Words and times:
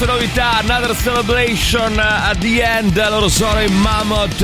nostre 0.00 0.06
novità, 0.06 0.58
Another 0.60 0.96
Celebration 0.96 1.98
at 1.98 2.38
the 2.38 2.62
end, 2.62 3.08
loro 3.10 3.28
sono 3.28 3.60
in 3.60 3.74
Mammoth 3.74 4.40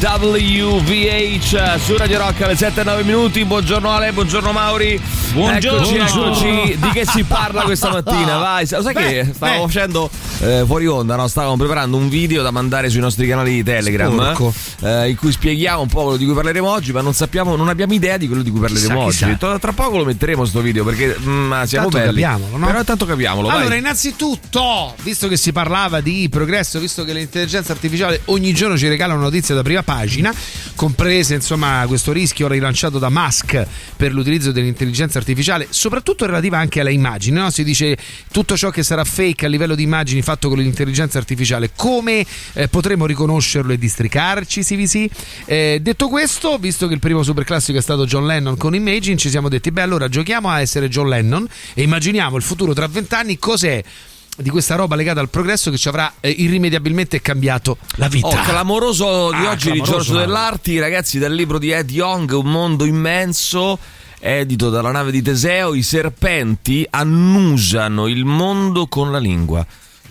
WVH 0.00 1.76
su 1.78 1.96
Radio 1.96 2.18
Rock 2.18 2.42
alle 2.42 2.54
7-9 2.54 3.04
minuti. 3.04 3.44
Buongiorno 3.44 3.90
Ale, 3.90 4.12
buongiorno 4.12 4.50
Mauri. 4.50 5.00
Buongiorno. 5.32 5.86
Eccoci, 5.86 5.96
eccoci. 5.96 6.78
Di 6.80 6.88
che 6.90 7.04
si 7.06 7.22
parla 7.22 7.62
questa 7.62 7.90
mattina? 7.90 8.38
Vai, 8.38 8.66
sai 8.66 8.94
che 8.94 9.30
stavamo 9.32 9.66
facendo 9.66 10.10
eh, 10.40 10.64
fuori 10.66 10.86
onda, 10.86 11.14
no? 11.16 11.28
stavamo 11.28 11.56
preparando 11.56 11.96
un 11.96 12.08
video 12.08 12.42
da 12.42 12.50
mandare 12.50 12.88
sui 12.88 13.00
nostri 13.00 13.28
canali 13.28 13.52
di 13.52 13.62
Telegram 13.62 14.34
eh, 14.80 15.10
in 15.10 15.16
cui 15.16 15.30
spieghiamo 15.30 15.82
un 15.82 15.88
po' 15.88 16.02
quello 16.02 16.16
di 16.16 16.24
cui 16.24 16.34
parleremo 16.34 16.68
oggi, 16.68 16.92
ma 16.92 17.02
non 17.02 17.12
sappiamo, 17.12 17.54
non 17.54 17.68
abbiamo 17.68 17.92
idea 17.92 18.16
di 18.16 18.26
quello 18.26 18.42
di 18.42 18.50
cui 18.50 18.60
parleremo 18.60 19.04
Chissà, 19.06 19.26
oggi. 19.26 19.36
chissà. 19.36 19.58
Tra, 19.58 19.72
poco 19.72 19.98
lo 19.98 20.04
metteremo 20.04 20.44
sto 20.44 20.60
video 20.60 20.82
perché 20.82 21.16
mm, 21.20 21.62
siamo 21.62 21.88
Tanto 21.88 21.98
belli. 21.98 22.20
capiamolo, 22.20 22.56
no? 22.56 22.66
Però 22.66 22.78
intanto 22.78 23.04
capiamolo. 23.04 23.46
vai. 23.48 23.56
Allora, 23.60 23.76
visto 25.02 25.28
che 25.28 25.36
si 25.36 25.52
parlava 25.52 26.00
di 26.00 26.28
progresso, 26.28 26.78
visto 26.78 27.04
che 27.04 27.12
l'intelligenza 27.12 27.72
artificiale 27.72 28.22
ogni 28.26 28.52
giorno 28.52 28.76
ci 28.76 28.88
regala 28.88 29.14
una 29.14 29.24
notizia 29.24 29.54
da 29.54 29.62
prima 29.62 29.82
pagina, 29.82 30.32
comprese 30.74 31.34
insomma 31.34 31.84
questo 31.86 32.12
rischio 32.12 32.48
rilanciato 32.48 32.98
da 32.98 33.08
Musk 33.08 33.66
per 33.96 34.12
l'utilizzo 34.12 34.52
dell'intelligenza 34.52 35.18
artificiale, 35.18 35.66
soprattutto 35.70 36.26
relativa 36.26 36.58
anche 36.58 36.80
alle 36.80 36.92
immagini, 36.92 37.38
no? 37.38 37.50
si 37.50 37.64
dice 37.64 37.96
tutto 38.30 38.56
ciò 38.56 38.70
che 38.70 38.82
sarà 38.82 39.04
fake 39.04 39.46
a 39.46 39.48
livello 39.48 39.74
di 39.74 39.82
immagini 39.82 40.22
fatto 40.22 40.48
con 40.48 40.58
l'intelligenza 40.58 41.18
artificiale, 41.18 41.70
come 41.74 42.24
eh, 42.54 42.68
potremo 42.68 43.06
riconoscerlo 43.06 43.72
e 43.72 43.78
districarci, 43.78 44.62
sì, 44.62 44.86
sì. 44.86 45.10
Eh, 45.44 45.78
detto 45.80 46.08
questo, 46.08 46.58
visto 46.58 46.86
che 46.86 46.94
il 46.94 47.00
primo 47.00 47.22
superclassico 47.22 47.78
è 47.78 47.82
stato 47.82 48.04
John 48.04 48.26
Lennon 48.26 48.56
con 48.56 48.74
Imagine, 48.74 49.16
ci 49.16 49.30
siamo 49.30 49.48
detti, 49.48 49.70
beh 49.70 49.82
allora 49.82 50.08
giochiamo 50.08 50.48
a 50.48 50.60
essere 50.60 50.88
John 50.88 51.08
Lennon 51.08 51.46
e 51.74 51.82
immaginiamo 51.82 52.36
il 52.36 52.42
futuro 52.42 52.72
tra 52.72 52.86
vent'anni, 52.86 53.38
cos'è 53.38 53.82
di 54.40 54.50
questa 54.50 54.76
roba 54.76 54.94
legata 54.94 55.20
al 55.20 55.28
progresso 55.28 55.70
che 55.70 55.76
ci 55.78 55.88
avrà 55.88 56.12
eh, 56.20 56.30
irrimediabilmente 56.30 57.20
cambiato 57.20 57.76
la 57.96 58.08
vita. 58.08 58.28
Oh, 58.28 58.42
clamoroso 58.42 59.30
di 59.32 59.44
Ah, 59.46 59.50
oggi 59.50 59.70
di 59.72 59.80
Giorgio 59.82 60.12
no. 60.12 60.18
Dell'Arti, 60.20 60.78
ragazzi, 60.78 61.18
dal 61.18 61.32
libro 61.34 61.58
di 61.58 61.70
Ed 61.70 61.90
Young, 61.90 62.30
Un 62.32 62.46
mondo 62.50 62.84
immenso. 62.84 63.78
Edito 64.20 64.68
dalla 64.70 64.90
nave 64.90 65.10
di 65.12 65.22
Teseo, 65.22 65.74
i 65.74 65.82
serpenti 65.82 66.84
annusano 66.90 68.06
il 68.08 68.24
mondo 68.24 68.86
con 68.88 69.12
la 69.12 69.18
lingua. 69.18 69.64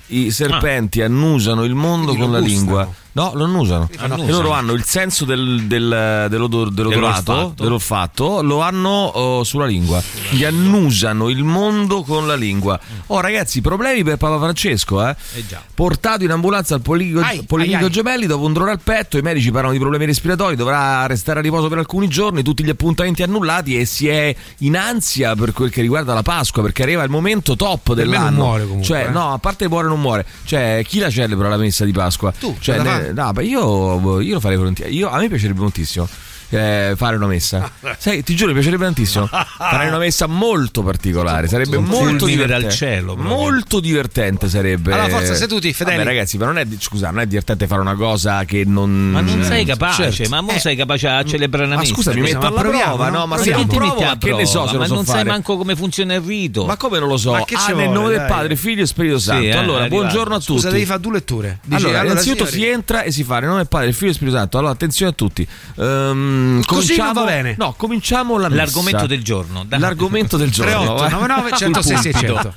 I 0.08 0.32
serpenti 0.32 1.02
annusano 1.02 1.66
il 1.66 1.76
mondo 1.76 2.14
Quindi 2.14 2.22
con 2.22 2.32
la 2.32 2.40
gustano. 2.40 2.58
lingua. 2.60 2.94
No, 3.18 3.32
lo 3.34 3.46
annusano. 3.46 3.90
Annusano. 3.98 4.28
E 4.28 4.32
loro 4.32 4.52
hanno 4.52 4.74
il 4.74 4.84
senso 4.84 5.26
del, 5.26 5.64
del- 5.64 6.28
dell'odor- 6.30 6.70
dell'odorato, 6.70 7.32
Dell'olfatto. 7.34 7.64
dell'olfatto, 7.64 8.42
lo 8.44 8.62
hanno 8.62 8.90
oh, 8.90 9.44
sulla 9.44 9.66
lingua. 9.66 10.00
Gli 10.30 10.44
annusano 10.44 11.28
il 11.30 11.44
mondo 11.44 12.04
con 12.04 12.28
la 12.28 12.36
lingua. 12.36 12.80
Oh, 13.08 13.20
ragazzi, 13.20 13.60
problemi 13.62 14.04
per 14.04 14.18
Papa 14.18 14.38
Francesco, 14.38 15.04
eh? 15.04 15.16
Eh 15.34 15.48
già. 15.48 15.64
Portato 15.74 16.26
in 16.26 16.30
ambulanza 16.30 16.76
al 16.76 16.82
ai. 17.24 17.44
Gemelli 17.90 18.28
dopo 18.28 18.46
un 18.46 18.54
dolore 18.54 18.72
al 18.74 18.82
petto, 18.84 19.18
i 19.18 19.24
medici 19.24 19.50
parlano 19.50 19.74
di 19.74 19.80
problemi 19.80 20.06
respiratori, 20.06 20.56
dovrà 20.56 21.04
restare 21.08 21.40
a 21.40 21.42
riposo 21.42 21.70
per 21.70 21.80
alcuni 21.80 22.08
giorni, 22.08 22.44
tutti 22.44 22.64
gli 22.64 22.70
appuntamenti 22.70 23.24
annullati 23.24 23.80
e 23.80 23.86
si 23.86 24.08
è 24.08 24.36
in 24.60 24.78
ansia 24.78 25.34
per 25.36 25.54
quel 25.54 25.72
che 25.72 25.82
riguarda 25.82 26.14
la 26.14 26.22
Pasqua 26.22 26.62
perché 26.62 26.84
arriva 26.84 27.02
il 27.02 27.10
momento 27.10 27.56
top 27.56 27.90
me 27.90 27.96
non 27.96 27.96
dell'anno. 28.12 28.44
muore 28.44 28.62
comunque, 28.62 28.86
cioè, 28.86 29.06
eh. 29.08 29.10
no, 29.10 29.34
a 29.34 29.40
parte 29.40 29.68
muore 29.68 29.88
non 29.88 30.00
muore. 30.00 30.24
Cioè, 30.44 30.84
chi 30.88 31.00
la 31.00 31.10
celebra 31.10 31.50
la 31.50 31.58
messa 31.58 31.84
di 31.84 31.92
Pasqua? 31.92 32.32
Tu, 32.32 32.56
Cioè, 32.60 32.80
ne-? 32.80 33.07
No, 33.14 33.34
io, 33.42 34.20
io 34.22 34.34
lo 34.34 34.40
farei 34.40 34.58
volentieri. 34.58 34.96
Io- 34.96 35.10
a 35.10 35.18
me 35.18 35.28
piacerebbe 35.28 35.60
moltissimo. 35.60 36.08
Eh, 36.50 36.94
fare 36.96 37.16
una 37.16 37.28
messa, 37.28 37.70
sai, 37.98 38.24
ti 38.24 38.36
giuro, 38.36 38.50
mi 38.50 38.56
piacerebbe 38.56 38.84
tantissimo. 38.86 39.28
Farei 39.28 39.88
una 39.88 39.98
messa 39.98 40.28
molto 40.28 40.84
particolare. 40.84 41.48
Sarebbe 41.48 41.78
molto 41.78 42.26
divertente. 42.26 42.62
dal 42.64 42.72
cielo, 42.74 43.14
proprio. 43.16 43.36
Molto 43.36 43.80
divertente 43.80 44.50
sarebbe. 44.50 44.94
Allora, 44.94 45.10
forza, 45.10 45.36
seduti, 45.36 45.74
fedeli. 45.74 45.98
Vabbè, 45.98 46.08
ragazzi, 46.10 46.38
ma 46.38 46.46
non 46.46 46.58
è, 46.58 46.66
scusa, 46.80 47.12
non 47.12 47.22
è 47.22 47.26
divertente 47.28 47.68
fare 47.68 47.82
una 47.82 47.96
cosa 47.96 48.44
che 48.46 48.64
non. 48.66 49.12
Ma 49.12 49.22
non 49.22 49.44
sei 49.44 49.66
Cioè, 49.66 49.76
capace, 49.78 50.12
certo. 50.12 50.30
ma 50.36 50.42
mo 50.42 50.52
Eh. 50.52 50.60
sei 50.60 50.76
capace 50.76 51.08
a 51.08 51.24
celebrare 51.24 51.66
una 51.66 51.76
Ma 51.76 51.82
messa. 51.82 51.94
scusa, 51.94 52.14
mi 52.14 52.22
Cosa- 52.22 52.34
metto 52.34 52.46
ma 52.46 52.48
alla 52.52 52.62
proviamo, 52.62 52.96
prova, 52.96 53.10
no? 53.10 53.26
Ma 53.28 53.38
se 53.38 53.52
non 53.52 53.68
provo, 53.68 54.06
a 54.08 54.18
che 54.18 54.34
ne 54.34 54.46
so 54.46 54.66
se 54.68 54.74
lo 54.74 54.80
ma 54.80 54.86
so 54.88 54.94
non 54.94 55.06
sai 55.06 55.16
fare. 55.18 55.30
manco 55.30 55.58
come 55.58 55.76
funziona 55.76 56.14
il 56.16 56.22
rito. 56.22 56.66
Ma 56.66 56.78
come 56.78 57.00
non 57.00 57.08
lo 57.10 57.18
so? 57.18 57.32
Ma 57.32 57.44
che 57.46 57.56
ah, 57.56 57.74
nel 57.74 57.90
nome 57.90 58.10
del? 58.10 58.26
Padre, 58.28 58.56
Figlio 58.56 58.84
e 58.84 58.86
Spirito 58.88 59.20
Santo. 59.20 59.44
eh, 59.46 59.50
è 59.52 59.56
allora, 59.58 59.88
buongiorno 59.88 60.36
a 60.36 60.40
tutti. 60.40 60.54
Scusa, 60.54 60.70
devi 60.72 60.86
fare 60.86 61.00
due 61.00 61.12
letture. 61.14 61.60
Dici, 61.64 61.84
allora, 61.86 62.04
innanzitutto 62.04 62.46
signori, 62.46 62.68
si 62.70 62.74
entra 62.74 63.02
e 63.04 63.12
si 63.12 63.24
fa 63.24 63.36
nel 63.40 63.46
nome 63.46 63.58
del 63.60 63.68
Padre, 63.68 63.92
Figlio 63.94 64.12
e 64.12 64.14
Spirito 64.14 64.38
Santo. 64.38 64.58
Allora, 64.58 64.74
attenzione 64.74 65.12
a 65.12 65.14
tutti. 65.14 65.48
Ehm, 65.78 66.37
Cominciamo- 66.66 67.14
non 67.14 67.14
va 67.14 67.24
bene. 67.32 67.56
No, 67.58 67.74
cominciamo 67.78 68.38
la 68.38 68.50
messa. 68.50 68.62
L'argomento 68.64 69.08
del 69.08 69.24
giorno. 69.24 69.64
dai. 69.68 69.80
L'argomento 69.80 70.38
del 70.38 70.50
giorno. 70.52 70.72
38, 70.72 71.02
vai. 71.02 71.12
99, 71.12 71.52
106, 71.58 71.98
600. 71.98 72.54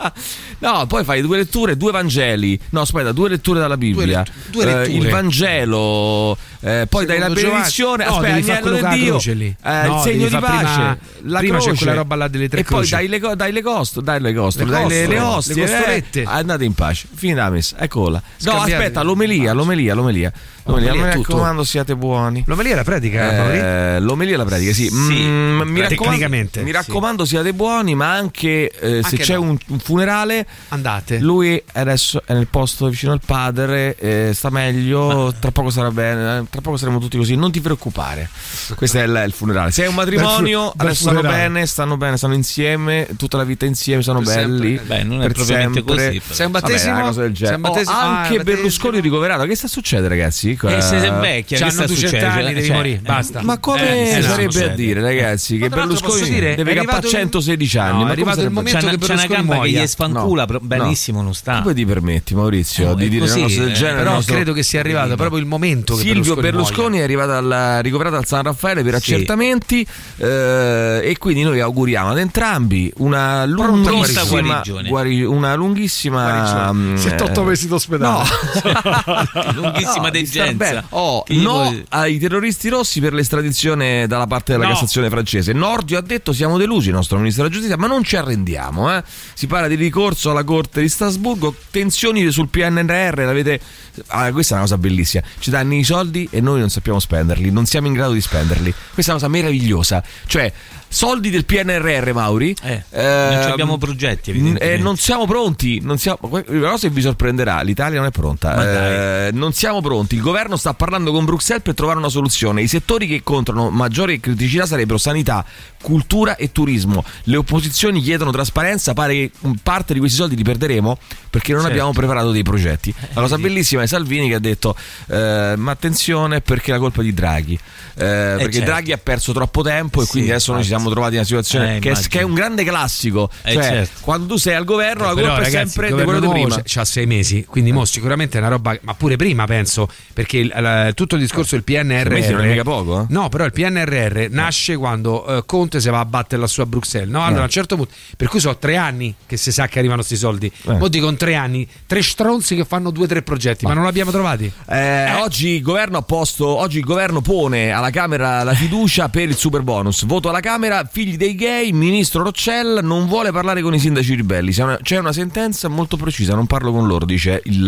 No, 0.59 0.87
poi 0.87 1.05
fai 1.05 1.21
due 1.23 1.39
letture, 1.39 1.77
due 1.77 1.91
Vangeli. 1.93 2.59
No, 2.71 2.83
aspetta, 2.83 3.13
due 3.13 3.29
letture 3.31 3.61
dalla 3.61 3.77
Bibbia. 3.77 4.05
Due 4.05 4.07
let- 4.07 4.31
due 4.51 4.63
Eh, 4.63 4.67
letture. 4.67 4.93
il 4.99 5.09
Vangelo, 5.09 6.37
eh, 6.61 6.87
poi 6.89 7.07
dai 7.07 7.19
la 7.19 7.27
Secondo 7.29 7.49
benedizione. 7.49 8.05
No, 8.05 8.11
aspetta, 8.17 8.35
agnello 8.35 8.61
con 8.61 8.81
la 8.81 8.89
Dio, 8.95 9.09
croce 9.11 9.33
lì. 9.35 9.57
eh, 9.65 9.83
No, 9.87 9.97
il 9.97 10.03
segno 10.03 10.29
di 10.29 10.37
pace. 10.37 10.57
prima- 10.65 10.99
la 11.23 11.39
prima 11.39 11.57
c'è 11.59 11.65
croce. 11.65 11.77
quella 11.85 11.95
roba 11.97 12.15
là 12.17 12.29
delle 12.29 12.49
tre 12.49 12.61
E 12.61 12.65
poi 12.65 12.77
croci. 12.87 12.91
dai 12.91 13.09
le, 13.09 13.37
dai 13.37 13.53
le 13.53 13.63
costo, 13.63 14.01
dai 14.01 14.21
le 14.21 14.35
costo, 14.35 14.65
Le 14.65 14.71
dai 14.71 14.79
le, 14.81 14.85
costole, 14.85 15.07
le 15.09 15.21
ostie. 15.21 15.55
le 15.55 15.63
eh. 15.63 15.67
costolette. 15.77 16.23
andate 16.25 16.65
in 16.65 16.75
pace. 16.75 17.07
Finita 17.15 17.43
la 17.45 17.51
messa, 17.51 17.77
eccola. 17.79 18.23
No, 18.43 18.53
aspetta, 18.61 19.03
l'omelia, 19.03 19.53
l'omelia, 19.53 19.95
l'omelia. 19.95 20.33
L'omelia, 20.71 20.95
mi 20.95 21.03
raccomando, 21.03 21.65
siate 21.65 21.97
buoni. 21.97 22.43
L'omelia 22.47 22.73
è 22.73 22.77
la 22.77 22.85
predica? 22.85 23.53
Eh, 23.97 24.01
l'omelia 24.01 24.35
e 24.35 24.37
la 24.37 24.45
predica, 24.45 24.73
sì. 24.73 24.89
Mm, 24.93 25.09
mi, 25.09 25.81
raccomando, 25.81 25.89
tecnicamente, 25.89 26.61
mi 26.61 26.67
sì. 26.67 26.73
raccomando, 26.73 27.25
siate 27.25 27.53
buoni, 27.53 27.95
ma 27.95 28.13
anche, 28.13 28.71
eh, 28.71 29.01
se 29.03 29.09
Anche 29.11 29.17
c'è 29.19 29.35
no. 29.35 29.43
un, 29.43 29.59
un 29.69 29.79
funerale, 29.79 30.47
Andate. 30.69 31.19
lui 31.19 31.63
adesso 31.73 32.23
è 32.25 32.33
nel 32.33 32.47
posto 32.49 32.89
vicino 32.89 33.13
al 33.13 33.21
padre, 33.25 33.97
eh, 33.97 34.31
sta 34.35 34.51
meglio, 34.51 35.35
tra 35.39 35.51
poco 35.51 35.71
sarà 35.71 35.91
bene, 35.91 36.39
eh, 36.39 36.45
tra 36.51 36.61
poco 36.61 36.77
saremo 36.77 36.99
tutti 36.99 37.17
così, 37.17 37.35
non 37.37 37.51
ti 37.51 37.61
preoccupare. 37.61 38.29
Questo 38.75 38.99
è 38.99 39.03
il, 39.03 39.23
il 39.27 39.33
funerale. 39.33 39.71
Se 39.71 39.85
è 39.85 39.89
un 39.89 39.95
matrimonio, 39.95 40.71
fu- 40.71 40.75
adesso 40.83 41.03
stanno 41.03 41.21
bene, 41.23 41.67
stanno 41.67 41.97
bene, 41.97 42.17
stanno 42.17 42.35
insieme, 42.35 43.09
tutta 43.17 43.37
la 43.37 43.45
vita 43.45 43.67
insieme, 43.67 44.03
sono 44.03 44.21
Per 44.21 44.35
belli. 44.35 44.77
sempre. 44.77 44.97
Beh, 44.97 45.03
non 45.05 45.19
è 45.23 45.27
per 45.27 45.33
propriamente 45.35 45.79
sempre. 45.79 45.95
così, 46.07 46.21
però. 46.21 46.35
Sei 46.35 46.47
un 46.47 46.53
Vabbè, 46.53 46.67
battesimo? 46.67 46.95
una 46.95 47.03
cosa 47.05 47.21
del 47.23 47.37
Sei 47.37 47.47
genere. 47.47 47.57
un 47.57 47.63
battesimo? 47.63 47.97
Oh, 47.97 47.99
Ah, 48.01 48.05
anche 48.05 48.21
battesimo. 48.37 48.45
Berlusconi 48.45 49.01
ricoverato. 49.01 49.45
Che 49.45 49.55
sta 49.57 49.69
succedendo, 49.69 50.09
ragazzi? 50.09 50.57
E 50.69 50.81
se 50.81 50.99
sei 51.01 51.11
vecchia, 51.11 51.57
che 51.57 51.63
C'hanno 51.65 51.71
sta 51.73 51.87
200 51.87 52.09
succedendo? 52.17 52.41
anni, 52.41 52.55
devi 52.55 52.67
Cioè, 52.67 52.77
morire, 52.77 52.97
eh, 52.97 53.01
basta. 53.01 53.43
Ma 53.43 53.59
come 53.59 54.03
Eh, 54.11 54.15
sì, 54.15 54.23
sarebbe 54.23 54.53
succede. 54.53 54.73
a 54.73 54.75
dire, 54.75 55.01
ragazzi, 55.01 55.59
che 55.59 55.69
Berlusconi 55.69 56.29
dire, 56.29 56.55
deve 56.55 56.73
il- 56.73 56.89
116 57.05 57.79
anni? 57.79 57.93
No, 57.99 58.03
ma 58.03 58.09
è 58.09 58.13
arrivato 58.13 58.41
il 58.43 58.51
momento 58.51 58.79
C'è 58.79 58.85
che 58.85 58.89
una, 58.89 58.97
c'è 58.99 59.13
una 59.13 59.15
Berlusconi 59.27 59.37
gamba 59.37 59.53
che 59.53 59.59
muoia. 59.69 59.83
gli 59.83 59.87
sfancula, 59.87 60.45
No, 60.45 60.53
no. 60.53 60.61
benissimo 60.63 61.23
non 61.23 61.35
sta. 61.35 61.61
Come 61.63 61.75
ti 61.75 61.85
permetti, 61.87 62.35
Maurizio, 62.35 62.87
No, 62.89 62.95
di 62.95 63.09
dire 63.09 63.25
una 63.25 63.33
così, 63.33 63.43
cosa 63.43 63.61
del 63.61 63.71
eh, 63.71 63.75
genere? 63.75 63.99
Però 64.03 64.13
nostro- 64.15 64.35
credo 64.35 64.53
che 64.53 64.63
sia 64.63 64.81
arrivato 64.81 65.17
proprio 65.17 65.39
il 65.39 65.47
momento 65.47 65.95
che 65.95 66.03
Silvio 66.03 66.35
Berlusconi, 66.35 66.41
Berlusconi 66.51 66.99
è 66.99 67.03
arrivato 67.03 67.33
al, 67.33 67.79
ricoverato 67.83 68.17
al 68.17 68.27
San 68.27 68.43
Raffaele 68.43 68.83
per 68.83 68.95
accertamenti 68.95 69.87
eh, 70.19 71.01
e 71.05 71.17
quindi 71.19 71.43
noi 71.43 71.61
auguriamo 71.61 72.11
ad 72.11 72.19
entrambi 72.19 72.93
una 72.99 73.45
lunghissima 73.47 74.25
guarigione. 74.25 74.89
guari- 74.89 75.25
una 75.25 75.55
lunghissima 75.55 76.73
mm, 76.73 76.97
78 76.97 77.41
eh, 77.41 77.45
mesi 77.45 77.69
d'ospedale. 77.69 78.25
Lunghissima 79.55 80.05
No, 80.05 80.11
di 80.11 80.19
star 80.45 80.55
bene. 80.55 80.85
Oh, 80.91 81.25
no 81.29 81.53
vuoi- 81.53 81.85
ai 81.91 82.19
terroristi 82.19 82.69
rossi 82.69 83.01
per 83.01 83.13
l'estradizione 83.13 84.07
dalla 84.07 84.27
parte 84.27 84.53
della 84.53 84.65
No. 84.67 84.73
Cassazione 84.73 85.09
francese. 85.11 85.53
Nordio 85.53 85.99
ha 85.99 86.01
detto 86.03 86.33
siamo 86.33 86.59
delusi, 86.59 86.89
il 86.89 86.95
nostro 86.95 87.19
ministro 87.19 87.43
della 87.43 87.55
giustizia, 87.55 87.77
ma 87.79 87.87
non 87.87 88.03
ci 88.05 88.17
arrendiamo. 88.17 88.95
eh. 88.97 89.03
Si 89.35 89.47
parla 89.47 89.69
di 89.69 89.75
ricorso 89.75 90.31
alla 90.31 90.45
Corte 90.45 90.81
di 90.81 90.89
Strasburgo, 90.89 91.55
tensioni 91.71 92.31
sul 92.31 92.49
PNRR, 92.49 93.21
l'avete... 93.25 93.61
Ah, 94.09 94.31
questa 94.33 94.55
è 94.55 94.59
una 94.59 94.67
cosa 94.67 94.79
bellissima. 94.79 95.23
Ci 95.39 95.51
danno 95.51 95.75
i 95.75 95.85
soldi 95.85 96.29
e 96.31 96.41
noi 96.41 96.61
non 96.61 96.71
sappiamo 96.71 96.99
spenderli, 96.99 97.51
non 97.51 97.67
siamo 97.67 97.87
in 97.87 97.93
grado 97.93 98.13
di 98.13 98.21
spenderli. 98.21 98.73
Questa 98.95 99.13
è 99.13 99.15
una 99.15 99.23
cosa 99.25 99.29
meravigliosa. 99.33 100.03
Cioè, 100.27 100.53
soldi 100.93 101.31
del 101.31 101.45
PNRR, 101.45 102.11
Mauri. 102.13 102.55
Eh, 102.63 102.83
non 102.91 103.43
ci 103.45 103.51
abbiamo 103.51 103.79
progetti, 103.79 104.31
eh, 104.31 104.35
evidentemente. 104.35 104.83
non 104.83 104.97
siamo 104.97 105.25
pronti. 105.27 105.81
Non 105.81 105.99
siamo, 105.99 106.19
cosa 106.21 106.79
che 106.79 106.91
vi 106.91 107.01
sorprenderà: 107.01 107.63
l'Italia 107.63 107.99
non 107.99 108.09
è 108.09 108.11
pronta. 108.11 109.27
Eh, 109.29 109.31
non 109.33 109.53
siamo 109.53 109.81
pronti. 109.81 110.17
Il 110.17 110.21
governo 110.21 110.57
sta 110.57 110.75
parlando 110.75 111.13
con 111.13 111.25
Bruxelles 111.25 111.63
per 111.63 111.75
trovare 111.75 111.99
una 111.99 112.09
soluzione. 112.09 112.61
I 112.63 112.69
settori 112.69 113.07
che 113.07 113.15
incontrano 113.15 113.71
maggiore 113.71 114.19
criticità 114.19 114.67
sarebbero 114.67 114.99
sanità, 114.99 115.45
cultura 115.81 116.37
e 116.37 116.53
turismo. 116.53 117.05
Le 117.25 117.37
opposizioni 117.37 118.01
chiedono 118.03 118.31
trasparenza, 118.31 118.93
pare 118.95 119.15
che 119.15 119.31
parte 119.63 119.93
di 119.95 119.99
questi 119.99 120.17
soldi 120.19 120.37
li 120.37 120.43
perderemo 120.43 120.99
perché 121.31 121.53
non 121.53 121.61
Certo. 121.63 121.75
abbiamo 121.77 121.93
preparato 121.93 122.31
dei 122.33 122.43
progetti. 122.43 122.93
La 123.13 123.21
cosa 123.21 123.39
bellissima 123.39 123.83
è 123.83 123.87
Salvini 123.87 124.29
che 124.29 124.35
ha 124.35 124.39
detto 124.41 124.77
eh, 125.09 125.55
ma 125.57 125.71
attenzione 125.71 126.41
perché 126.41 126.71
è 126.71 126.75
la 126.75 126.81
colpa 126.81 127.03
di 127.03 127.15
Draghi. 127.15 127.55
Eh, 127.55 127.59
perché 127.97 128.53
certo. 128.53 128.71
Draghi 128.71 128.93
ha 128.93 128.99
perso 128.99 129.33
troppo 129.33 129.63
tempo 129.63 130.01
e 130.01 130.05
Sì, 130.05 130.11
quindi 130.13 130.31
adesso 130.31 130.53
noi 130.53 130.63
ci 130.63 130.69
siamo 130.69 130.91
trovati 130.91 131.13
in 131.13 131.19
una 131.19 131.27
situazione 131.27 131.77
Eh, 131.77 131.79
che, 131.81 131.91
è, 131.93 132.07
che 132.09 132.21
è 132.21 132.23
un 132.23 132.35
grande 132.35 132.65
classico. 132.65 133.31
Eh, 133.43 133.53
cioè, 133.53 133.63
certo. 133.63 133.99
quando 134.03 134.27
tu 134.27 134.37
sei 134.37 134.55
al 134.55 134.65
governo 134.65 135.05
la 135.05 135.15
Però, 135.15 135.27
colpa 135.29 135.41
è 135.43 135.45
ragazzi, 135.45 135.71
sempre 135.73 135.89
il 135.89 135.95
di 135.97 136.03
quello 136.05 136.21
di 136.21 136.29
prima. 136.29 136.61
c'ha 136.65 136.85
sei 136.85 137.07
mesi, 137.07 137.45
quindi 137.45 137.73
mo 137.73 137.85
sicuramente 137.85 138.37
è 138.39 138.41
una 138.41 138.51
roba, 138.51 138.77
ma 138.83 138.95
pure 138.95 139.17
prima 139.17 139.45
penso, 139.47 139.89
perché 140.13 140.39
il- 140.39 140.53
la- 140.57 140.93
tutto 140.95 141.15
il 141.17 141.21
discorso 141.21 141.55
del 141.55 141.65
PNRR 141.65 142.03
Sei 142.11 142.21
mesi 142.21 142.33
non 142.33 142.45
è 142.45 142.49
mica 142.49 142.63
poco, 142.63 143.03
eh? 143.03 143.07
No, 143.09 143.29
però 143.29 143.45
il 143.45 143.53
PNRR 143.53 144.27
nasce 144.31 144.77
quando 144.77 145.27
eh, 145.39 145.43
Conte 145.47 145.70
si 145.79 145.89
va 145.91 146.01
a 146.01 146.05
battere 146.05 146.41
lassù 146.41 146.61
a 146.63 146.67
Bruxelles. 146.67 147.09
No, 147.11 147.21
allora 147.23 147.39
Eh. 147.41 147.43
a 147.43 147.45
un 147.45 147.51
certo 147.51 147.77
punto, 147.77 147.93
per 148.17 148.29
cui 148.29 148.41
sono 148.41 148.57
tre 148.59 148.77
anni 148.77 149.15
che 149.27 149.37
si 149.37 149.53
sa 149.53 149.69
che 149.69 149.79
arrivano 149.79 149.99
questi 149.99 150.17
soldi. 150.17 150.51
Eh. 150.67 150.73
Mo 150.79 150.89
dicono 150.89 151.15
tre 151.17 151.35
anni, 151.37 151.69
tre 151.87 152.03
stronzi 152.03 152.57
che 152.57 152.65
fanno 152.65 152.91
due 152.91 153.05
o 153.05 153.07
tre 153.07 153.23
progetti, 153.23 153.67
ma 153.67 153.75
non 153.75 153.85
l'abbiamo 153.85 154.11
trovati. 154.11 154.51
Eh, 154.69 155.13
oggi, 155.21 155.49
il 155.51 155.63
governo 155.63 155.99
ha 155.99 156.03
posto, 156.03 156.47
oggi 156.47 156.79
il 156.79 156.85
governo 156.85 157.21
pone 157.21 157.71
alla 157.71 157.91
Camera 157.91 158.43
la 158.43 158.55
fiducia 158.55 159.09
per 159.09 159.29
il 159.29 159.37
super 159.37 159.63
bonus. 159.63 160.05
Voto 160.07 160.29
alla 160.31 160.41
Camera, 160.41 160.89
figli 160.91 161.17
dei 161.17 161.35
gay, 161.35 161.71
ministro 161.73 162.23
Roccella 162.23 162.81
non 162.81 163.07
vuole 163.07 163.31
parlare 163.31 163.61
con 163.63 163.75
i 163.75 163.79
sindaci 163.79 164.15
ribelli. 164.15 164.53
C'è 164.53 164.63
una, 164.63 164.79
c'è 164.83 164.99
una 164.99 165.13
sentenza 165.13 165.69
molto 165.69 165.97
precisa, 165.97 166.35
non 166.35 166.47
parlo 166.47 166.73
con 166.73 166.87
loro, 166.87 167.05
dice 167.05 167.41
il 167.45 167.65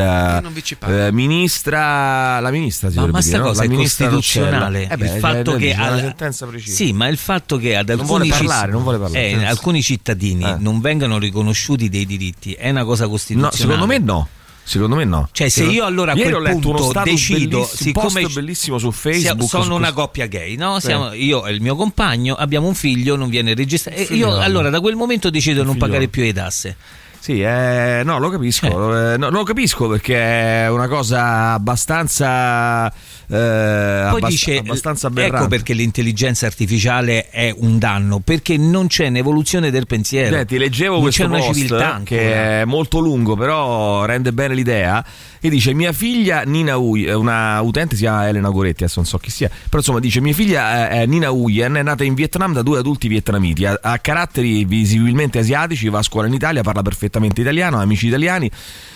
parlo. 0.79 1.07
eh, 1.07 1.13
ministra, 1.13 2.41
la 2.41 2.51
ministra 2.51 2.91
si 2.91 2.97
Ma, 2.97 3.07
ma 3.07 3.21
sta 3.21 3.31
dire, 3.31 3.39
no? 3.43 3.49
cosa 3.49 3.65
la 3.67 3.73
è 3.73 3.77
costituzionale. 3.77 4.89
Eh 4.89 4.97
beh, 4.97 5.05
il 5.15 5.21
fatto 5.21 5.55
eh, 5.55 5.59
che 5.59 5.75
alla- 5.75 5.99
sentenza 5.99 6.47
precisa. 6.47 6.75
Sì, 6.75 6.93
ma 6.93 7.09
il 7.09 7.17
fatto 7.17 7.57
che 7.57 7.77
ad 7.77 7.91
Non 7.97 8.07
vuole 8.07 8.27
parlare, 8.29 8.73
non 8.73 8.83
vuole 8.83 8.99
parlare. 8.99 9.31
eh, 9.31 9.45
alcuni 9.45 9.83
cittadini 9.83 10.45
Eh. 10.45 10.57
non 10.59 10.81
vengano 10.81 11.19
riconosciuti 11.19 11.89
dei 11.89 12.07
diritti 12.07 12.53
è 12.53 12.71
una 12.71 12.85
cosa 12.85 13.05
No, 13.05 13.11
costituzionale. 13.11 13.57
secondo 13.57 13.87
me 13.87 13.99
no. 13.99 14.29
Secondo 14.65 14.95
me 14.95 15.05
no. 15.05 15.29
Cioè, 15.33 15.49
se 15.49 15.65
io 15.65 15.85
allora 15.85 16.13
a 16.13 16.15
quel 16.15 16.35
ho 16.35 16.39
letto 16.39 16.69
uno 16.69 16.79
punto 16.79 17.03
decido, 17.03 17.65
siccome 17.65 18.25
bellissimo 18.29 18.79
su 18.79 18.93
Facebook. 18.93 19.49
sono 19.49 19.65
su 19.65 19.73
una 19.75 19.93
coppia 19.93 20.27
gay, 20.27 20.55
no? 20.55 20.79
Siamo- 20.79 21.13
io 21.15 21.45
e 21.47 21.53
il 21.53 21.61
mio 21.61 21.75
compagno 21.75 22.35
abbiamo 22.37 22.69
un 22.69 22.75
figlio, 22.77 23.17
non 23.17 23.29
viene 23.29 23.55
registrato. 23.55 24.15
Io 24.15 24.29
no. 24.31 24.37
allora 24.39 24.71
da 24.71 24.81
quel 24.81 24.95
momento 24.95 25.31
decido 25.31 25.61
di 25.61 25.65
non 25.67 25.73
Figliolo. 25.75 25.91
pagare 25.91 26.09
più 26.09 26.23
le 26.23 26.33
tasse. 26.33 26.77
Sì, 27.23 27.41
eh, 27.41 28.03
no, 28.05 28.19
lo 28.19 28.31
capisco. 28.31 28.69
Cioè. 28.69 29.13
eh, 29.13 29.17
no, 29.17 29.31
lo 29.31 29.45
capisco 29.45 29.87
perché 29.87 30.17
è 30.65 30.69
una 30.69 30.89
cosa 30.89 31.53
abbastanza. 31.53 32.89
eh, 32.89 32.93
Poi 33.29 34.17
abbast- 34.17 34.27
dice, 34.29 34.59
abbastanza 34.59 35.07
ecco 35.07 35.21
aberrante. 35.21 35.49
perché 35.49 35.73
l'intelligenza 35.73 36.47
artificiale 36.47 37.29
è 37.31 37.55
un 37.57 37.79
danno, 37.79 38.19
perché 38.19 38.57
non 38.57 38.89
c'è 38.89 39.07
un'evoluzione 39.07 39.71
del 39.71 39.87
pensiero. 39.87 40.35
Senti, 40.35 40.59
leggevo 40.59 40.95
non 40.95 41.03
questo 41.03 41.23
c'è 41.23 41.29
post 41.29 41.53
civiltà 41.53 42.01
che 42.03 42.63
è 42.63 42.65
molto 42.65 42.99
lungo, 42.99 43.37
però 43.37 44.05
rende 44.05 44.33
bene 44.33 44.55
l'idea. 44.57 45.05
E 45.39 45.49
dice: 45.49 45.75
Mia 45.75 45.93
figlia 45.93 46.43
Nina 46.43 46.77
Uyen, 46.77 47.15
una 47.15 47.61
utente 47.61 47.95
si 47.95 48.03
chiama 48.03 48.27
Elena 48.27 48.49
Goretti, 48.49 48.83
adesso 48.83 48.99
non 48.99 49.09
so 49.09 49.19
chi 49.19 49.31
sia, 49.31 49.49
però 49.49 49.79
insomma 49.79 50.01
dice: 50.01 50.21
Mia 50.21 50.35
figlia 50.35 50.91
eh, 50.91 51.07
Nina 51.07 51.31
Uyen 51.31 51.75
è 51.75 51.83
nata 51.85 52.03
in 52.03 52.15
Vietnam 52.15 52.53
da 52.53 52.63
due 52.63 52.81
adulti 52.81 53.07
vietnamiti, 53.07 53.65
ha, 53.65 53.79
ha 53.81 53.99
caratteri 53.99 54.65
visibilmente 54.65 55.39
asiatici, 55.39 55.89
va 55.89 56.01
a 56.01 56.03
scuola 56.03 56.27
in 56.27 56.33
Italia, 56.33 56.63
parla 56.63 56.83
perfettamente 56.83 57.11
italiano, 57.21 57.79
ha 57.79 57.83
amici 57.83 58.07
italiani. 58.07 58.51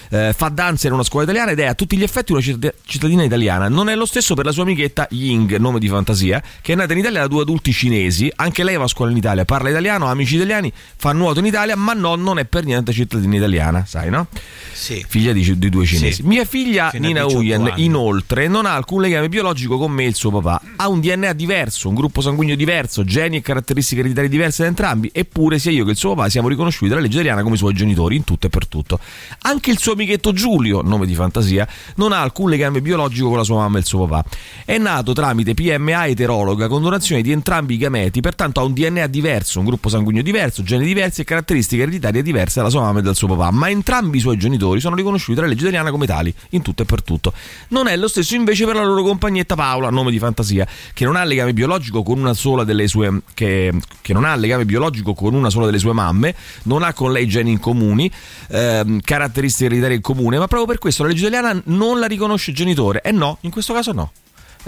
eh, 0.08 0.32
fa 0.36 0.48
danza 0.48 0.86
in 0.86 0.92
una 0.92 1.02
scuola 1.02 1.24
italiana 1.24 1.50
ed 1.50 1.58
è 1.58 1.64
a 1.64 1.74
tutti 1.74 1.96
gli 1.96 2.02
effetti 2.02 2.32
una 2.32 2.40
citt- 2.40 2.74
cittadina 2.84 3.24
italiana. 3.24 3.68
Non 3.68 3.88
è 3.88 3.96
lo 3.96 4.06
stesso 4.06 4.34
per 4.34 4.44
la 4.44 4.52
sua 4.52 4.62
amichetta 4.62 5.08
Ying, 5.10 5.56
nome 5.56 5.78
di 5.80 5.88
fantasia, 5.88 6.40
che 6.60 6.74
è 6.74 6.76
nata 6.76 6.92
in 6.92 7.00
Italia 7.00 7.20
da 7.22 7.26
due 7.26 7.42
adulti 7.42 7.72
cinesi. 7.72 8.30
Anche 8.36 8.62
lei 8.62 8.76
va 8.76 8.84
a 8.84 8.86
scuola 8.86 9.10
in 9.10 9.16
Italia, 9.16 9.44
parla 9.44 9.68
italiano, 9.68 10.06
ha 10.06 10.10
amici 10.10 10.36
italiani, 10.36 10.72
fa 10.96 11.12
nuoto 11.12 11.40
in 11.40 11.46
Italia, 11.46 11.74
ma 11.74 11.92
no, 11.92 12.14
non 12.14 12.38
è 12.38 12.44
per 12.44 12.64
niente 12.64 12.92
cittadina 12.92 13.34
italiana, 13.34 13.84
sai 13.84 14.10
no? 14.10 14.28
Sì. 14.72 15.04
Figlia 15.08 15.32
di, 15.32 15.58
di 15.58 15.68
due 15.68 15.84
cinesi. 15.84 16.22
Sì. 16.22 16.22
Mia 16.22 16.44
figlia 16.44 16.90
Fino 16.90 17.06
Nina 17.08 17.24
18 17.24 17.38
Uyen, 17.40 17.72
inoltre, 17.76 18.46
non 18.46 18.64
ha 18.66 18.74
alcun 18.74 19.00
legame 19.00 19.28
biologico 19.28 19.76
con 19.76 19.90
me 19.90 20.04
e 20.04 20.08
il 20.08 20.14
suo 20.14 20.30
papà. 20.30 20.60
Ha 20.76 20.86
un 20.88 21.00
DNA 21.00 21.32
diverso, 21.32 21.88
un 21.88 21.96
gruppo 21.96 22.20
sanguigno 22.20 22.54
diverso, 22.54 23.02
geni 23.02 23.38
e 23.38 23.40
caratteristiche 23.40 24.00
ereditarie 24.00 24.30
diverse 24.30 24.62
da 24.62 24.68
entrambi, 24.68 25.10
eppure 25.12 25.58
sia 25.58 25.72
io 25.72 25.84
che 25.84 25.90
il 25.90 25.96
suo 25.96 26.14
papà 26.14 26.28
siamo 26.28 26.46
riconosciuti 26.46 26.88
dalla 26.88 27.00
legge 27.00 27.14
italiana 27.14 27.42
come 27.42 27.56
i 27.56 27.58
suoi 27.58 27.74
genitori 27.74 28.05
in 28.14 28.24
tutto 28.24 28.46
e 28.46 28.50
per 28.50 28.66
tutto. 28.66 28.98
Anche 29.42 29.70
il 29.70 29.78
suo 29.78 29.92
amichetto 29.92 30.32
Giulio, 30.32 30.82
nome 30.82 31.06
di 31.06 31.14
fantasia, 31.14 31.66
non 31.96 32.12
ha 32.12 32.20
alcun 32.20 32.50
legame 32.50 32.80
biologico 32.80 33.28
con 33.28 33.38
la 33.38 33.44
sua 33.44 33.56
mamma 33.56 33.76
e 33.76 33.80
il 33.80 33.86
suo 33.86 34.06
papà. 34.06 34.28
È 34.64 34.78
nato 34.78 35.12
tramite 35.12 35.54
PMA 35.54 36.06
eterologa 36.06 36.68
con 36.68 36.82
donazione 36.82 37.22
di 37.22 37.32
entrambi 37.32 37.74
i 37.74 37.78
gameti, 37.78 38.20
pertanto 38.20 38.60
ha 38.60 38.64
un 38.64 38.72
DNA 38.72 39.06
diverso, 39.06 39.58
un 39.58 39.66
gruppo 39.66 39.88
sanguigno 39.88 40.22
diverso, 40.22 40.62
geni 40.62 40.84
diversi 40.84 41.22
e 41.22 41.24
caratteristiche 41.24 41.82
ereditarie 41.82 42.22
diverse 42.22 42.58
dalla 42.58 42.70
sua 42.70 42.80
mamma 42.80 42.98
e 42.98 43.02
dal 43.02 43.14
suo 43.16 43.28
papà, 43.28 43.50
ma 43.50 43.68
entrambi 43.68 44.18
i 44.18 44.20
suoi 44.20 44.36
genitori 44.36 44.80
sono 44.80 44.94
riconosciuti 44.94 45.34
dalla 45.34 45.48
legge 45.48 45.62
italiana 45.62 45.90
come 45.90 46.06
tali, 46.06 46.34
in 46.50 46.62
tutto 46.62 46.82
e 46.82 46.84
per 46.84 47.02
tutto. 47.02 47.32
Non 47.68 47.86
è 47.88 47.96
lo 47.96 48.08
stesso 48.08 48.34
invece 48.34 48.64
per 48.64 48.74
la 48.74 48.84
loro 48.84 49.02
compagnetta 49.02 49.54
Paola, 49.54 49.90
nome 49.90 50.10
di 50.10 50.18
fantasia, 50.18 50.66
che 50.92 51.04
non 51.04 51.16
ha 51.16 51.24
legame 51.24 51.52
biologico 51.52 52.02
con 52.02 52.18
una 52.18 52.34
sola 52.34 52.64
delle 52.64 52.86
sue 52.88 53.22
che, 53.34 53.72
che 54.00 54.12
non 54.12 54.24
ha 54.24 54.34
legame 54.34 54.64
biologico 54.64 55.14
con 55.14 55.34
una 55.34 55.50
sola 55.50 55.66
delle 55.66 55.78
sue 55.78 55.92
mamme, 55.92 56.34
non 56.64 56.82
ha 56.82 56.92
con 56.92 57.12
lei 57.12 57.26
geni 57.26 57.52
in 57.52 57.58
comuni, 57.96 58.10
ehm, 58.48 59.00
caratteristiche 59.00 59.66
ereditarie 59.66 59.96
in 59.96 60.02
comune, 60.02 60.38
ma 60.38 60.46
proprio 60.46 60.68
per 60.68 60.78
questo 60.78 61.02
la 61.02 61.08
legge 61.08 61.26
italiana 61.26 61.60
non 61.66 61.98
la 61.98 62.06
riconosce 62.06 62.52
genitore. 62.52 63.00
E 63.00 63.10
no, 63.10 63.38
in 63.40 63.50
questo 63.50 63.72
caso 63.72 63.92
no. 63.92 64.12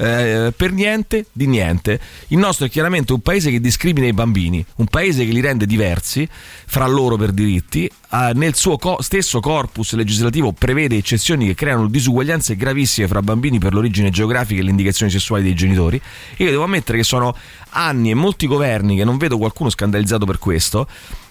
Eh, 0.00 0.52
per 0.56 0.70
niente 0.70 1.26
di 1.32 1.48
niente. 1.48 1.98
Il 2.28 2.38
nostro 2.38 2.66
è 2.66 2.70
chiaramente 2.70 3.12
un 3.12 3.18
paese 3.18 3.50
che 3.50 3.60
discrimina 3.60 4.06
i 4.06 4.12
bambini, 4.12 4.64
un 4.76 4.86
paese 4.86 5.26
che 5.26 5.32
li 5.32 5.40
rende 5.40 5.66
diversi 5.66 6.28
fra 6.30 6.86
loro 6.86 7.16
per 7.16 7.32
diritti. 7.32 7.86
eh, 7.86 8.30
nel 8.34 8.54
suo 8.54 8.76
co- 8.76 8.98
stesso 9.00 9.40
corpus 9.40 9.94
legislativo 9.94 10.52
prevede 10.52 10.96
eccezioni 10.96 11.46
che 11.46 11.54
creano 11.54 11.88
disuguaglianze 11.88 12.54
gravissime 12.54 13.08
fra 13.08 13.22
bambini 13.22 13.58
per 13.58 13.74
l'origine 13.74 14.10
geografica 14.10 14.60
e 14.60 14.62
le 14.62 14.70
indicazioni 14.70 15.10
sessuali 15.10 15.42
dei 15.42 15.54
genitori. 15.54 16.00
Io 16.36 16.48
devo 16.48 16.62
ammettere 16.62 16.98
che 16.98 17.04
sono 17.04 17.36
anni 17.70 18.10
e 18.10 18.14
molti 18.14 18.46
governi 18.46 18.94
che 18.94 19.04
non 19.04 19.16
vedo 19.16 19.36
qualcuno 19.36 19.68
scandalizzato 19.68 20.24
per 20.26 20.38
questo 20.38 20.86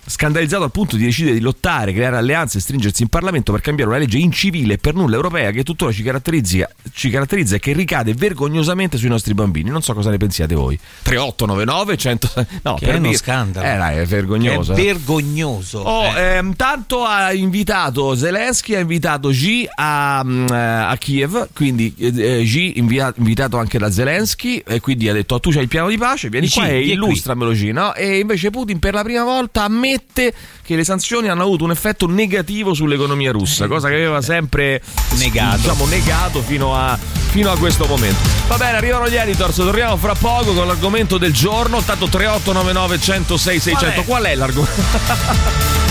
scandalizzato 0.07 0.63
al 0.63 0.71
punto 0.71 0.95
di 0.95 1.03
decidere 1.03 1.35
di 1.35 1.41
lottare, 1.41 1.93
creare 1.93 2.15
alleanze 2.17 2.57
e 2.57 2.61
stringersi 2.61 3.01
in 3.03 3.09
Parlamento 3.09 3.51
per 3.51 3.61
cambiare 3.61 3.89
una 3.91 3.99
legge 3.99 4.17
incivile 4.17 4.75
e 4.75 4.77
per 4.77 4.93
nulla 4.95 5.15
europea 5.15 5.51
che 5.51 5.63
tuttora 5.63 5.91
ci 5.91 6.01
caratterizza, 6.01 6.69
ci 6.93 7.09
caratterizza 7.09 7.55
e 7.55 7.59
che 7.59 7.73
ricade 7.73 8.13
vergognosamente 8.13 8.97
sui 8.97 9.09
nostri 9.09 9.33
bambini. 9.33 9.69
Non 9.69 9.81
so 9.81 9.93
cosa 9.93 10.09
ne 10.09 10.17
pensiate 10.17 10.55
voi. 10.55 10.79
3899 11.03 11.97
100 11.97 12.45
No, 12.63 12.75
Che 12.75 12.85
per 12.85 12.95
è 12.95 12.97
uno 12.97 13.07
dire- 13.07 13.17
scandalo. 13.17 13.67
Eh, 13.67 13.77
dai, 13.77 13.97
è 13.97 14.05
vergognoso. 14.05 14.73
È 14.73 14.79
eh. 14.79 14.83
vergognoso. 14.85 15.79
Oh, 15.79 16.05
eh. 16.17 16.35
ehm, 16.37 16.55
tanto 16.55 17.03
ha 17.03 17.33
invitato 17.33 18.15
Zelensky, 18.15 18.75
ha 18.75 18.79
invitato 18.79 19.29
Xi 19.29 19.67
a, 19.75 20.21
mm, 20.23 20.47
a 20.49 20.95
Kiev, 20.97 21.49
quindi 21.53 21.93
eh, 21.97 22.41
Xi 22.43 22.77
invia- 22.77 23.13
invitato 23.17 23.57
anche 23.57 23.77
da 23.77 23.91
Zelensky 23.91 24.61
e 24.65 24.79
quindi 24.79 25.09
ha 25.09 25.13
detto 25.13 25.35
"Oh, 25.35 25.39
tu 25.39 25.51
c'hai 25.51 25.63
il 25.63 25.67
piano 25.67 25.89
di 25.89 25.97
pace, 25.97 26.29
vieni 26.29 26.47
Xi, 26.47 26.59
qua 26.59 26.67
e 26.67 26.79
vieni 26.79 26.97
qui." 26.97 27.07
illustramelo 27.07 27.51
Xi, 27.51 27.71
no? 27.71 27.93
E 27.93 28.19
invece 28.19 28.49
Putin 28.49 28.79
per 28.79 28.93
la 28.93 29.03
prima 29.03 29.23
volta 29.23 29.67
ammette 29.97 30.33
che 30.63 30.75
le 30.75 30.83
sanzioni 30.83 31.27
hanno 31.27 31.43
avuto 31.43 31.63
un 31.63 31.71
effetto 31.71 32.07
negativo 32.07 32.73
sull'economia 32.73 33.31
russa, 33.31 33.67
cosa 33.67 33.87
che 33.89 33.95
aveva 33.95 34.21
sempre 34.21 34.81
Negato. 35.15 35.57
diciamo, 35.57 35.85
negato 35.87 36.41
fino 36.41 36.75
a, 36.75 36.97
fino 37.29 37.51
a 37.51 37.57
questo 37.57 37.85
momento. 37.85 38.19
Va 38.47 38.57
bene, 38.57 38.77
arrivano 38.77 39.09
gli 39.09 39.15
editors, 39.15 39.55
torniamo 39.55 39.97
fra 39.97 40.13
poco 40.13 40.53
con 40.53 40.67
l'argomento 40.67 41.17
del 41.17 41.33
giorno, 41.33 41.81
tanto 41.81 42.07
3899 42.07 42.99
106 42.99 43.59
600. 43.59 44.03
Qual 44.03 44.23
è 44.23 44.35
l'argomento? 44.35 44.81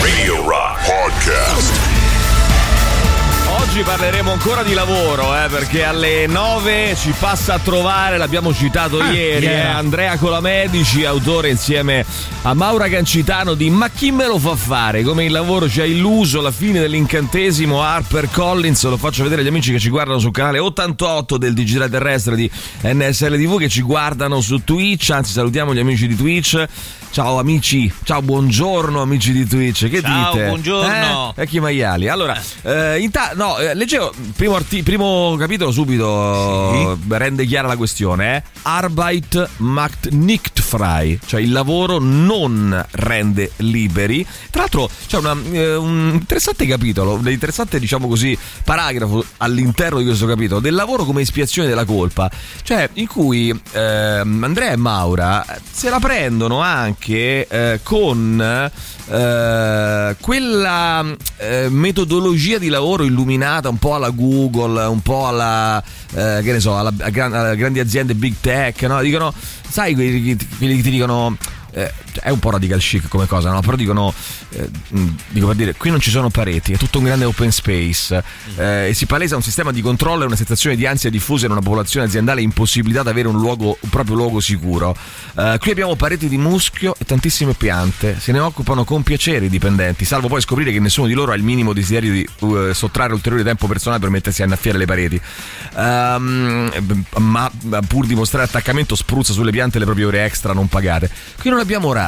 Radio 0.00 0.42
Rock 0.46 0.86
Podcast. 0.86 1.93
Oggi 3.74 3.82
parleremo 3.82 4.30
ancora 4.30 4.62
di 4.62 4.72
lavoro, 4.72 5.34
eh, 5.34 5.48
perché 5.48 5.82
alle 5.82 6.28
9 6.28 6.94
ci 6.96 7.12
passa 7.18 7.54
a 7.54 7.58
trovare, 7.58 8.18
l'abbiamo 8.18 8.54
citato 8.54 9.02
ieri, 9.02 9.46
yeah. 9.46 9.70
eh, 9.70 9.74
Andrea 9.74 10.16
Colamedici, 10.16 11.04
autore 11.04 11.48
insieme 11.48 12.06
a 12.42 12.54
Maura 12.54 12.88
Cancitano 12.88 13.54
di 13.54 13.70
Ma 13.70 13.88
chi 13.88 14.12
me 14.12 14.28
lo 14.28 14.38
fa 14.38 14.54
fare? 14.54 15.02
Come 15.02 15.24
il 15.24 15.32
lavoro 15.32 15.68
ci 15.68 15.80
ha 15.80 15.84
illuso, 15.84 16.40
la 16.40 16.52
fine 16.52 16.78
dell'incantesimo 16.78 17.82
Harper 17.82 18.30
Collins, 18.30 18.84
lo 18.84 18.96
faccio 18.96 19.24
vedere 19.24 19.40
agli 19.40 19.48
amici 19.48 19.72
che 19.72 19.80
ci 19.80 19.88
guardano 19.88 20.20
sul 20.20 20.30
canale 20.30 20.60
88 20.60 21.36
del 21.36 21.52
Digitale 21.52 21.90
Terrestre 21.90 22.36
di 22.36 22.48
NSL 22.82 23.36
TV, 23.36 23.58
che 23.58 23.68
ci 23.68 23.82
guardano 23.82 24.40
su 24.40 24.62
Twitch, 24.62 25.10
anzi 25.10 25.32
salutiamo 25.32 25.74
gli 25.74 25.80
amici 25.80 26.06
di 26.06 26.14
Twitch. 26.14 26.64
Ciao 27.14 27.38
amici, 27.38 27.92
ciao 28.02 28.22
buongiorno 28.22 29.00
amici 29.00 29.30
di 29.30 29.46
Twitch, 29.46 29.88
che 29.88 30.02
Ciao, 30.02 30.32
dite? 30.32 30.46
buongiorno. 30.46 31.30
Eh? 31.30 31.32
Vecchi 31.36 31.60
maiali. 31.60 32.08
Allora, 32.08 32.36
eh, 32.62 32.98
inta- 32.98 33.30
no, 33.36 33.56
eh, 33.64 33.74
leggevo, 33.74 34.12
primo, 34.36 34.54
arti- 34.56 34.82
primo 34.82 35.36
capitolo 35.38 35.70
subito 35.70 36.96
sì. 37.00 37.08
rende 37.08 37.46
chiara 37.46 37.68
la 37.68 37.76
questione, 37.76 38.36
eh? 38.36 38.42
Arbeit 38.62 39.48
macht 39.58 40.08
nicht 40.10 40.60
frei, 40.60 41.18
cioè 41.24 41.40
il 41.40 41.52
lavoro 41.52 41.98
non 41.98 42.84
rende 42.92 43.52
liberi. 43.56 44.26
Tra 44.50 44.62
l'altro 44.62 44.90
c'è 45.06 45.18
una, 45.18 45.36
eh, 45.52 45.74
un 45.76 46.10
interessante 46.12 46.66
capitolo, 46.66 47.14
un 47.14 47.28
interessante 47.28 47.78
diciamo 47.78 48.06
così 48.06 48.36
paragrafo 48.64 49.24
all'interno 49.38 49.98
di 49.98 50.04
questo 50.04 50.26
capitolo 50.26 50.60
del 50.60 50.74
lavoro 50.74 51.04
come 51.04 51.22
espiazione 51.22 51.68
della 51.68 51.84
colpa, 51.84 52.30
cioè 52.62 52.88
in 52.94 53.06
cui 53.06 53.50
eh, 53.72 53.80
Andrea 53.80 54.72
e 54.72 54.76
Maura 54.76 55.44
se 55.70 55.88
la 55.90 55.98
prendono 55.98 56.60
anche 56.60 57.46
eh, 57.46 57.80
con 57.82 58.70
eh, 59.06 60.16
quella 60.20 61.04
metodologia 61.68 62.58
di 62.58 62.68
lavoro 62.68 63.04
illuminata 63.04 63.53
un 63.62 63.78
po' 63.78 63.94
alla 63.94 64.10
Google, 64.10 64.84
un 64.84 65.00
po' 65.00 65.26
alla, 65.26 65.82
eh, 66.12 66.40
che 66.42 66.52
ne 66.52 66.60
so, 66.60 66.76
alla, 66.76 66.92
alla 66.98 67.54
grandi 67.54 67.80
aziende 67.80 68.14
big 68.14 68.34
tech, 68.40 68.82
no? 68.82 69.00
Dicono, 69.00 69.32
sai 69.68 69.94
quelli, 69.94 70.36
quelli 70.58 70.76
che 70.76 70.82
ti 70.82 70.90
dicono 70.90 71.36
eh, 71.72 71.92
è 72.20 72.30
un 72.30 72.38
po' 72.38 72.50
radical 72.50 72.78
chic 72.78 73.08
come 73.08 73.26
cosa, 73.26 73.50
no? 73.50 73.60
Però 73.60 73.76
dicono, 73.76 74.12
eh, 74.50 74.68
dico 75.28 75.46
per 75.46 75.56
dire, 75.56 75.74
qui 75.74 75.90
non 75.90 76.00
ci 76.00 76.10
sono 76.10 76.30
pareti, 76.30 76.72
è 76.72 76.76
tutto 76.76 76.98
un 76.98 77.04
grande 77.04 77.24
open 77.24 77.50
space 77.50 78.22
eh, 78.56 78.88
e 78.88 78.94
si 78.94 79.06
palesa 79.06 79.36
un 79.36 79.42
sistema 79.42 79.72
di 79.72 79.80
controllo 79.80 80.22
e 80.22 80.26
una 80.26 80.36
sensazione 80.36 80.76
di 80.76 80.86
ansia 80.86 81.10
diffusa 81.10 81.46
in 81.46 81.52
una 81.52 81.60
popolazione 81.60 82.06
aziendale 82.06 82.42
impossibilitata 82.42 83.08
ad 83.08 83.14
avere 83.14 83.28
un, 83.28 83.38
luogo, 83.38 83.76
un 83.80 83.88
proprio 83.88 84.16
luogo 84.16 84.40
sicuro. 84.40 84.96
Eh, 85.36 85.56
qui 85.60 85.70
abbiamo 85.70 85.94
pareti 85.96 86.28
di 86.28 86.38
muschio 86.38 86.94
e 86.98 87.04
tantissime 87.04 87.54
piante, 87.54 88.18
se 88.20 88.32
ne 88.32 88.38
occupano 88.38 88.84
con 88.84 89.02
piacere 89.02 89.46
i 89.46 89.48
dipendenti, 89.48 90.04
salvo 90.04 90.28
poi 90.28 90.40
scoprire 90.40 90.72
che 90.72 90.80
nessuno 90.80 91.06
di 91.06 91.14
loro 91.14 91.32
ha 91.32 91.34
il 91.34 91.42
minimo 91.42 91.72
desiderio 91.72 92.12
di 92.12 92.28
uh, 92.40 92.72
sottrarre 92.72 93.12
ulteriore 93.12 93.44
tempo 93.44 93.66
personale 93.66 94.00
per 94.00 94.10
mettersi 94.10 94.42
a 94.42 94.44
annaffiare 94.44 94.78
le 94.78 94.86
pareti. 94.86 95.20
Um, 95.74 96.70
ma 97.18 97.50
pur 97.86 98.06
di 98.06 98.14
mostrare 98.14 98.44
attaccamento 98.44 98.94
spruzza 98.94 99.32
sulle 99.32 99.50
piante 99.50 99.78
le 99.78 99.84
proprie 99.84 100.04
ore 100.04 100.24
extra 100.24 100.52
non 100.52 100.68
pagate. 100.68 101.10
Qui 101.38 101.50
non 101.50 101.58
abbiamo 101.58 101.88
orari, 101.88 102.03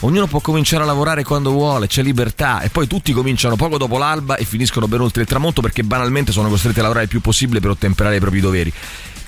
ognuno 0.00 0.26
può 0.26 0.40
cominciare 0.40 0.82
a 0.82 0.86
lavorare 0.86 1.24
quando 1.24 1.50
vuole, 1.50 1.86
c'è 1.86 2.02
libertà 2.02 2.60
e 2.60 2.68
poi 2.68 2.86
tutti 2.86 3.12
cominciano 3.12 3.56
poco 3.56 3.78
dopo 3.78 3.98
l'alba 3.98 4.36
e 4.36 4.44
finiscono 4.44 4.86
ben 4.86 5.00
oltre 5.00 5.22
il 5.22 5.28
tramonto 5.28 5.60
perché 5.60 5.82
banalmente 5.82 6.32
sono 6.32 6.48
costretti 6.48 6.78
a 6.78 6.82
lavorare 6.82 7.04
il 7.04 7.10
più 7.10 7.20
possibile 7.20 7.60
per 7.60 7.70
ottemperare 7.70 8.16
i 8.16 8.20
propri 8.20 8.40
doveri. 8.40 8.72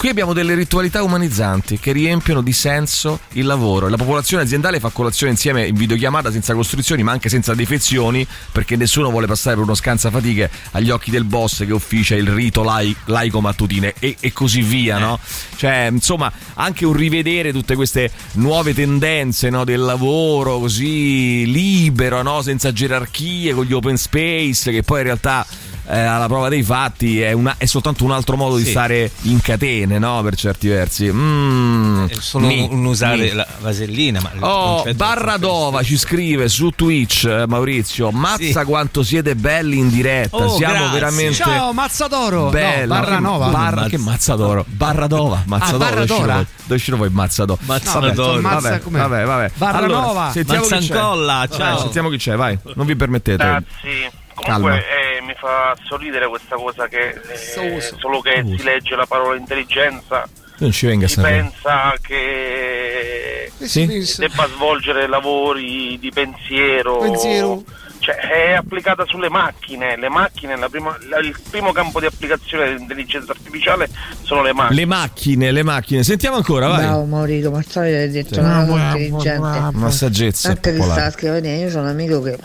Qui 0.03 0.11
abbiamo 0.11 0.33
delle 0.33 0.57
ritualità 0.57 1.05
umanizzanti 1.05 1.79
che 1.79 1.93
riempiono 1.93 2.41
di 2.43 2.53
senso 2.53 3.21
il 3.35 3.47
lavoro 3.47 3.87
la 3.87 3.97
popolazione 3.97 4.43
aziendale 4.43 4.81
fa 4.81 4.89
colazione 4.89 5.31
insieme 5.31 5.65
in 5.65 5.77
videochiamata 5.77 6.33
senza 6.33 6.55
costruzioni 6.55 7.05
ma 7.05 7.13
anche 7.13 7.29
senza 7.29 7.55
defezioni 7.55 8.27
perché 8.51 8.75
nessuno 8.75 9.11
vuole 9.11 9.29
passare 9.29 9.55
per 9.55 9.65
uno 9.65 9.77
scansafatiche 9.77 10.51
agli 10.73 10.91
occhi 10.91 11.13
del 11.13 11.23
boss 11.23 11.65
che 11.65 11.73
ufficia 11.73 12.17
il 12.17 12.27
rito 12.27 12.65
lai- 12.65 12.97
laico 13.05 13.41
mattutine 13.41 13.95
e, 14.01 14.17
e 14.19 14.33
così 14.33 14.63
via, 14.63 14.99
no? 14.99 15.21
Cioè, 15.55 15.91
insomma, 15.93 16.33
anche 16.55 16.85
un 16.85 16.95
rivedere 16.95 17.53
tutte 17.53 17.77
queste 17.77 18.11
nuove 18.33 18.75
tendenze 18.75 19.51
no, 19.51 19.63
del 19.63 19.83
lavoro 19.83 20.59
così 20.59 21.47
libero, 21.47 22.23
no? 22.23 22.43
senza 22.43 22.73
gerarchie, 22.73 23.55
con 23.55 23.67
gli 23.67 23.73
open 23.73 23.97
space 23.97 24.73
che 24.73 24.83
poi 24.83 24.99
in 24.99 25.05
realtà 25.05 25.47
eh, 25.87 25.99
alla 25.99 26.27
prova 26.27 26.49
dei 26.49 26.63
fatti 26.63 27.21
è, 27.21 27.33
una, 27.33 27.55
è, 27.59 27.65
soltanto 27.65 28.05
un 28.05 28.13
altro 28.13 28.37
modo 28.37 28.57
sì. 28.57 28.65
di 28.65 28.71
stare 28.71 29.11
in 29.23 29.41
catene, 29.41 29.99
no? 29.99 30.23
Per 30.23 30.37
certi 30.37 30.69
versi. 30.69 31.11
Mm, 31.11 32.07
è 32.07 32.15
solo 32.19 32.47
mi, 32.47 32.69
un 32.71 32.85
usare 32.85 33.17
mi. 33.17 33.33
la 33.33 33.47
vasellina. 33.61 34.21
Ma 34.21 34.47
oh, 34.47 34.95
Barradova 34.95 35.83
ci 35.83 35.99
scrive 35.99 36.49
su 36.49 36.71
Twitch, 36.71 37.25
eh, 37.25 37.47
Maurizio. 37.47 38.11
Mazza 38.11 38.61
sì. 38.61 38.67
quanto 38.67 39.03
siete 39.03 39.35
belli 39.35 39.79
in 39.79 39.89
diretta. 39.89 40.37
Oh, 40.37 40.57
Siamo 40.57 40.75
grazie. 40.75 40.93
veramente. 40.93 41.35
Ciao, 41.35 41.73
Mazzadoro. 41.73 42.51
Bello. 42.51 42.95
No, 42.95 43.01
Barranova. 43.01 43.49
Barra, 43.49 43.81
Mazz... 43.81 43.91
Che 43.91 43.99
Mazzadoro? 43.99 44.65
Barradova. 44.69 45.43
Mazzadoro. 45.47 45.85
Ah, 45.85 45.89
Barradora? 45.89 46.35
Dove 46.35 46.75
uscino 46.75 46.97
voi 46.97 47.11
Mazzadoro? 47.11 47.59
Mazzadoro. 47.65 48.41
No, 48.41 48.49
vabbè, 48.49 48.81
vabbè, 48.81 49.25
vabbè. 49.25 49.51
Barranova. 49.57 50.11
Allora, 50.11 50.31
sentiamo 50.31 50.67
Mazzancolla. 50.69 51.49
Ciao. 51.51 51.79
sentiamo 51.79 52.09
chi 52.09 52.19
c'è, 52.19 52.37
vai. 52.37 52.57
Non 52.75 52.87
vi 52.87 52.95
permettete. 52.95 53.43
Grazie. 53.43 54.21
Comunque 54.35 54.79
eh, 54.79 55.02
mi 55.25 55.35
fa 55.39 55.77
sorridere 55.85 56.29
questa 56.29 56.57
cosa 56.57 56.89
che 56.89 57.09
eh, 57.11 57.81
solo 57.81 58.21
che 58.21 58.43
si 58.45 58.63
legge 58.63 58.97
la 58.97 59.07
parola 59.07 59.37
intelligenza 59.37 60.29
non 60.59 60.71
ci 60.71 60.87
venga 60.87 61.09
si 61.09 61.21
pensa 61.21 61.95
che 62.01 63.51
sì? 63.59 63.87
debba 64.19 64.47
svolgere 64.49 65.09
lavori 65.09 65.99
di 65.99 66.11
pensiero, 66.13 66.99
pensiero. 66.99 67.63
Cioè, 67.99 68.17
è 68.17 68.53
applicata 68.55 69.05
sulle 69.07 69.29
macchine. 69.29 69.97
Le 69.97 70.09
macchine 70.09 70.57
prima, 70.69 70.97
il 71.21 71.37
primo 71.49 71.71
campo 71.71 72.01
di 72.01 72.07
applicazione 72.07 72.65
dell'intelligenza 72.65 73.31
artificiale 73.31 73.89
sono 74.23 74.43
le 74.43 74.53
macchine. 74.53 74.81
Le 74.81 74.87
macchine 74.87 75.53
le 75.53 75.63
macchine. 75.63 76.03
Sentiamo 76.03 76.37
ancora 76.37 76.67
vai. 76.67 76.85
Bravo 76.85 77.05
Mauricio 77.05 77.51
Mazzoli 77.53 77.95
hai 77.95 78.11
detto 78.11 78.35
sì. 78.35 78.41
una 78.41 78.65
cosa 78.65 78.99
intelligente. 78.99 79.77
una 79.77 79.91
saggezza 79.91 80.49
anche 80.49 80.73
che 80.73 80.83
sta 80.83 81.11
scrivendo 81.11 81.49
io 81.49 81.71
sono 81.71 81.85
un 81.85 81.89
amico 81.91 82.21
che 82.23 82.37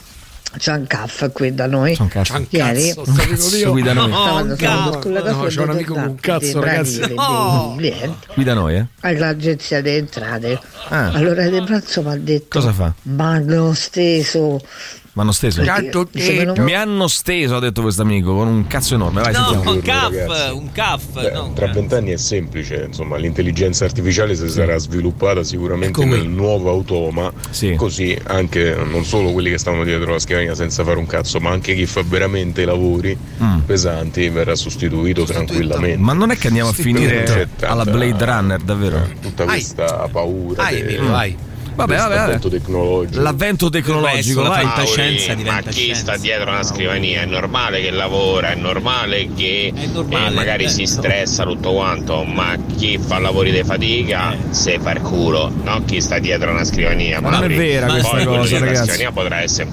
c'è 0.58 0.74
un 0.74 0.88
caff 0.88 1.32
qui 1.32 1.54
da 1.54 1.68
noi. 1.68 1.96
C'è 1.96 2.02
un 2.02 2.08
caff. 2.08 2.42
Ieri 2.50 2.94
cazzo, 2.94 3.56
io. 3.56 3.72
qui 3.72 3.82
da 3.82 3.94
noi. 3.94 4.10
No, 4.10 4.44
no, 4.44 4.56
c'è 4.56 5.62
un 5.62 5.70
amico 5.70 5.94
con 5.94 6.04
un 6.04 6.16
cazzo, 6.16 6.60
ragazzi. 6.60 7.00
Qui 8.34 8.44
da 8.44 8.54
noi, 8.54 8.76
eh? 8.76 8.86
All'agenzia 9.02 9.82
delle 9.82 9.98
entrate. 9.98 10.60
Ah. 10.90 11.12
Allora 11.12 11.48
De 11.48 11.62
Brazzo 11.62 12.02
mi 12.02 12.12
ha 12.12 12.18
detto 12.18 12.60
Cosa 12.60 12.74
fa? 12.74 12.94
Ma 13.04 13.40
l'ho 13.40 13.74
steso 13.74 14.60
mi 15.18 15.24
hanno 15.24 15.32
steso. 15.32 15.64
Mi 16.62 16.74
hanno 16.76 17.08
steso, 17.08 17.56
ha 17.56 17.60
detto 17.60 17.82
questo 17.82 18.04
amico, 18.04 18.36
con 18.36 18.48
un 18.48 18.68
cazzo 18.68 18.94
enorme. 18.94 19.22
Vai, 19.22 19.34
no, 19.34 19.48
sentiamo. 19.50 19.72
un 19.72 19.82
caff, 19.82 20.54
un 20.54 20.72
caff. 20.72 21.32
no, 21.34 21.54
tra 21.54 21.68
vent'anni 21.68 22.12
è 22.12 22.18
semplice, 22.18 22.86
insomma, 22.86 23.18
l'intelligenza 23.18 23.86
artificiale 23.86 24.36
si 24.36 24.48
sarà 24.48 24.78
sviluppata 24.78 25.44
sicuramente 25.44 26.06
nel 26.06 26.28
nuovo 26.28 26.70
automa. 26.70 27.32
Sì. 27.50 27.74
Così 27.74 28.16
anche 28.26 28.76
non 28.76 29.04
solo 29.06 29.32
quelli 29.32 29.50
che 29.50 29.58
stanno 29.58 29.84
dietro 29.84 30.12
la 30.12 30.20
scrivania 30.20 30.54
senza 30.54 30.84
fare 30.84 31.00
un 31.00 31.08
cazzo, 31.08 31.40
ma 31.40 31.50
anche 31.50 31.74
chi 31.74 31.88
fa 31.88 32.04
veramente 32.04 32.62
i 32.62 32.66
lavori 32.66 33.18
mm. 33.42 33.60
pesanti 33.62 34.30
verrà 34.30 34.54
sostituito, 34.54 35.26
sostituito, 35.26 35.56
tranquillamente. 35.56 35.98
Ma 35.98 36.14
non 36.14 36.30
è 36.30 36.38
che 36.38 36.48
andiamo 36.48 36.70
a 36.70 36.74
finire 36.74 37.50
alla 37.62 37.86
Blade 37.86 38.24
Runner, 38.24 38.62
davvero? 38.62 39.10
Tutta 39.20 39.46
questa 39.46 40.04
Ai. 40.04 40.10
paura. 40.12 40.64
Ai, 40.64 40.86
che... 40.86 40.98
vai. 40.98 41.47
Vabbè, 41.78 41.96
vabbè, 41.98 42.16
l'avvento 42.16 42.50
tecnologico. 42.50 43.22
L'avvento 43.22 43.70
tecnologico, 43.70 44.42
la 44.42 44.52
fantascienza 44.52 45.34
diventa 45.36 45.62
Ma 45.66 45.72
chi 45.72 45.80
scienza. 45.82 46.02
sta 46.02 46.18
dietro 46.18 46.50
una 46.50 46.64
scrivania? 46.64 47.22
È 47.22 47.26
normale 47.26 47.82
che 47.82 47.92
lavora, 47.92 48.52
è 48.52 48.56
normale 48.56 49.30
che 49.36 49.72
È 49.76 49.86
normale, 49.86 50.28
eh, 50.28 50.34
magari 50.34 50.64
eh, 50.66 50.70
si 50.70 50.86
stressa 50.86 51.44
tutto 51.44 51.72
quanto, 51.74 52.24
ma 52.24 52.58
chi 52.78 52.98
fa 52.98 53.20
lavori 53.20 53.52
di 53.52 53.64
fatica 53.64 54.34
Eh. 54.34 54.38
se 54.50 54.80
fa 54.80 54.92
il 54.92 55.02
culo, 55.02 55.52
non 55.64 55.86
chi 55.86 56.02
sta 56.02 56.20
dietro 56.20 56.52
una 56.52 56.64
scrivania. 56.64 57.22
Ma 57.22 57.30
non 57.30 57.44
è 57.44 57.56
vera 57.56 57.86
Poi 57.86 58.00
questa 58.02 58.26
cosa, 58.26 58.40
dietro 58.48 58.60
la 58.60 58.66
ragazzi. 58.66 58.88
scrivania 58.90 59.12
potrà 59.12 59.42
essere 59.42 59.70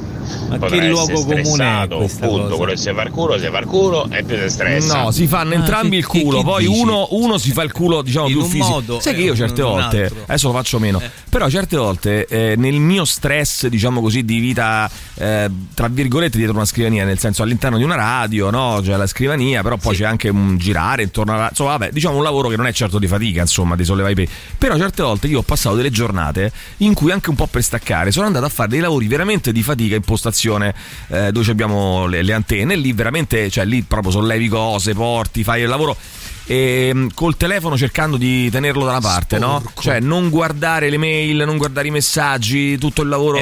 Ma 0.48 0.58
potrà 0.58 0.78
che 0.78 0.88
luogo 0.88 1.24
comune 1.24 1.82
è 1.84 1.86
questa 1.88 2.26
punto. 2.26 2.42
cosa? 2.44 2.54
Quello 2.56 2.72
che 2.72 2.76
si 2.78 2.92
fa 2.94 3.02
il 3.02 3.10
culo, 3.10 3.38
si 3.38 3.48
fa 3.50 3.58
il 3.58 3.66
culo 3.66 4.08
e 4.10 4.22
più 4.22 4.36
si 4.38 4.48
stressa. 4.48 5.02
No, 5.02 5.10
si 5.10 5.26
fanno 5.26 5.52
Ah, 5.52 5.56
entrambi 5.56 5.90
che- 5.90 5.96
il 5.96 6.06
culo. 6.06 6.30
che- 6.30 6.36
che 6.38 6.42
poi 6.44 6.66
uno, 6.66 7.08
uno 7.10 7.38
si 7.38 7.52
fa 7.52 7.62
il 7.62 7.72
culo, 7.72 8.02
diciamo, 8.02 8.26
In 8.26 8.32
più 8.32 8.42
un 8.42 8.48
fisico. 8.48 8.68
modo 8.68 9.00
Sai 9.00 9.14
che 9.14 9.20
e 9.20 9.24
io 9.24 9.34
certe 9.36 9.62
un 9.62 9.70
volte, 9.70 10.10
adesso 10.26 10.48
lo 10.48 10.52
faccio 10.54 10.78
meno, 10.78 11.00
Eh. 11.00 11.10
però 11.28 11.48
certe 11.48 11.76
volte 11.76 12.26
eh, 12.26 12.54
nel 12.56 12.74
mio 12.80 13.04
stress, 13.04 13.66
diciamo 13.66 14.00
così, 14.00 14.24
di 14.24 14.38
vita, 14.38 14.90
eh, 15.14 15.50
tra 15.74 15.88
virgolette, 15.88 16.36
dietro 16.38 16.54
una 16.56 16.64
scrivania, 16.64 17.04
nel 17.04 17.18
senso 17.18 17.42
all'interno 17.42 17.76
di 17.76 17.84
una 17.84 17.94
radio, 17.96 18.50
no? 18.50 18.80
C'è 18.82 18.96
la 18.96 19.06
scrivania, 19.06 19.62
però 19.62 19.76
poi 19.76 19.94
c'è 19.96 20.04
anche 20.04 20.28
un 20.28 20.56
girare 20.58 21.02
intorno 21.02 21.34
alla. 21.34 21.48
Insomma, 21.50 21.70
vabbè, 21.76 21.90
diciamo 21.92 22.16
un 22.16 22.22
lavoro 22.22 22.48
che 22.48 22.56
non 22.56 22.66
è 22.66 22.72
certo 22.72 22.98
di 22.98 23.06
fatica, 23.06 23.40
insomma, 23.40 23.76
di 23.76 23.84
sollevare 23.84 24.12
i 24.12 24.16
pesi. 24.16 24.30
Però 24.58 24.76
certe 24.76 25.02
volte 25.02 25.26
io 25.26 25.38
ho 25.40 25.42
passato 25.42 25.76
delle 25.76 25.90
giornate 25.90 26.52
in 26.78 26.94
cui 26.94 27.10
anche 27.10 27.30
un 27.30 27.36
po' 27.36 27.46
per 27.46 27.62
staccare 27.62 28.10
sono 28.12 28.26
andato 28.26 28.44
a 28.44 28.48
fare 28.48 28.68
dei 28.68 28.80
lavori 28.80 29.06
veramente 29.06 29.52
di 29.52 29.62
fatica, 29.62 29.94
impostazione, 30.14 30.74
eh, 31.08 31.32
dove 31.32 31.50
abbiamo 31.50 32.06
le, 32.06 32.22
le 32.22 32.32
antenne, 32.32 32.76
lì 32.76 32.92
veramente, 32.92 33.50
cioè 33.50 33.64
lì 33.64 33.82
proprio 33.82 34.12
sollevi 34.12 34.48
cose, 34.48 34.94
porti, 34.94 35.44
fai 35.44 35.62
il 35.62 35.68
lavoro 35.68 35.96
e 36.46 36.90
mm, 36.94 37.08
col 37.14 37.36
telefono 37.36 37.76
cercando 37.76 38.16
di 38.16 38.50
tenerlo 38.50 38.84
da 38.84 38.92
una 38.92 39.00
parte, 39.00 39.38
no? 39.38 39.62
Cioè 39.80 40.00
non 40.00 40.28
guardare 40.30 40.90
le 40.90 40.98
mail, 40.98 41.42
non 41.44 41.56
guardare 41.56 41.88
i 41.88 41.90
messaggi, 41.90 42.78
tutto 42.78 43.02
il 43.02 43.08
lavoro, 43.08 43.38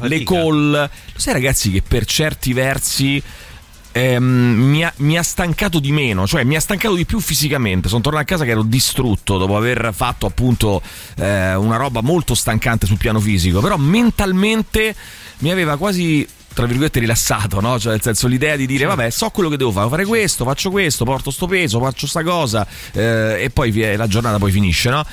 le 0.00 0.22
call. 0.24 0.70
Lo 0.72 0.88
sai 1.18 1.32
ragazzi 1.32 1.70
che 1.70 1.82
per 1.86 2.04
certi 2.04 2.52
versi 2.52 3.22
ehm, 3.92 4.24
mi, 4.24 4.84
ha, 4.84 4.92
mi 4.98 5.16
ha 5.18 5.22
stancato 5.22 5.78
di 5.78 5.92
meno, 5.92 6.26
cioè 6.26 6.44
mi 6.44 6.56
ha 6.56 6.60
stancato 6.60 6.94
di 6.94 7.04
più 7.04 7.20
fisicamente. 7.20 7.88
Sono 7.88 8.00
tornato 8.00 8.24
a 8.24 8.26
casa 8.26 8.44
che 8.44 8.50
ero 8.50 8.62
distrutto 8.62 9.38
dopo 9.38 9.56
aver 9.56 9.90
fatto 9.92 10.26
appunto 10.26 10.82
eh, 11.16 11.54
una 11.54 11.76
roba 11.76 12.00
molto 12.00 12.34
stancante 12.34 12.86
sul 12.86 12.98
piano 12.98 13.20
fisico, 13.20 13.60
però 13.60 13.76
mentalmente 13.76 14.94
mi 15.38 15.50
aveva 15.50 15.76
quasi 15.76 16.26
tra 16.52 16.66
virgolette 16.66 16.98
rilassato, 16.98 17.60
no? 17.60 17.78
Cioè 17.78 17.92
nel 17.92 18.02
senso 18.02 18.26
l'idea 18.26 18.56
di 18.56 18.66
dire 18.66 18.84
vabbè 18.84 19.08
so 19.10 19.30
quello 19.30 19.48
che 19.48 19.56
devo 19.56 19.70
fare, 19.70 19.88
fare 19.88 20.04
questo, 20.04 20.44
faccio 20.44 20.70
questo, 20.70 21.04
porto 21.04 21.30
sto 21.30 21.46
peso, 21.46 21.80
faccio 21.80 22.06
sta 22.06 22.22
cosa 22.22 22.66
eh, 22.92 23.42
e 23.42 23.50
poi 23.50 23.72
la 23.96 24.06
giornata 24.08 24.38
poi 24.38 24.50
finisce, 24.50 24.90
no? 24.90 25.04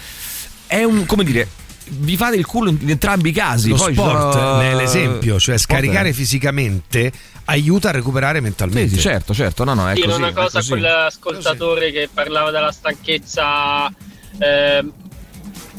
È 0.66 0.84
un, 0.84 1.06
come 1.06 1.24
dire, 1.24 1.48
vi 1.90 2.18
fate 2.18 2.36
il 2.36 2.46
culo 2.46 2.70
in 2.70 2.90
entrambi 2.90 3.30
i 3.30 3.32
casi. 3.34 3.70
Lo 3.70 3.76
Poi 3.76 3.94
sport 3.94 4.32
sono- 4.34 4.60
è 4.62 4.74
l'esempio, 4.76 5.40
cioè 5.40 5.58
Sport 5.58 5.80
è- 5.80 5.84
scaricare 5.84 6.14
fisicamente 6.14 7.12
aiuta 7.46 7.90
a 7.90 7.92
recuperare 7.92 8.38
Sì, 8.38 8.44
mentalmente. 8.44 8.96
sì, 8.96 9.00
certo, 9.02 9.34
certo, 9.34 9.64
no, 9.64 9.74
no, 9.74 9.90
è 9.90 9.94
dire 9.94 10.08
così. 10.08 10.20
una 10.20 10.30
è 10.30 10.34
cosa 10.34 10.60
a 10.60 10.64
quell'ascoltatore 10.66 11.92
che 11.92 12.10
parlava 12.14 12.52
della 12.52 12.72
stanchezza 12.72 13.88
eh, 14.40 14.86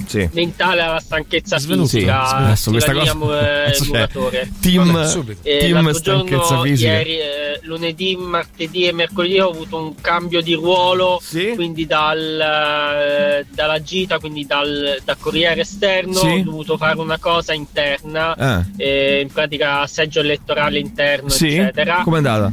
Sì. 0.06 0.28
mentale 0.32 0.80
alla 0.82 1.00
stanchezza 1.00 1.58
Svenuto. 1.58 1.88
fisica 1.88 2.26
Sì, 2.26 2.34
adesso 2.34 2.70
questa 2.70 2.92
cosa- 2.92 3.14
Mu- 3.14 3.30
eh, 3.32 3.70
c'è 3.72 3.84
muratore. 3.86 4.50
team- 4.60 4.90
Vabbè, 4.92 5.06
subito. 5.08 5.40
Eh, 5.42 5.58
team 5.58 5.90
stanchezza 5.92 6.40
giorno, 6.48 6.62
fisica. 6.62 6.90
ieri, 6.92 7.18
eh, 7.18 7.60
lunedì, 7.62 8.16
martedì 8.16 8.84
e 8.86 8.92
mercoledì 8.92 9.38
ho 9.40 9.50
avuto 9.50 9.76
un 9.76 9.94
cambio 10.00 10.40
di 10.40 10.54
ruolo 10.54 11.20
quindi 11.54 11.86
dal, 11.86 12.40
eh, 12.40 13.46
dalla 13.50 13.82
gita 13.82 14.18
quindi 14.18 14.46
dal, 14.46 14.98
da 15.04 15.16
corriere 15.16 15.60
esterno 15.62 16.14
Sì. 16.14 16.26
ho 16.26 16.42
dovuto 16.42 16.76
fare 16.78 16.98
una 16.98 17.18
cosa 17.18 17.52
interna 17.52 18.34
Ah. 18.36 18.64
eh, 18.76 19.20
in 19.20 19.30
pratica 19.32 19.86
seggio 19.86 20.20
elettorale 20.20 20.78
interno 20.78 21.28
Sì? 21.28 21.56
eccetera 21.56 22.00
Com'è 22.04 22.16
andata? 22.18 22.50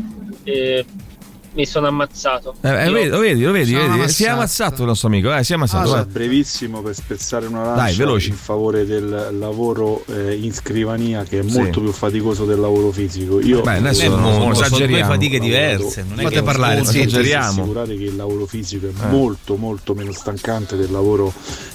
Mi 1.55 1.65
sono 1.65 1.87
ammazzato 1.87 2.53
Eh, 2.61 2.67
eh, 2.69 2.85
Io- 2.87 2.91
vedi, 2.91 3.07
lo 3.09 3.19
vedi, 3.19 3.43
lo 3.43 3.51
vedi, 3.53 3.71
Sono 3.71 3.95
vedi? 3.97 4.11
si 4.11 4.23
è 4.23 4.27
ammazzato. 4.27 4.33
ammazzato 4.33 4.81
il 4.81 4.87
nostro 4.87 5.07
amico, 5.07 5.33
eh, 5.33 5.43
si 5.45 5.51
è 5.53 5.55
ammazzato. 5.55 5.83
Allora, 5.83 6.03
vai. 6.03 6.11
brevissimo 6.11 6.81
per 6.81 6.95
spezzare 6.95 7.45
una 7.45 7.63
lancia 7.63 7.81
Dai, 7.83 7.95
veloci. 7.95 8.29
in 8.29 8.35
favore 8.35 8.85
del 8.85 9.29
lavoro 9.39 10.03
eh, 10.07 10.35
in 10.35 10.53
scrivania 10.53 11.23
che 11.23 11.39
è 11.39 11.43
Sì. 11.47 11.57
molto 11.57 11.79
più 11.79 11.91
faticoso 11.93 12.43
del 12.43 12.59
lavoro 12.59 12.91
fisico. 12.91 13.39
Io 13.39 13.61
Beh, 13.61 13.77
adesso 13.77 14.09
non- 14.09 14.19
non 14.21 14.33
sono 14.33 14.51
esageriamo. 14.51 14.91
lavorato 14.97 15.13
fatiche 15.13 15.39
diverse, 15.39 16.05
non 16.13 16.27
che- 16.29 16.43
parlare, 16.43 16.83
sì, 16.83 16.99
esageriamo. 16.99 17.61
assicurare 17.61 17.95
che 17.97 18.03
il 18.03 18.15
lavoro 18.17 18.45
fisico 18.45 18.87
è 18.87 18.89
Eh. 18.89 19.07
molto 19.07 19.55
molto 19.55 19.93
meno 19.95 20.11
stancante 20.11 20.75
del 20.75 20.91
lavoro 20.91 21.31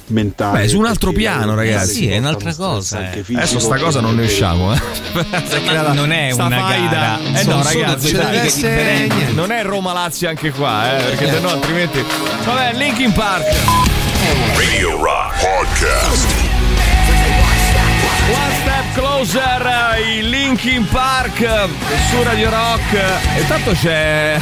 mentale. 0.08 0.60
Beh, 0.60 0.68
su 0.68 0.78
un 0.78 0.84
altro 0.86 1.12
piano, 1.12 1.54
ragazzi. 1.54 1.94
Sì, 1.94 2.08
è 2.08 2.18
un'altra 2.18 2.54
cosa, 2.54 3.12
eh. 3.12 3.24
Adesso 3.32 3.58
sta 3.58 3.78
cosa 3.78 4.00
non 4.00 4.14
ne 4.16 4.24
usciamo, 4.24 4.74
eh. 4.74 4.78
Non 5.94 6.12
è 6.12 6.32
una 6.32 6.48
gara, 6.48 7.18
Eh 7.32 7.42
sono 7.44 7.56
no, 7.56 7.62
ragazzi, 7.62 8.12
due 8.12 8.20
dai. 8.22 9.34
Non 9.34 9.50
è 9.50 9.62
Roma 9.70 9.92
Lazio 9.92 10.28
anche 10.28 10.50
qua, 10.50 10.96
eh, 10.98 11.02
perché 11.02 11.30
se 11.30 11.38
no 11.40 11.48
altrimenti 11.48 12.04
Vabbè, 12.44 12.72
Linkin 12.74 13.12
Park. 13.12 13.44
Radio 14.56 14.96
Rock 15.02 15.40
Podcast. 15.40 16.26
One 18.32 18.54
Step 18.60 18.92
Closer, 18.94 19.94
eh, 19.96 20.18
i 20.18 20.28
Linkin 20.28 20.86
Park 20.88 21.40
eh, 21.40 21.68
su 22.10 22.22
Radio 22.22 22.50
Rock. 22.50 22.94
E 23.36 23.46
tanto 23.46 23.72
c'è. 23.72 24.38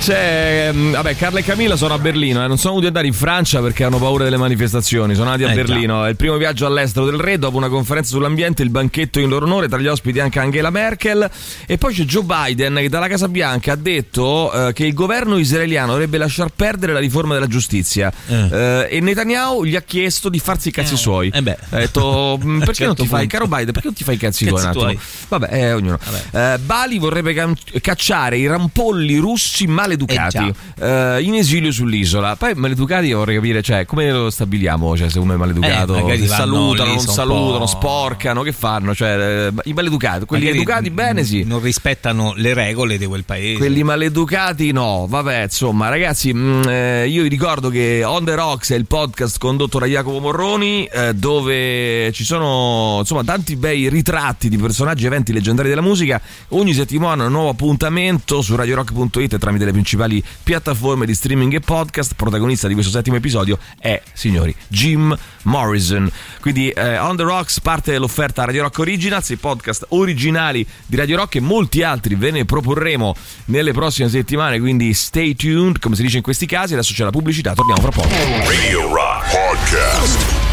C'è. 0.00 0.70
mm, 0.72 0.92
Vabbè, 0.92 1.14
Carla 1.14 1.40
e 1.40 1.44
Camilla 1.44 1.76
sono 1.76 1.92
a 1.92 1.98
Berlino. 1.98 2.42
eh, 2.42 2.46
Non 2.48 2.56
sono 2.56 2.70
voluti 2.70 2.86
andare 2.86 3.06
in 3.06 3.12
Francia 3.12 3.60
perché 3.60 3.84
hanno 3.84 3.98
paura 3.98 4.24
delle 4.24 4.38
manifestazioni. 4.38 5.14
Sono 5.14 5.30
andati 5.30 5.48
a 5.48 5.52
Eh, 5.52 5.56
già. 5.56 5.62
Berlino. 5.62 6.04
È 6.06 6.08
il 6.08 6.16
primo 6.16 6.36
viaggio 6.38 6.64
all'estero 6.64 7.04
del 7.04 7.18
re. 7.20 7.38
Dopo 7.38 7.58
una 7.58 7.68
conferenza 7.68 8.08
sull'ambiente, 8.10 8.62
il 8.62 8.70
banchetto 8.70 9.20
in 9.20 9.28
loro 9.28 9.44
onore. 9.44 9.68
Tra 9.68 9.78
gli 9.78 9.86
ospiti 9.86 10.18
anche 10.18 10.38
Angela 10.38 10.70
Merkel. 10.70 11.30
E 11.66 11.76
poi 11.76 11.92
c'è 11.92 12.04
Joe 12.04 12.22
Biden 12.22 12.76
che 12.76 12.88
dalla 12.88 13.08
Casa 13.08 13.28
Bianca 13.28 13.72
ha 13.72 13.76
detto 13.76 14.68
eh, 14.68 14.72
che 14.72 14.86
il 14.86 14.94
governo 14.94 15.36
israeliano 15.36 15.92
dovrebbe 15.92 16.16
lasciar 16.16 16.48
perdere 16.56 16.94
la 16.94 16.98
riforma 16.98 17.34
della 17.34 17.46
giustizia. 17.46 18.10
Eh, 18.26 18.86
e 18.90 19.00
Netanyahu 19.00 19.64
gli 19.66 19.76
ha 19.76 19.82
chiesto 19.82 20.30
di 20.30 20.38
farsi 20.38 20.68
i 20.68 20.72
cazzi 20.72 20.96
suoi. 20.96 21.28
eh 21.32 21.42
beh. 21.42 21.58
Ha 21.70 21.76
detto: 21.76 22.38
"Mm, 22.42 22.58
perché 22.60 22.72
certo 22.74 22.84
non 22.86 22.94
ti 22.96 23.06
fai, 23.06 23.20
punto. 23.26 23.36
caro 23.36 23.46
Biden, 23.48 23.72
perché 23.72 23.86
non 23.88 23.94
ti 23.96 24.04
fai 24.04 24.14
i 24.14 24.18
cazzi, 24.18 24.46
Cazzi 24.46 24.66
attimo? 24.66 24.82
tuoi. 24.84 24.98
Vabbè, 25.28 25.48
eh, 25.52 25.72
ognuno. 25.74 25.98
Eh, 26.32 26.58
Bali 26.64 26.98
vorrebbe 26.98 27.34
cacciare 27.82 28.38
i 28.38 28.46
rampolli 28.46 29.16
russi 29.18 29.66
maleducati 29.90 30.52
eh, 30.80 31.18
in 31.22 31.34
esilio 31.34 31.72
sull'isola. 31.72 32.36
Poi 32.36 32.54
maleducati 32.54 33.12
vorrei 33.12 33.36
capire, 33.36 33.62
cioè, 33.62 33.84
come 33.84 34.10
lo 34.10 34.30
stabiliamo? 34.30 34.96
Cioè, 34.96 35.08
se 35.08 35.18
uno 35.18 35.34
è 35.34 35.36
maleducato, 35.36 35.96
Eh, 35.96 36.26
salutano, 36.26 36.90
lì, 36.90 36.96
non 36.96 37.06
salutano, 37.06 37.66
sporcano, 37.66 38.42
che 38.42 38.52
fanno? 38.52 38.94
Cioè, 38.94 39.48
eh, 39.48 39.52
i 39.64 39.72
maleducati, 39.72 40.24
quelli 40.24 40.44
Magari 40.44 40.62
educati 40.62 40.90
bene 40.90 41.24
sì. 41.24 41.44
Non 41.44 41.60
rispettano 41.60 42.32
le 42.36 42.54
regole 42.54 42.98
di 42.98 43.06
quel 43.06 43.24
paese. 43.24 43.58
Quelli 43.58 43.82
maleducati 43.82 44.72
no, 44.72 45.06
vabbè 45.08 45.42
insomma 45.42 45.88
ragazzi 45.88 46.32
mm, 46.32 46.62
eh, 46.68 47.08
io 47.08 47.22
vi 47.22 47.28
ricordo 47.28 47.68
che 47.70 48.04
On 48.04 48.24
The 48.24 48.34
Rocks 48.34 48.72
è 48.72 48.74
il 48.76 48.86
podcast 48.86 49.38
condotto 49.38 49.78
da 49.78 49.86
Jacopo 49.86 50.20
Morroni 50.20 50.84
eh, 50.84 51.14
dove 51.14 52.10
ci 52.12 52.24
sono 52.24 52.98
insomma 53.00 53.24
tanti 53.24 53.56
bei 53.56 53.88
ritratti 53.88 54.48
di 54.48 54.56
personaggi 54.56 55.06
eventi 55.06 55.32
leggendari 55.32 55.68
della 55.68 55.80
musica 55.80 56.20
ogni 56.48 56.72
settimana 56.72 57.26
un 57.26 57.32
nuovo 57.32 57.48
appuntamento 57.50 58.42
su 58.42 58.54
radiorock.it 58.56 59.38
tramite 59.38 59.64
le 59.64 59.72
principali 59.80 60.22
piattaforme 60.42 61.06
di 61.06 61.14
streaming 61.14 61.54
e 61.54 61.60
podcast. 61.60 62.14
Protagonista 62.14 62.68
di 62.68 62.74
questo 62.74 62.92
settimo 62.92 63.16
episodio 63.16 63.58
è 63.78 64.00
signori 64.12 64.54
Jim 64.68 65.16
Morrison. 65.42 66.10
Quindi 66.40 66.70
eh, 66.70 66.98
On 66.98 67.16
The 67.16 67.22
Rocks 67.22 67.60
parte 67.60 67.92
dell'offerta 67.92 68.44
Radio 68.44 68.62
Rock 68.62 68.78
Originals 68.78 69.30
i 69.30 69.36
podcast 69.36 69.86
originali 69.90 70.66
di 70.86 70.96
Radio 70.96 71.16
Rock 71.16 71.36
e 71.36 71.40
molti 71.40 71.82
altri. 71.82 72.14
Ve 72.14 72.30
ne 72.30 72.44
proporremo 72.44 73.14
nelle 73.46 73.72
prossime 73.72 74.08
settimane 74.08 74.58
quindi 74.60 74.92
stay 74.92 75.34
tuned 75.34 75.78
come 75.78 75.96
si 75.96 76.02
dice 76.02 76.18
in 76.18 76.22
questi 76.22 76.46
casi. 76.46 76.74
Adesso 76.74 76.92
c'è 76.92 77.04
la 77.04 77.10
pubblicità 77.10 77.54
torniamo 77.54 77.80
fra 77.80 77.90
poco. 77.90 78.08
Radio 78.46 78.92
Rock 78.92 79.30
Podcast. 79.30 80.48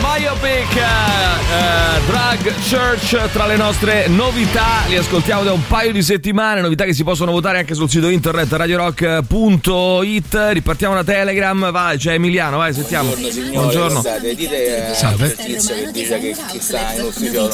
Biopic 0.00 1.35
eh, 1.48 2.00
Drag 2.06 2.52
Church 2.68 3.30
tra 3.30 3.46
le 3.46 3.56
nostre 3.56 4.08
novità 4.08 4.82
li 4.88 4.96
ascoltiamo 4.96 5.44
da 5.44 5.52
un 5.52 5.64
paio 5.68 5.92
di 5.92 6.02
settimane 6.02 6.60
novità 6.60 6.84
che 6.84 6.92
si 6.92 7.04
possono 7.04 7.30
votare 7.30 7.58
anche 7.58 7.74
sul 7.74 7.88
sito 7.88 8.08
internet 8.08 8.50
radiorock.it 8.52 10.38
ripartiamo 10.50 10.94
da 10.94 11.04
Telegram 11.04 11.70
vai 11.70 11.98
c'è 11.98 12.14
Emiliano 12.14 12.56
vai 12.58 12.74
sentiamo. 12.74 13.10
Buongiorno 13.10 13.30
signore, 13.32 13.50
buongiorno. 13.52 14.00
Guardate, 14.00 14.34
dite 14.34 14.90
Salve. 14.94 15.24
al 15.24 15.34
tizio 15.36 15.74
che 15.76 15.90
dice 15.92 16.18
che, 16.18 16.36
che 16.52 16.60
sta 16.60 16.92
in 16.96 17.02
ufficio 17.02 17.50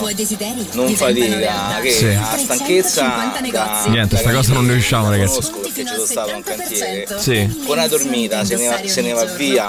non 0.73 0.95
fatica, 0.95 1.79
che 1.83 1.91
Sì. 1.91 2.07
ha 2.07 2.37
stanchezza 2.39 3.33
50 3.41 3.51
da. 3.51 3.85
Niente, 3.89 4.17
sta 4.17 4.33
cosa 4.33 4.53
non 4.55 4.67
ne 4.67 4.75
usciamo, 4.75 5.11
ragazzi. 5.11 5.35
conosco 5.41 5.59
perché 5.61 5.85
ci 5.85 5.93
sono 5.95 6.07
stato 6.07 6.31
in 6.31 6.43
cantiere. 6.43 7.07
Sì. 7.19 7.63
con 7.67 7.77
una 7.77 7.87
dormita 7.89 8.43
se 8.45 8.57
ne 8.57 8.69
va, 8.69 8.81
se 8.87 9.01
ne 9.03 9.13
va 9.13 9.25
via. 9.25 9.69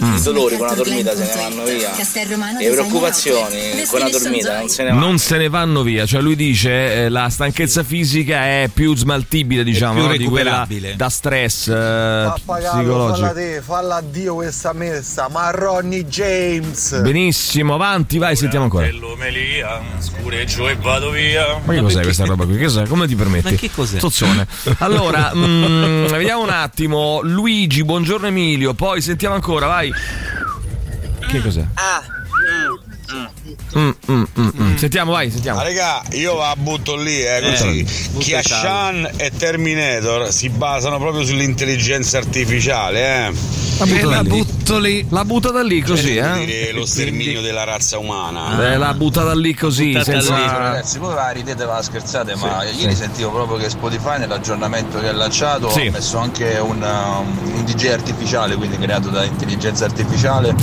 I 0.00 0.22
dolori 0.22 0.56
con 0.56 0.66
una 0.66 0.74
dormita 0.74 1.14
se 1.14 1.24
ne 1.24 1.34
vanno 1.34 1.64
via. 1.64 1.90
Le 2.58 2.70
preoccupazioni 2.70 3.57
con 3.88 4.00
una 4.00 4.10
dormita 4.10 4.58
non 4.58 4.68
se 4.68 4.82
ne 4.82 4.90
vanno 4.90 5.06
non 5.06 5.18
se 5.18 5.36
ne 5.36 5.48
vanno 5.48 5.82
via, 5.82 6.06
cioè 6.06 6.20
lui 6.20 6.36
dice 6.36 7.04
eh, 7.04 7.08
la 7.08 7.28
stanchezza 7.28 7.82
fisica 7.82 8.44
è 8.44 8.70
più 8.72 8.94
smaltibile, 8.94 9.64
diciamo, 9.64 9.94
più 9.94 10.02
no? 10.02 10.16
di 10.16 10.24
quella 10.24 10.50
recuperabile. 10.66 10.96
da 10.96 11.08
stress 11.08 11.68
eh, 11.68 11.72
Pappagallo, 11.72 12.42
falla 12.44 12.70
psicologico. 12.70 13.32
te, 13.32 13.62
falla 13.62 13.96
a 13.96 14.02
Dio 14.02 14.34
questa 14.36 14.72
messa, 14.72 15.28
ma 15.28 15.50
Ronnie 15.50 16.06
James. 16.06 17.00
Benissimo, 17.00 17.74
avanti, 17.74 18.18
vai, 18.18 18.36
sentiamo 18.36 18.64
ancora. 18.64 18.86
Melia, 19.18 19.82
scureggio 19.98 20.68
e 20.68 20.76
vado 20.76 21.10
via. 21.10 21.60
Ma 21.64 21.72
che 21.72 21.80
cos'è 21.80 22.02
questa 22.02 22.24
roba 22.24 22.44
qui? 22.44 22.56
Che 22.56 22.64
cos'è? 22.64 22.86
Come 22.86 23.06
ti 23.06 23.16
permetti? 23.16 23.52
Ma 23.52 23.58
che 23.58 23.70
cos'è? 23.70 23.98
Tozzone. 23.98 24.46
Allora, 24.78 25.32
mm, 25.34 26.06
vediamo 26.06 26.42
un 26.42 26.50
attimo. 26.50 27.20
Luigi, 27.22 27.84
buongiorno 27.84 28.26
Emilio. 28.28 28.74
Poi 28.74 29.00
sentiamo 29.00 29.34
ancora, 29.34 29.66
vai. 29.66 29.92
Che 31.26 31.42
cos'è? 31.42 31.60
Mm, 31.60 32.17
mm, 33.76 33.90
mm, 34.10 34.24
mm. 34.40 34.76
Sentiamo, 34.76 35.12
vai, 35.12 35.30
sentiamo. 35.30 35.60
Ah, 35.60 35.62
raga, 35.62 36.02
io 36.12 36.36
la 36.36 36.54
butto 36.56 36.96
lì, 36.96 37.20
eh, 37.22 37.40
così. 37.42 37.80
Eh, 37.80 38.18
Kiashan 38.18 39.08
e 39.16 39.30
Terminator 39.36 40.32
si 40.32 40.48
basano 40.50 40.98
proprio 40.98 41.24
sull'intelligenza 41.24 42.18
artificiale, 42.18 43.26
eh. 43.28 43.32
La 43.78 43.86
butto 43.86 44.08
da 44.08 44.20
lì. 44.22 44.28
butto 44.28 44.78
lì. 44.78 45.06
La 45.10 45.24
buttata 45.24 45.62
lì 45.62 45.80
così, 45.82 46.14
Per 46.14 46.38
eh? 46.40 46.44
dire 46.44 46.72
lo 46.72 46.84
sterminio 46.84 47.40
della 47.40 47.62
razza 47.64 47.98
umana. 47.98 48.72
Eh, 48.72 48.76
la 48.76 48.92
buttata 48.92 49.34
lì 49.34 49.54
così, 49.54 49.92
senza... 50.02 50.34
lì. 50.34 50.42
Ragazzi, 50.42 50.98
voi 50.98 51.14
la 51.14 51.30
ridete, 51.30 51.64
va 51.64 51.80
scherzate, 51.80 52.34
ma 52.36 52.64
Sì, 52.66 52.80
ieri 52.80 52.92
sì. 52.94 53.02
sentivo 53.02 53.30
proprio 53.30 53.56
che 53.58 53.70
Spotify 53.70 54.18
nell'aggiornamento 54.18 54.98
che 54.98 55.08
ha 55.08 55.12
lanciato 55.12 55.70
Sì. 55.70 55.86
ha 55.86 55.90
messo 55.92 56.18
anche 56.18 56.58
un, 56.60 56.82
um, 56.82 57.54
un 57.54 57.64
DJ 57.64 57.86
artificiale, 57.86 58.56
quindi 58.56 58.76
creato 58.78 59.10
da 59.10 59.22
intelligenza 59.24 59.84
artificiale. 59.84 60.54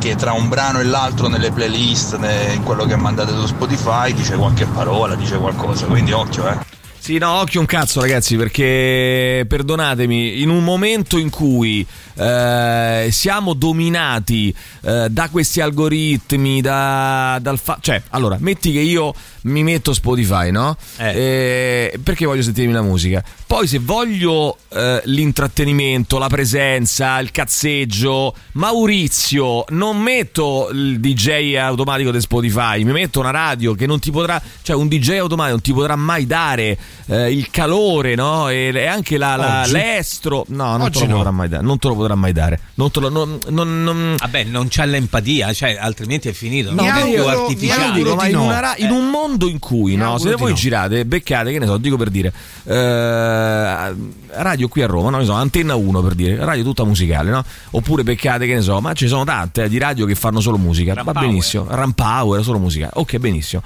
Che 0.00 0.14
tra 0.14 0.32
un 0.32 0.48
brano 0.48 0.80
e 0.80 0.84
l'altro 0.84 1.28
nelle 1.28 1.50
playlist, 1.50 2.18
in 2.54 2.62
quello 2.62 2.86
che 2.86 2.96
mandate 2.96 3.32
su 3.32 3.44
Spotify, 3.44 4.14
dice 4.14 4.34
qualche 4.34 4.64
parola, 4.64 5.14
dice 5.14 5.36
qualcosa, 5.36 5.84
quindi 5.84 6.12
occhio 6.12 6.48
eh. 6.48 6.69
Sì, 7.10 7.18
no, 7.18 7.40
occhio 7.40 7.58
un 7.58 7.66
cazzo 7.66 8.00
ragazzi, 8.00 8.36
perché 8.36 9.44
perdonatemi, 9.44 10.42
in 10.42 10.48
un 10.48 10.62
momento 10.62 11.18
in 11.18 11.28
cui 11.28 11.84
eh, 12.14 13.08
siamo 13.10 13.54
dominati 13.54 14.54
eh, 14.82 15.08
da 15.10 15.28
questi 15.28 15.60
algoritmi, 15.60 16.60
da, 16.60 17.40
dal 17.42 17.58
fa- 17.58 17.78
cioè, 17.80 18.00
allora, 18.10 18.36
metti 18.38 18.70
che 18.70 18.78
io 18.78 19.12
mi 19.42 19.64
metto 19.64 19.92
Spotify, 19.92 20.52
no? 20.52 20.76
Eh, 20.98 21.98
perché 22.00 22.26
voglio 22.26 22.42
sentirmi 22.42 22.72
la 22.72 22.82
musica. 22.82 23.24
Poi 23.44 23.66
se 23.66 23.80
voglio 23.80 24.58
eh, 24.68 25.00
l'intrattenimento, 25.06 26.18
la 26.18 26.28
presenza, 26.28 27.18
il 27.18 27.32
cazzeggio, 27.32 28.34
Maurizio, 28.52 29.64
non 29.70 29.98
metto 29.98 30.68
il 30.72 31.00
DJ 31.00 31.56
automatico 31.56 32.12
di 32.12 32.20
Spotify, 32.20 32.84
mi 32.84 32.92
metto 32.92 33.18
una 33.18 33.32
radio 33.32 33.74
che 33.74 33.86
non 33.86 33.98
ti 33.98 34.12
potrà, 34.12 34.40
cioè 34.62 34.76
un 34.76 34.86
DJ 34.86 35.16
automatico 35.18 35.56
non 35.56 35.60
ti 35.60 35.72
potrà 35.72 35.96
mai 35.96 36.26
dare 36.26 36.78
eh, 37.06 37.32
il 37.32 37.50
calore, 37.50 38.14
no? 38.14 38.48
E, 38.48 38.70
e 38.74 38.86
anche 38.86 39.16
la, 39.18 39.36
la, 39.36 39.66
l'estro. 39.66 40.44
No, 40.48 40.72
non 40.72 40.82
Oggi 40.82 41.00
te 41.00 41.04
lo 41.06 41.10
no. 41.10 41.16
potrà 41.18 41.30
mai 41.32 41.48
dare. 41.48 41.62
Non 41.62 41.78
te 41.78 41.88
lo 41.88 41.94
potrà 41.94 42.14
mai 42.14 42.32
dare. 42.32 42.60
Non 42.74 42.90
te 42.90 43.00
lo, 43.00 43.08
non, 43.08 43.38
non- 43.48 43.82
non- 43.82 44.14
Vabbè, 44.18 44.44
non 44.44 44.68
c'è 44.68 44.86
l'empatia, 44.86 45.52
cioè, 45.52 45.76
altrimenti 45.80 46.28
è 46.28 46.32
finito. 46.32 46.72
No, 46.72 46.82
è 46.82 47.02
più 47.10 47.26
artificiale. 47.26 47.80
mi 47.82 47.88
auguro, 47.98 48.14
ma 48.14 48.26
in, 48.26 48.36
una 48.36 48.60
ra- 48.60 48.74
in 48.76 48.90
un 48.90 49.08
mondo 49.10 49.48
in 49.48 49.58
cui, 49.58 49.96
no, 49.96 50.18
se 50.18 50.34
voi 50.36 50.50
no. 50.50 50.56
girate, 50.56 51.04
beccate, 51.04 51.52
che 51.52 51.58
ne 51.58 51.66
so, 51.66 51.76
dico 51.76 51.96
per 51.96 52.10
dire, 52.10 52.32
eh, 52.64 53.94
radio 54.32 54.68
qui 54.68 54.82
a 54.82 54.86
Roma, 54.86 55.10
no, 55.10 55.18
ne 55.18 55.24
so, 55.24 55.32
Antenna 55.32 55.74
1 55.74 56.00
per 56.02 56.14
dire, 56.14 56.36
radio 56.44 56.62
tutta 56.64 56.84
musicale, 56.84 57.30
no? 57.30 57.44
Oppure 57.70 58.02
beccate, 58.02 58.46
che 58.46 58.54
ne 58.54 58.60
so, 58.62 58.80
ma 58.80 58.92
ci 58.92 59.08
sono 59.08 59.24
tante 59.24 59.64
eh, 59.64 59.68
di 59.68 59.78
radio 59.78 60.06
che 60.06 60.14
fanno 60.14 60.40
solo 60.40 60.56
musica, 60.58 60.94
va 60.94 61.12
Power. 61.12 61.28
benissimo, 61.28 61.66
Rampower, 61.68 62.42
solo 62.42 62.58
musica, 62.58 62.90
ok, 62.92 63.16
benissimo. 63.18 63.62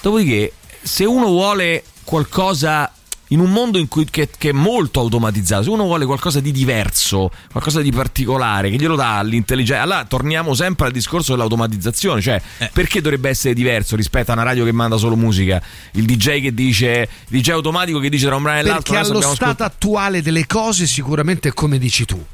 Dopodiché, 0.00 0.52
se 0.82 1.04
uno 1.04 1.26
vuole 1.26 1.82
qualcosa 2.06 2.90
in 3.30 3.40
un 3.40 3.50
mondo 3.50 3.78
in 3.78 3.88
cui, 3.88 4.04
che, 4.04 4.28
che 4.38 4.50
è 4.50 4.52
molto 4.52 5.00
automatizzato, 5.00 5.64
se 5.64 5.70
uno 5.70 5.82
vuole 5.82 6.06
qualcosa 6.06 6.38
di 6.38 6.52
diverso, 6.52 7.28
qualcosa 7.50 7.80
di 7.80 7.90
particolare, 7.90 8.70
che 8.70 8.76
glielo 8.76 8.94
dà 8.94 9.18
all'intelligenza, 9.18 9.82
allora 9.82 10.04
torniamo 10.04 10.54
sempre 10.54 10.86
al 10.86 10.92
discorso 10.92 11.32
dell'automatizzazione, 11.32 12.20
cioè 12.20 12.40
Eh. 12.58 12.70
perché 12.72 13.00
dovrebbe 13.00 13.28
essere 13.28 13.52
diverso 13.52 13.96
rispetto 13.96 14.30
a 14.30 14.34
una 14.34 14.44
radio 14.44 14.64
che 14.64 14.70
manda 14.70 14.96
solo 14.96 15.16
musica, 15.16 15.60
il 15.94 16.04
DJ 16.04 16.40
che 16.40 16.54
dice, 16.54 17.08
il 17.28 17.40
DJ 17.40 17.50
automatico 17.50 17.98
che 17.98 18.08
dice 18.08 18.26
tra 18.26 18.36
un 18.36 18.44
brano 18.44 18.60
e 18.60 18.62
l'altro, 18.62 18.94
Perché 18.94 19.10
allo 19.10 19.20
stato 19.20 19.64
attuale 19.64 20.22
delle 20.22 20.46
cose 20.46 20.86
sicuramente 20.86 21.48
è 21.48 21.52
come 21.52 21.78
dici 21.78 22.04
tu. 22.04 22.24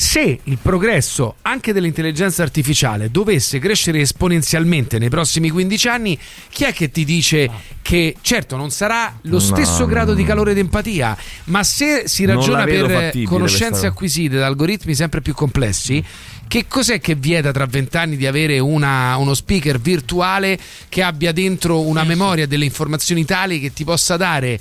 Se 0.00 0.38
il 0.44 0.58
progresso 0.62 1.34
anche 1.42 1.72
dell'intelligenza 1.72 2.44
artificiale 2.44 3.10
dovesse 3.10 3.58
crescere 3.58 3.98
esponenzialmente 3.98 4.96
nei 4.96 5.08
prossimi 5.08 5.50
15 5.50 5.88
anni, 5.88 6.16
chi 6.50 6.62
è 6.62 6.72
che 6.72 6.92
ti 6.92 7.04
dice 7.04 7.50
che 7.82 8.14
certo 8.20 8.54
non 8.54 8.70
sarà 8.70 9.18
lo 9.22 9.40
stesso 9.40 9.80
no, 9.80 9.86
grado 9.86 10.14
di 10.14 10.22
calore 10.22 10.52
ed 10.52 10.58
empatia, 10.58 11.18
ma 11.46 11.64
se 11.64 12.04
si 12.06 12.24
ragiona 12.24 12.62
per 12.62 13.24
conoscenze 13.24 13.86
acquisite 13.86 14.38
da 14.38 14.46
algoritmi 14.46 14.94
sempre 14.94 15.20
più 15.20 15.34
complessi, 15.34 16.00
che 16.46 16.66
cos'è 16.68 17.00
che 17.00 17.16
vieta 17.16 17.50
tra 17.50 17.66
vent'anni 17.66 18.16
di 18.16 18.26
avere 18.28 18.60
una- 18.60 19.16
uno 19.16 19.34
speaker 19.34 19.80
virtuale 19.80 20.56
che 20.88 21.02
abbia 21.02 21.32
dentro 21.32 21.80
una 21.80 22.04
memoria 22.04 22.46
delle 22.46 22.64
informazioni 22.64 23.24
tali 23.24 23.58
che 23.58 23.72
ti 23.72 23.82
possa 23.82 24.16
dare 24.16 24.60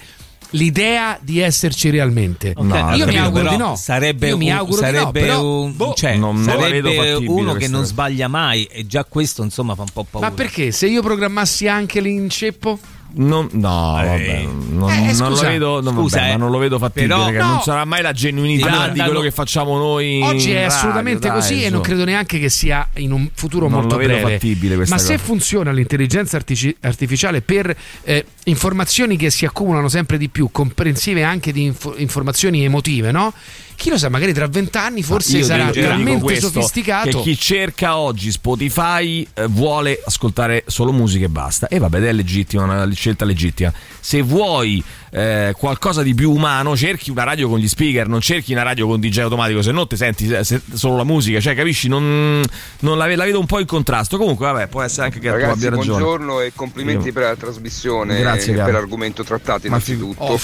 l'idea 0.51 1.17
di 1.21 1.39
esserci 1.39 1.89
realmente? 1.89 2.53
Ok, 2.55 2.95
Io 2.95 3.05
mi 3.05 3.17
auguro 3.17 3.43
però 3.43 3.49
di 3.51 3.57
no. 3.57 3.75
Sarebbe, 3.75 4.27
Io 4.29 4.37
mi 4.37 4.49
un, 4.49 4.55
auguro 4.57 4.81
di 4.85 4.91
no, 4.91 4.99
sarebbe 4.99 5.19
però, 5.19 5.45
un- 5.45 5.75
boh. 5.75 5.93
cioè, 5.93 6.15
Non- 6.15 6.43
sarebbe 6.43 7.13
uno 7.25 7.53
che 7.53 7.67
non 7.67 7.83
sbaglia 7.85 8.27
mai 8.27 8.63
e 8.65 8.85
già 8.87 9.03
questo 9.05 9.43
insomma 9.43 9.75
fa 9.75 9.81
un 9.83 9.89
po' 9.93 10.05
paura. 10.09 10.29
Ma 10.29 10.33
perché? 10.33 10.71
Se 10.71 10.87
io 10.87 11.01
programmassi 11.01 11.67
anche 11.67 11.99
l'inceppo? 12.01 12.79
Non, 13.17 13.47
no, 13.53 13.69
vabbè, 13.93 14.47
non, 14.69 14.89
Eh, 14.91 15.13
non 15.13 15.29
lo 15.31 15.39
vedo, 15.41 15.81
no, 15.81 15.91
Scusa, 15.91 16.17
vabbè, 16.19 16.29
eh. 16.29 16.31
ma 16.33 16.37
non 16.37 16.51
lo 16.51 16.57
vedo 16.59 16.77
fattibile 16.77 17.07
Però- 17.07 17.25
perché 17.25 17.39
No. 17.39 17.47
non 17.51 17.61
sarà 17.61 17.83
mai 17.85 18.01
la 18.01 18.11
genuinità 18.11 18.67
Allora, 18.67 18.87
di 18.89 18.99
quello 18.99 19.19
che 19.21 19.31
facciamo 19.31 19.77
noi. 19.77 20.21
Oggi 20.21 20.51
è 20.51 20.53
radio, 20.61 20.67
assolutamente 20.67 21.27
dai, 21.27 21.35
così 21.37 21.63
e 21.63 21.67
su. 21.67 21.73
non 21.73 21.81
credo 21.81 22.03
neanche 22.05 22.39
che 22.39 22.49
sia 22.49 22.87
in 22.97 23.11
un 23.11 23.29
futuro 23.33 23.67
Non 23.67 23.79
molto 23.79 23.95
lo 23.95 24.01
vedo 24.01 24.13
breve. 24.13 24.33
fattibile 24.33 24.75
Ma 24.77 24.85
se 24.97 25.13
cosa. 25.13 25.17
funziona 25.17 25.71
l'intelligenza 25.71 26.37
artificiale 26.81 27.41
per 27.41 27.75
eh, 28.03 28.25
informazioni 28.45 29.17
che 29.17 29.29
si 29.31 29.45
accumulano 29.45 29.87
sempre 29.89 30.17
di 30.17 30.29
più, 30.29 30.49
comprensive 30.51 31.23
anche 31.23 31.51
di 31.51 31.63
info- 31.63 31.95
informazioni 31.97 32.63
emotive, 32.63 33.11
no? 33.11 33.33
Chi 33.77 33.91
lo 33.91 33.97
sa, 33.99 34.09
magari 34.09 34.33
tra 34.33 34.47
vent'anni 34.47 35.03
forse 35.03 35.43
sarà 35.43 35.69
talmente 35.69 36.23
questo, 36.23 36.49
sofisticato. 36.49 37.09
Che 37.09 37.21
chi 37.21 37.37
cerca 37.37 37.97
oggi 37.97 38.31
Spotify 38.31 39.25
eh, 39.35 39.45
vuole 39.45 40.01
ascoltare 40.03 40.63
solo 40.65 40.91
musica 40.91 41.25
e 41.25 41.29
basta. 41.29 41.67
E 41.67 41.77
vabbè, 41.77 41.97
ed 41.97 42.05
è 42.05 42.11
legittima, 42.11 42.63
una 42.63 42.91
scelta 42.91 43.23
legittima. 43.23 43.71
Se 43.99 44.23
vuoi 44.23 44.83
eh, 45.11 45.53
qualcosa 45.55 46.01
di 46.01 46.15
più 46.15 46.31
umano, 46.31 46.75
cerchi 46.75 47.11
una 47.11 47.23
radio 47.23 47.47
con 47.49 47.59
gli 47.59 47.67
speaker, 47.67 48.07
non 48.07 48.19
cerchi 48.19 48.51
una 48.51 48.63
radio 48.63 48.87
con 48.87 48.99
DJ 48.99 49.19
automatico, 49.19 49.61
se 49.61 49.71
no 49.71 49.85
ti 49.85 49.95
senti 49.95 50.27
se- 50.43 50.61
solo 50.73 50.97
la 50.97 51.03
musica, 51.03 51.39
cioè 51.39 51.53
capisci? 51.53 51.87
Non, 51.87 52.41
non 52.79 52.97
la, 52.97 53.15
la 53.15 53.25
vedo 53.25 53.39
un 53.39 53.45
po' 53.45 53.59
in 53.59 53.67
contrasto. 53.67 54.17
Comunque, 54.17 54.51
vabbè, 54.51 54.67
può 54.69 54.81
essere 54.81 55.05
anche 55.05 55.19
che 55.19 55.27
tu 55.27 55.33
Ragazzi, 55.35 55.51
abbia 55.51 55.69
ragione. 55.77 55.99
buongiorno 55.99 56.41
e 56.41 56.51
complimenti 56.55 57.07
Io- 57.07 57.13
per 57.13 57.23
la 57.23 57.35
trasmissione 57.35 58.17
Grazie, 58.19 58.53
e 58.53 58.55
per 58.55 58.73
l'argomento 58.73 59.23
trattato 59.23 59.69
Ma 59.69 59.79
fi- 59.79 59.91
innanzitutto. 59.93 60.39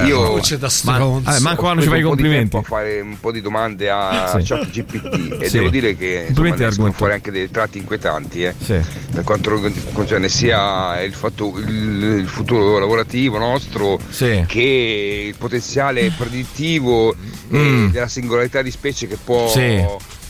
Eh, 0.00 0.06
Io 0.06 0.32
ma- 0.34 0.40
c'è 0.40 0.56
da 0.56 0.66
ma- 0.66 0.70
stronzo. 0.70 1.20
vabbè, 1.30 1.40
manco 1.40 1.60
ho 1.60 1.64
quando 1.64 1.82
ci 1.82 1.88
fai 1.88 2.00
i 2.00 2.02
complimenti. 2.02 2.56
a 2.56 2.62
fare 2.62 3.00
un 3.00 3.18
po' 3.20 3.30
di 3.32 3.40
domande 3.40 3.90
a 3.90 4.36
Sì. 4.38 4.44
ChatGPT 4.46 5.36
e 5.40 5.48
Sì. 5.48 5.58
devo 5.58 5.68
dire 5.70 5.96
che 5.96 6.26
insomma, 6.28 6.54
ne 6.54 6.66
escono 6.66 6.92
fuori 6.92 7.12
anche 7.12 7.30
dei 7.30 7.50
tratti 7.50 7.78
inquietanti 7.78 8.44
eh, 8.44 8.54
Sì. 8.58 8.80
per 9.12 9.24
quanto 9.24 9.60
concerne 9.92 10.28
sia 10.28 11.00
il, 11.02 11.12
fatto, 11.14 11.54
il, 11.58 12.02
il 12.20 12.26
futuro 12.28 12.78
lavorativo 12.78 13.38
nostro 13.38 13.98
che 14.46 15.24
il 15.28 15.34
potenziale 15.36 16.12
predittivo 16.16 17.14
Mm. 17.50 17.88
della 17.92 18.08
singolarità 18.08 18.60
di 18.60 18.70
specie 18.70 19.06
che 19.06 19.16
può 19.22 19.48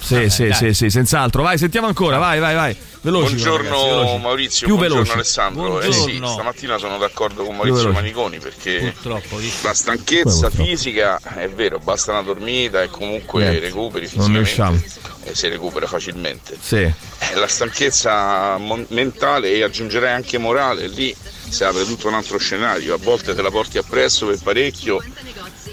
Sì, 0.01 0.15
sì, 0.23 0.31
sì, 0.31 0.49
dai. 0.49 0.55
sì, 0.55 0.73
sì, 0.75 0.91
senz'altro. 0.91 1.43
Vai, 1.43 1.59
sentiamo 1.59 1.87
ancora, 1.87 2.19
vai, 2.19 2.39
vai, 2.41 2.55
vai. 2.55 2.77
Veloci, 3.01 3.35
Buongiorno 3.35 3.69
ragazzi, 3.69 3.89
veloci. 3.89 4.23
Maurizio, 4.23 4.67
Più 4.67 4.77
buongiorno 4.77 5.03
veloci. 5.03 5.15
Alessandro. 5.17 5.81
Eh 5.81 5.93
sì, 5.93 5.99
Buongiorno. 5.99 6.33
stamattina 6.33 6.79
sono 6.79 6.99
d'accordo 6.99 7.45
con 7.45 7.57
Maurizio. 7.57 7.93
Maniconi 7.93 8.39
perché 8.39 8.93
Purtroppo, 9.01 9.39
la 9.63 9.75
stanchezza 9.75 10.49
Purtroppo. 10.49 10.65
fisica 10.65 11.21
è 11.37 11.49
vero, 11.49 11.79
basta 11.79 12.13
una 12.13 12.23
dormita 12.23 12.83
e 12.83 12.89
comunque 12.89 13.43
Niente, 13.43 13.61
recuperi 13.61 14.07
fisicamente 14.07 14.91
e 15.25 15.35
si 15.35 15.49
recupera 15.49 15.87
facilmente. 15.87 16.57
Sì. 16.61 16.77
Eh, 16.77 17.35
La 17.35 17.47
stanchezza 17.47 18.57
mon- 18.57 18.87
mentale 18.89 19.51
e 19.53 19.63
aggiungerei 19.63 20.13
anche 20.13 20.39
morale, 20.39 20.89
lì 20.89 21.15
si 21.49 21.63
apre 21.65 21.85
tutto 21.85 22.09
un 22.09 22.15
altro 22.15 22.39
scenario, 22.39 22.95
a 22.95 22.99
volte 22.99 23.35
te 23.35 23.43
la 23.43 23.51
porti 23.51 23.79
appresso 23.79 24.27
per 24.27 24.39
parecchio 24.43 25.03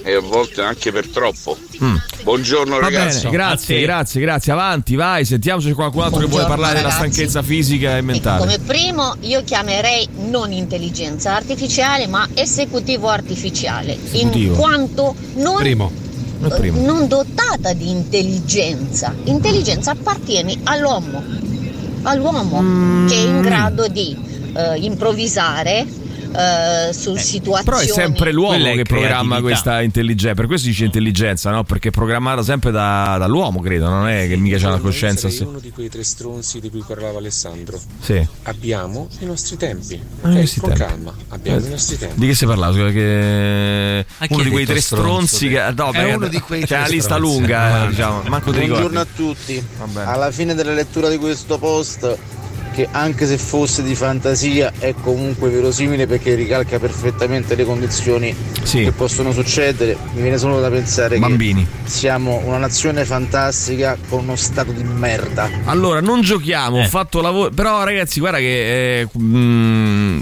e 0.07 0.13
a 0.13 0.19
volte 0.19 0.61
anche 0.61 0.91
per 0.91 1.07
troppo. 1.07 1.57
Mm. 1.83 1.95
Buongiorno 2.21 2.75
Va 2.75 2.81
ragazzi. 2.81 3.23
bene, 3.23 3.31
grazie, 3.35 3.81
grazie, 3.81 4.21
grazie. 4.21 4.51
Avanti, 4.51 4.95
vai, 4.95 5.25
sentiamo 5.25 5.59
se 5.59 5.69
c'è 5.69 5.73
qualcun 5.73 6.03
altro 6.03 6.19
che 6.19 6.27
vuole 6.27 6.45
parlare 6.45 6.75
della 6.75 6.91
stanchezza 6.91 7.41
fisica 7.41 7.97
e 7.97 8.01
mentale. 8.01 8.39
Come 8.39 8.59
primo 8.59 9.15
io 9.21 9.43
chiamerei 9.43 10.07
non 10.29 10.51
intelligenza 10.51 11.35
artificiale 11.35 12.05
ma 12.05 12.27
esecutivo 12.35 13.09
artificiale, 13.09 13.97
Esecutivo. 14.03 14.53
in 14.53 14.59
quanto 14.59 15.15
non, 15.37 15.55
Primo. 15.57 15.91
Eh, 16.43 16.49
primo. 16.49 16.85
non 16.85 17.07
dotata 17.07 17.73
di 17.73 17.89
intelligenza. 17.89 19.11
Intelligenza 19.23 19.91
appartiene 19.91 20.55
all'uomo, 20.65 21.23
all'uomo 22.03 22.61
Mm. 22.61 23.07
che 23.07 23.15
è 23.15 23.17
in 23.17 23.41
grado 23.41 23.87
di 23.87 24.15
eh, 24.55 24.77
improvvisare 24.81 25.85
eh, 26.37 26.93
su 26.93 27.15
situazioni. 27.15 27.63
Però 27.63 27.77
è 27.77 27.85
sempre 27.87 28.31
l'uomo 28.31 28.73
che 28.73 28.83
programma 28.83 29.41
questa 29.41 29.81
intelligenza. 29.81 30.35
Per 30.35 30.45
questo 30.47 30.65
si 30.65 30.71
dice 30.71 30.85
intelligenza, 30.85 31.51
no? 31.51 31.63
Perché 31.63 31.89
è 31.89 31.91
programmata 31.91 32.43
sempre 32.43 32.71
da- 32.71 33.17
dall'uomo, 33.19 33.59
credo. 33.61 33.89
Non 33.89 34.07
è 34.07 34.27
che 34.27 34.35
mica 34.37 34.57
c'è 34.57 34.67
una 34.67 34.79
coscienza. 34.79 35.21
Sarei 35.29 35.35
Sì. 35.37 35.43
uno 35.43 35.59
di 35.59 35.71
quei 35.71 35.89
tre 35.89 36.03
stronzi 36.03 36.59
di 36.59 36.69
cui 36.69 36.83
parlava 36.85 37.17
Alessandro. 37.19 37.79
Sì. 37.99 38.25
Abbiamo 38.43 39.07
i 39.19 39.25
nostri 39.25 39.57
tempi. 39.57 39.99
Ah, 40.21 40.29
i 40.29 40.31
Ok, 40.33 40.39
nostri 40.39 40.61
con 40.61 40.69
tempi. 40.73 40.85
calma, 40.85 41.13
abbiamo 41.29 41.57
Eh, 41.59 41.67
i 41.67 41.69
nostri 41.69 41.97
tempi. 41.97 42.19
Di 42.19 42.27
che 42.27 42.33
si 42.35 42.45
parlava? 42.45 42.73
Che... 42.91 44.05
Uno 44.29 44.43
di 44.43 44.49
quei 44.49 44.65
tre 44.65 44.81
stronzi 44.81 45.47
che. 45.49 45.73
No, 45.75 45.91
È 45.91 46.13
uno 46.13 46.27
di 46.27 46.39
quei 46.39 46.65
c'è 46.65 46.77
una 46.77 46.87
lista 46.87 47.15
stronzi. 47.15 47.37
lunga, 47.39 47.83
eh, 47.85 47.87
diciamo. 47.89 48.21
Manco. 48.27 48.51
Buongiorno 48.51 48.99
a 48.99 49.07
tutti. 49.15 49.63
Alla 49.93 50.31
fine 50.31 50.53
della 50.55 50.73
lettura 50.73 51.09
di 51.09 51.17
questo 51.17 51.57
post, 51.57 52.17
che 52.75 52.87
anche 52.91 53.25
se 53.25 53.37
fosse 53.37 53.81
di 53.83 53.95
fantasia 53.95 54.73
è 54.77 54.93
comunque 55.01 55.49
verosimile 55.49 56.05
perché 56.07 56.35
ricalca 56.35 56.77
perfettamente 56.77 57.55
le 57.55 57.63
condizioni 57.63 58.35
Sì. 58.63 58.83
che 58.83 58.91
possono 58.91 59.31
succedere, 59.31 59.95
mi 60.13 60.21
viene 60.23 60.37
solo 60.37 60.59
da 60.59 60.69
pensare 60.69 61.17
Bambini. 61.17 61.65
che 61.83 61.89
siamo 61.89 62.41
una 62.43 62.57
nazione 62.57 63.05
fantastica 63.05 63.97
con 64.09 64.19
uno 64.23 64.35
stato 64.35 64.71
di 64.71 64.83
merda. 64.83 65.49
Allora, 65.65 66.01
non 66.01 66.19
giochiamo, 66.21 66.81
ho 66.81 66.85
fatto 66.85 67.21
lavoro. 67.21 67.49
Però, 67.51 67.83
ragazzi, 67.83 68.19
guarda 68.19 68.39
che 68.39 68.99
eh, 69.01 69.07
mh, 69.11 69.19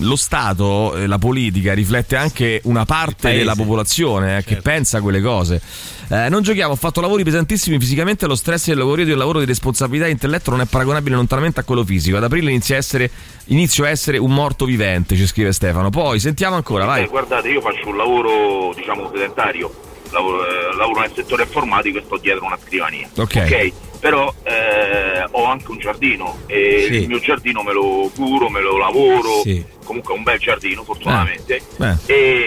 lo 0.02 0.16
Stato, 0.16 0.96
eh, 0.96 1.08
la 1.08 1.18
politica, 1.18 1.74
riflette 1.74 2.16
anche 2.16 2.62
una 2.64 2.86
parte 2.86 3.34
della 3.34 3.56
popolazione 3.56 4.38
eh, 4.38 4.44
che 4.44 4.58
pensa 4.58 4.98
a 4.98 5.02
quelle 5.02 5.22
cose. 5.22 5.62
Eh, 6.10 6.30
non 6.30 6.42
giochiamo, 6.42 6.74
ho 6.74 6.76
fatto 6.76 7.02
lavori 7.02 7.24
pesantissimi 7.24 7.80
fisicamente. 7.80 8.28
Lo 8.28 8.36
stress 8.36 8.68
del 8.68 8.78
lavoro 8.78 9.04
del 9.04 9.18
lavoro 9.18 9.40
di 9.40 9.46
responsabilità 9.46 10.08
e 10.08 10.12
intelletto 10.12 10.52
non 10.52 10.62
è 10.62 10.66
paragonabile 10.66 11.16
lontanamente 11.16 11.60
a 11.60 11.64
quello 11.64 11.84
fisico. 11.84 12.18
Ad 12.18 12.24
aprile 12.24 12.52
inizia 12.52 12.76
a 12.76 12.78
essere, 12.78 13.10
inizio 13.46 13.86
a 13.86 13.90
essere 13.90 14.18
un 14.18 14.34
morto 14.34 14.66
vivente, 14.66 15.16
ci 15.16 15.26
scrive 15.26 15.52
Stefano. 15.52 15.90
Poi 15.90 16.20
sentiamo 16.20 16.56
ancora, 16.56 16.86
vai. 16.86 17.04
Eh, 17.04 17.08
guardate, 17.08 17.50
io 17.50 17.62
faccio 17.62 17.88
un 17.90 17.98
lavoro, 17.98 18.74
diciamo, 18.76 19.10
sedentario, 19.12 19.74
lavoro, 20.14 20.46
eh, 20.48 20.76
lavoro 20.78 21.02
nel 21.02 21.12
settore 21.14 21.44
informatico 21.44 21.98
e 21.98 22.04
sto 22.06 22.18
dietro 22.18 22.46
una 22.46 22.58
scrivania. 22.64 23.10
Ok. 23.18 23.72
Però 24.04 24.34
eh, 24.44 25.24
ho 25.32 25.46
anche 25.46 25.72
un 25.72 25.78
giardino 25.80 26.40
e 26.48 26.88
Sì. 26.90 26.94
il 27.04 27.08
mio 27.08 27.20
giardino 27.20 27.64
me 27.64 27.72
lo 27.72 28.12
curo, 28.14 28.50
me 28.50 28.60
lo 28.62 28.78
lavoro, 28.78 29.42
Sì. 29.44 29.64
comunque 29.86 30.14
è 30.14 30.18
un 30.18 30.24
bel 30.24 30.40
giardino 30.40 30.84
fortunatamente 30.84 31.62
Eh. 31.80 31.96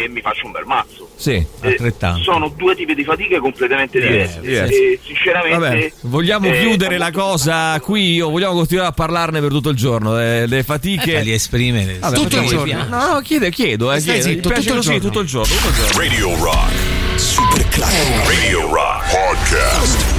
e 0.03 0.09
mi 0.11 0.21
faccio 0.21 0.45
un 0.45 0.53
bel 0.53 0.67
mazzo. 0.67 1.09
Sì, 1.17 1.33
Eh, 1.33 1.47
altrettanto. 1.63 2.23
sono 2.25 2.53
due 2.55 2.75
tipi 2.77 2.95
di 2.95 3.05
fatiche 3.05 3.39
completamente 3.39 3.99
diverse 3.99 4.41
diverse. 4.43 4.75
e 4.75 5.01
sinceramente 5.03 5.57
Vabbè, 5.59 5.93
vogliamo 6.03 6.47
eh, 6.49 6.61
chiudere 6.61 6.99
la 6.99 7.11
cosa 7.11 7.81
qui 7.81 8.21
o 8.21 8.29
vogliamo 8.29 8.53
continuare 8.53 8.89
a 8.91 8.93
parlarne 8.93 9.41
per 9.41 9.49
tutto 9.49 9.71
il 9.71 9.77
giorno? 9.77 10.21
Eh, 10.21 10.47
le 10.47 10.63
fatiche. 10.63 11.21
Eh, 11.23 11.33
esprimere. 11.33 11.99
Vabbè, 12.01 12.17
Tutto 12.17 12.37
il 12.39 12.47
giorno. 12.49 12.85
No, 12.87 13.13
no, 13.15 13.21
chiedo, 13.21 13.49
chiedo, 13.49 13.93
eh, 13.95 14.01
chiedo. 14.03 14.21
zitto, 14.23 14.43
tutto 14.51 14.61
il 14.61 14.67
così, 14.67 14.83
giorno. 14.83 14.99
tutto 15.01 15.21
il 15.21 15.27
giorno, 15.27 15.55
tutto 15.55 15.69
il 15.69 15.75
giorno. 15.75 15.99
Radio 15.99 16.45
Rock. 16.45 16.96
Radio 17.79 18.73
Rock 18.73 19.03
Podcast. 19.05 20.16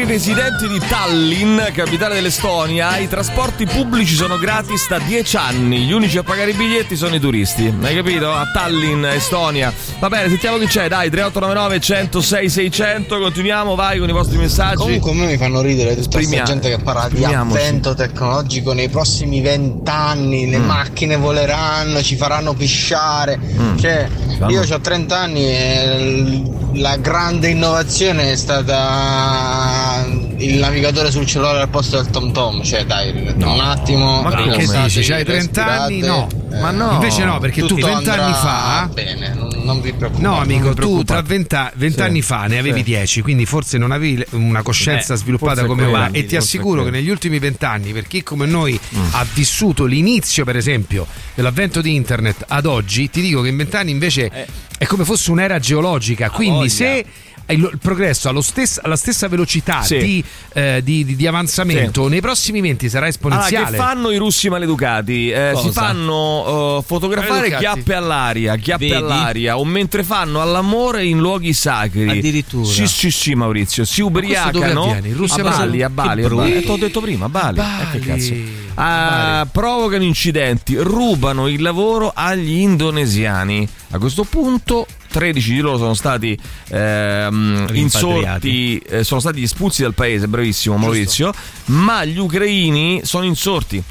I 0.00 0.04
residenti 0.06 0.66
di 0.66 0.78
Tallinn, 0.88 1.58
capitale 1.74 2.14
dell'Estonia, 2.14 2.96
i 2.96 3.06
trasporti 3.06 3.66
pubblici 3.66 4.14
sono 4.14 4.38
gratis 4.38 4.88
da 4.88 4.98
10 4.98 5.36
anni. 5.36 5.80
Gli 5.84 5.92
unici 5.92 6.16
a 6.16 6.22
pagare 6.22 6.52
i 6.52 6.54
biglietti 6.54 6.96
sono 6.96 7.14
i 7.16 7.20
turisti. 7.20 7.72
Hai 7.82 7.94
capito? 7.94 8.32
A 8.32 8.46
Tallinn, 8.50 9.04
Estonia. 9.04 9.70
Va 9.98 10.08
bene, 10.08 10.28
sentiamo 10.28 10.56
chi 10.56 10.66
c'è. 10.66 10.88
Dai, 10.88 11.10
3899 11.10 11.80
106 11.80 12.48
600. 12.48 13.18
Continuiamo, 13.18 13.74
vai 13.74 13.98
con 13.98 14.08
i 14.08 14.12
vostri 14.12 14.38
messaggi. 14.38 14.76
Comunque 14.76 15.10
a 15.10 15.14
me 15.14 15.26
mi 15.26 15.36
fanno 15.36 15.60
ridere 15.60 15.94
tutta 15.94 16.16
questa 16.16 16.42
gente 16.44 16.70
che 16.70 16.78
parla 16.82 17.08
di 17.10 17.22
avvento 17.22 17.94
tecnologico 17.94 18.72
nei 18.72 18.88
prossimi 18.88 19.42
vent'anni, 19.42 20.48
le 20.48 20.58
Mm. 20.58 20.64
macchine 20.64 21.16
voleranno, 21.16 22.02
ci 22.02 22.16
faranno 22.16 22.54
pisciare. 22.54 23.38
Mm. 23.38 23.76
Cioè, 23.76 24.08
io 24.48 24.62
ho 24.62 24.80
30 24.80 25.18
anni 25.18 25.44
e 25.46 26.42
la 26.74 26.96
grande 26.96 27.48
innovazione 27.48 28.32
è 28.32 28.36
stata 28.36 29.89
il 30.38 30.54
navigatore 30.58 31.10
sul 31.10 31.26
cellulare 31.26 31.60
al 31.62 31.68
posto 31.68 31.96
del 32.00 32.10
Tom 32.10 32.32
Tom. 32.32 32.62
Cioè, 32.62 32.84
dai, 32.84 33.10
un 33.10 33.60
attimo. 33.60 34.22
Ma 34.22 34.30
che 34.34 34.66
dici? 34.66 35.02
C'hai 35.02 35.24
30 35.24 35.66
anni? 35.82 36.00
No. 36.00 36.26
respirate, 36.30 36.60
Ma 36.60 36.70
no. 36.70 36.90
eh, 36.90 36.94
Invece 36.94 37.24
no, 37.24 37.38
perché 37.38 37.60
tu 37.60 37.66
tutto 37.68 37.86
20 37.86 38.08
anni 38.10 38.32
fa- 38.32 38.88
Bene, 38.92 39.34
non, 39.34 39.48
non 39.64 39.80
vi 39.80 39.92
preoccupate. 39.92 40.26
No, 40.26 40.38
amico, 40.40 40.74
tu 40.74 41.04
tra 41.04 41.22
20, 41.22 41.56
20 41.74 41.94
Sì. 41.96 42.02
anni 42.02 42.22
fa 42.22 42.46
ne 42.46 42.58
avevi 42.58 42.78
Sì. 42.78 42.84
10, 42.84 43.22
quindi 43.22 43.46
forse 43.46 43.78
non 43.78 43.90
avevi 43.92 44.24
una 44.32 44.62
coscienza 44.62 45.14
Eh, 45.14 45.16
sviluppata 45.16 45.64
come 45.64 45.84
ora. 45.84 46.08
E 46.10 46.24
ti 46.26 46.36
assicuro 46.36 46.82
che 46.84 46.90
negli 46.90 47.08
ultimi 47.08 47.38
20 47.38 47.64
anni, 47.64 47.92
per 47.92 48.06
chi 48.06 48.22
come 48.22 48.46
noi 48.46 48.78
Mm. 48.96 48.98
ha 49.12 49.26
vissuto 49.32 49.84
l'inizio, 49.84 50.44
per 50.44 50.56
esempio, 50.56 51.06
dell'avvento 51.34 51.80
di 51.80 51.94
internet 51.94 52.44
ad 52.48 52.66
oggi, 52.66 53.08
ti 53.10 53.20
dico 53.20 53.42
che 53.42 53.48
in 53.48 53.56
20 53.56 53.76
anni 53.76 53.90
invece 53.92 54.30
è 54.76 54.86
come 54.86 55.04
fosse 55.04 55.30
un'era 55.30 55.58
geologica. 55.58 56.30
Quindi 56.30 56.68
se 56.68 57.04
il 57.52 57.68
il 57.72 57.78
progresso 57.80 58.28
ha 58.28 58.32
lo 58.32 58.40
stess- 58.40 58.80
alla 58.82 58.96
stessa 58.96 59.28
velocità 59.28 59.82
Sì. 59.82 59.98
di, 59.98 60.24
eh, 60.54 60.80
di- 60.82 61.04
di- 61.04 61.14
di 61.16 61.26
avanzamento, 61.26 62.08
nei 62.08 62.20
prossimi 62.20 62.60
20 62.60 62.88
sarà 62.88 63.06
Allora, 63.06 63.08
esponenziale. 63.10 63.70
che 63.70 63.76
fanno 63.76 64.10
i 64.10 64.16
russi 64.16 64.48
maleducati? 64.48 65.30
Eh, 65.30 65.52
si 65.60 65.70
fanno 65.70 66.78
eh, 66.78 66.82
fotografare 66.84 67.30
Maleducati? 67.48 67.64
chiappe 67.64 67.94
all'aria, 67.94 68.56
chiappe 68.56 68.84
Vedi? 68.88 68.96
all'aria, 68.96 69.58
o 69.58 69.64
mentre 69.64 70.02
fanno 70.02 70.40
all'amore 70.40 71.04
in 71.04 71.18
luoghi 71.18 71.52
sacri. 71.52 72.08
Addirittura. 72.08 72.64
Sì, 72.66 72.86
sì, 72.86 73.10
sì, 73.10 73.34
Maurizio. 73.34 73.84
Si 73.84 74.00
ubriacano? 74.02 74.96
In 75.02 75.14
Russia 75.16 75.44
a 75.44 75.50
Bali, 75.50 75.82
a 75.82 75.90
Bali, 75.90 76.24
a. 76.24 76.28
Bali. 76.28 76.54
Eh, 76.56 76.62
t'ho 76.62 76.76
detto 76.76 77.00
prima, 77.00 77.26
a 77.26 77.28
Bali. 77.28 77.58
Eh, 77.58 77.62
che 77.92 77.98
Bali. 77.98 78.04
cazzo. 78.20 78.34
Ah, 78.74 79.46
provocano 79.50 80.04
incidenti, 80.04 80.76
rubano 80.76 81.46
il 81.48 81.60
lavoro 81.62 82.10
agli 82.14 82.58
indonesiani. 82.60 83.68
A 83.90 83.98
questo 83.98 84.24
punto 84.24 84.86
13 85.10 85.54
di 85.54 85.60
loro 85.60 85.78
sono 85.78 85.94
stati 85.94 86.38
ehm, 86.68 87.66
insorti, 87.72 88.78
eh, 88.78 89.04
sono 89.04 89.20
stati 89.20 89.42
espulsi 89.42 89.82
dal 89.82 89.94
paese, 89.94 90.28
bravissimo 90.28 90.76
Maurizio, 90.76 91.32
ma 91.66 92.04
gli 92.04 92.18
ucraini 92.18 93.00
sono 93.04 93.24
insorti. 93.24 93.82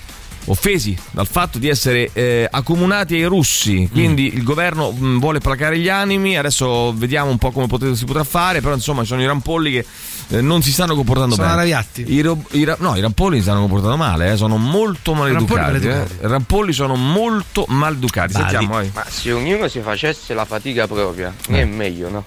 Offesi 0.51 0.97
dal 1.11 1.27
fatto 1.27 1.59
di 1.59 1.67
essere 1.67 2.09
eh, 2.11 2.47
accomunati 2.49 3.13
ai 3.13 3.25
russi, 3.25 3.87
quindi 3.91 4.33
il 4.33 4.41
governo 4.43 4.91
mh, 4.91 5.19
vuole 5.19 5.39
placare 5.39 5.77
gli 5.77 5.89
animi. 5.89 6.37
Adesso 6.37 6.91
vediamo 6.95 7.29
un 7.29 7.37
po' 7.37 7.51
come 7.51 7.67
pote- 7.67 7.95
si 7.95 8.05
potrà 8.05 8.23
fare. 8.23 8.59
Però, 8.59 8.73
insomma, 8.73 9.01
ci 9.01 9.07
sono 9.09 9.21
i 9.21 9.27
rampolli 9.27 9.71
che 9.71 9.85
eh, 10.29 10.41
non 10.41 10.63
si 10.63 10.71
stanno 10.71 10.95
comportando 10.95 11.35
Sono 11.35 11.45
bene. 11.47 11.59
arrabbiati. 11.59 12.11
I, 12.13 12.21
ro- 12.21 12.43
i 12.51 12.63
ra- 12.63 12.77
no, 12.79 12.95
i 12.95 13.01
rampolli 13.01 13.37
si 13.37 13.43
stanno 13.43 13.59
comportando 13.59 13.95
male, 13.97 14.31
eh, 14.31 14.37
sono 14.37 14.57
molto 14.57 15.13
maleducati. 15.13 15.85
Rampolli 15.85 15.87
eh. 15.87 16.25
I 16.25 16.27
rampolli 16.27 16.73
sono 16.73 16.95
molto 16.95 17.65
maleducati. 17.67 18.33
Sentiamo, 18.33 18.69
vai. 18.73 18.89
Ma 18.93 19.05
se 19.07 19.31
ognuno 19.31 19.67
si 19.67 19.81
facesse 19.81 20.33
la 20.33 20.45
fatica 20.45 20.87
propria, 20.87 21.31
Eh. 21.47 21.61
è 21.61 21.65
meglio, 21.65 22.09
no? 22.09 22.25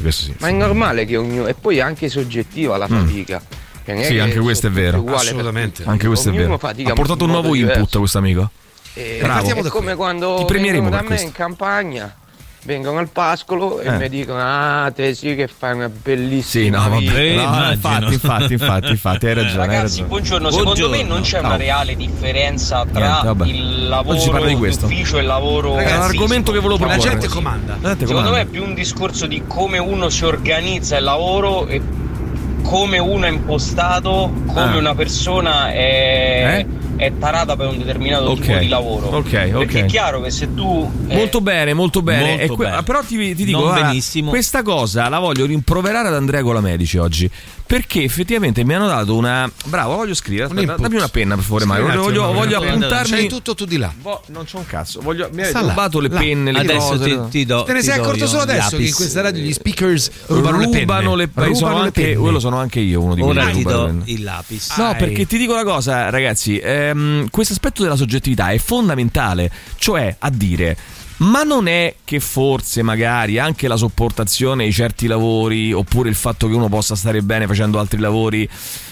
Questo 0.00 0.22
sì. 0.26 0.34
Ma 0.38 0.46
è 0.48 0.52
normale 0.52 1.04
che 1.06 1.16
ognuno. 1.16 1.48
E 1.48 1.54
poi 1.54 1.78
è 1.78 1.80
anche 1.80 2.08
soggettiva 2.08 2.76
la 2.76 2.86
fatica. 2.86 3.40
Non 3.40 3.42
è 3.48 3.54
Mm. 3.56 3.63
Sì, 3.84 4.14
che 4.14 4.20
anche 4.20 4.38
questo 4.40 4.66
è 4.68 4.70
vero. 4.70 5.02
per 5.02 5.14
Assolutamente. 5.14 5.82
Anche 5.86 6.06
questo 6.06 6.30
è 6.30 6.32
vero. 6.32 6.54
Ha 6.54 6.92
portato 6.92 7.24
un 7.24 7.30
modo 7.30 7.42
nuovo 7.42 7.54
diverso. 7.54 7.78
input 7.80 7.98
questo 7.98 8.18
amico. 8.18 8.50
E 8.94 9.18
Bravo. 9.20 9.60
da 9.62 9.70
come 9.70 9.94
quando 9.96 10.36
Ti 10.38 10.44
premieremo 10.44 10.82
vengono 10.82 10.96
da 10.96 11.02
me 11.02 11.08
questo. 11.08 11.26
in 11.26 11.32
campagna, 11.32 12.14
vengono 12.62 12.98
al 13.00 13.08
pascolo 13.08 13.80
e 13.80 13.88
Eh. 13.88 13.98
mi 13.98 14.08
dicono: 14.08 14.38
Ah, 14.40 14.92
te 14.94 15.14
sì 15.14 15.34
che 15.34 15.48
fai 15.48 15.74
una 15.74 15.88
bellissima 15.90 16.64
Sì, 16.64 16.70
no, 16.70 16.78
vabbè. 16.88 16.98
vita." 17.00 17.18
Eh, 17.18 17.34
No, 17.34 17.42
immagino. 17.42 17.72
infatti, 17.72 18.12
infatti, 18.12 18.52
infatti, 18.52 18.90
infatti, 18.90 19.26
hai 19.26 19.34
ragione. 19.34 19.60
hai 19.62 19.66
Ragazzi, 19.66 19.82
ragione. 20.00 20.08
buongiorno. 20.08 20.50
Secondo 20.52 20.88
me 20.90 21.02
non 21.02 21.20
c'è 21.22 21.38
una 21.40 21.48
Ciao. 21.48 21.56
reale 21.58 21.96
differenza 21.96 22.86
tra 22.90 23.20
Niente, 23.34 23.44
il 23.50 23.88
lavoro 23.88 24.44
di 24.46 24.54
questo. 24.54 24.86
d'ufficio 24.86 25.16
e 25.18 25.20
il 25.22 25.26
lavoro. 25.26 25.74
Ragazzi, 25.74 25.92
è 25.92 25.96
un 25.96 26.02
argomento 26.02 26.52
che 26.52 26.58
volevo 26.60 26.76
diciamo 26.84 26.92
La 26.94 26.98
proporre. 27.00 27.20
gente 27.20 27.34
comanda. 27.34 27.76
La 27.80 27.88
gente 27.88 28.06
Secondo 28.06 28.30
me 28.30 28.36
comanda. 28.36 28.48
è 28.48 28.52
più 28.52 28.62
un 28.64 28.74
discorso 28.74 29.26
di 29.26 29.42
come 29.48 29.78
uno 29.78 30.08
si 30.08 30.24
organizza 30.24 30.96
il 30.96 31.02
lavoro 31.04 31.66
e 31.66 31.82
come 32.64 32.98
uno 32.98 33.26
è 33.26 33.28
impostato, 33.30 34.32
come 34.46 34.60
Ah. 34.60 34.76
una 34.76 34.94
persona 34.94 35.70
è, 35.72 36.64
Eh? 36.66 36.66
è 36.96 37.12
tarata 37.18 37.56
per 37.56 37.68
un 37.68 37.78
determinato 37.78 38.30
Ok. 38.30 38.40
tipo 38.40 38.56
di 38.58 38.68
lavoro. 38.68 39.06
Ok, 39.08 39.50
ok. 39.52 39.58
Perché 39.58 39.80
è 39.80 39.84
chiaro 39.84 40.20
che 40.22 40.30
se 40.30 40.54
tu 40.54 40.90
eh, 41.08 41.14
Molto 41.14 41.40
bene, 41.40 41.74
molto 41.74 42.02
bene. 42.02 42.36
Molto 42.38 42.54
que- 42.54 42.66
bene. 42.68 42.82
Però 42.82 43.00
ti, 43.02 43.34
ti 43.34 43.44
dico, 43.44 43.58
Non 43.60 43.68
guarda, 43.68 44.28
questa 44.28 44.62
cosa 44.62 45.08
la 45.08 45.18
voglio 45.18 45.44
rimproverare 45.46 46.08
ad 46.08 46.14
Andrea 46.14 46.42
Colamedici 46.42 46.96
oggi. 46.98 47.30
Perché 47.66 48.02
effettivamente 48.02 48.62
mi 48.62 48.74
hanno 48.74 48.86
dato 48.86 49.16
una. 49.16 49.50
Bravo, 49.64 49.96
voglio 49.96 50.12
scrivere. 50.14 50.48
Aspetta, 50.52 50.76
dammi 50.76 50.96
una 50.96 51.08
penna, 51.08 51.34
per 51.34 51.44
favore, 51.44 51.64
Mario. 51.64 52.02
Voglio, 52.02 52.30
voglio 52.32 52.58
appuntarmi. 52.62 53.10
C'hai 53.10 53.26
tutto 53.28 53.54
tu 53.54 53.64
di 53.64 53.78
là. 53.78 53.90
Boh, 54.00 54.20
non 54.28 54.44
c'ho 54.44 54.58
un 54.58 54.66
cazzo. 54.66 55.00
Voglio... 55.00 55.28
Mi 55.32 55.42
Sta 55.44 55.58
avete 55.60 55.64
là, 55.64 55.68
rubato 55.70 55.98
le 56.00 56.08
là. 56.10 56.18
penne, 56.18 56.52
le 56.52 56.58
Adesso 56.58 56.86
cose. 56.88 57.04
ti, 57.04 57.18
ti 57.30 57.44
do. 57.46 57.62
Te 57.64 57.72
ne 57.72 57.78
ti 57.80 57.86
sei 57.86 57.96
do 57.96 58.02
accorto 58.02 58.26
solo 58.26 58.42
adesso 58.42 58.76
che 58.76 58.82
in 58.84 58.92
questa 58.94 59.22
radio 59.22 59.42
gli 59.42 59.52
speakers 59.52 60.10
rubano, 60.26 60.58
le 60.58 60.64
Rubano 60.84 61.16
penne. 61.16 61.16
le, 61.16 61.30
sono 61.34 61.46
Rubano 61.54 61.78
le 61.78 61.84
anche, 61.86 62.02
penne. 62.02 62.14
quello 62.16 62.38
sono 62.38 62.53
anche 62.56 62.80
io 62.80 63.00
uno 63.00 63.14
di 63.14 63.22
quelli 63.22 63.38
Ora 63.38 63.50
che 63.50 63.56
ti 63.56 63.62
do 63.62 64.02
il 64.04 64.22
lapis. 64.22 64.76
No, 64.76 64.90
Dai. 64.90 64.96
perché 64.96 65.26
ti 65.26 65.38
dico 65.38 65.52
una 65.52 65.64
cosa, 65.64 66.10
ragazzi, 66.10 66.58
ehm, 66.58 67.28
questo 67.30 67.52
aspetto 67.52 67.82
della 67.82 67.96
soggettività 67.96 68.50
è 68.50 68.58
fondamentale, 68.58 69.50
cioè 69.76 70.14
a 70.18 70.30
dire. 70.30 70.76
Ma 71.16 71.44
non 71.44 71.68
è 71.68 71.94
che 72.04 72.18
forse 72.18 72.82
magari 72.82 73.38
anche 73.38 73.68
la 73.68 73.76
sopportazione 73.76 74.64
di 74.64 74.72
certi 74.72 75.06
lavori 75.06 75.72
oppure 75.72 76.08
il 76.08 76.16
fatto 76.16 76.48
che 76.48 76.54
uno 76.54 76.68
possa 76.68 76.96
stare 76.96 77.22
bene 77.22 77.46
facendo 77.46 77.78
altri 77.78 78.00
lavori 78.00 78.48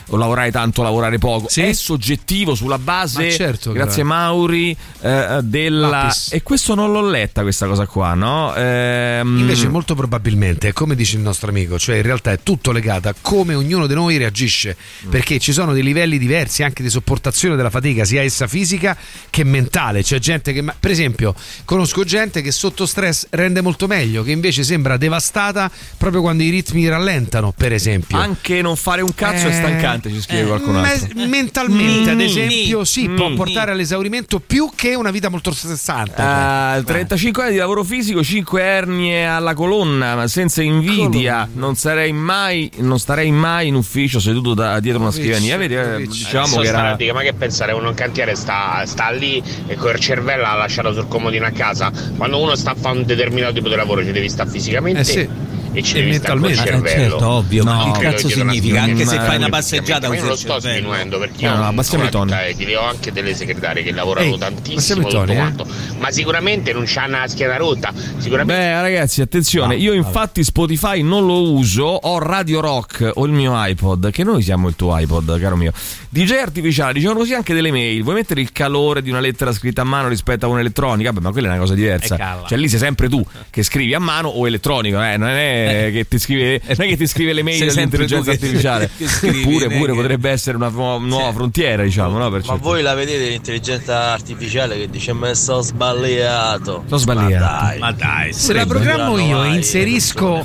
o 0.08 0.16
lavorare 0.16 0.50
tanto, 0.50 0.82
lavorare 0.82 1.18
poco, 1.18 1.48
Sì. 1.48 1.62
è 1.62 1.72
soggettivo 1.72 2.54
sulla 2.54 2.78
base, 2.78 3.24
Ma 3.24 3.30
certo 3.30 3.72
grazie. 3.72 4.02
Mauri, 4.02 4.76
eh, 5.00 5.40
della... 5.42 5.88
Lapis. 5.88 6.32
E 6.32 6.42
questo 6.42 6.74
non 6.74 6.92
l'ho 6.92 7.08
letta 7.08 7.42
questa 7.42 7.66
cosa 7.66 7.86
qua, 7.86 8.14
no? 8.14 8.54
Ehm, 8.54 9.38
Invece 9.38 9.68
molto 9.68 9.94
probabilmente 9.94 10.68
è 10.68 10.72
come 10.72 10.94
dice 10.94 11.16
il 11.16 11.22
nostro 11.22 11.50
amico, 11.50 11.78
cioè 11.78 11.96
in 11.96 12.02
realtà 12.02 12.32
è 12.32 12.38
tutto 12.42 12.72
legato 12.72 13.08
a 13.08 13.14
come 13.20 13.54
ognuno 13.54 13.86
di 13.86 13.94
noi 13.94 14.16
reagisce, 14.16 14.76
Mm. 15.06 15.10
perché 15.10 15.38
ci 15.38 15.52
sono 15.52 15.72
dei 15.72 15.82
livelli 15.82 16.18
diversi 16.18 16.62
anche 16.62 16.82
di 16.82 16.90
sopportazione 16.90 17.56
della 17.56 17.70
fatica, 17.70 18.04
sia 18.04 18.22
essa 18.22 18.46
fisica 18.46 18.96
che 19.30 19.44
mentale. 19.44 20.02
C'è 20.02 20.18
gente 20.18 20.52
che, 20.52 20.64
per 20.78 20.90
esempio, 20.90 21.34
conosco 21.64 22.04
gente 22.04 22.42
che 22.42 22.50
sotto 22.52 22.86
stress 22.86 23.26
rende 23.30 23.60
molto 23.60 23.86
meglio, 23.86 24.22
che 24.22 24.30
invece 24.32 24.62
sembra 24.64 24.96
devastata 24.96 25.70
proprio 25.96 26.20
quando 26.20 26.42
i 26.42 26.48
ritmi 26.50 26.88
rallentano, 26.88 27.52
per 27.56 27.72
esempio. 27.72 28.16
Anche 28.18 28.62
non 28.62 28.76
fare 28.76 29.02
un 29.02 29.14
cazzo 29.14 29.46
è 29.46 29.50
Eh, 29.50 29.54
stancante, 30.02 30.10
ci 30.10 30.20
scrive 30.20 30.42
eh, 30.42 30.46
qualcun 30.46 30.76
altro. 30.76 31.08
me- 31.14 31.26
mentalmente, 31.26 32.10
ad 32.10 32.16
Mm. 32.16 32.20
esempio, 32.20 32.84
sì, 32.84 33.08
può 33.08 33.28
Mm. 33.30 33.36
portare 33.36 33.70
all'esaurimento 33.70 34.40
più 34.40 34.68
che 34.74 34.94
una 34.94 35.10
vita 35.10 35.28
molto 35.28 35.52
stressante. 35.52 36.14
Ah, 36.16 36.72
cioè. 36.76 36.84
35 36.84 37.42
anni 37.42 37.52
di 37.52 37.58
lavoro 37.58 37.84
fisico, 37.84 38.22
5 38.22 38.62
ernie 38.62 39.26
alla 39.26 39.54
colonna, 39.54 40.14
ma 40.16 40.26
senza 40.26 40.62
invidia. 40.62 41.48
Non 41.52 41.76
sarei 41.76 42.12
mai, 42.12 42.70
non 42.78 42.98
starei 42.98 43.30
mai 43.30 43.68
in 43.68 43.74
ufficio 43.74 44.18
seduto 44.20 44.54
da- 44.54 44.80
dietro 44.80 45.00
una 45.00 45.10
scrivania. 45.12 45.56
Vedi, 45.56 45.74
eh, 45.74 46.06
diciamo 46.06 46.58
che 46.58 46.66
era. 46.68 46.96
ma 47.12 47.20
che 47.22 47.32
pensare, 47.34 47.72
uno 47.72 47.88
in 47.90 47.94
cantiere 47.94 48.34
sta, 48.34 48.82
sta 48.86 49.10
lì 49.10 49.42
e 49.66 49.74
col 49.76 49.98
cervello 49.98 50.44
ha 50.44 50.54
lasciato 50.54 50.92
sul 50.92 51.08
comodino 51.08 51.46
a 51.46 51.50
casa. 51.50 51.90
Quando 52.16 52.40
uno 52.40 52.54
sta 52.54 52.70
a 52.70 52.74
fare 52.74 52.96
un 52.98 53.04
determinato 53.04 53.52
tipo 53.52 53.68
di 53.68 53.74
lavoro 53.74 54.02
ci 54.04 54.12
devi 54.12 54.28
stare 54.28 54.48
fisicamente. 54.50 55.00
Eh 55.00 55.04
sì. 55.04 55.28
E 55.72 55.82
ci 55.82 55.94
devi 55.94 56.14
stare 56.14 56.38
col 56.38 56.54
cervello. 56.54 56.84
Eh, 56.84 56.90
certo, 56.90 57.28
ovvio, 57.28 57.64
che 57.64 57.90
credo 57.98 57.98
cazzo 57.98 58.26
una 58.26 58.34
significa? 58.52 58.82
Anche 58.82 59.04
se 59.06 59.16
fai 59.16 59.36
una 59.36 59.48
passeggiata 59.48 60.06
io 60.06 60.14
non 60.14 60.26
lo 60.26 60.32
usi 60.32 60.42
sto 60.42 60.60
sminuendo 60.60 61.18
perché 61.18 61.44
No, 61.46 61.50
io 61.50 61.56
no, 61.56 61.70
una 61.92 62.04
i 62.04 62.10
toni. 62.10 62.32
etica, 62.32 62.80
ho 62.80 62.84
anche 62.84 63.12
delle 63.12 63.34
segretarie 63.34 63.82
che 63.82 63.92
lavorano 63.92 64.26
Ehi, 64.26 64.38
tantissimo 64.38 65.06
toni, 65.08 65.34
eh. 65.36 65.52
ma 65.98 66.10
sicuramente 66.10 66.72
non 66.72 66.84
c'hanno 66.86 67.18
la 67.18 67.28
schiena 67.28 67.56
rotta 67.56 67.92
sicuramente 68.18 68.62
Beh, 68.62 68.80
ragazzi, 68.80 69.20
attenzione, 69.20 69.76
io 69.76 69.92
infatti 69.92 70.44
Spotify 70.44 71.02
non 71.02 71.26
lo 71.26 71.50
uso, 71.52 71.84
ho 71.84 72.18
Radio 72.18 72.60
Rock 72.60 73.10
o 73.14 73.24
il 73.24 73.32
mio 73.32 73.52
iPod, 73.54 74.10
che 74.10 74.24
noi 74.24 74.42
siamo 74.42 74.68
il 74.68 74.76
tuo 74.76 74.96
iPod, 74.98 75.38
caro 75.40 75.56
mio. 75.56 75.72
DJ 76.08 76.32
artificiale, 76.32 76.92
dicevano 76.92 77.20
così 77.20 77.32
anche 77.32 77.54
delle 77.54 77.70
mail. 77.70 78.02
Vuoi 78.02 78.16
mettere 78.16 78.42
il 78.42 78.52
calore 78.52 79.00
di 79.00 79.08
una 79.08 79.20
lettera 79.20 79.50
scritta 79.52 79.80
a 79.80 79.84
mano 79.84 80.08
rispetto 80.08 80.44
a 80.44 80.48
un'elettronica? 80.50 81.10
Beh, 81.12 81.20
ma 81.20 81.30
quella 81.30 81.48
è 81.48 81.50
una 81.52 81.60
cosa 81.60 81.74
diversa. 81.74 82.44
Cioè, 82.46 82.58
lì 82.58 82.68
sei 82.68 82.78
sempre 82.78 83.08
tu 83.08 83.24
che 83.48 83.62
scrivi 83.62 83.94
a 83.94 83.98
mano 83.98 84.28
o 84.28 84.46
elettronico, 84.46 85.02
eh? 85.02 85.16
non 85.16 85.28
è 85.28 85.61
che 85.92 86.06
ti 86.08 86.18
scrive, 86.18 86.60
non 86.66 86.76
è 86.86 86.88
che 86.88 86.96
ti 86.96 87.06
scrive 87.06 87.32
le 87.32 87.42
mail 87.42 87.66
dell'intelligenza 87.66 88.30
artificiale. 88.30 88.90
che 88.96 89.30
Pure, 89.42 89.68
pure 89.68 89.92
potrebbe 89.94 90.30
essere 90.30 90.56
una 90.56 90.68
nuova, 90.68 91.04
nuova 91.04 91.32
frontiera, 91.32 91.82
diciamo, 91.82 92.18
no? 92.18 92.30
Per 92.30 92.40
Ma 92.40 92.46
certi- 92.46 92.60
voi 92.62 92.82
la 92.82 92.94
vedete 92.94 93.28
l'intelligenza 93.28 94.12
artificiale 94.12 94.76
che 94.76 94.88
dice 94.90 95.12
ma 95.12 95.32
sono 95.34 95.60
sbagliato. 95.60 96.84
Sono 96.86 96.96
sbagliato. 97.00 97.44
Ma 97.44 97.60
dai. 97.60 97.78
Ma 97.78 97.92
dai, 97.92 98.32
Se 98.32 98.52
la 98.52 98.66
programmo 98.66 99.18
io 99.18 99.42
e 99.44 99.54
inserisco 99.54 100.44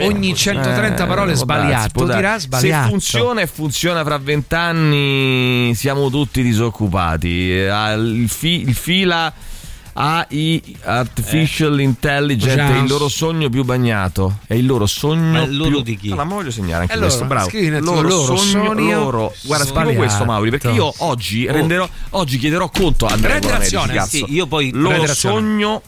ogni 0.00 0.34
130 0.34 1.04
Eh, 1.04 1.06
parole 1.06 1.34
sbagliato, 1.34 2.04
dirà 2.04 2.38
sbagliato. 2.38 2.84
Se 2.84 2.90
funziona 2.90 3.40
e 3.40 3.46
funziona 3.46 4.04
fra 4.04 4.18
vent'anni, 4.18 5.74
siamo 5.74 6.10
tutti 6.10 6.42
disoccupati. 6.42 7.52
Eh, 7.52 7.94
Il, 7.94 8.28
fi- 8.28 8.62
il 8.66 8.74
fila 8.74 9.32
AI 9.94 10.76
Artificial 10.84 11.80
Intelligence 11.80 12.56
Già. 12.56 12.74
è 12.74 12.78
il 12.78 12.88
loro 12.88 13.08
sogno 13.08 13.48
più 13.50 13.64
bagnato. 13.64 14.38
È 14.46 14.54
il 14.54 14.64
loro 14.66 14.86
sogno 14.86 15.40
Ma 15.40 15.46
loro 15.46 15.68
più 15.70 15.82
di 15.82 15.96
chi? 15.96 16.06
Allora, 16.08 16.24
ma 16.24 16.34
voglio 16.34 16.50
segnare 16.50 16.82
anche 16.82 16.92
Allora, 16.92 17.08
questo, 17.08 17.24
bravo. 17.26 17.50
Loro, 17.80 18.08
loro, 18.08 18.36
sogno, 18.36 18.64
sogno, 18.74 18.94
loro. 18.94 19.34
Guarda, 19.42 19.64
scrivo 19.64 19.80
sbagliato. 19.80 19.96
questo 20.04 20.24
Mauri, 20.24 20.50
perché 20.50 20.70
io 20.70 20.92
oggi 20.98 21.46
Oh. 21.46 21.52
renderò 21.52 21.88
oggi 22.10 22.38
chiederò 22.38 22.68
conto 22.70 23.06
a 23.06 23.12
Andrea 23.12 24.06
sì, 24.06 24.24
io 24.28 24.46
poi- 24.46 24.70
loro 24.72 25.06
sogno 25.14 25.82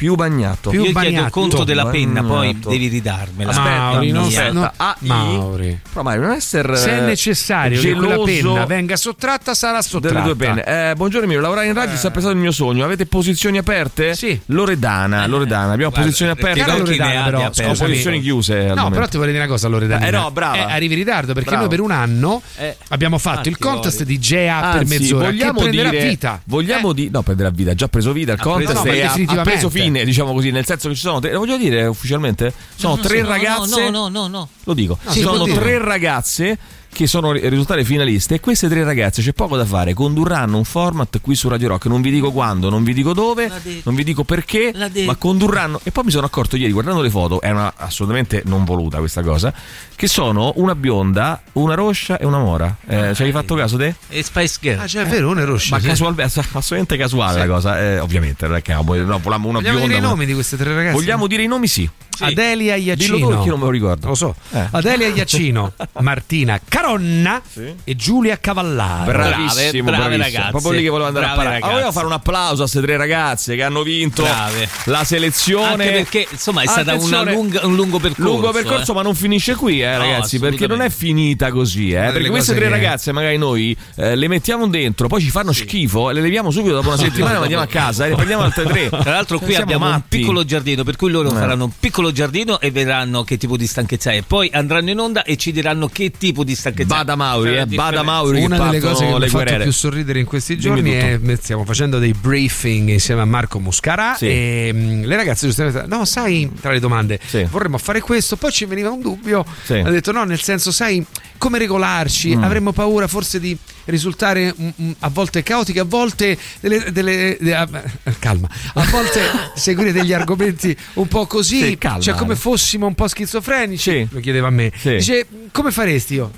più 0.00 0.14
bagnato. 0.14 0.70
Più 0.70 0.78
Io 0.82 0.92
chiedo 0.92 1.00
il 1.08 1.12
bagnato. 1.14 1.30
conto 1.30 1.62
della 1.64 1.84
penna, 1.86 2.22
poi 2.22 2.46
Bagnato. 2.52 2.70
devi 2.70 2.88
ridarmela. 2.88 3.50
Aspetta, 3.50 3.68
Mauri, 3.68 4.10
non 4.12 4.24
aspetta, 4.24 4.52
no. 4.52 4.72
Mauri. 5.00 5.80
Però 5.90 6.02
Mauri, 6.02 6.20
non 6.20 6.30
essere 6.30 6.74
Se 6.76 6.90
è 6.90 7.00
necessario 7.02 7.78
che 7.78 7.92
quella 7.92 8.14
geloso 8.14 8.52
penna 8.54 8.64
venga 8.64 8.96
sottratta, 8.96 9.52
sarà 9.52 9.82
sottratta. 9.82 10.20
delle 10.22 10.34
due 10.34 10.36
penne. 10.36 10.90
Eh, 10.90 10.94
buongiorno 10.94 11.26
mio, 11.26 11.38
lavorare 11.40 11.66
in 11.66 11.74
radio 11.74 11.94
è 11.94 11.98
sempre 11.98 12.20
stato 12.20 12.34
il 12.34 12.40
mio 12.40 12.50
sogno. 12.50 12.82
Avete 12.82 13.04
posizioni 13.04 13.58
aperte? 13.58 14.14
Sì. 14.14 14.40
Loredana, 14.46 15.26
Loredana, 15.26 15.72
abbiamo 15.72 15.90
guarda, 15.90 16.00
posizioni 16.00 16.30
aperte. 16.32 16.64
ne 16.64 16.78
Loredana, 16.78 17.24
però, 17.24 17.52
scusami. 17.52 17.76
posizioni 17.90 18.20
chiuse. 18.22 18.54
al 18.58 18.64
No, 18.68 18.74
momento. 18.76 18.90
però 18.94 19.06
ti 19.06 19.16
voglio 19.18 19.30
dire 19.32 19.42
una 19.44 19.52
cosa, 19.52 19.68
Loredana. 19.68 20.06
Eh, 20.06 20.10
no, 20.10 20.30
brava. 20.30 20.56
Eh, 20.56 20.72
arrivi 20.72 20.94
in 20.94 21.00
ritardo 21.00 21.34
perché 21.34 21.50
Bravo. 21.50 21.66
noi 21.66 21.76
per 21.76 21.80
un 21.84 21.90
anno 21.90 22.40
Eh, 22.56 22.76
abbiamo 22.88 23.18
fatto 23.18 23.48
il 23.50 23.58
contest 23.58 24.02
di 24.04 24.18
GA 24.18 24.70
per 24.72 24.86
mezz'ora 24.86 25.26
che 25.26 25.30
vogliamo 25.32 25.60
prenderà 25.60 25.90
dire, 25.90 26.08
vita. 26.08 26.40
Vogliamo 26.44 26.90
Eh, 26.92 26.94
di 26.94 27.10
no, 27.12 27.20
prenderà 27.22 27.50
vita, 27.50 27.70
ha 27.72 27.74
già 27.74 27.88
preso 27.88 28.12
vita 28.12 28.32
il 28.32 28.40
contest 28.40 28.80
preso- 28.80 29.18
no, 29.18 29.34
ma 29.34 29.40
ha- 29.40 29.44
preso 29.44 29.68
fine, 29.68 29.89
diciamo 29.90 30.32
così, 30.32 30.50
nel 30.50 30.64
senso 30.64 30.88
che 30.88 30.94
ci 30.94 31.00
sono 31.00 31.20
tre, 31.20 31.34
voglio 31.34 31.56
dire 31.56 31.86
ufficialmente? 31.86 32.52
Sono 32.74 32.96
no, 32.96 33.02
tre 33.02 33.22
no, 33.22 33.28
ragazze 33.28 33.90
No, 33.90 34.08
no, 34.08 34.08
no, 34.08 34.26
no. 34.28 34.48
Lo 34.64 34.74
dico, 34.74 34.98
Ah, 35.04 35.10
sì, 35.10 35.20
sono 35.20 35.44
tre 35.44 35.78
ragazze 35.78 36.58
che 36.92 37.06
sono 37.06 37.32
ri- 37.32 37.48
risultate 37.48 37.84
finaliste 37.84 38.34
e 38.34 38.40
queste 38.40 38.68
tre 38.68 38.84
ragazze 38.84 39.22
c'è 39.22 39.32
poco 39.32 39.56
da 39.56 39.64
fare, 39.64 39.94
condurranno 39.94 40.56
un 40.56 40.64
format 40.64 41.20
qui 41.20 41.34
su 41.34 41.48
Radio 41.48 41.68
Rock, 41.68 41.86
non 41.86 42.00
vi 42.02 42.10
dico 42.10 42.30
quando, 42.32 42.68
non 42.68 42.82
vi 42.84 42.92
dico 42.92 43.12
dove, 43.14 43.50
non 43.84 43.94
vi 43.94 44.04
dico 44.04 44.24
perché, 44.24 44.72
ma 45.06 45.14
condurranno 45.16 45.80
e 45.82 45.90
poi 45.92 46.04
mi 46.04 46.10
sono 46.10 46.26
accorto 46.26 46.56
ieri 46.56 46.72
guardando 46.72 47.00
le 47.00 47.10
foto, 47.10 47.40
è 47.40 47.50
una, 47.50 47.72
assolutamente 47.76 48.42
non 48.46 48.64
voluta 48.64 48.98
questa 48.98 49.22
cosa, 49.22 49.52
che 49.94 50.06
sono 50.08 50.52
una 50.56 50.74
bionda, 50.74 51.42
una 51.52 51.74
roscia 51.74 52.18
e 52.18 52.24
una 52.26 52.38
mora. 52.38 52.76
Eh, 52.86 53.14
ci 53.14 53.22
hai 53.22 53.30
fatto 53.32 53.54
caso 53.54 53.76
te? 53.76 53.94
E 54.08 54.22
Spice 54.22 54.56
Girl. 54.60 54.80
Ah, 54.80 54.86
cioè, 54.86 55.04
è 55.04 55.06
vero, 55.06 55.30
uno 55.30 55.40
è 55.40 55.44
Rosci. 55.44 55.70
Ma 55.70 55.80
sì. 55.80 55.86
casualmente, 55.86 56.40
assolutamente 56.40 56.96
casuale 56.96 57.38
la 57.38 57.46
cosa, 57.46 57.78
eh, 57.80 57.98
ovviamente, 57.98 58.46
non 58.46 58.56
è 58.56 58.62
che 58.62 58.72
no, 58.72 58.82
volevamo 58.82 59.48
una 59.48 59.58
Vogliamo 59.58 59.78
bionda. 59.78 59.86
dire 59.86 59.94
i 59.94 59.98
una- 59.98 60.08
nomi 60.08 60.26
di 60.26 60.34
queste 60.34 60.56
tre 60.56 60.74
ragazze? 60.74 60.94
Vogliamo 60.94 61.26
dire 61.26 61.42
i 61.42 61.46
nomi? 61.46 61.66
Sì. 61.68 61.88
Adelia 62.22 62.74
Dillo 62.76 62.90
Iacino. 62.92 63.16
tu 63.18 63.26
perché 63.28 63.44
io 63.44 63.50
non 63.50 63.58
me 63.60 63.64
lo 63.64 63.70
ricordo. 63.70 64.08
Lo 64.08 64.14
so. 64.14 64.34
Eh. 64.52 64.68
Adelia 64.72 65.08
Iacino, 65.08 65.72
Martina 66.00 66.60
Caronna 66.80 67.42
e 67.84 67.94
Giulia 67.94 68.38
Cavallaro. 68.38 69.04
Bravissimo, 69.10 69.50
Brave, 69.54 69.82
brave 69.82 69.82
bravissimo. 69.82 70.22
ragazze. 70.22 70.50
Proprio 70.50 70.72
lì 70.72 70.82
che 70.82 70.88
volevo 70.88 71.08
andare 71.08 71.26
Brave 71.26 71.40
a 71.40 71.44
parlare. 71.44 71.72
volevo 71.72 71.92
fare 71.92 72.06
un 72.06 72.12
applauso 72.12 72.52
a 72.54 72.56
queste 72.68 72.80
tre 72.80 72.96
ragazze 72.96 73.54
che 73.54 73.62
hanno 73.62 73.82
vinto 73.82 74.22
Brave. 74.22 74.68
la 74.84 75.04
selezione. 75.04 75.66
Anche 75.84 75.90
perché, 75.90 76.26
insomma, 76.30 76.62
è 76.62 76.66
stato 76.66 76.92
un 76.94 77.74
lungo 77.76 77.98
percorso. 77.98 78.22
Lungo 78.30 78.50
percorso, 78.50 78.92
eh. 78.92 78.94
ma 78.94 79.02
non 79.02 79.14
finisce 79.14 79.54
qui, 79.56 79.82
eh, 79.82 79.90
No, 79.92 79.98
ragazzi. 79.98 80.38
Perché 80.38 80.66
non 80.66 80.80
è 80.80 80.88
finita 80.88 81.50
così, 81.50 81.90
eh. 81.92 82.10
Perché 82.12 82.30
queste 82.30 82.54
tre 82.54 82.64
che- 82.64 82.70
ragazze, 82.70 83.12
magari 83.12 83.36
noi 83.36 83.76
eh, 83.96 84.16
le 84.16 84.28
mettiamo 84.28 84.66
dentro, 84.66 85.06
poi 85.06 85.20
ci 85.20 85.28
fanno 85.30 85.52
schifo, 85.52 86.08
le 86.10 86.22
leviamo 86.22 86.50
subito 86.50 86.74
dopo 86.76 86.88
una 86.88 86.96
settimana 86.98 87.38
e 87.40 87.42
andiamo 87.42 87.62
a 87.62 87.66
casa 87.66 88.06
e 88.06 88.10
ne 88.10 88.14
prendiamo 88.14 88.42
altre 88.42 88.64
tre. 88.64 88.88
Tra 88.88 89.10
l'altro 89.12 89.38
qui 89.38 89.48
Siamo 89.50 89.64
abbiamo 89.64 89.84
un 89.84 89.90
matti. 89.92 90.18
piccolo 90.18 90.44
giardino, 90.46 90.82
per 90.82 90.96
cui 90.96 91.10
loro 91.10 91.30
Eh. 91.30 91.34
faranno 91.34 91.64
un 91.64 91.72
piccolo 91.78 92.10
giardino 92.10 92.58
e 92.58 92.70
vedranno 92.70 93.22
che 93.22 93.36
tipo 93.36 93.58
di 93.58 93.66
stanchezza 93.66 94.10
è. 94.12 94.22
Poi 94.22 94.48
andranno 94.52 94.88
in 94.90 94.98
onda 94.98 95.24
e 95.24 95.36
ci 95.36 95.52
diranno 95.52 95.88
che 95.88 96.10
tipo 96.16 96.42
di 96.42 96.54
stanchezza 96.54 96.68
Bada 96.86 97.16
Mauri, 97.16 97.56
eh, 97.56 97.66
Bada. 97.66 98.02
Mauri 98.02 98.42
Una 98.44 98.58
delle 98.58 98.80
cose 98.80 99.04
che 99.04 99.10
mi 99.10 99.16
ha 99.16 99.20
fatto 99.20 99.30
guerriere. 99.32 99.62
più 99.64 99.72
sorridere 99.72 100.18
in 100.20 100.26
questi 100.26 100.58
giorni 100.58 100.90
è 100.92 101.18
tutto. 101.20 101.36
stiamo 101.40 101.64
facendo 101.64 101.98
dei 101.98 102.12
briefing 102.12 102.88
insieme 102.88 103.20
a 103.20 103.24
Marco 103.24 103.58
Muscarà 103.60 104.14
Sì. 104.16 104.26
e 104.26 104.70
mm, 104.72 105.04
le 105.04 105.16
ragazze 105.16 105.46
giustamente 105.46 105.84
no 105.86 106.04
sai 106.04 106.50
tra 106.60 106.72
le 106.72 106.80
domande 106.80 107.18
Sì. 107.24 107.44
vorremmo 107.50 107.78
fare 107.78 108.00
questo 108.00 108.36
poi 108.36 108.52
ci 108.52 108.64
veniva 108.64 108.90
un 108.90 109.00
dubbio 109.00 109.44
Sì. 109.64 109.74
ha 109.74 109.90
detto 109.90 110.12
no 110.12 110.24
nel 110.24 110.40
senso 110.40 110.70
sai 110.72 111.04
come 111.38 111.58
regolarci 111.58 112.36
Mm. 112.36 112.42
avremmo 112.44 112.72
paura 112.72 113.06
forse 113.08 113.40
di 113.40 113.56
risultare 113.86 114.54
mm, 114.58 114.68
mm, 114.82 114.90
a 115.00 115.08
volte 115.08 115.42
caotiche 115.42 115.80
a 115.80 115.84
volte 115.84 116.36
delle, 116.60 116.92
delle- 116.92 117.36
de- 117.40 117.54
ah, 117.54 117.68
eh, 118.04 118.14
calma 118.18 118.48
a 118.74 118.84
volte 118.90 119.20
seguire 119.56 119.92
degli 119.92 120.12
argomenti 120.12 120.76
un 120.94 121.08
po' 121.08 121.26
così 121.26 121.76
cioè 122.00 122.14
come 122.14 122.36
fossimo 122.36 122.86
un 122.86 122.94
po' 122.94 123.08
schizofrenici 123.08 123.90
Sì. 123.90 124.06
lo 124.10 124.20
chiedeva 124.20 124.48
a 124.48 124.50
me 124.50 124.70
Sì. 124.76 124.90
dice 124.96 125.26
come 125.52 125.70
faresti 125.70 126.14
io 126.14 126.30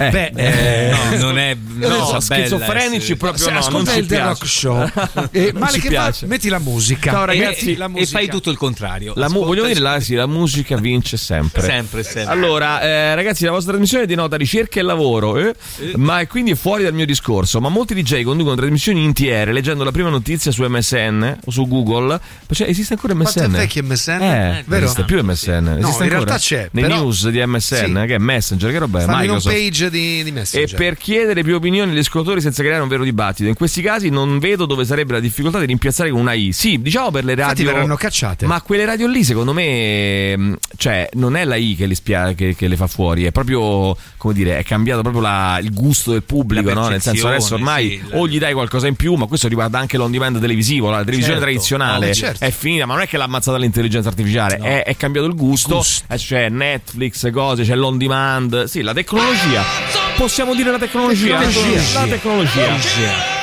Eh, 0.00 0.10
Beh, 0.10 0.32
eh, 0.34 0.90
No, 0.90 1.16
non 1.18 1.38
è 1.38 1.54
no, 1.54 1.88
bella 1.88 2.20
schizofrenici 2.20 3.16
proprio 3.16 3.44
Se 3.44 3.50
no, 3.50 3.58
ascolta 3.58 3.94
il 3.94 4.06
The. 4.06 4.18
Rock 4.18 4.46
Show 4.46 4.90
e 5.30 5.50
Non 5.52 5.60
male 5.62 5.78
che 5.78 5.88
piace. 5.88 6.20
fa 6.20 6.26
metti 6.26 6.48
la 6.48 6.58
musica 6.58 7.10
Ciao, 7.10 7.22
E- 7.24 7.26
ragazzi, 7.26 7.72
e, 7.74 7.76
la 7.76 7.84
e 7.84 7.88
musica. 7.88 8.18
fai 8.18 8.28
tutto 8.28 8.50
il 8.50 8.56
contrario. 8.56 9.12
La 9.16 9.28
mu- 9.28 9.44
vogliamo 9.44 9.66
dire, 9.66 9.80
la, 9.80 10.00
sì, 10.00 10.14
la 10.14 10.26
musica 10.26 10.76
vince 10.76 11.16
sempre. 11.16 11.60
Sempre, 11.62 12.02
sempre. 12.02 12.32
Allora, 12.32 12.80
eh, 12.80 13.14
ragazzi, 13.14 13.44
la 13.44 13.50
vostra 13.50 13.72
trasmissione 13.72 14.06
denota 14.06 14.36
ricerca 14.36 14.80
e 14.80 14.82
lavoro, 14.82 15.36
eh? 15.36 15.54
ma 15.96 16.20
è 16.20 16.26
quindi 16.26 16.52
è 16.52 16.54
fuori 16.54 16.82
dal 16.82 16.94
mio 16.94 17.04
discorso. 17.06 17.60
Ma 17.60 17.68
molti 17.68 17.94
DJ 17.94 18.22
conducono 18.22 18.56
trasmissioni 18.56 19.02
intiere 19.04 19.52
leggendo 19.52 19.84
la 19.84 19.92
prima 19.92 20.08
notizia 20.08 20.50
su 20.50 20.62
MSN 20.66 21.38
o 21.44 21.50
su 21.50 21.66
Google. 21.68 22.18
Cioè, 22.50 22.68
esiste 22.68 22.94
ancora 22.94 23.14
MSN? 23.14 23.32
Quanto 23.32 23.56
è 23.56 23.60
vecchio 23.60 23.82
MSN? 23.82 24.10
Eh, 24.22 24.50
non 24.52 24.62
Vero? 24.66 24.84
esiste 24.84 25.04
più 25.04 25.22
MSN. 25.22 25.50
No, 25.50 25.76
esiste 25.76 25.76
in 25.78 25.84
ancora? 25.84 26.08
realtà 26.08 26.36
c'è, 26.38 26.68
Nei 26.72 26.84
però- 26.84 26.96
news 26.96 27.28
di 27.28 27.44
MSN, 27.46 27.98
Sì. 28.00 28.06
che 28.06 28.14
è 28.14 28.18
Messenger, 28.18 28.70
che 28.70 28.78
roba 28.78 29.00
è? 29.00 29.04
fanno 29.04 29.16
in 29.16 29.22
Microsoft. 29.24 29.54
page 29.56 29.89
di, 29.90 30.22
di 30.22 30.28
E 30.30 30.32
Messenger 30.32 30.76
per 30.78 30.96
chiedere 30.96 31.42
più 31.42 31.54
opinioni 31.56 31.90
agli 31.90 31.98
ascoltatori 31.98 32.40
senza 32.40 32.62
creare 32.62 32.82
un 32.82 32.88
vero 32.88 33.04
dibattito. 33.04 33.48
In 33.48 33.54
questi 33.54 33.82
casi 33.82 34.08
non 34.08 34.38
vedo 34.38 34.64
dove 34.66 34.84
sarebbe 34.84 35.12
la 35.14 35.20
difficoltà 35.20 35.58
di 35.58 35.66
rimpiazzare 35.66 36.10
con 36.10 36.20
una 36.20 36.32
I. 36.32 36.52
Sì, 36.52 36.80
diciamo 36.80 37.10
per 37.10 37.24
le 37.24 37.32
infatti 37.32 37.62
radio. 37.62 37.72
verranno 37.72 37.96
cacciate 37.96 38.46
Ma 38.46 38.60
quelle 38.62 38.84
radio 38.84 39.06
lì, 39.08 39.24
secondo 39.24 39.52
me, 39.52 40.36
mh, 40.36 40.56
cioè, 40.76 41.08
non 41.14 41.36
è 41.36 41.44
la 41.44 41.56
I 41.56 41.74
che 41.76 41.86
le, 41.86 41.94
spia- 41.94 42.32
che, 42.34 42.54
che 42.54 42.68
le 42.68 42.76
fa 42.76 42.86
fuori, 42.86 43.24
è 43.24 43.32
proprio, 43.32 43.96
come 44.16 44.34
dire, 44.34 44.58
è 44.58 44.62
cambiato 44.64 45.02
proprio 45.02 45.20
la- 45.22 45.58
il 45.60 45.72
gusto 45.72 46.12
del 46.12 46.22
pubblico, 46.22 46.72
no? 46.72 46.88
Nel 46.88 47.02
senso, 47.02 47.28
adesso 47.28 47.54
ormai 47.54 48.00
sì, 48.02 48.10
la- 48.10 48.16
o 48.18 48.28
gli 48.28 48.38
dai 48.38 48.52
qualcosa 48.52 48.86
in 48.86 48.94
più, 48.96 49.14
ma 49.14 49.26
questo 49.26 49.48
riguarda 49.48 49.78
anche 49.78 49.96
l'on 49.96 50.10
demand 50.10 50.40
televisivo, 50.40 50.88
la 50.90 50.98
televisione 51.04 51.38
Certo. 51.38 51.40
tradizionale 51.44 52.08
Oh, 52.10 52.14
certo. 52.14 52.44
è 52.44 52.50
finita, 52.50 52.86
ma 52.86 52.94
non 52.94 53.02
è 53.02 53.08
che 53.08 53.16
l'ha 53.16 53.24
ammazzata 53.24 53.58
l'intelligenza 53.58 54.08
artificiale, 54.08 54.56
è, 54.58 54.84
è 54.84 54.96
cambiato 54.96 55.26
il 55.26 55.34
gusto, 55.34 55.76
Gusto. 55.76 56.04
Eh, 56.08 56.16
c'è 56.16 56.48
Netflix, 56.48 57.30
cose, 57.30 57.64
c'è 57.64 57.74
l'on 57.74 57.98
demand, 57.98 58.64
sì, 58.64 58.82
la 58.82 58.92
tecnologia. 58.92 59.79
Possiamo 60.20 60.54
dire 60.54 60.70
la 60.70 60.76
tecnologia? 60.76 61.38
Tecnologia. 61.38 62.00
La 62.00 62.06
tecnologia. 62.06 62.74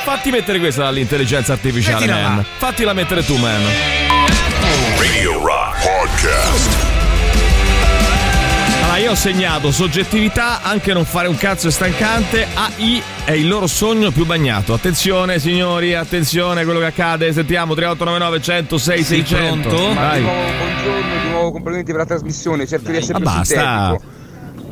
Fatti 0.04 0.30
mettere 0.30 0.60
questa 0.60 0.84
dall'intelligenza 0.84 1.52
artificiale, 1.54 2.06
Mettila 2.06 2.22
là. 2.22 2.28
man. 2.28 2.44
Fattila 2.56 2.92
mettere 2.92 3.24
tu, 3.24 3.34
man. 3.34 3.60
Radio 4.96 5.44
Rock 5.44 5.82
Podcast. 5.82 6.76
Allora, 8.82 8.98
io 8.98 9.10
ho 9.10 9.14
segnato 9.16 9.72
soggettività, 9.72 10.62
anche 10.62 10.92
non 10.92 11.04
fare 11.04 11.26
un 11.26 11.36
cazzo 11.36 11.66
è 11.66 11.72
stancante. 11.72 12.46
AI 12.54 13.02
è 13.24 13.32
il 13.32 13.48
loro 13.48 13.66
sogno 13.66 14.12
più 14.12 14.24
bagnato. 14.24 14.72
Attenzione, 14.72 15.40
signori, 15.40 15.94
attenzione 15.94 16.60
a 16.60 16.64
quello 16.64 16.78
che 16.78 16.86
accade. 16.86 17.32
Sentiamo 17.32 17.74
3899 17.74 18.40
106 18.40 19.02
Sei 19.02 19.24
600. 19.26 19.68
pronto? 19.68 19.94
Vai. 19.94 20.22
buongiorno, 20.22 21.22
di 21.24 21.28
nuovo 21.28 21.50
complimenti 21.50 21.90
per 21.90 22.02
la 22.02 22.06
trasmissione, 22.06 22.68
cerco 22.68 22.92
di 22.92 22.98
essere 22.98 23.18
Ma 23.18 23.18
più 23.18 23.38
basta. 23.40 23.54
sintetico. 23.88 24.16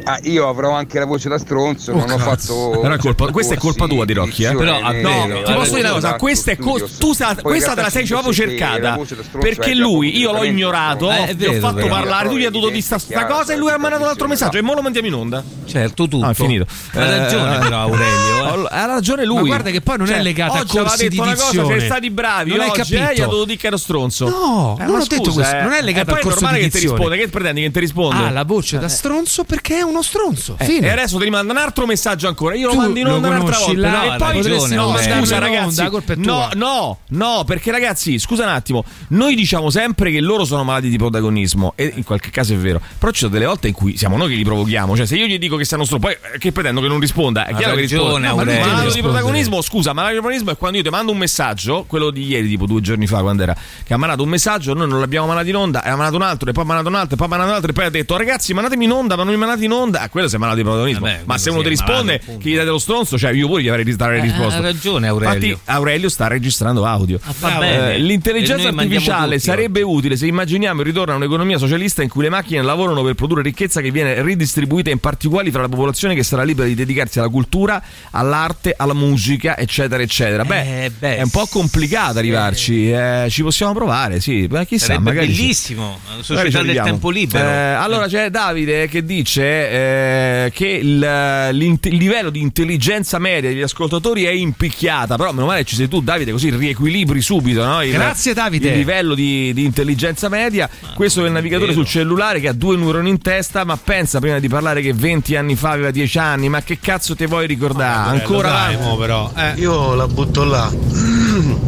Ah, 0.08 0.20
io 0.22 0.48
avrò 0.48 0.70
anche 0.70 1.00
la 1.00 1.04
voce 1.04 1.28
da 1.28 1.36
stronzo, 1.36 1.92
non 1.92 2.08
ho 2.08 2.18
fatto. 2.18 2.78
Però 2.80 2.94
è 2.94 2.96
colpa- 2.98 3.30
questa 3.32 3.54
è 3.54 3.56
colpa 3.58 3.86
tua 3.88 4.04
di 4.04 4.12
Rocchi, 4.12 4.44
eh? 4.44 4.54
Però, 4.54 4.78
ah, 4.80 4.92
no, 4.92 5.26
vero, 5.26 5.42
ti 5.42 5.52
posso 5.52 5.74
dire 5.74 5.80
una 5.88 5.92
cosa, 5.94 6.14
questa 6.14 6.50
è 6.52 6.56
co- 6.56 6.88
tu 6.98 7.12
sa- 7.12 7.34
Poi 7.34 7.42
questa 7.42 7.74
te 7.74 7.80
la 7.82 7.90
sei 7.90 8.06
proprio 8.06 8.32
cercata 8.32 8.98
perché 9.40 9.74
lui 9.74 10.16
io 10.16 10.30
l'ho 10.30 10.44
ignorato, 10.44 11.10
Eh, 11.10 11.26
è 11.26 11.34
gli 11.34 11.44
ho 11.44 11.50
vero, 11.50 11.60
fatto 11.60 11.74
però. 11.76 11.88
parlare, 11.88 12.28
tu 12.28 12.36
gli 12.36 12.44
hai 12.44 12.50
dovuto 12.52 12.70
dire 12.70 12.82
sta, 12.82 12.98
sta 12.98 13.26
cosa 13.26 13.52
e 13.52 13.56
lui 13.56 13.70
ha 13.72 13.78
mandato 13.78 14.04
l'altro 14.04 14.28
messaggio 14.28 14.58
e 14.58 14.62
mo 14.62 14.74
lo 14.74 14.82
mandiamo 14.82 15.08
in 15.08 15.14
onda. 15.14 15.42
Certo, 15.64 16.06
tutto. 16.06 16.24
Ah, 16.24 16.30
è 16.30 16.34
finito. 16.34 16.66
Ha 16.92 17.18
ragione 17.18 17.56
Eh, 17.56 17.58
però 17.58 17.78
Aurelio. 17.80 18.64
eh. 18.64 18.68
Ha 18.70 18.84
ragione 18.86 19.24
lui. 19.24 19.40
Ma 19.40 19.46
guarda 19.46 19.70
che 19.70 19.80
poi 19.80 19.98
non 19.98 20.06
è 20.06 20.10
Cioè, 20.10 20.22
legata 20.22 20.58
a 20.60 20.64
corsi 20.66 21.08
di 21.08 21.16
detto 21.16 21.22
una 21.22 21.32
cosa, 21.34 21.44
dizione. 21.46 21.66
siete 21.68 21.84
stati 21.84 22.10
bravi 22.10 22.50
Non 22.50 22.60
hai 22.60 22.68
eh, 22.68 22.72
capito. 22.72 22.96
gli 23.12 23.20
ha 23.20 23.24
dovuto 23.26 23.44
dire 23.46 23.58
che 23.58 23.66
ero 23.66 23.76
stronzo. 23.76 24.28
No, 24.28 24.76
Eh, 24.78 24.84
non 24.84 24.92
ma 24.94 25.00
ho 25.02 25.04
detto 25.06 25.24
scusa, 25.24 25.32
questo, 25.32 25.56
eh. 25.56 25.62
non 25.62 25.72
è 25.72 25.82
legato 25.82 26.10
e 26.10 26.12
poi 26.12 26.14
al 26.18 26.22
corso 26.22 26.38
è 26.38 26.42
normale 26.42 26.58
di 26.58 26.64
che 26.64 26.70
ti 26.70 26.78
dizione. 26.78 26.98
risponde, 27.00 27.24
che 27.24 27.28
pretendi 27.30 27.60
che 27.62 27.70
ti 27.72 27.80
risponde? 27.80 28.24
Ha 28.24 28.30
la 28.30 28.44
voce 28.44 28.78
da 28.78 28.88
stronzo 28.88 29.42
perché 29.44 29.78
è 29.78 29.82
uno 29.96 30.02
stronzo. 30.02 30.56
Eh, 30.58 30.64
Fine. 30.64 30.86
e 30.86 30.90
adesso 30.90 31.18
ti 31.18 31.24
rimanda 31.24 31.52
un 31.52 31.58
altro 31.58 31.86
messaggio 31.86 32.28
ancora. 32.28 32.54
Io 32.54 32.68
Tu 32.68 32.74
lo 32.74 32.80
mando 32.80 32.98
in 32.98 33.06
onda 33.06 33.28
un'altra 33.28 33.58
volta. 33.58 33.80
là, 33.80 34.14
e 34.14 34.18
poi 34.18 34.42
ragione, 34.42 34.74
no, 34.74 34.82
Aurelio. 34.82 35.16
scusa, 35.18 35.34
in 35.34 35.40
ragazzi. 35.40 35.80
onda, 35.80 36.00
la 36.06 36.14
No, 36.16 36.48
no, 36.54 36.98
no, 37.08 37.44
perché 37.46 37.70
ragazzi, 37.70 38.18
scusa 38.18 38.42
un 38.44 38.50
attimo. 38.50 38.84
Noi 39.08 39.34
diciamo 39.34 39.70
sempre 39.70 40.10
che 40.10 40.20
loro 40.20 40.44
sono 40.44 40.64
malati 40.64 40.88
di 40.88 40.96
protagonismo. 40.98 41.72
E 41.76 41.92
in 41.94 42.04
qualche 42.04 42.30
caso 42.30 42.52
è 42.52 42.56
vero. 42.56 42.80
Però 42.98 43.10
ci 43.12 43.20
sono 43.20 43.32
delle 43.32 43.46
volte 43.46 43.68
in 43.68 43.74
cui 43.74 43.96
siamo 43.96 44.16
noi 44.16 44.28
che 44.28 44.34
li 44.34 44.44
provochiamo. 44.44 44.96
Cioè, 44.96 45.06
se 45.06 45.16
io 45.16 45.26
gli 45.26 45.38
dico 45.38 45.56
che 45.56 45.64
stanno 45.64 45.84
stronzo, 45.84 46.06
poi 46.06 46.16
eh, 46.34 46.38
che 46.38 46.52
pretendo 46.52 46.80
che 46.80 46.88
non 46.88 47.00
risponda? 47.00 47.46
È 47.46 47.54
chiaro 47.54 47.74
che 47.74 47.82
ragione, 47.82 48.26
risponde. 48.28 48.58
No, 48.58 48.64
ma 48.64 48.66
malato 48.66 48.94
di 48.94 49.00
protagonismo, 49.00 49.62
scusa, 49.62 49.92
malato 49.92 50.14
di 50.14 50.20
protagonismo 50.20 50.52
è 50.52 50.56
quando 50.56 50.76
io 50.78 50.82
ti 50.82 50.90
mando 50.90 51.12
un 51.12 51.18
messaggio, 51.18 51.84
quello 51.86 52.10
di 52.10 52.26
ieri, 52.26 52.48
tipo 52.48 52.66
due 52.66 52.80
giorni 52.80 53.06
fa, 53.06 53.20
quando 53.20 53.42
era, 53.42 53.56
che 53.84 53.94
ha 53.94 53.96
mandato 53.96 54.22
un 54.22 54.28
messaggio, 54.28 54.74
noi 54.74 54.88
non 54.88 55.00
l'abbiamo 55.00 55.26
mandato 55.26 55.48
in 55.48 55.56
onda, 55.56 55.82
e 55.82 55.88
ha 55.88 55.96
mandato 55.96 56.16
un 56.16 56.22
altro, 56.22 56.50
e 56.50 56.52
poi 56.52 56.62
ha 56.64 56.66
mandato 56.66 56.88
un 56.88 56.94
altro, 56.94 57.14
e 57.14 57.16
poi 57.16 57.26
ha 57.26 57.30
mandato 57.30 57.50
un 57.50 57.56
altro, 57.56 57.70
e 57.70 57.74
poi 57.74 57.84
ha 57.84 57.90
detto, 57.90 58.16
ragazzi, 58.16 58.52
mandatemi 58.54 58.84
in 58.84 58.92
onda, 58.92 59.16
ma 59.16 59.22
non 59.22 59.32
mi 59.32 59.38
mandate 59.38 59.64
in 59.64 59.72
onda. 59.72 59.84
Ah, 59.94 60.08
quello 60.08 60.28
si 60.28 60.34
è 60.36 60.38
malato 60.38 60.56
di 60.58 60.62
protagonismo. 60.64 61.06
Vabbè, 61.06 61.20
ma 61.24 61.38
se 61.38 61.50
uno 61.50 61.58
ti 61.60 61.64
sì, 61.64 61.70
risponde, 61.70 62.18
che 62.18 62.48
gli 62.50 62.54
date 62.56 62.68
lo 62.68 62.78
stronzo, 62.78 63.16
cioè 63.18 63.32
io 63.32 63.46
pure 63.46 63.62
gli 63.62 63.68
avrei, 63.68 63.84
gli 63.84 63.94
avrei 63.98 64.18
Eh, 64.18 64.22
risposto. 64.22 64.58
ha 64.58 64.62
ragione 64.62 65.06
Aurelio. 65.08 65.34
Infatti 65.46 65.60
Aurelio 65.70 66.08
sta 66.08 66.26
registrando 66.26 66.84
audio. 66.84 67.18
va 67.40 67.60
Eh, 67.66 67.98
l'intelligenza 67.98 68.68
artificiale 68.68 69.38
sarebbe 69.38 69.82
utile 69.82 70.16
se 70.16 70.26
immaginiamo 70.26 70.80
il 70.80 70.86
ritorno 70.86 71.12
a 71.12 71.16
un'economia 71.16 71.58
socialista 71.58 72.02
in 72.02 72.08
cui 72.08 72.22
le 72.22 72.30
macchine 72.30 72.62
lavorano 72.62 73.02
per 73.02 73.14
produrre 73.14 73.42
ricchezza 73.42 73.80
che 73.80 73.90
viene 73.90 74.22
ridistribuita 74.22 74.90
in 74.90 74.98
particolari 74.98 75.50
fra 75.50 75.62
la 75.62 75.68
popolazione 75.68 76.14
che 76.14 76.22
sarà 76.22 76.42
libera 76.42 76.66
di 76.68 76.74
dedicarsi 76.74 77.18
alla 77.18 77.28
cultura, 77.28 77.82
all'arte, 78.10 78.74
alla 78.76 78.94
musica, 78.94 79.56
eccetera, 79.56 80.02
eccetera. 80.02 80.44
Beh, 80.44 80.84
Eh, 80.84 80.90
beh, 80.90 81.16
è 81.18 81.22
un 81.22 81.30
po' 81.30 81.46
complicato 81.46 82.18
arrivarci, 82.18 82.90
eh, 82.90 83.26
ci 83.30 83.42
possiamo 83.42 83.72
provare, 83.72 84.20
sì. 84.20 84.46
Beh, 84.46 84.66
chissà, 84.66 84.86
Sarebbe 84.86 85.04
magari 85.04 85.26
bellissimo. 85.28 85.82
Una 85.84 85.96
Magari 86.06 86.24
società 86.24 86.62
del 86.62 86.82
tempo 86.82 87.10
libero. 87.10 87.48
Eh, 87.48 87.52
allora 87.52 88.06
c'è 88.06 88.30
Davide 88.30 88.88
che 88.88 89.04
dice 89.04 89.44
eh, 89.76 90.50
che 90.54 90.66
il, 90.66 91.78
il 91.82 91.96
livello 91.96 92.30
di 92.30 92.40
intelligenza 92.40 93.18
media 93.18 93.50
degli 93.50 93.60
ascoltatori 93.60 94.24
è 94.24 94.30
impicchiata, 94.30 95.16
però 95.16 95.32
meno 95.32 95.46
male 95.46 95.64
ci 95.64 95.74
sei 95.74 95.88
tu 95.88 96.00
Davide 96.00 96.32
così 96.32 96.50
riequilibri 96.50 97.20
subito 97.20 97.64
no? 97.64 97.82
il, 97.82 97.92
Grazie, 97.92 98.32
Davide. 98.32 98.70
il 98.70 98.76
livello 98.76 99.14
di, 99.14 99.52
di 99.52 99.64
intelligenza 99.64 100.28
media. 100.28 100.68
Questo 100.94 101.22
è 101.22 101.26
il 101.26 101.32
navigatore 101.32 101.72
sul 101.72 101.86
cellulare 101.86 102.40
che 102.40 102.48
ha 102.48 102.52
due 102.52 102.76
neuroni 102.76 103.10
in 103.10 103.20
testa, 103.20 103.64
ma 103.64 103.76
pensa 103.76 104.18
prima 104.18 104.38
di 104.38 104.48
parlare 104.48 104.80
che 104.80 104.92
20 104.92 105.36
anni 105.36 105.56
fa 105.56 105.70
aveva 105.70 105.90
10 105.90 106.18
anni, 106.18 106.48
ma 106.48 106.62
che 106.62 106.78
cazzo 106.80 107.14
ti 107.14 107.26
vuoi 107.26 107.46
ricordare? 107.46 108.18
Ancora 108.18 108.48
dai, 108.48 108.74
avanti? 108.74 108.88
mo 108.88 108.96
però. 108.96 109.32
Eh. 109.36 109.52
Io 109.56 109.94
la 109.94 110.06
butto 110.06 110.44
là. 110.44 110.72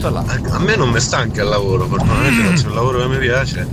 Butta 0.00 0.08
là. 0.10 0.24
A 0.54 0.58
me 0.60 0.76
non 0.76 0.88
mi 0.88 0.98
stanca 0.98 1.42
il 1.42 1.48
lavoro, 1.48 1.86
fortunatamente 1.86 2.42
faccio 2.54 2.68
un 2.68 2.74
lavoro 2.74 3.00
che 3.00 3.06
mi 3.08 3.18
piace. 3.18 3.66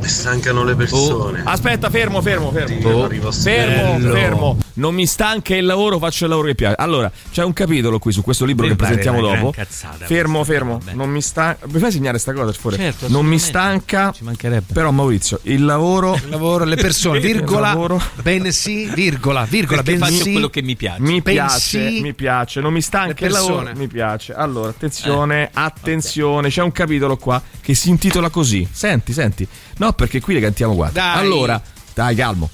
Mi 0.00 0.08
stancano 0.08 0.64
le 0.64 0.74
persone. 0.74 1.42
Aspetta, 1.44 1.90
fermo, 1.90 2.22
fermo, 2.22 2.50
fermo. 2.50 2.88
Io 2.88 3.04
arrivo 3.04 3.30
Fermo, 3.30 3.98
bello. 3.98 4.14
fermo. 4.14 4.58
Non 4.74 4.94
mi 4.94 5.04
stanca 5.06 5.54
il 5.56 5.66
lavoro, 5.66 5.98
faccio 5.98 6.24
il 6.24 6.30
lavoro 6.30 6.46
che 6.48 6.54
piace. 6.54 6.76
Allora, 6.78 7.10
c'è 7.32 7.42
un 7.44 7.52
capitolo 7.52 7.98
qui 7.98 8.12
su 8.12 8.22
questo 8.22 8.46
libro 8.46 8.64
Mi 8.64 8.70
che 8.70 8.76
presentiamo 8.76 9.20
dopo. 9.20 9.50
cazzata 9.50 10.06
Fermo, 10.06 10.42
fermo. 10.44 10.78
vabbè. 10.78 10.94
Non 10.96 11.10
mi 11.10 11.20
stanca. 11.20 11.66
Mi 11.70 11.78
fai 11.78 11.92
segnare 11.92 12.18
sta 12.18 12.32
cosa, 12.32 12.46
per 12.46 12.54
favore? 12.56 12.76
Certo, 12.78 13.06
non 13.08 13.26
mi 13.26 13.38
stanca. 13.38 14.10
Ci 14.12 14.24
mancherebbe. 14.24 14.72
Però 14.72 14.90
Maurizio, 14.90 15.38
il 15.42 15.64
lavoro 15.66 16.14
Il 16.14 16.30
lavoro, 16.30 16.64
le 16.64 16.76
persone, 16.76 17.18
virgola, 17.20 17.68
lavoro. 17.68 18.00
bensì, 18.22 18.86
virgola, 18.94 19.44
virgola, 19.44 19.82
Perché 19.82 19.98
faccio 19.98 20.12
bensì. 20.14 20.32
quello 20.32 20.48
che 20.48 20.62
mi 20.62 20.76
piace. 20.76 21.00
mi 21.02 21.20
piace, 21.20 21.90
mi 22.00 22.14
piace, 22.14 22.60
non 22.60 22.72
mi 22.72 22.80
stanca 22.80 23.26
il 23.26 23.32
lavoro, 23.32 23.70
mi 23.74 23.86
piace. 23.88 24.32
Allora, 24.32 24.70
attenzione, 24.70 25.50
attenzione, 25.64 26.48
c'è 26.48 26.62
un 26.62 26.72
capitolo 26.72 27.16
qua 27.16 27.42
che 27.60 27.74
si 27.74 27.88
intitola 27.90 28.30
così. 28.30 28.66
Senti, 28.70 29.12
senti. 29.12 29.46
No, 29.78 29.92
perché 29.92 30.20
qui 30.20 30.34
le 30.34 30.40
cantiamo 30.40 30.74
qua. 30.74 30.90
Dai. 30.90 31.18
Allora, 31.18 31.60
dai, 31.94 32.14
calmo. 32.14 32.50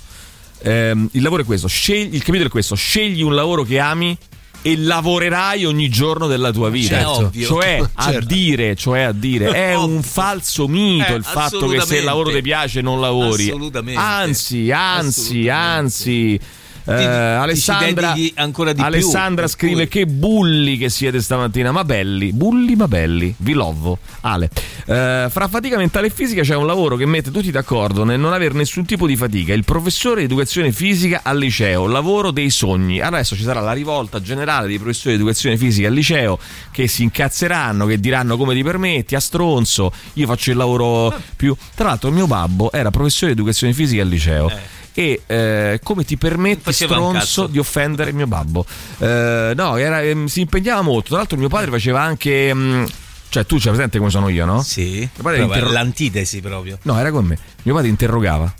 Ehm, 0.62 1.08
il 1.12 1.22
lavoro 1.22 1.42
è 1.42 1.44
questo, 1.44 1.68
scegli, 1.68 2.14
il 2.14 2.22
capitolo 2.22 2.46
è 2.48 2.50
questo, 2.50 2.74
scegli 2.74 3.22
un 3.22 3.34
lavoro 3.34 3.64
che 3.64 3.78
ami 3.78 4.16
e 4.66 4.78
lavorerai 4.78 5.66
ogni 5.66 5.90
giorno 5.90 6.26
della 6.26 6.50
tua 6.50 6.70
vita. 6.70 6.94
Certo. 6.96 7.10
Ovvio. 7.10 7.46
Cioè 7.46 7.82
a 7.92 8.02
Certo. 8.12 8.26
dire, 8.26 8.74
cioè 8.74 9.00
a 9.00 9.12
dire, 9.12 9.50
è 9.50 9.74
un 9.76 10.02
falso 10.02 10.66
mito 10.68 11.12
Eh, 11.12 11.16
il 11.16 11.24
fatto 11.24 11.66
che 11.66 11.80
se 11.82 11.98
il 11.98 12.04
lavoro 12.04 12.30
ti 12.30 12.40
piace 12.40 12.80
non 12.80 12.98
lavori. 12.98 13.48
Assolutamente. 13.48 14.00
Anzi, 14.00 14.70
anzi, 14.70 15.48
Assolutamente. 15.48 15.50
anzi. 15.50 16.40
Eh, 16.86 16.96
Ti- 16.96 17.02
ti 17.02 17.06
Alessandra, 17.06 18.12
dedichi 18.12 18.34
ancora 18.36 18.72
di 18.72 18.76
più, 18.76 18.84
Alessandra 18.84 19.42
per 19.42 19.50
scrive 19.50 19.88
che 19.88 20.06
bulli 20.06 20.76
che 20.76 20.90
siete 20.90 21.20
stamattina, 21.22 21.72
ma 21.72 21.82
belli, 21.82 22.32
bulli 22.32 22.76
ma 22.76 22.86
belli, 22.88 23.34
vi 23.38 23.52
lovo. 23.52 23.98
Ale, 24.20 24.50
Eh, 24.86 25.28
fra 25.30 25.48
fatica 25.48 25.78
mentale 25.78 26.08
e 26.08 26.10
fisica 26.10 26.42
c'è 26.42 26.54
un 26.54 26.66
lavoro 26.66 26.96
che 26.96 27.06
mette 27.06 27.30
tutti 27.30 27.50
d'accordo 27.50 28.04
nel 28.04 28.20
non 28.20 28.34
avere 28.34 28.52
nessun 28.52 28.84
tipo 28.84 29.06
di 29.06 29.16
fatica, 29.16 29.54
il 29.54 29.64
professore 29.64 30.20
di 30.20 30.26
educazione 30.26 30.72
fisica 30.72 31.20
al 31.22 31.38
liceo, 31.38 31.86
lavoro 31.86 32.30
dei 32.30 32.50
sogni. 32.50 33.00
Adesso 33.00 33.34
ci 33.34 33.42
sarà 33.44 33.60
la 33.60 33.72
rivolta 33.72 34.20
generale 34.20 34.66
dei 34.66 34.78
professori 34.78 35.14
di 35.14 35.22
educazione 35.22 35.56
fisica 35.56 35.88
al 35.88 35.94
liceo 35.94 36.38
che 36.70 36.86
si 36.86 37.02
incazzeranno, 37.02 37.86
che 37.86 37.98
diranno 37.98 38.36
come 38.36 38.54
ti 38.54 38.62
permetti, 38.62 39.14
a 39.14 39.20
stronzo, 39.20 39.90
io 40.14 40.26
faccio 40.26 40.50
il 40.50 40.58
lavoro 40.58 41.14
più... 41.34 41.56
Tra 41.74 41.88
l'altro 41.88 42.10
mio 42.10 42.26
babbo 42.26 42.70
era 42.70 42.90
professore 42.90 43.32
di 43.32 43.38
educazione 43.38 43.72
fisica 43.72 44.02
al 44.02 44.08
liceo. 44.08 44.50
E 44.96 45.22
eh, 45.26 45.80
come 45.82 46.04
ti 46.04 46.16
permetti, 46.16 46.72
stronzo, 46.72 47.46
di 47.48 47.58
offendere 47.58 48.12
mio 48.12 48.28
babbo? 48.28 48.64
Eh, 48.98 49.52
no, 49.56 49.76
era, 49.76 50.00
ehm, 50.02 50.26
si 50.26 50.40
impegnava 50.42 50.82
molto. 50.82 51.08
Tra 51.08 51.16
l'altro, 51.18 51.36
mio 51.36 51.48
padre 51.48 51.70
faceva 51.70 52.00
anche. 52.00 52.54
mm, 52.54 52.84
cioè, 53.28 53.44
tu 53.44 53.56
c'hai 53.56 53.72
presente 53.72 53.98
come 53.98 54.10
sono 54.10 54.28
io, 54.28 54.44
no? 54.44 54.62
Sì. 54.62 54.98
Mio 55.00 55.08
padre 55.22 55.38
Proprio 55.38 55.44
interro- 55.46 55.72
L'antitesi 55.72 56.40
proprio. 56.40 56.78
No, 56.82 56.96
era 56.98 57.10
con 57.10 57.24
me. 57.24 57.36
Mio 57.64 57.74
padre 57.74 57.88
interrogava. 57.88 58.54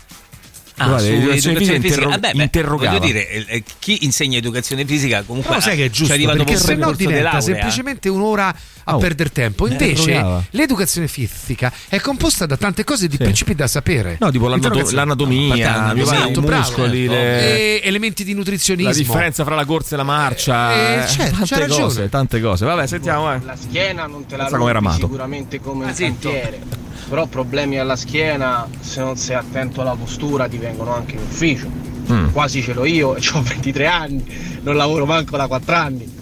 Ah, 0.77 0.87
Guarda, 0.87 1.05
su 1.05 1.11
l'educazione 1.11 1.57
educazione 1.57 1.57
fisica 1.59 1.73
fisica. 1.79 1.87
interro- 1.87 2.09
Vabbè, 2.09 2.33
beh, 2.33 2.43
interrogava. 2.43 2.97
Voglio 2.97 3.05
dire, 3.13 3.29
eh, 3.29 3.45
eh, 3.47 3.63
chi 3.79 3.97
insegna 4.05 4.37
educazione 4.37 4.85
fisica 4.85 5.23
comunque 5.23 5.49
Però 5.55 5.61
sai 5.61 5.77
che 5.77 5.85
è 5.85 5.89
giusto, 5.89 6.05
ci 6.07 6.11
arriva 6.11 6.31
dopo 6.33 6.43
perché 6.43 6.59
un 6.59 6.65
se 6.65 6.71
no 6.73 6.77
percorso 6.79 6.97
di 6.99 7.07
diventa 7.07 7.41
semplicemente 7.41 8.09
un'ora 8.09 8.55
a 8.87 8.95
Oh, 8.95 8.97
perdere 8.99 9.31
tempo. 9.31 9.67
Invece 9.67 10.01
interrogava. 10.11 10.43
l'educazione 10.49 11.07
fisica 11.07 11.71
è 11.87 11.99
composta 12.01 12.45
da 12.45 12.57
tante 12.57 12.83
cose 12.83 13.07
di 13.07 13.17
principi 13.17 13.55
da 13.55 13.67
sapere. 13.67 14.17
No, 14.19 14.29
tipo 14.31 14.47
l'anato- 14.49 14.91
l'anatomia, 14.91 15.71
padre, 15.73 16.01
esatto, 16.01 16.39
i 16.39 16.43
bravo. 16.43 16.61
muscoli, 16.61 17.07
le- 17.07 17.81
elementi 17.81 18.23
di 18.25 18.33
nutrizionismo. 18.33 18.89
La 18.91 18.95
differenza 18.97 19.43
fra 19.45 19.55
la 19.55 19.65
corsa 19.65 19.93
e 19.95 19.97
la 19.97 20.03
marcia. 20.03 20.73
Eh, 20.73 21.03
eh, 21.03 21.07
certo, 21.07 21.37
tante 21.37 21.59
ragione. 21.59 21.81
cose, 21.83 22.09
tante 22.09 22.41
cose. 22.41 22.65
Vabbè, 22.65 22.85
sentiamo, 22.85 23.33
eh. 23.33 23.39
La 23.45 23.55
schiena 23.55 24.07
non 24.07 24.25
te 24.25 24.35
la 24.35 24.43
Pensa 24.45 24.57
rompi 24.57 24.91
sicuramente 24.91 25.59
come 25.61 25.85
un 25.85 25.93
cantiere. 25.93 26.83
Però 27.07 27.27
problemi 27.27 27.77
alla 27.77 27.95
schiena, 27.95 28.67
se 28.79 28.99
non 28.99 29.15
sei 29.15 29.35
attento 29.35 29.81
alla 29.81 29.93
postura, 29.93 30.47
ti 30.47 30.57
vengono 30.65 30.93
anche 30.93 31.15
in 31.15 31.21
ufficio. 31.21 31.67
Mm. 32.11 32.29
Quasi 32.31 32.61
ce 32.61 32.73
l'ho 32.73 32.85
io 32.85 33.15
e 33.15 33.21
ho 33.33 33.41
23 33.41 33.87
anni, 33.87 34.23
non 34.61 34.75
lavoro 34.75 35.05
manco 35.05 35.37
da 35.37 35.47
4 35.47 35.75
anni. 35.75 36.13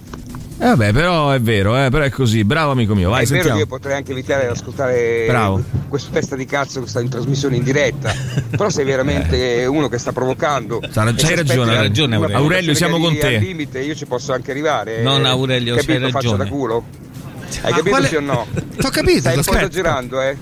Eh, 0.60 0.66
vabbè, 0.68 0.94
però 0.94 1.32
è 1.32 1.41
vero, 1.41 1.84
eh, 1.84 1.89
però 1.89 2.04
è 2.06 2.10
così. 2.10 2.44
Bravo 2.46 2.72
amico 2.72 2.96
mio, 2.96 3.10
vai, 3.10 3.24
è 3.24 3.28
vero 3.28 3.34
sentiamo. 3.41 3.56
che 3.58 3.64
io 3.64 3.68
potrei 3.68 3.96
anche 3.98 4.12
evitare 4.12 4.46
di 4.46 4.52
ascoltare 4.52 5.26
Bravo. 5.28 5.62
questo 5.89 6.12
testa 6.12 6.36
di 6.38 6.46
cazzo 6.46 6.82
che 6.82 6.88
sta 6.88 7.02
in 7.02 7.10
trasmissione 7.10 7.58
in 7.58 7.64
diretta. 7.64 8.14
Però 8.52 8.70
sei 8.70 8.86
veramente 8.86 9.66
uno 9.66 9.89
che 9.89 9.98
sta 9.98 10.14
provocando. 10.14 10.80
Eh. 10.82 10.89
C'hai 10.89 11.16
si 11.18 11.36
ragione, 11.36 11.72
hai 11.72 11.78
ragione, 11.78 12.16
Aurelio. 12.16 12.38
Aurelio, 12.38 12.74
siamo 12.76 12.98
con 12.98 13.18
te. 13.18 13.36
Al 13.36 13.41
limite 13.41 13.80
io 13.82 13.96
ci 13.96 14.06
posso 14.06 14.32
anche 14.32 14.52
arrivare. 14.52 15.02
Non, 15.02 15.26
eh, 15.26 15.30
Aurelio, 15.30 15.76
capito, 15.76 16.00
c'hai 16.00 16.12
faccia 16.12 16.30
ragione. 16.30 16.44
da 16.44 16.50
culo. 16.50 16.84
Hai 17.62 17.72
Ma 17.72 17.78
capito 17.78 17.89
quale- 17.89 18.08
sì 18.08 18.16
o 18.16 18.22
no? 18.22 18.48
T'ho 18.78 18.89
capito, 18.89 19.20
Stai 19.20 19.38
un 19.38 19.44
po' 19.44 19.56
esagerando, 19.56 20.22
eh? 20.22 20.38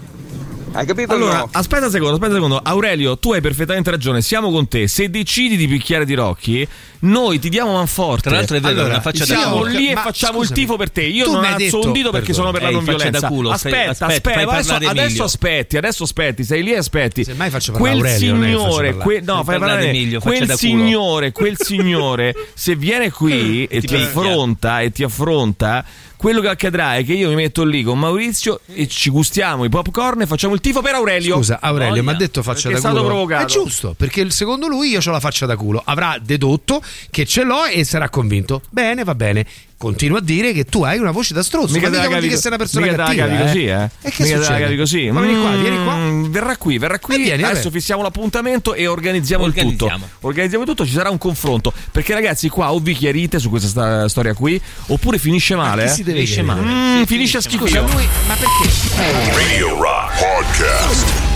Hai 0.74 0.86
capito 0.86 1.12
Allora, 1.14 1.40
no? 1.40 1.50
aspetta 1.52 1.86
un 1.86 1.92
secondo, 1.92 2.14
aspetta 2.14 2.32
un 2.32 2.36
secondo. 2.36 2.62
Aurelio, 2.64 3.18
tu 3.18 3.34
hai 3.34 3.42
perfettamente 3.42 3.92
ragione. 3.92 4.22
Siamo 4.22 4.50
con 4.52 4.70
te. 4.70 4.88
Se 4.88 5.10
decidi 5.10 5.58
di 5.58 5.68
picchiare 5.68 6.06
di 6.06 6.14
Rocchi, 6.14 6.66
noi 7.00 7.40
ti 7.40 7.50
diamo 7.50 7.74
manforte. 7.74 8.30
Tra 8.30 8.38
l'altro 8.38 8.56
è 8.56 8.62
vero, 8.62 8.74
Allora, 8.74 8.94
una 8.94 9.02
faccia 9.02 9.26
da 9.26 9.36
Siamo 9.36 9.64
lì 9.64 9.90
e 9.90 9.96
facciamo 9.96 10.38
scusami, 10.40 10.60
il 10.60 10.66
tifo 10.66 10.78
per 10.78 10.90
te. 10.90 11.02
Io 11.02 11.30
non 11.30 11.44
alzo 11.44 11.82
un 11.82 11.92
dito 11.92 12.12
perché 12.12 12.32
sono 12.32 12.52
per 12.52 12.62
la 12.62 12.70
non 12.70 12.86
violenza. 12.86 13.28
culo, 13.28 13.52
aspetta, 13.52 14.06
aspetta, 14.06 14.50
adesso, 14.50 14.74
adesso 14.76 15.24
aspetti, 15.24 15.76
adesso 15.78 16.04
aspetti, 16.04 16.44
sei 16.46 16.64
lì 16.64 16.72
e 16.72 16.78
aspetti. 16.78 17.26
Semmai 17.26 17.50
faccio 17.50 17.74
parlare 17.74 17.98
quel 18.00 18.06
Aurelio, 18.14 18.36
signore, 18.36 18.94
parlare. 18.94 19.04
que- 19.04 19.22
no, 19.26 19.44
Fai 19.44 19.60
parlare 19.60 19.88
Emilio, 19.90 20.20
quel 20.22 20.52
signore, 20.54 21.32
quel 21.34 21.56
signore, 21.60 22.34
se 22.54 22.76
viene 22.76 23.12
qui 23.12 23.66
e 23.70 23.82
Ti 23.82 23.96
affronta 23.96 24.80
e 24.80 24.92
ti 24.92 25.04
affronta 25.04 25.84
quello 26.22 26.40
che 26.40 26.50
accadrà 26.50 26.98
è 26.98 27.04
che 27.04 27.14
io 27.14 27.30
mi 27.30 27.34
metto 27.34 27.64
lì 27.64 27.82
con 27.82 27.98
Maurizio 27.98 28.60
e 28.76 28.88
ci 28.88 29.10
gustiamo 29.10 29.64
i 29.64 29.70
popcorn 29.70 30.22
e 30.22 30.28
facciamo 30.28 30.54
il 30.54 30.62
tifo 30.62 30.80
per 30.84 30.94
Aurelio. 30.94 31.38
Scusa, 31.38 31.58
Aurelio 31.60 32.04
mi 32.04 32.12
ha 32.12 32.14
detto 32.14 32.44
faccia 32.44 32.70
Perché 32.70 32.80
da 32.80 32.90
è 32.90 32.92
culo. 32.92 32.94
stato 32.94 33.06
provocato. 33.08 33.44
È 33.44 33.48
giusto, 33.48 33.96
perché 33.98 34.30
secondo 34.30 34.68
lui 34.68 34.90
io 34.90 35.00
ho 35.04 35.10
la 35.10 35.20
faccia 35.20 35.48
da 35.48 35.56
culo. 35.56 35.82
Avrà 35.84 36.20
dedotto 36.22 36.80
che 37.10 37.26
ce 37.26 37.44
l'ho 37.44 37.66
e 37.66 37.84
sarà 37.86 38.10
convinto. 38.10 38.62
Bene, 38.70 39.04
va 39.04 39.16
bene. 39.16 39.48
Continua 39.82 40.20
a 40.20 40.22
dire 40.22 40.54
che 40.54 40.66
tu 40.66 40.84
hai 40.84 41.00
una 41.00 41.10
voce 41.12 41.34
da 41.34 41.42
strozzo. 41.42 41.74
Mica 41.74 41.90
ma 41.90 41.96
mica 41.96 42.08
vuol 42.08 42.20
dire 42.22 42.34
che 42.36 42.40
sei 42.40 42.48
una 42.52 42.58
persona 42.60 42.86
mica 42.86 42.98
cattiva. 42.98 43.26
cavi 43.28 43.36
eh. 43.36 43.46
così, 43.46 43.66
eh? 43.66 43.90
E 44.02 44.10
che 44.12 44.24
Mica 44.24 44.34
te 44.36 44.40
la 44.40 44.44
succede? 44.46 44.78
così. 44.78 45.10
Ma 45.12 45.22
vieni 45.22 45.40
qua, 45.42 45.50
Mm, 45.52 45.62
vieni 45.62 45.84
qua. 45.84 46.30
Verrà 46.30 46.58
qui, 46.58 46.78
verrà 46.78 47.00
qui. 47.00 47.16
Eh, 47.16 47.18
vieni, 47.18 47.44
Adesso 47.44 47.64
vabbè. 47.64 47.76
fissiamo 47.76 48.02
l'appuntamento 48.04 48.74
e 48.76 48.86
organizziamo, 48.88 49.46
il 49.46 49.54
tutto. 49.54 49.86
Organizziamo. 49.86 50.08
Organizziamo 50.22 50.66
tutto, 50.66 50.86
ci 50.86 50.92
sarà 50.94 51.10
un 51.10 51.18
confronto. 51.18 51.74
Perché 51.92 52.14
ragazzi, 52.14 52.48
qua 52.50 52.72
o 52.74 52.80
vi 52.80 52.94
chiarite 52.94 53.40
su 53.40 53.50
questa 53.50 53.68
sta- 53.68 54.08
storia 54.08 54.34
qui, 54.36 54.62
oppure 54.88 55.18
finisce 55.18 55.56
male. 55.56 55.86
chi 55.86 55.90
eh. 55.90 55.94
si 55.94 56.04
deve 56.04 56.20
finisce 56.20 56.44
chiarire? 56.44 56.64
male. 56.66 56.98
Mm, 56.98 57.00
Sì, 57.00 57.06
finisce 57.08 57.38
a 57.38 57.42
finisce 57.42 57.68
schifo. 57.68 57.98
ma 58.28 58.36
perché? 58.36 59.34
Radio 59.36 59.82
Rock 59.82 60.20
Podcast. 60.20 61.31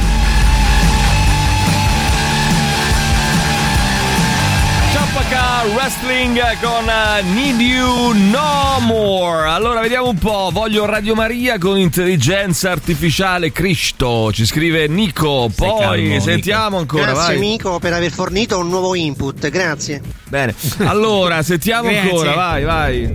Ciampaca 5.25 5.63
Wrestling 5.73 6.39
con 6.61 6.87
eh, 6.87 7.21
Need 7.23 7.59
You 7.59 8.13
No 8.13 8.79
More. 8.81 9.47
Allora 9.49 9.81
vediamo 9.81 10.09
un 10.09 10.17
po'. 10.17 10.49
Voglio 10.51 10.85
Radio 10.85 11.15
Maria 11.15 11.57
con 11.57 11.79
intelligenza 11.79 12.69
artificiale 12.69 13.51
Cristo. 13.51 14.31
Ci 14.31 14.45
scrive 14.45 14.87
Nico. 14.87 15.49
Poi 15.55 15.79
calmo, 15.79 16.19
sentiamo 16.19 16.77
ancora. 16.77 17.13
Grazie 17.13 17.25
vai. 17.25 17.35
amico 17.37 17.79
per 17.79 17.93
aver 17.93 18.11
fornito 18.11 18.59
un 18.59 18.67
nuovo 18.67 18.93
input, 18.93 19.49
grazie. 19.49 20.01
Bene. 20.27 20.53
Allora, 20.79 21.41
sentiamo 21.41 21.89
ancora. 21.97 22.33
Vai, 22.33 22.63
vai. 22.63 23.13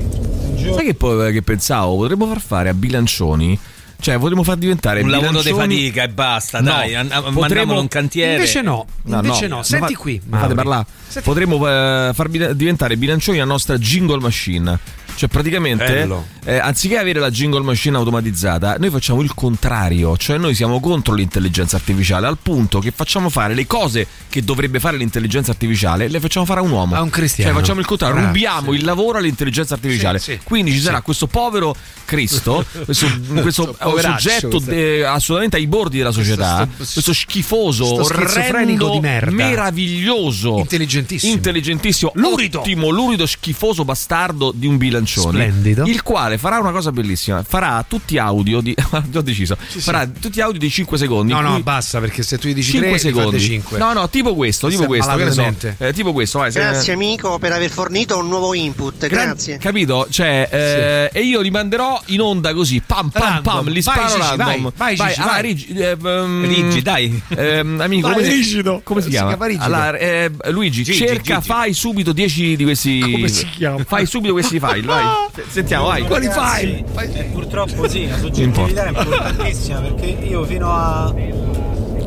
Sai 0.75 0.85
che, 0.85 0.95
poi, 0.95 1.33
che 1.33 1.43
pensavo? 1.43 1.97
Potremmo 1.97 2.27
far 2.27 2.41
fare 2.41 2.69
a 2.71 2.75
bilancioni. 2.75 3.59
Cioè, 4.01 4.19
potremmo 4.19 4.43
far 4.43 4.57
diventare 4.57 5.03
Un 5.03 5.11
lavoro 5.11 5.43
di 5.43 5.51
bilancioni- 5.51 5.75
fatica 5.77 6.03
e 6.03 6.09
basta, 6.09 6.59
No, 6.61 6.71
dai, 6.71 6.93
potremmo- 6.95 7.41
mandiamolo 7.41 7.81
un 7.81 7.89
cantiere. 7.89 8.33
Invece 8.37 8.63
no, 8.63 8.87
invece 9.05 9.47
no. 9.47 9.63
Senti 9.63 9.95
fa- 9.95 10.01
qui, 10.01 10.13
mi 10.15 10.21
fate 10.39 10.39
Mauri. 10.41 10.55
parlare. 10.55 10.87
Potremmo 11.23 11.69
eh, 11.69 12.11
far 12.15 12.29
bi- 12.29 12.55
diventare 12.57 12.97
bilancioni 12.97 13.39
la 13.39 13.45
nostra 13.45 13.77
jingle 13.79 14.21
machine. 14.21 14.79
Cioè, 15.21 15.29
praticamente, 15.29 16.09
eh, 16.47 16.57
anziché 16.57 16.97
avere 16.97 17.21
la 17.21 17.31
jingle 17.31 17.61
machine 17.61 17.95
automatizzata, 17.99 18.77
noi 18.79 18.89
facciamo 18.89 19.21
il 19.21 19.35
contrario. 19.35 20.17
Cioè, 20.17 20.39
noi 20.39 20.55
siamo 20.55 20.81
contro 20.81 21.13
l'intelligenza 21.13 21.77
artificiale 21.77 22.27
al 22.27 22.39
punto 22.41 22.79
che 22.79 22.91
facciamo 22.91 23.29
fare 23.29 23.53
le 23.53 23.67
cose 23.67 24.07
che 24.31 24.43
dovrebbe 24.43 24.81
fare 24.81 24.97
l'intelligenza 24.97 25.51
artificiale, 25.51 26.09
le 26.09 26.21
facciamo 26.21 26.47
fare 26.47 26.61
a 26.61 26.63
un 26.63 26.71
uomo. 26.71 26.95
A 26.95 27.03
un 27.03 27.11
cristiano. 27.11 27.51
Cioè, 27.53 27.61
facciamo 27.61 27.81
il 27.81 27.87
contrario, 27.87 28.17
Ah, 28.17 28.27
rubiamo 28.29 28.73
il 28.73 28.83
lavoro 28.83 29.19
all'intelligenza 29.19 29.75
artificiale. 29.75 30.19
Sì, 30.21 30.33
sì. 30.33 30.41
Quindi 30.43 30.73
ci 30.73 30.81
sarà 30.81 31.03
questo 31.03 31.27
povero 31.27 31.77
Cristo, 32.07 32.65
questo, 32.87 33.07
questo 33.43 33.77
soggetto 33.79 34.59
sì. 34.59 34.71
eh, 34.71 35.03
assolutamente 35.03 35.57
ai 35.59 35.67
bordi 35.67 35.99
della 35.99 36.13
società, 36.13 36.67
Questo- 36.75 36.95
questo 36.95 37.13
schifoso, 37.13 37.85
sto 37.85 38.05
schizofrenico 38.05 38.87
orrendo, 38.87 38.91
di 38.93 39.01
merda. 39.01 39.31
meraviglioso, 39.33 40.57
Intelligentissimo. 40.59 41.33
intelligentissimo, 41.33 42.13
Lurido. 42.15 42.61
ottimo, 42.61 42.89
lurido, 42.89 43.27
schifoso 43.27 43.85
bastardo 43.85 44.51
di 44.55 44.67
un 44.67 44.79
bilancione. 45.15 45.39
Splendido. 45.49 45.85
Il 45.87 46.03
quale 46.03 46.39
farà 46.39 46.59
una 46.59 46.71
cosa 46.73 46.93
bellissima: 46.93 47.43
farà 47.43 47.85
tutti 47.87 48.19
audio 48.19 48.61
di. 48.61 48.75
ho 49.15 49.21
deciso. 49.21 49.57
farà 49.59 50.07
tutti 50.07 50.41
audio 50.41 50.59
di 50.59 50.71
5 50.71 50.99
secondi. 50.99 51.33
No, 51.33 51.41
no, 51.41 51.61
basta 51.61 52.01
perché 52.01 52.23
se 52.23 52.39
tu 52.39 52.49
gli 52.49 52.55
dici 52.55 52.73
5 52.73 52.89
3 52.91 52.99
secondi. 52.99 53.41
5. 53.41 53.79
No, 53.79 53.93
no, 53.93 54.09
tipo 54.09 54.35
questo, 54.35 54.69
tipo 54.69 54.87
Questo 54.87 55.31
so. 55.33 55.55
Eh, 55.79 55.93
tipo 55.93 56.13
questo, 56.13 56.39
vai, 56.39 56.53
se- 56.53 56.61
Grazie 56.61 56.93
amico 56.93 57.39
per 57.39 57.53
aver 57.53 57.71
fornito 57.71 58.19
un 58.19 58.29
nuovo 58.29 58.55
input, 58.55 59.07
Gran- 59.07 59.27
grazie. 59.27 59.59
Capito? 59.59 60.07
Cioè, 60.11 60.49
eh, 60.51 61.11
e 61.13 61.23
io 61.23 61.41
li 61.41 61.51
manderò 61.51 62.01
in 62.07 62.21
onda 62.21 62.53
così, 62.55 62.83
pam 62.85 63.09
pam 63.11 63.23
Random. 63.23 63.43
pam, 63.43 63.69
li 63.69 63.81
Vai, 63.81 63.83
sparo 63.83 64.09
Gigi, 64.09 64.19
random. 64.37 64.73
vai, 64.77 64.97
vai, 64.97 65.09
Gigi, 65.09 65.21
allora, 65.21 65.33
vai. 65.35 65.43
Rigi, 65.43 65.67
eh, 65.75 65.97
ehm, 66.05 66.47
Rigi, 66.47 66.83
dai. 66.83 67.23
ehm, 67.29 67.81
amico, 67.81 68.07
Vai, 68.09 68.17
come, 68.17 68.27
si- 68.29 68.35
rigido. 68.37 68.81
come 68.85 69.01
si 69.01 69.07
Si 69.07 69.13
chiama? 69.13 69.29
chiama 69.29 69.47
rigido. 69.47 69.65
Allora, 69.65 69.97
eh, 69.99 70.31
Luigi, 70.51 70.83
Gigi, 70.83 70.99
cerca, 70.99 71.35
Gigi. 71.37 71.47
fai 71.47 71.73
subito 71.73 72.13
10 72.13 72.57
di 72.57 72.65
questi. 72.65 72.99
Come 73.01 73.29
si 73.29 73.47
chiama? 73.51 73.85
Fai 73.85 74.07
subito 74.07 74.33
questi 74.33 74.59
file, 74.59 74.83
vai. 75.03 75.29
Se- 75.35 75.45
Sentiamo, 75.49 75.87
vai. 75.87 76.03
Quali 76.03 76.27
fai? 76.29 76.85
Eh, 77.15 77.23
purtroppo 77.33 77.89
sì, 77.89 78.09
la 78.09 78.19
soggettività 78.19 78.85
è 78.85 78.89
importantissima 78.89 79.81
perché 79.81 80.07
io 80.07 80.45
fino 80.45 80.71
a 80.73 81.13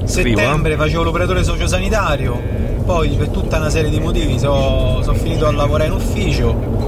Scrivo, 0.05 0.37
settembre 0.39 0.73
eh. 0.73 0.77
facevo 0.77 1.03
l'operatore 1.03 1.43
sociosanitario, 1.43 2.39
poi 2.85 3.09
per 3.09 3.29
tutta 3.29 3.57
una 3.57 3.69
serie 3.69 3.89
di 3.89 3.99
motivi 3.99 4.37
sono 4.39 5.01
finito 5.13 5.47
a 5.47 5.51
lavorare 5.51 5.89
in 5.89 5.95
ufficio 5.95 6.81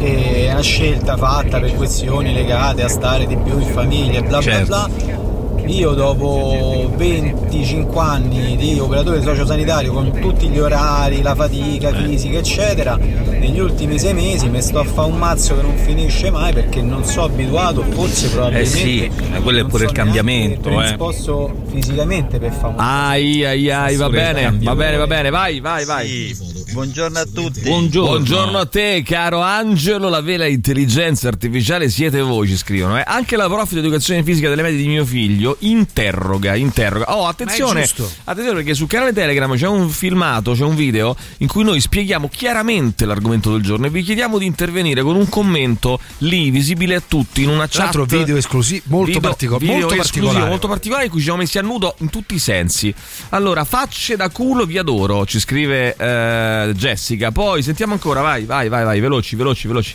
e 0.00 0.46
è 0.48 0.52
una 0.52 0.62
scelta 0.62 1.16
fatta 1.16 1.60
per 1.60 1.74
questioni 1.76 2.32
legate 2.32 2.82
a 2.82 2.88
stare 2.88 3.26
di 3.26 3.36
più 3.36 3.58
in 3.58 3.68
famiglia 3.68 4.18
e 4.18 4.22
bla 4.22 4.40
Certo. 4.40 4.66
bla 4.66 4.88
bla. 4.88 5.30
Io 5.66 5.92
dopo 5.92 6.90
25 6.96 8.00
anni 8.00 8.56
di 8.56 8.78
operatore 8.78 9.22
sociosanitario 9.22 9.92
con 9.92 10.10
tutti 10.20 10.48
gli 10.48 10.58
orari, 10.58 11.22
la 11.22 11.34
fatica 11.34 11.92
fisica 11.92 12.38
eccetera, 12.38 12.96
negli 12.96 13.58
ultimi 13.58 13.98
sei 13.98 14.12
mesi 14.12 14.48
mi 14.48 14.60
sto 14.60 14.80
a 14.80 14.84
fare 14.84 15.08
un 15.08 15.18
mazzo 15.18 15.56
che 15.56 15.62
non 15.62 15.76
finisce 15.76 16.30
mai 16.30 16.52
perché 16.52 16.82
non 16.82 17.04
so 17.04 17.22
abituato, 17.22 17.82
forse 17.82 18.26
Eh 18.26 18.30
probabilmente 18.30 18.76
sì, 18.76 19.04
eh, 19.04 19.40
quello 19.40 19.58
è 19.58 19.62
non 19.62 19.70
pure 19.70 19.84
so 19.84 19.90
il 19.90 19.96
cambiamento, 19.96 20.68
neanche 20.68 20.92
eh. 20.92 20.96
predisposto 20.96 21.54
fisicamente 21.70 22.38
per 22.38 22.52
fare 22.52 22.74
un 22.74 22.74
Ai 22.78 23.44
ai 23.44 23.70
ai, 23.70 23.96
va 23.96 24.08
bene, 24.08 24.58
va 24.60 24.74
bene, 24.74 24.96
va 24.96 25.06
bene, 25.06 25.30
vai, 25.30 25.60
vai, 25.60 25.84
vai. 25.84 26.50
Buongiorno 26.72 27.18
a 27.18 27.26
tutti. 27.26 27.60
Buongiorno. 27.60 28.08
Buongiorno 28.10 28.58
a 28.58 28.64
te, 28.66 29.02
caro 29.04 29.40
Angelo. 29.40 30.08
La 30.08 30.22
vera 30.22 30.46
intelligenza 30.46 31.28
artificiale 31.28 31.90
siete 31.90 32.20
voi, 32.22 32.48
ci 32.48 32.56
scrivono. 32.56 32.98
eh. 32.98 33.02
Anche 33.06 33.36
la 33.36 33.46
prof 33.46 33.70
di 33.72 33.78
educazione 33.80 34.22
fisica 34.22 34.48
delle 34.48 34.62
medie 34.62 34.78
di 34.78 34.86
mio 34.88 35.04
figlio 35.04 35.56
interroga, 35.60 36.54
interroga. 36.54 37.14
Oh, 37.14 37.26
attenzione, 37.26 37.82
attenzione 38.24 38.56
perché 38.56 38.72
sul 38.74 38.86
canale 38.86 39.12
Telegram 39.12 39.54
c'è 39.54 39.66
un 39.68 39.90
filmato, 39.90 40.52
c'è 40.52 40.64
un 40.64 40.74
video 40.74 41.14
in 41.38 41.46
cui 41.48 41.62
noi 41.62 41.78
spieghiamo 41.78 42.28
chiaramente 42.28 43.04
l'argomento 43.04 43.52
del 43.52 43.60
giorno 43.60 43.84
e 43.86 43.90
vi 43.90 44.02
chiediamo 44.02 44.38
di 44.38 44.46
intervenire 44.46 45.02
con 45.02 45.14
un 45.16 45.28
commento 45.28 46.00
lì 46.18 46.48
visibile 46.50 46.94
a 46.94 47.02
tutti 47.06 47.42
in 47.42 47.50
una 47.50 47.68
Tra 47.68 47.84
chat. 47.84 47.94
l'altro 47.96 48.16
video 48.18 48.36
esclusivo, 48.38 48.84
molto, 48.86 49.06
Video- 49.12 49.20
partico- 49.20 49.58
video 49.58 49.74
molto 49.76 49.88
esclusivo, 49.94 50.20
particolare. 50.24 50.48
molto 50.50 50.68
particolare 50.68 51.04
in 51.04 51.10
cui 51.10 51.18
ci 51.18 51.24
siamo 51.26 51.40
messi 51.40 51.58
a 51.58 51.62
nudo 51.62 51.94
in 51.98 52.08
tutti 52.08 52.34
i 52.34 52.38
sensi. 52.38 52.94
Allora, 53.30 53.64
facce 53.64 54.16
da 54.16 54.30
culo 54.30 54.64
vi 54.64 54.78
adoro, 54.78 55.26
ci 55.26 55.38
scrive 55.38 55.94
eh, 55.96 56.60
Jessica. 56.72 57.32
Poi 57.32 57.62
sentiamo 57.62 57.94
ancora, 57.94 58.20
vai, 58.20 58.44
vai, 58.44 58.68
vai, 58.68 58.84
vai, 58.84 59.00
veloci, 59.00 59.36
veloci, 59.36 59.66
veloci. 59.66 59.94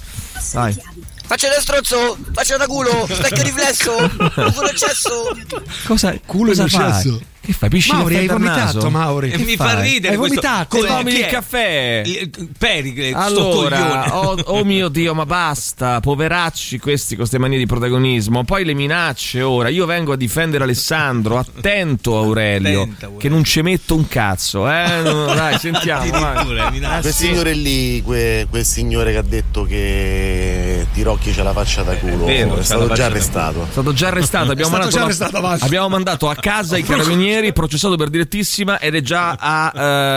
Vai. 0.53 0.75
Faccia 1.25 1.49
da 1.49 1.59
strozzo, 1.59 2.17
faccia 2.33 2.55
da 2.55 2.65
culo, 2.67 3.05
specchio 3.11 3.43
riflesso, 3.43 3.91
culo 4.53 4.69
eccesso. 4.69 5.37
Cosa, 5.85 6.17
Culo 6.25 6.49
cosa 6.49 6.61
in 6.63 6.69
fai? 6.69 6.89
eccesso. 6.89 7.21
Che 7.47 7.53
fai? 7.53 7.69
Pisci 7.69 7.93
Mauri, 7.93 8.17
hai 8.17 8.27
vomitato, 8.27 8.73
naso? 8.73 8.89
Mauri. 8.89 9.29
Che 9.29 9.35
E 9.41 9.45
mi 9.45 9.55
fai? 9.55 9.67
fa 9.69 9.79
ridere 9.79 10.13
Hai 10.15 10.19
questo. 10.19 10.41
vomitato? 10.41 10.77
Come- 10.79 11.11
il 11.13 11.17
è? 11.21 11.27
caffè. 11.27 12.03
Pericle, 12.57 13.11
Allora, 13.13 14.17
oh, 14.19 14.37
oh 14.47 14.65
mio 14.65 14.89
Dio, 14.89 15.13
ma 15.13 15.25
basta, 15.25 16.01
poveracci 16.01 16.77
questi 16.77 17.09
con 17.15 17.19
queste 17.19 17.37
manie 17.37 17.57
di 17.57 17.65
protagonismo. 17.65 18.43
Poi 18.43 18.65
le 18.65 18.73
minacce 18.73 19.41
ora. 19.43 19.69
Io 19.69 19.85
vengo 19.85 20.11
a 20.11 20.17
difendere 20.17 20.65
Alessandro. 20.65 21.37
Attento, 21.37 22.17
Aurelio, 22.17 22.81
Attenta, 22.81 23.09
che 23.17 23.29
non 23.29 23.45
ci 23.45 23.61
metto 23.61 23.95
un 23.95 24.07
cazzo. 24.09 24.69
Eh? 24.69 24.85
No, 25.07 25.33
dai, 25.33 25.57
sentiamo. 25.57 26.09
vai. 26.19 26.57
Eh, 26.57 26.99
Quel 26.99 27.13
signore 27.13 27.53
lì, 27.53 28.01
que- 28.01 28.45
quel 28.49 28.65
signore 28.65 29.11
che 29.13 29.17
ha 29.19 29.23
detto 29.23 29.63
che 29.63 30.85
Tirocchi 30.91 31.31
c'è 31.31 31.43
la 31.43 31.53
faccia 31.53 31.83
da 31.83 31.95
culo, 31.95 32.25
vero, 32.25 32.55
c'ha 32.55 32.59
è 32.59 32.63
stato 32.63 32.93
già 32.93 33.05
arrestato. 33.05 33.63
È 33.63 33.71
stato 33.71 33.93
già 33.93 34.07
arrestato. 34.07 34.51
Abbiamo, 34.51 34.75
stato 34.75 34.83
mandato, 34.89 34.97
già 34.97 35.03
arrestato, 35.27 35.65
abbiamo 35.65 35.87
mandato 35.89 36.29
a 36.29 36.35
casa 36.35 36.77
i 36.77 36.83
carabinieri, 36.83 37.35
processato 37.53 37.95
per 37.95 38.09
direttissima 38.09 38.79
ed 38.79 38.95
è 38.95 39.01
già 39.01 39.35
a, 39.39 39.71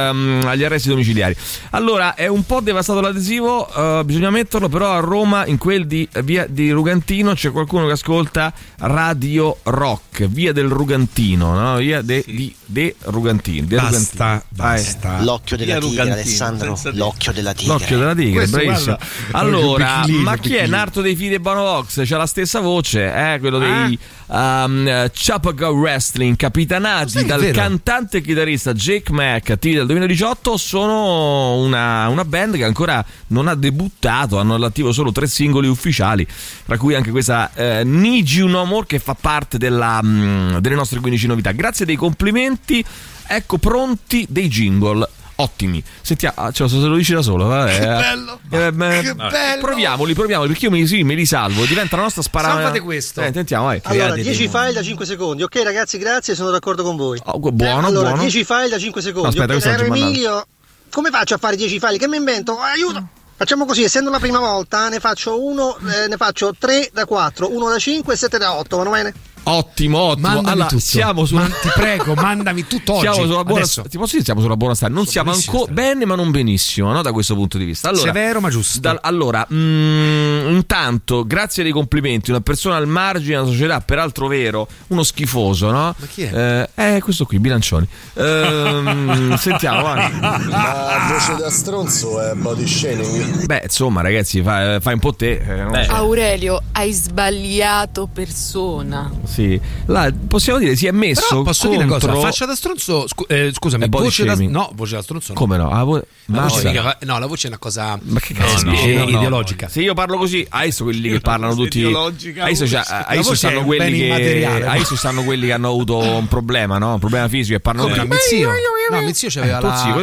ehm, 0.08 0.42
agli 0.46 0.64
arresti 0.64 0.88
domiciliari. 0.88 1.34
Allora, 1.70 2.14
è 2.14 2.26
un 2.26 2.44
po' 2.44 2.60
devastato 2.60 3.00
l'adesivo, 3.00 3.68
eh, 3.72 4.04
bisogna 4.04 4.30
metterlo, 4.30 4.68
però 4.68 4.92
a 4.92 5.00
Roma, 5.00 5.46
in 5.46 5.58
quel 5.58 5.86
di 5.86 6.08
via 6.22 6.46
di 6.48 6.70
Rugantino, 6.70 7.34
c'è 7.34 7.50
qualcuno 7.50 7.86
che 7.86 7.92
ascolta 7.92 8.52
Radio 8.78 9.58
Rock, 9.64 10.26
via 10.26 10.52
del 10.52 10.68
Rugantino, 10.68 11.52
no? 11.58 11.76
Via 11.76 12.02
de, 12.02 12.24
di, 12.26 12.54
de 12.64 12.94
Rugantino. 13.02 13.66
de 13.66 13.76
Basta, 13.76 13.90
Rugantino. 13.98 14.42
Basta. 14.48 15.22
L'occhio 15.22 15.56
della 15.56 15.78
Via 15.78 15.80
tigre, 15.80 16.02
Rugantino, 16.04 16.14
Alessandro. 16.14 16.78
L'occhio 16.92 17.32
della 17.32 17.52
tigre. 17.52 17.72
L'occhio 17.72 17.98
della 17.98 18.14
tigre, 18.14 18.48
Questo, 18.48 18.56
bravissimo. 18.56 18.98
allora, 19.32 20.04
ma 20.06 20.36
chi 20.38 20.54
è. 20.54 20.66
Narto 20.66 21.00
dei 21.00 21.16
figli 21.16 21.30
di 21.30 21.38
Bonovox? 21.38 22.02
C'ha 22.04 22.16
la 22.16 22.26
stessa 22.26 22.60
voce, 22.60 23.12
eh? 23.12 23.38
quello 23.40 23.58
dei 23.58 23.98
um, 24.30 25.10
Chapaga 25.12 25.68
Wrestling, 25.70 26.36
capitanati 26.36 27.24
dal 27.24 27.50
cantante 27.50 28.18
e 28.18 28.20
chitarrista 28.20 28.72
Jake 28.72 29.12
Mack, 29.12 29.50
attivi 29.50 29.76
dal 29.76 29.86
2018. 29.86 30.56
Sono 30.56 31.54
una, 31.56 32.08
una 32.08 32.24
band 32.24 32.56
che 32.56 32.64
ancora 32.64 33.04
non 33.28 33.48
ha 33.48 33.54
debuttato, 33.54 34.38
hanno 34.38 34.54
all'attivo 34.54 34.92
solo 34.92 35.12
tre 35.12 35.26
singoli 35.26 35.68
ufficiali, 35.68 36.26
tra 36.64 36.76
cui 36.76 36.94
anche 36.94 37.10
questa 37.10 37.50
eh, 37.54 37.84
Need 37.84 38.28
You 38.28 38.48
No 38.48 38.64
More 38.64 38.86
che 38.86 38.98
fa 38.98 39.14
parte 39.14 39.58
della, 39.58 40.00
mm, 40.02 40.56
delle 40.58 40.74
nostre 40.74 41.00
15 41.00 41.26
novità. 41.26 41.52
Grazie 41.52 41.84
dei 41.84 41.96
complimenti, 41.96 42.84
ecco 43.26 43.58
pronti 43.58 44.26
dei 44.28 44.48
jingle. 44.48 45.08
Ottimi. 45.40 45.82
Sentiamo, 46.00 46.34
ah, 46.36 46.50
cioè, 46.52 46.68
se 46.68 46.76
lo 46.76 46.96
dici 46.96 47.12
da 47.12 47.22
solo, 47.22 47.46
vabbè. 47.46 47.78
Che 47.78 47.86
bello! 47.86 48.40
Eh, 48.50 48.72
beh, 48.72 49.00
Che 49.00 49.14
bello! 49.14 49.60
Proviamoli, 49.60 50.14
proviamoli, 50.14 50.48
perché 50.48 50.66
io 50.66 50.70
mi, 50.70 50.86
sì, 50.86 51.02
me 51.02 51.14
li 51.14 51.26
salvo. 51.26 51.64
Diventa 51.64 51.96
la 51.96 52.02
nostra 52.02 52.22
sparata. 52.22 52.54
Salvate 52.54 52.80
questo. 52.80 53.20
Eh, 53.20 53.30
sentiamo, 53.32 53.66
vai. 53.66 53.80
Allora, 53.84 54.14
10 54.14 54.48
file 54.48 54.72
da 54.72 54.82
5 54.82 55.06
secondi. 55.06 55.42
Ok, 55.42 55.60
ragazzi, 55.62 55.98
grazie, 55.98 56.34
sono 56.34 56.50
d'accordo 56.50 56.82
con 56.82 56.96
voi. 56.96 57.20
Oh, 57.24 57.38
buono, 57.38 57.86
allora, 57.86 58.08
buono. 58.08 58.22
10 58.22 58.44
file 58.44 58.68
da 58.68 58.78
5 58.78 59.02
secondi. 59.02 59.28
Aspetta, 59.28 59.44
ok, 59.44 59.50
questo 59.52 59.68
non 59.68 59.76
caro 59.78 59.84
ci 59.84 59.90
mandato. 59.90 60.12
Emilio, 60.12 60.46
come 60.90 61.10
faccio 61.10 61.34
a 61.34 61.38
fare 61.38 61.56
10 61.56 61.78
file? 61.78 61.98
Che 61.98 62.08
mi 62.08 62.16
invento? 62.16 62.58
Aiuto! 62.58 63.08
Facciamo 63.40 63.64
così, 63.64 63.82
essendo 63.84 64.10
la 64.10 64.18
prima 64.18 64.38
volta, 64.38 64.90
ne 64.90 65.00
faccio 65.00 65.42
uno, 65.42 65.74
eh, 65.78 66.08
ne 66.08 66.16
faccio 66.18 66.54
3 66.58 66.90
da 66.92 67.06
4, 67.06 67.50
1 67.50 67.68
da 67.70 67.78
5 67.78 68.12
e 68.12 68.16
7 68.18 68.36
da 68.36 68.54
8, 68.54 68.76
va 68.76 68.90
bene? 68.90 69.14
Ottimo, 69.42 69.98
ottimo. 69.98 70.28
Mandami 70.28 70.50
allora, 70.50 70.66
tutto. 70.68 70.80
siamo 70.80 71.24
su 71.24 71.34
Ma 71.34 71.46
ti 71.46 71.68
prego, 71.74 72.14
mandami 72.14 72.66
tutto 72.68 72.92
oggi. 72.94 73.00
Siamo 73.12 73.26
sulla 73.26 73.44
buona 73.44 73.60
Adesso. 73.62 73.82
Ti 73.82 73.96
posso 73.98 74.12
dire 74.12 74.24
siamo 74.24 74.40
sulla 74.40 74.56
buona 74.56 74.74
strada? 74.74 74.94
Non 74.94 75.06
siamo 75.06 75.30
buonissima 75.30 75.56
ancora 75.56 75.72
bene, 75.74 76.04
ma 76.04 76.14
non 76.14 76.30
benissimo, 76.30 76.92
no? 76.92 77.02
Da 77.02 77.12
questo 77.12 77.34
punto 77.34 77.58
di 77.58 77.64
vista. 77.64 77.88
Allora, 77.88 78.04
Severo 78.12 78.40
ma 78.40 78.48
giusto. 78.50 78.80
dal- 78.80 78.98
allora, 79.02 79.46
mm, 79.52 80.48
intanto, 80.54 81.24
grazie 81.26 81.62
dei 81.62 81.72
complimenti, 81.72 82.30
una 82.30 82.40
persona 82.40 82.76
al 82.76 82.86
margine 82.86 83.36
della 83.36 83.46
società, 83.46 83.80
peraltro 83.80 84.26
vero, 84.28 84.68
uno 84.88 85.02
schifoso, 85.02 85.70
no? 85.70 85.94
Ma 85.96 86.06
chi 86.06 86.22
è? 86.22 86.68
Eh, 86.76 86.96
eh, 86.96 87.00
questo 87.00 87.24
qui, 87.24 87.38
Bilancioni. 87.38 87.86
Ehm, 88.14 89.36
sentiamo, 89.38 89.82
vai. 89.82 90.20
La 90.20 91.06
voce 91.08 91.36
da 91.36 91.50
stronzo 91.50 92.20
è 92.20 92.34
body 92.34 92.66
shaming. 92.66 93.46
Beh, 93.46 93.62
insomma, 93.64 94.02
ragazzi, 94.02 94.42
fai, 94.42 94.80
fai 94.80 94.94
un 94.94 95.00
po' 95.00 95.14
te. 95.14 95.32
eh. 95.32 95.86
Aurelio, 95.88 96.62
hai 96.72 96.92
sbagliato 96.92 98.08
persona. 98.12 99.10
Sì. 99.30 99.60
Là, 99.86 100.12
possiamo 100.28 100.58
dire, 100.58 100.74
si 100.74 100.86
è 100.86 100.90
messo 100.90 101.26
Però 101.28 101.42
posso 101.42 101.68
contro... 101.68 101.84
dire 101.86 101.96
una 101.96 102.04
cosa, 102.04 102.20
faccia 102.26 102.46
da 102.46 102.54
stronzo, 102.56 103.06
scu- 103.06 103.30
eh, 103.30 103.50
scusami, 103.52 103.88
voce 103.88 104.24
da, 104.24 104.34
no, 104.36 104.70
voce 104.74 104.96
da 104.96 105.02
stronzo 105.02 105.32
no. 105.32 105.38
Come 105.38 105.56
no? 105.56 105.70
Ah, 105.70 105.84
vo- 105.84 106.02
La 106.26 106.42
voce, 106.42 106.68
mica 106.68 106.98
no, 107.02 107.18
la 107.18 107.26
voce 107.26 107.44
è 107.46 107.48
una 107.50 107.58
cosa 107.58 107.98
Ma 108.02 108.18
che 108.20 108.32
eh, 108.32 108.36
cazzo 108.36 108.64
no, 108.64 108.70
dici? 108.72 108.92
no, 108.94 109.04
No, 109.04 109.10
no. 109.10 109.18
ideologica. 109.18 109.68
Se 109.68 109.80
io 109.80 109.94
parlo 109.94 110.16
così, 110.18 110.44
adesso 110.48 110.82
quelli 110.84 111.08
che 111.10 111.20
parlano 111.20 111.54
tutti. 111.54 111.78
ideologica, 111.78 112.42
Adesso, 112.44 112.64
voce. 112.64 112.76
c'ha- 112.76 112.86
La 112.90 112.98
adesso 113.06 113.28
voce 113.28 113.32
è 113.46 113.50
stanno 113.50 113.64
quelli 113.64 113.98
che. 113.98 114.46
Adesso 114.66 114.96
stanno 114.96 115.22
quelli 115.24 115.46
che 115.46 115.52
hanno 115.52 115.68
avuto 115.68 115.98
un 115.98 116.26
problema, 116.28 116.78
no? 116.78 116.94
Un 116.94 116.98
problema 116.98 117.28
fisico 117.28 117.56
e 117.56 117.60
parlano 117.60 117.88
Come, 117.88 118.00
tutti. 118.02 118.08
mio 118.08 118.18
zio? 118.28 118.50
No, 118.90 119.00
mio 119.02 119.12
zio 119.14 119.28
c'aveva 119.30 119.56
Eh, 119.58 119.60
tuo 119.60 119.68
la- 119.68 119.76
zio, 119.76 120.00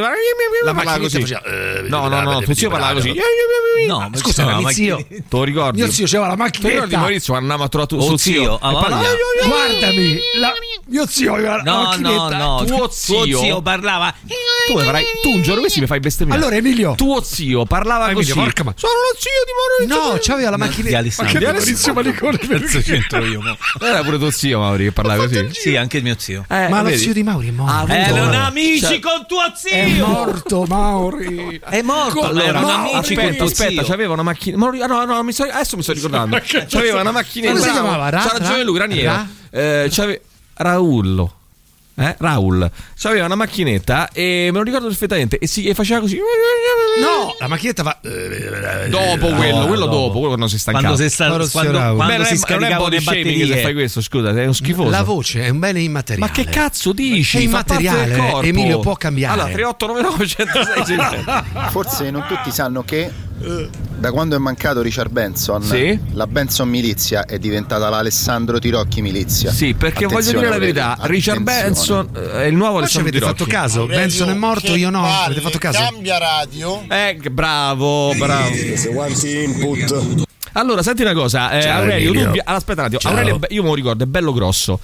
la 0.63 0.73
parlava 0.73 0.97
così. 0.99 1.19
faceva, 1.19 1.43
eh, 1.43 1.81
No, 1.89 2.07
no, 2.07 2.21
no, 2.21 2.41
tuo 2.41 2.53
zio 2.53 2.69
parlava 2.69 2.93
così. 2.93 3.13
No, 3.87 4.09
ma 4.09 4.17
scusa, 4.17 4.43
ma 4.45 4.57
mio 4.57 4.69
zio 4.69 4.97
Te 5.07 5.21
lo 5.29 5.43
ricordi? 5.43 5.81
Mio 5.81 5.91
zio 5.91 6.05
c'aveva 6.07 6.33
la 6.35 6.49
Ti 6.49 6.67
ricordi. 6.67 6.95
Maurizio 6.95 7.33
quando 7.33 7.51
andava 7.51 7.65
a 7.65 7.69
trovare 7.69 7.89
tu- 7.95 8.11
Oh, 8.11 8.17
zio, 8.17 8.55
e 8.55 8.59
parlava- 8.59 9.01
Guardami, 9.45 10.19
la- 10.39 10.53
mio 10.87 11.05
zio 11.07 11.33
aveva 11.33 11.57
la 11.57 11.63
No, 11.63 11.75
no, 11.75 11.83
macchinetta. 11.83 12.37
no. 12.37 12.63
Tuo 12.65 12.89
zio- 12.89 13.61
parlava. 13.61 14.13
Tu, 14.67 14.77
farai- 14.79 15.05
tu 15.21 15.31
un 15.31 15.41
giorno 15.41 15.61
questi 15.61 15.79
mi 15.79 15.87
fai 15.87 15.99
bestemmiare. 15.99 16.39
Allora, 16.41 16.55
Emilio. 16.57 16.95
Tuo 16.95 17.21
zio 17.23 17.65
parlava 17.65 18.05
Ah, 18.05 18.11
Emilio, 18.11 18.33
così. 18.33 18.45
porca 18.45 18.63
ma- 18.63 18.73
Sono 18.75 18.93
lo 18.93 19.17
zio 19.19 19.31
di 19.45 19.87
Maurizio. 19.95 20.11
No, 20.13 20.17
c'aveva 20.21 20.49
la 20.49 20.57
macchinetta. 20.57 20.87
Di 20.89 20.95
Alessandro. 20.95 21.33
Ma 21.33 21.39
che 21.39 21.45
Di 21.45 21.51
Maurizio 21.57 21.93
Malicone 21.93 22.37
Cazzo 22.37 22.79
c'entro 22.81 23.25
io, 23.25 23.41
mo. 23.41 23.57
Era 23.81 24.03
pure 24.03 24.17
tuo 24.17 24.31
zio 24.31 24.59
Mauri 24.59 24.83
che 24.85 24.91
parlava 24.91 25.23
così. 25.23 25.49
Sì, 25.53 25.75
anche 25.75 25.97
il 25.97 26.03
mio 26.03 26.15
zio. 26.17 26.45
Eh, 26.49 26.67
Ma 26.67 26.77
lo 26.81 26.89
vedi? 26.89 26.97
zio 26.97 27.13
di 27.13 27.23
Mauri 27.23 27.47
è 27.47 27.51
morto. 27.51 27.91
Erano 27.91 28.25
Cioè- 28.33 28.35
amici 28.35 28.99
con 28.99 29.25
tuo 29.27 29.51
zio. 29.55 29.71
È 29.71 29.87
morto 29.99 30.63
Mauri. 30.67 31.59
È 31.63 31.81
morto, 31.81 32.21
ma 32.21 32.27
Allora, 32.27 32.43
erano 32.45 32.67
no, 32.67 32.73
amici 32.73 32.91
con 32.91 32.99
aspetta, 33.23 33.35
tuo 33.35 33.45
aspetta, 33.45 33.71
zio. 33.71 33.83
c'aveva 33.83 34.13
una 34.13 34.23
macchina. 34.23 34.57
Mauri- 34.57 34.81
ah, 34.81 34.87
no, 34.87 35.05
no, 35.05 35.17
adesso 35.19 35.75
mi 35.77 35.83
sto 35.83 35.93
ricordando. 35.93 36.39
C'aveva 36.67 37.01
una 37.01 37.11
macchinetta. 37.11 37.53
Come 37.53 37.63
si 37.65 37.71
chiamava? 37.71 38.09
C'ha 38.09 38.29
ragione 38.33 38.57
Ra- 38.57 38.63
lui, 38.63 38.77
Raniero. 38.77 39.06
Ra- 39.11 39.27
Eh, 39.49 39.87
c'ave- 39.91 40.21
Raullo. 40.55 41.31
Eh? 41.99 42.15
Raul. 42.19 42.69
C'aveva 42.95 43.25
una 43.25 43.33
macchinetta 43.33 44.09
e 44.11 44.49
me 44.51 44.57
lo 44.59 44.63
ricordo 44.63 44.85
perfettamente. 44.85 45.39
E, 45.39 45.47
si, 45.47 45.65
e 45.65 45.73
faceva 45.73 45.99
così. 46.01 46.17
No, 46.17 47.35
la 47.39 47.47
macchinetta 47.47 47.81
va 47.81 47.97
Dopo 48.87 49.29
quello, 49.29 49.65
quello 49.65 49.85
dopo, 49.87 50.11
quello 50.11 50.27
quando 50.27 50.47
si 50.47 50.59
stancava. 50.59 50.93
Quando 50.93 51.03
si 51.03 51.13
sta- 51.13 51.25
quando- 51.27 51.47
quando 51.49 52.05
Beh, 52.05 52.17
non 52.17 52.25
si 52.25 52.33
è, 52.33 52.35
non 52.35 52.35
è 52.35 52.35
scaricavano 52.37 52.87
le 52.89 52.99
batterie. 53.01 53.47
se 53.47 53.61
fai 53.61 53.73
questo, 53.73 54.01
scusa, 54.01 54.29
è 54.29 54.43
uno 54.43 54.53
schifoso. 54.53 54.89
La 54.91 55.01
voce 55.01 55.41
è 55.43 55.49
un 55.49 55.57
bene 55.57 55.81
immateriale. 55.81 56.31
Ma 56.31 56.35
che 56.35 56.45
cazzo 56.47 56.93
dici? 56.93 57.37
È 57.37 57.41
immateriale. 57.41 58.41
Emilio, 58.43 58.79
può 58.79 58.95
cambiare. 58.95 59.33
Allora, 59.41 59.53
3899 59.53 60.27
106 60.27 61.69
Forse 61.71 62.11
non 62.11 62.25
tutti 62.27 62.51
sanno 62.51 62.83
che 62.83 63.11
da 63.39 64.11
quando 64.11 64.35
è 64.35 64.39
mancato 64.39 64.81
Richard 64.81 65.11
Benson, 65.11 65.61
Sì. 65.63 65.97
la 66.13 66.25
Benson 66.27 66.67
Milizia 66.69 67.25
è 67.25 67.37
diventata 67.37 67.87
l'Alessandro 67.89 68.57
Tirocchi 68.59 69.01
Milizia. 69.01 69.51
Sì, 69.51 69.73
perché 69.73 70.05
voglio 70.05 70.17
Attenzione, 70.17 70.37
dire 70.39 70.49
la 70.49 70.55
Aurelio, 70.55 70.73
verità, 70.73 71.07
Richard 71.07 71.47
attenzione. 71.47 72.03
Benson 72.11 72.23
eh, 72.39 72.43
è 72.43 72.45
il 72.45 72.55
nuovo 72.55 72.73
Ma 72.73 72.79
Alessandro 72.79 73.09
avete 73.09 73.25
fatto 73.25 73.43
Tirocchi. 73.43 73.51
caso? 73.55 73.85
Benson 73.85 74.29
è 74.29 74.33
morto, 74.33 74.75
io 74.75 74.89
no. 74.89 75.05
Avete 75.05 75.41
fatto 75.41 75.57
caso? 75.57 75.79
Cambia 75.79 76.17
radio. 76.17 76.83
Eh, 76.89 77.17
bravo, 77.31 78.13
bravo. 78.17 78.53
Se 78.55 79.29
input. 79.43 80.25
Allora, 80.53 80.81
senti 80.81 81.03
una 81.03 81.13
cosa, 81.13 81.51
eh, 81.51 81.61
Ciao, 81.61 81.81
Aurelio, 81.81 82.11
tu, 82.13 82.19
allora, 82.19 82.43
aspetta 82.45 82.81
un 82.81 82.87
attimo. 82.93 83.11
Aurelio, 83.11 83.39
io 83.49 83.61
me 83.61 83.67
lo 83.69 83.75
ricordo, 83.75 84.03
è 84.03 84.07
bello 84.07 84.33
grosso. 84.33 84.79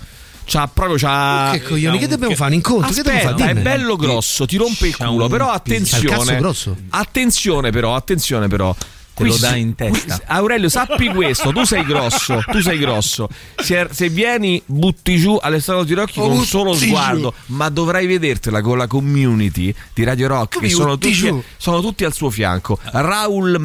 C'ha 0.45 0.67
proprio 0.67 0.97
c'ha 0.97 1.51
Che 1.53 1.63
coglioni, 1.63 1.97
che 1.97 2.07
dobbiamo 2.07 2.35
fare? 2.35 2.49
Un 2.51 2.55
incontro? 2.57 2.89
Che 2.89 2.95
dobbiamo 3.01 3.19
Aspetta, 3.19 3.37
fare? 3.37 3.51
è 3.51 3.61
bello 3.61 3.95
grosso, 3.95 4.45
ti 4.45 4.57
rompe 4.57 4.87
il 4.87 4.95
culo, 4.97 5.27
però 5.27 5.49
attenzione. 5.51 6.05
cazzo 6.05 6.35
grosso. 6.35 6.75
Attenzione 6.89 7.71
però, 7.71 7.95
attenzione 7.95 8.47
però. 8.47 8.75
Te 9.15 9.25
lo 9.25 9.33
si- 9.33 9.59
in 9.59 9.75
testa. 9.75 10.15
qui- 10.15 10.25
Aurelio, 10.25 10.69
sappi 10.69 11.07
questo, 11.09 11.51
tu 11.53 11.63
sei 11.65 11.85
grosso, 11.85 12.41
tu 12.51 12.59
sei 12.61 12.79
grosso. 12.79 13.29
Se, 13.55 13.87
se 13.91 14.09
vieni, 14.09 14.59
butti 14.65 15.17
giù 15.17 15.37
Alessandro 15.39 15.85
Tirocchi 15.85 16.17
Oh, 16.19 16.23
con 16.29 16.37
un 16.37 16.43
solo 16.45 16.73
giù. 16.73 16.87
sguardo, 16.87 17.31
ma 17.47 17.69
dovrai 17.69 18.07
vedertela 18.07 18.61
con 18.61 18.75
la 18.79 18.87
community 18.87 19.71
di 19.93 20.03
Radio 20.03 20.27
Rock, 20.29 20.55
Come 20.55 20.67
che 20.67 20.73
sono 20.73 20.93
tutti, 20.97 21.11
giù? 21.13 21.43
sono 21.57 21.79
tutti 21.79 22.03
al 22.05 22.13
suo 22.13 22.31
fianco. 22.31 22.79
Raul 22.91 23.59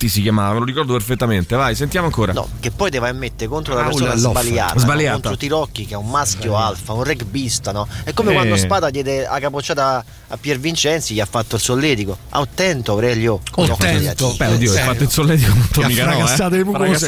Menotti 0.00 0.08
si 0.08 0.22
chiamava, 0.22 0.52
me 0.52 0.58
lo 0.60 0.64
ricordo 0.64 0.92
perfettamente. 0.92 1.56
Vai, 1.56 1.74
sentiamo 1.74 2.06
ancora. 2.06 2.32
No, 2.32 2.48
che 2.60 2.70
poi 2.70 2.88
te 2.88 3.00
vai 3.00 3.10
a 3.10 3.14
mettere 3.14 3.50
contro 3.50 3.74
la 3.74 3.80
Raul 3.80 3.94
persona 3.94 4.14
Loffa. 4.14 4.40
sbagliata, 4.40 4.74
no? 4.74 4.80
Sbagliata. 4.80 5.12
contro 5.12 5.36
Tirocchi 5.36 5.86
che 5.86 5.94
è 5.94 5.96
un 5.96 6.08
maschio 6.08 6.56
alfa, 6.56 6.92
un 6.92 7.02
rugbista, 7.02 7.72
no? 7.72 7.88
È 8.04 8.12
come 8.12 8.30
Eh. 8.30 8.34
quando 8.34 8.56
Spada 8.56 8.90
diede 8.90 9.26
la 9.26 9.40
capocciata 9.40 10.04
a 10.28 10.36
Pier 10.36 10.60
Vincenzi, 10.60 11.14
gli 11.14 11.20
ha 11.20 11.26
fatto 11.26 11.56
il 11.56 11.62
solletico. 11.62 12.16
Attento 12.30 12.92
Aurelio. 12.92 13.40
Attento. 13.56 14.34
Beh, 14.36 14.46
oddio, 14.46 14.70
Serio? 14.70 14.92
fatto 14.92 15.02
il 15.02 15.10
solletico 15.10 15.50
ha 15.52 15.66
Tonica, 15.72 16.04
no? 16.06 16.28
Eh? 16.28 16.48
le 16.50 16.64
mucose. 16.64 17.06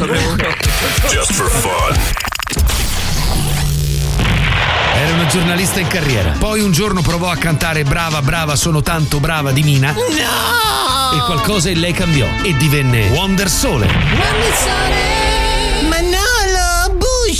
Just 1.09 1.33
for 1.33 1.49
fun. 1.49 2.29
Giornalista 5.31 5.79
in 5.79 5.87
carriera. 5.87 6.33
Poi 6.39 6.61
un 6.61 6.73
giorno 6.73 7.03
provò 7.03 7.31
a 7.31 7.37
cantare 7.37 7.85
Brava, 7.85 8.21
brava, 8.21 8.57
sono 8.57 8.83
tanto 8.83 9.21
brava 9.21 9.53
di 9.53 9.63
Mina. 9.63 9.93
No! 9.93 11.17
E 11.17 11.25
qualcosa 11.25 11.71
in 11.71 11.79
lei 11.79 11.93
cambiò 11.93 12.27
e 12.43 12.57
divenne 12.57 13.09
Wonder 13.11 13.49
Sole. 13.49 13.87
Manolo, 13.87 15.10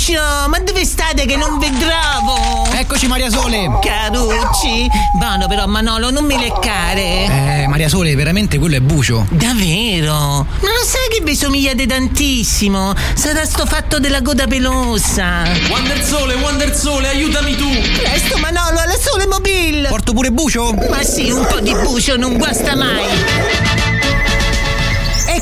Buscio, 0.01 0.49
ma 0.49 0.59
dove 0.61 0.83
state 0.87 1.27
che 1.27 1.37
non 1.37 1.59
vedravo? 1.59 2.65
Eccoci 2.73 3.07
Maria 3.07 3.29
Sole. 3.29 3.69
Carucci, 3.83 4.89
buono 5.19 5.47
però 5.47 5.67
Manolo, 5.67 6.09
non 6.09 6.25
mi 6.25 6.39
leccare. 6.39 7.27
Eh, 7.27 7.67
Maria 7.69 7.87
Sole, 7.87 8.15
veramente 8.15 8.59
quello 8.59 8.77
è 8.77 8.81
bucio. 8.81 9.27
Davvero? 9.29 10.09
Non 10.09 10.47
lo 10.73 10.85
sai 10.87 11.07
che 11.11 11.23
vi 11.23 11.37
somigliate 11.37 11.87
tantissimo? 11.87 12.95
Sarà 13.13 13.45
sto 13.45 13.67
fatto 13.67 13.99
della 13.99 14.23
coda 14.23 14.47
pelosa. 14.47 15.43
Wonder 15.69 16.03
Sole, 16.03 16.33
Wonder 16.33 16.75
Sole, 16.75 17.07
aiutami 17.09 17.55
tu. 17.57 17.69
Presto 17.69 18.39
Manolo, 18.39 18.79
alla 18.79 18.97
sole 18.99 19.27
mobile. 19.27 19.87
Porto 19.89 20.15
pure 20.15 20.33
bucio? 20.33 20.73
Ma 20.89 21.03
sì, 21.03 21.31
un 21.31 21.45
po' 21.47 21.61
di 21.61 21.75
bucio 21.75 22.17
non 22.17 22.39
guasta 22.39 22.75
mai. 22.75 23.80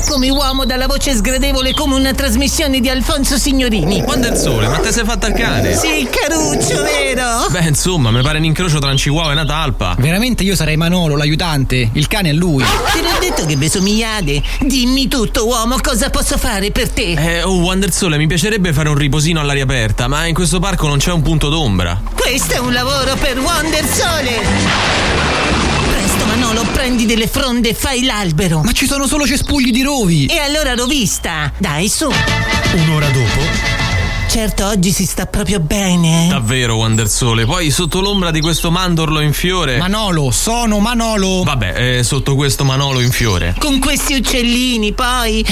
Eccomi 0.01 0.29
uomo 0.29 0.63
dalla 0.63 0.87
voce 0.87 1.13
sgradevole 1.13 1.73
come 1.73 1.95
una 1.95 2.13
trasmissione 2.13 2.79
di 2.79 2.87
Alfonso 2.87 3.37
Signorini. 3.37 4.01
Wonder 4.07 4.33
Sole, 4.37 4.69
ma 4.69 4.77
te 4.77 4.93
sei 4.93 5.03
fatta 5.03 5.27
il 5.27 5.33
cane? 5.33 5.75
Sì, 5.75 6.07
caruccio, 6.09 6.81
vero? 6.83 7.47
Beh, 7.49 7.67
insomma, 7.67 8.09
mi 8.09 8.21
pare 8.21 8.37
un 8.37 8.45
incrocio 8.45 8.79
tra 8.79 8.91
un 8.91 8.95
chihuahua 8.95 9.31
e 9.31 9.33
una 9.33 9.45
talpa. 9.45 9.97
Veramente 9.99 10.43
io 10.43 10.55
sarei 10.55 10.77
Manolo, 10.77 11.17
l'aiutante. 11.17 11.89
Il 11.91 12.07
cane 12.07 12.29
è 12.29 12.33
lui. 12.33 12.63
Te 12.63 13.01
l'ho 13.01 13.19
detto 13.19 13.45
che 13.45 13.57
vi 13.57 13.67
somigliate. 13.67 14.41
Dimmi 14.61 15.09
tutto, 15.09 15.45
uomo, 15.45 15.75
cosa 15.81 16.09
posso 16.09 16.37
fare 16.37 16.71
per 16.71 16.89
te? 16.89 17.11
Eh, 17.11 17.43
oh, 17.43 17.57
Wonder 17.57 17.91
Sole, 17.91 18.15
mi 18.15 18.25
piacerebbe 18.25 18.71
fare 18.71 18.87
un 18.87 18.95
riposino 18.95 19.41
all'aria 19.41 19.63
aperta, 19.63 20.07
ma 20.07 20.25
in 20.27 20.33
questo 20.33 20.59
parco 20.59 20.87
non 20.87 20.99
c'è 20.99 21.11
un 21.11 21.21
punto 21.21 21.49
d'ombra. 21.49 22.01
Questo 22.15 22.53
è 22.53 22.59
un 22.59 22.71
lavoro 22.71 23.15
per 23.17 23.37
Wonder 23.37 23.85
Manolo, 26.49 26.67
prendi 26.71 27.05
delle 27.05 27.27
fronde 27.27 27.69
e 27.69 27.73
fai 27.75 28.03
l'albero. 28.03 28.61
Ma 28.63 28.71
ci 28.71 28.87
sono 28.87 29.05
solo 29.05 29.27
cespugli 29.27 29.69
di 29.69 29.83
rovi. 29.83 30.25
E 30.25 30.39
allora 30.39 30.73
rovista. 30.73 31.51
Dai, 31.59 31.87
su. 31.87 32.09
Un'ora 32.73 33.07
dopo, 33.09 33.39
Certo, 34.27 34.65
oggi 34.65 34.91
si 34.91 35.05
sta 35.05 35.27
proprio 35.27 35.59
bene. 35.59 36.25
eh? 36.25 36.29
Davvero, 36.29 36.77
Wonder 36.77 37.07
Sole. 37.07 37.45
Poi 37.45 37.69
sotto 37.69 38.01
l'ombra 38.01 38.31
di 38.31 38.41
questo 38.41 38.71
mandorlo 38.71 39.19
in 39.19 39.31
fiore. 39.33 39.77
Manolo, 39.77 40.31
sono 40.31 40.79
Manolo. 40.79 41.43
Vabbè, 41.43 41.97
eh, 41.99 42.03
sotto 42.03 42.33
questo 42.33 42.63
manolo 42.63 42.99
in 42.99 43.11
fiore. 43.11 43.53
Con 43.59 43.77
questi 43.77 44.15
uccellini, 44.15 44.91
poi. 44.93 45.45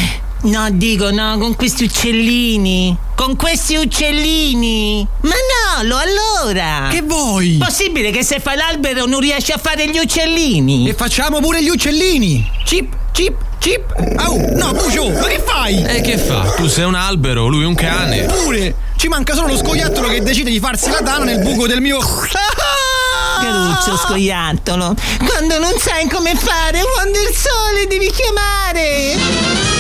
No, 0.44 0.68
dico 0.72 1.12
no, 1.12 1.38
con 1.38 1.56
questi 1.56 1.84
uccellini. 1.84 2.98
Con 3.18 3.36
questi 3.36 3.76
uccellini? 3.76 5.06
Manolo, 5.22 5.98
allora! 5.98 6.88
Che 6.92 7.02
vuoi? 7.02 7.58
Possibile 7.58 8.12
che 8.12 8.24
se 8.24 8.40
fai 8.40 8.56
l'albero 8.56 9.08
non 9.08 9.20
riesci 9.20 9.52
a 9.52 9.58
fare 9.58 9.90
gli 9.90 9.98
uccellini? 9.98 10.88
E 10.88 10.94
facciamo 10.94 11.40
pure 11.40 11.64
gli 11.64 11.68
uccellini! 11.68 12.48
Chip, 12.64 12.96
chip, 13.12 13.36
chip! 13.58 13.92
Au! 14.18 14.56
No, 14.56 14.72
Bucio, 14.72 15.10
ma 15.10 15.26
che 15.26 15.42
fai? 15.44 15.84
E 15.84 16.02
che 16.02 16.20
fa? 16.20 16.42
Tu 16.58 16.68
sei 16.68 16.84
un 16.84 16.94
albero, 16.94 17.48
lui 17.48 17.64
un 17.64 17.74
cane. 17.74 18.26
Pure! 18.26 18.76
Ci 18.96 19.08
manca 19.08 19.34
solo 19.34 19.48
lo 19.48 19.58
scoiattolo 19.58 20.10
che 20.10 20.22
decide 20.22 20.52
di 20.52 20.60
farsi 20.60 20.92
la 20.92 21.02
tana 21.02 21.26
nel 21.26 21.40
buco 21.40 21.66
del 21.66 21.82
mio. 21.82 21.98
Caruccio 23.42 23.98
scoiattolo, 23.98 24.94
quando 25.26 25.58
non 25.58 25.74
sai 25.80 26.08
come 26.08 26.36
fare, 26.36 26.84
quando 26.94 27.18
il 27.20 27.36
sole 27.36 27.88
devi 27.88 28.12
chiamare! 28.12 29.77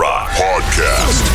Rock 0.00 0.30
Podcast. 0.36 1.30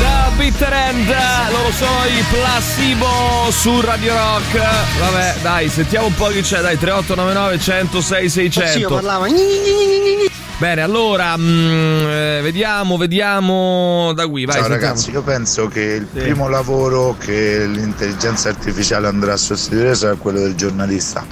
Da 0.00 0.30
Bitter 0.36 0.72
End, 0.72 1.06
loro 1.50 1.70
sono 1.70 2.04
i 2.06 2.24
Placebo 2.28 3.50
su 3.50 3.80
Radio 3.80 4.14
Rock. 4.14 4.58
Vabbè, 4.98 5.36
dai, 5.42 5.68
sentiamo 5.68 6.06
un 6.08 6.14
po' 6.14 6.26
chi 6.26 6.40
c'è. 6.40 6.60
Dai, 6.60 6.76
3899 6.76 7.58
106 7.60 8.28
Sì, 8.28 8.40
io 8.42 8.50
600. 8.50 8.88
parlava. 8.94 9.26
gni, 9.28 9.34
gni, 9.34 9.42
gni, 9.86 10.00
gni, 10.00 10.16
gni. 10.16 10.30
Bene, 10.58 10.80
allora, 10.80 11.36
mm, 11.36 12.06
eh, 12.08 12.40
vediamo, 12.42 12.96
vediamo 12.96 14.12
da 14.14 14.26
qui. 14.26 14.44
Vai, 14.44 14.56
Ciao 14.56 14.64
sentiamo. 14.66 14.86
ragazzi, 14.94 15.10
io 15.12 15.22
penso 15.22 15.68
che 15.68 15.80
il 15.82 16.06
primo 16.06 16.48
lavoro 16.48 17.14
che 17.16 17.64
l'intelligenza 17.66 18.48
artificiale 18.48 19.06
andrà 19.06 19.34
a 19.34 19.36
sostituire 19.36 19.94
sarà 19.94 20.16
quello 20.16 20.40
del 20.40 20.56
giornalista, 20.56 21.24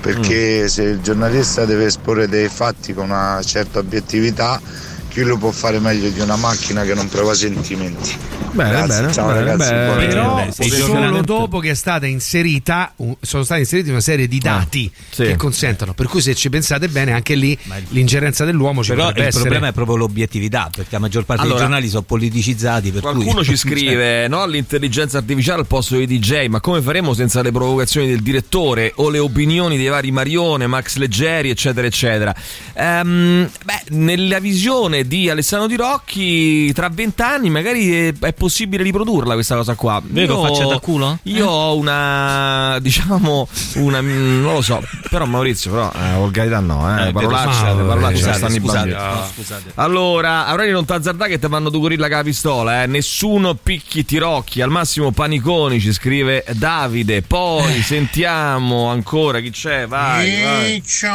perché 0.00 0.60
Mm. 0.62 0.66
se 0.66 0.82
il 0.84 1.00
giornalista 1.00 1.64
deve 1.64 1.86
esporre 1.86 2.28
dei 2.28 2.48
fatti 2.48 2.94
con 2.94 3.10
una 3.10 3.40
certa 3.44 3.80
obiettività, 3.80 4.60
chi 5.08 5.22
lo 5.22 5.36
può 5.36 5.50
fare 5.50 5.78
meglio 5.78 6.08
di 6.10 6.20
una 6.20 6.36
macchina 6.36 6.84
che 6.84 6.94
non 6.94 7.08
prova 7.08 7.34
sentimenti? 7.34 8.16
Bene, 8.52 8.70
Grazie, 8.70 9.00
bene, 9.00 9.12
ciao 9.12 9.26
bene, 9.26 9.38
ragazzi, 9.40 9.70
bene. 9.70 10.06
Però 10.06 10.46
sì, 10.50 10.70
solo 10.70 11.22
dopo 11.22 11.58
che 11.58 11.70
è 11.70 11.74
stata 11.74 12.06
inserita, 12.06 12.94
sono 13.20 13.42
stati 13.42 13.60
inseriti 13.60 13.90
una 13.90 14.00
serie 14.00 14.26
di 14.26 14.38
dati 14.38 14.90
sì. 15.10 15.24
che 15.24 15.36
consentono. 15.36 15.92
Per 15.92 16.06
cui 16.06 16.20
se 16.20 16.34
ci 16.34 16.48
pensate 16.48 16.88
bene, 16.88 17.12
anche 17.12 17.34
lì 17.34 17.56
l'ingerenza 17.88 18.44
dell'uomo 18.44 18.82
ci 18.82 18.90
Però 18.90 19.02
potrebbe 19.04 19.22
il 19.22 19.28
essere. 19.28 19.42
problema 19.42 19.68
è 19.68 19.72
proprio 19.72 19.96
l'obiettività, 19.96 20.70
perché 20.74 20.90
la 20.92 20.98
maggior 20.98 21.24
parte 21.24 21.42
Allora, 21.42 21.58
dei 21.58 21.66
giornali 21.66 21.88
sono 21.88 22.02
politicizzati. 22.02 22.90
Per 22.90 23.02
Qualcuno 23.02 23.34
cui, 23.34 23.44
ci 23.44 23.56
scrive, 23.58 24.28
no, 24.28 24.46
l'intelligenza 24.46 25.18
artificiale 25.18 25.60
al 25.60 25.66
posto 25.66 25.96
dei 25.96 26.06
DJ, 26.06 26.46
ma 26.46 26.60
come 26.60 26.80
faremo 26.80 27.12
senza 27.14 27.42
le 27.42 27.52
provocazioni 27.52 28.08
del 28.08 28.22
direttore 28.22 28.92
o 28.96 29.10
le 29.10 29.18
opinioni 29.18 29.76
dei 29.76 29.88
vari 29.88 30.10
Marione, 30.10 30.66
Max 30.66 30.96
Leggeri, 30.96 31.50
eccetera, 31.50 31.86
eccetera? 31.86 32.34
Ehm, 32.74 33.48
beh, 33.64 33.82
nella 33.90 34.38
visione 34.38 34.97
di 35.06 35.28
Alessandro 35.30 35.68
Di 35.68 35.76
Rocchi, 35.76 36.72
tra 36.72 36.88
vent'anni 36.88 37.50
magari 37.50 38.08
è, 38.08 38.12
è 38.18 38.32
possibile 38.32 38.82
riprodurla 38.82 39.34
questa 39.34 39.54
cosa 39.56 39.74
qua. 39.74 40.00
Vero, 40.04 40.42
faccia 40.42 40.66
da 40.66 40.78
culo? 40.78 41.18
Io 41.24 41.46
ho 41.46 41.76
una, 41.76 42.78
diciamo, 42.82 43.46
una, 43.76 44.00
mm, 44.02 44.40
non 44.42 44.54
lo 44.54 44.62
so, 44.62 44.82
però 45.10 45.24
Maurizio, 45.26 45.70
però, 45.70 45.90
eh, 45.94 46.16
volgarità 46.16 46.60
no, 46.60 46.98
eh, 46.98 47.08
Eh, 47.08 47.12
parolacce, 47.12 47.48
scusate, 47.52 47.82
parolacce, 47.82 48.16
scusate, 48.16 48.36
stanno 48.38 48.54
i 48.54 48.58
scusate, 48.58 48.90
bambini. 48.90 49.14
no, 49.14 49.26
scusate. 49.34 49.72
Allora, 49.74 50.46
Aurelio 50.46 50.72
non 50.72 50.84
t'azzardà 50.84 51.26
che 51.26 51.38
ti 51.38 51.46
fanno 51.48 51.70
tu 51.70 51.80
gorilla 51.80 52.08
con 52.08 52.16
la 52.16 52.22
pistola, 52.22 52.82
eh? 52.82 52.86
Nessuno 52.86 53.54
picchi 53.54 54.04
tirocchi, 54.04 54.60
al 54.60 54.70
massimo 54.70 55.10
paniconi, 55.12 55.80
ci 55.80 55.92
scrive 55.92 56.44
Davide. 56.52 57.22
Poi 57.22 57.82
sentiamo 57.82 58.88
ancora 58.88 59.40
chi 59.40 59.50
c'è, 59.50 59.86
vai, 59.86 60.42
vai. 60.42 60.82
Ciccio, 60.82 61.08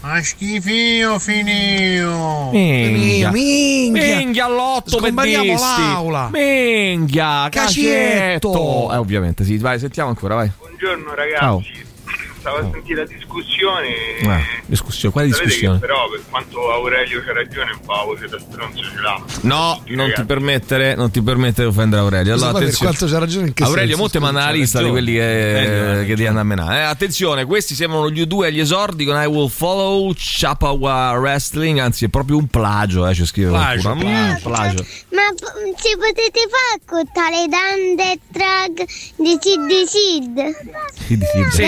a 0.00 0.22
schifio 0.22 1.18
finio. 1.18 2.37
Minchia, 2.58 3.30
minchia. 3.30 4.16
minchia 4.16 4.44
all'otto 4.46 4.98
peddisti. 4.98 5.80
l'aula. 5.80 6.28
Minchia, 6.32 7.48
Cacietto. 7.50 8.50
cacetto. 8.50 8.92
Eh, 8.92 8.96
ovviamente, 8.96 9.44
sì, 9.44 9.58
vai, 9.58 9.78
sentiamo 9.78 10.08
ancora, 10.10 10.34
vai. 10.36 10.50
Buongiorno 10.58 11.14
ragazzi, 11.14 11.38
Ciao. 11.38 11.62
Stavo 12.48 12.68
a 12.68 12.70
sentire 12.72 13.00
la 13.02 13.06
discussione. 13.06 13.88
Eh, 14.20 14.44
discussione, 14.66 15.12
quale 15.12 15.28
discussione? 15.28 15.78
però 15.78 16.08
per 16.10 16.22
quanto 16.28 16.70
Aurelio 16.72 17.22
c'ha 17.22 17.32
ragione, 17.32 17.72
un 17.72 17.80
po' 17.84 18.04
voce 18.06 18.28
da 18.28 18.38
stronzo 18.38 18.82
ce 18.82 19.00
l'ha. 19.00 19.22
No, 19.42 19.82
non 19.88 20.12
ti 20.14 20.24
permettere, 20.24 20.94
non 20.94 21.10
ti 21.10 21.22
permettere 21.22 21.68
di 21.68 21.74
offendere 21.74 22.02
Aurelio. 22.02 22.34
Allora, 22.34 22.50
attenzione. 22.58 22.94
Quanto 22.94 23.06
c'ha 23.06 23.18
ragione 23.18 23.46
in 23.48 23.52
che 23.54 23.62
Aurelio, 23.64 23.88
senso? 23.96 24.02
mo 24.02 24.08
te 24.08 24.18
manda 24.18 24.40
la 24.40 24.46
C'ha 24.46 24.52
lista 24.52 24.82
di 24.82 24.90
quelli 24.90 25.12
che, 25.12 26.00
Eh, 26.00 26.06
che 26.06 26.14
devi 26.14 26.26
andare 26.26 26.44
a 26.44 26.48
menare. 26.48 26.78
Eh, 26.78 26.82
attenzione, 26.82 27.44
questi 27.44 27.74
sembrano 27.74 28.10
gli 28.10 28.22
U2 28.22 28.44
agli 28.44 28.60
esordi 28.60 29.04
con 29.04 29.20
I 29.20 29.26
Will 29.26 29.48
Follow 29.48 30.12
Chapawa 30.16 31.12
Wrestling. 31.18 31.78
Anzi, 31.78 32.06
è 32.06 32.08
proprio 32.08 32.36
un 32.36 32.46
plagio, 32.46 33.06
eh, 33.06 33.14
ci 33.14 33.26
scrive 33.26 33.50
Plagio, 33.50 33.82
qualcuno. 33.82 34.10
Mm, 34.10 34.34
plagio. 34.42 34.84
Ma 35.12 35.22
p- 35.34 35.80
ci 35.80 35.96
potete 35.96 36.40
fare 36.48 36.80
con 36.86 37.04
tale 37.12 37.46
dande 37.48 38.18
track 38.32 38.84
di 39.16 39.36
Sid 39.40 39.86
Sid? 39.86 40.56
Sì, 41.06 41.18
sì, 41.18 41.50
sì. 41.50 41.62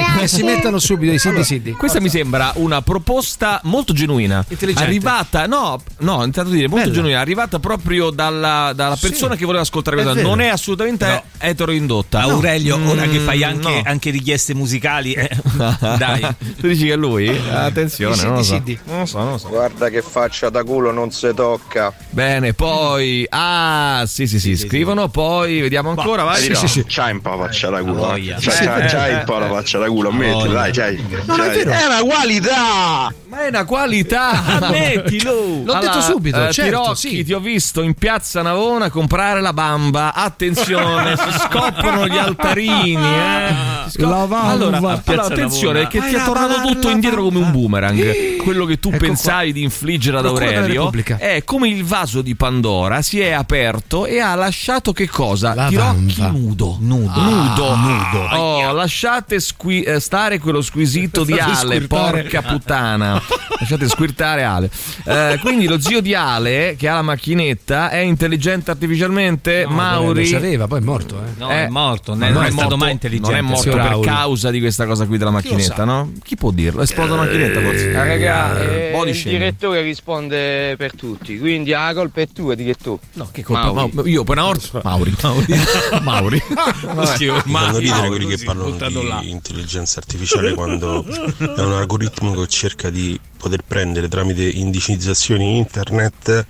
Sì, 0.71 0.77
mettano 0.77 0.79
subito 0.79 1.13
i 1.13 1.19
siti 1.19 1.29
Allora, 1.29 1.45
siti. 1.45 1.73
Questa 1.73 2.01
mi 2.01 2.09
sembra 2.09 2.53
una 2.57 2.83
proposta 2.83 3.61
molto 3.65 3.93
genuina. 3.93 4.45
Intelligente. 4.49 4.89
Arrivata, 4.89 5.47
no, 5.47 5.81
no, 5.99 6.25
intanto 6.25 6.51
dire, 6.51 6.69
molto 6.69 6.85
Bella. 6.85 6.95
genuina. 6.97 7.21
Arrivata 7.21 7.59
proprio 7.59 8.11
dalla, 8.11 8.73
dalla 8.75 8.97
persona 8.97 9.35
che 9.37 9.45
voleva 9.45 9.63
ascoltare 9.63 9.97
questa. 9.97 10.15
vero. 10.15 10.29
Non 10.29 10.41
è 10.41 10.49
assolutamente 10.49 11.07
No. 11.07 11.23
eteroindotta. 11.39 12.21
Aurelio, 12.21 12.77
No. 12.77 12.91
ora 12.91 13.03
che 13.03 13.19
fai 13.19 13.39
Mm, 13.39 13.43
anche, 13.43 13.69
no. 13.71 13.83
anche 13.85 14.11
richieste 14.11 14.55
musicali, 14.55 15.13
eh, 15.15 15.29
dai. 15.99 16.21
tu 16.59 16.67
dici 16.69 16.87
che 16.87 16.93
è 16.93 16.97
lui? 16.97 17.29
Attenzione, 17.29 18.15
Sì, 18.17 18.25
non 18.27 18.35
lo 18.37 18.43
sì, 18.43 18.49
so. 18.55 18.63
sì. 18.65 18.79
Non 18.85 18.99
lo 19.01 19.07
so, 19.07 19.19
non 19.19 19.31
lo 19.33 19.39
so. 19.39 19.49
Guarda 19.49 19.89
che 19.89 20.03
faccia 20.03 20.51
da 20.51 20.63
culo 20.65 20.91
non 20.93 21.11
si 21.11 21.29
tocca. 21.35 21.93
Bene, 22.11 22.53
poi. 22.55 23.27
Ah, 23.31 24.05
sì, 24.07 24.27
sì, 24.27 24.39
sì, 24.41 24.57
scrivono. 24.57 25.09
Poi 25.09 25.61
vediamo 25.61 25.91
ancora. 25.91 26.23
Vai. 26.25 26.41
Sì, 26.43 26.55
sì, 26.55 26.69
sì. 26.69 26.85
C'hai 26.87 27.13
un 27.13 27.21
po' 27.21 27.31
la 27.37 27.47
faccia 27.47 27.71
da 27.71 27.81
culo. 27.81 27.95
Voglia. 27.95 28.37
C'hai, 28.39 28.89
Sì, 28.89 28.97
eh. 28.97 29.15
un 29.15 29.23
po' 29.25 29.39
la 29.39 29.49
faccia 29.49 29.79
da 29.79 29.87
culo, 29.87 30.09
ammettilo, 30.11 30.60
dai, 30.61 30.73
c'hai. 30.73 31.05
Non 31.27 31.41
è 31.41 31.45
c'hai. 31.47 31.57
vero. 31.65 31.71
È 31.71 31.85
una 31.87 32.01
qualità! 32.03 33.15
Ma 33.29 33.45
è 33.45 33.49
una 33.49 33.65
qualità! 33.65 34.45
Ammettilo! 34.61 35.63
L'ho 35.65 35.79
detto 35.81 36.01
subito, 36.01 36.47
eh, 36.49 36.53
certo, 36.53 36.71
Tirocchi, 36.83 36.97
sì. 37.17 37.25
ti 37.25 37.33
ho 37.33 37.39
visto 37.41 37.83
in 37.83 37.95
piazza 37.95 38.43
Navona 38.43 38.91
comprare 38.91 39.41
la 39.41 39.53
bamba. 39.53 40.13
Attenzione, 40.15 41.17
si 41.17 41.39
scoprono 41.49 42.07
gli 42.09 42.17
altarini. 42.19 42.95
Eh. 42.97 43.55
Scop- 43.91 43.99
La 44.11 44.27
bamba. 44.27 44.41
Allora, 44.49 44.77
allora, 44.79 45.03
attenzione, 45.25 45.83
Navona. 45.83 45.89
che 45.89 46.01
ti 46.01 46.15
è 46.15 46.17
Vai, 46.17 46.25
tornato 46.25 46.57
vai, 46.57 46.67
tutto 46.67 46.87
vai, 46.87 46.93
indietro 46.95 47.23
vai. 47.23 47.33
come 47.33 47.45
un 47.45 47.53
boomerang. 47.53 48.37
Quello 48.43 48.65
che 48.65 48.79
tu 48.81 48.89
Ecco 48.89 48.99
pensavi 48.99 49.53
di 49.53 49.63
infliggere 49.63 50.19
ad 50.19 50.27
Aurelio 50.27 50.91
è 51.19 51.43
come 51.45 51.69
il 51.69 51.85
vaso 51.85 52.23
di 52.23 52.35
Pandora 52.35 53.01
si 53.03 53.21
è 53.21 53.31
aperto 53.31 54.07
e 54.07 54.19
ha 54.19 54.35
lasciato 54.35 54.93
che 54.93 55.09
cosa? 55.09 55.55
La 55.55 55.69
Tirocchi 55.69 56.15
bamba. 56.19 56.39
nudo. 56.39 56.77
Nudo. 56.81 57.21
nudo. 57.21 57.77
nudo. 57.77 58.19
Oh, 58.37 58.73
lasciate 58.73 59.39
squi- 59.41 59.83
eh, 59.83 60.01
stare 60.01 60.39
quello 60.41 60.61
squisito 60.63 61.25
di 61.25 61.35
Ale, 61.39 61.55
squirtare. 61.77 62.23
porca 62.23 62.43
puttana. 62.43 63.23
Lasciate 63.59 63.89
squirtare 63.89 64.43
Ale. 64.43 64.71
Eh, 65.05 65.39
quindi 65.43 65.67
lo 65.67 65.79
zio 65.81 66.01
di 66.01 66.15
Ale, 66.15 66.75
che 66.79 66.89
ha 66.89 66.95
la 66.95 67.03
macchinetta, 67.03 67.91
è 67.91 67.99
intelligente 67.99 68.71
artificialmente? 68.71 69.67
Mauri? 69.69 70.25
Lo 70.25 70.31
c'aveva, 70.37 70.67
poi 70.67 70.79
è 70.79 70.83
morto, 70.83 71.17
eh. 71.19 71.29
No, 71.39 71.51
Eh, 71.51 71.65
è 71.67 71.69
morto, 71.69 72.15
ma 72.15 72.29
non, 72.31 72.45
è, 72.45 72.47
morto- 72.47 72.53
stato 72.59 72.77
mai 72.77 72.93
intelligente. 72.93 73.31
Non 73.31 73.39
è 73.39 73.43
morto 73.43 73.71
per 73.71 73.79
Raul. 73.81 74.05
causa 74.05 74.51
di 74.51 74.61
questa 74.61 74.87
cosa 74.87 75.07
qui 75.07 75.19
della 75.19 75.31
macchinetta, 75.31 75.85
no? 75.85 76.13
Chi 76.23 76.37
può 76.37 76.51
dirlo? 76.51 76.83
Esploda 76.83 77.15
la 77.17 77.23
macchinetta 77.25 77.61
forse? 77.61 77.95
Ah, 77.95 78.05
raga, 78.05 78.61
eh, 78.61 78.91
Body 78.93 79.11
il 79.11 79.17
shaming. 79.17 79.39
direttore 79.39 79.83
risponde 79.83 80.77
per 80.77 80.95
tutti, 80.95 81.39
quindi 81.39 81.71
la 81.71 81.93
colpa 81.95 82.21
è 82.23 82.29
tua, 82.33 82.55
direttore. 82.55 83.01
No, 83.15 83.29
che 83.31 83.43
colpa? 83.43 83.73
Mauri. 83.73 83.91
Ma- 83.95 84.03
io 84.07 84.25
per 84.25 84.39
una 84.39 84.47
volta 84.47 84.81
Mauri. 84.85 85.15
Mauri. 86.03 86.43
Mi 87.45 87.53
fanno 87.53 87.79
ridere 87.79 88.07
quelli 88.09 88.25
che 88.27 88.33
così, 88.33 88.45
parlano 88.45 88.71
buttato 88.71 89.03
là. 89.03 89.19
di 89.21 89.31
intelligenza 89.31 90.01
artificiale 90.39 90.55
quando 90.55 91.05
è 91.05 91.61
un 91.61 91.73
algoritmo 91.73 92.33
che 92.33 92.47
cerca 92.47 92.91
di 92.91 93.19
poter 93.37 93.63
prendere 93.67 94.09
tramite 94.09 94.43
indicizzazioni 94.45 95.57
internet 95.59 96.47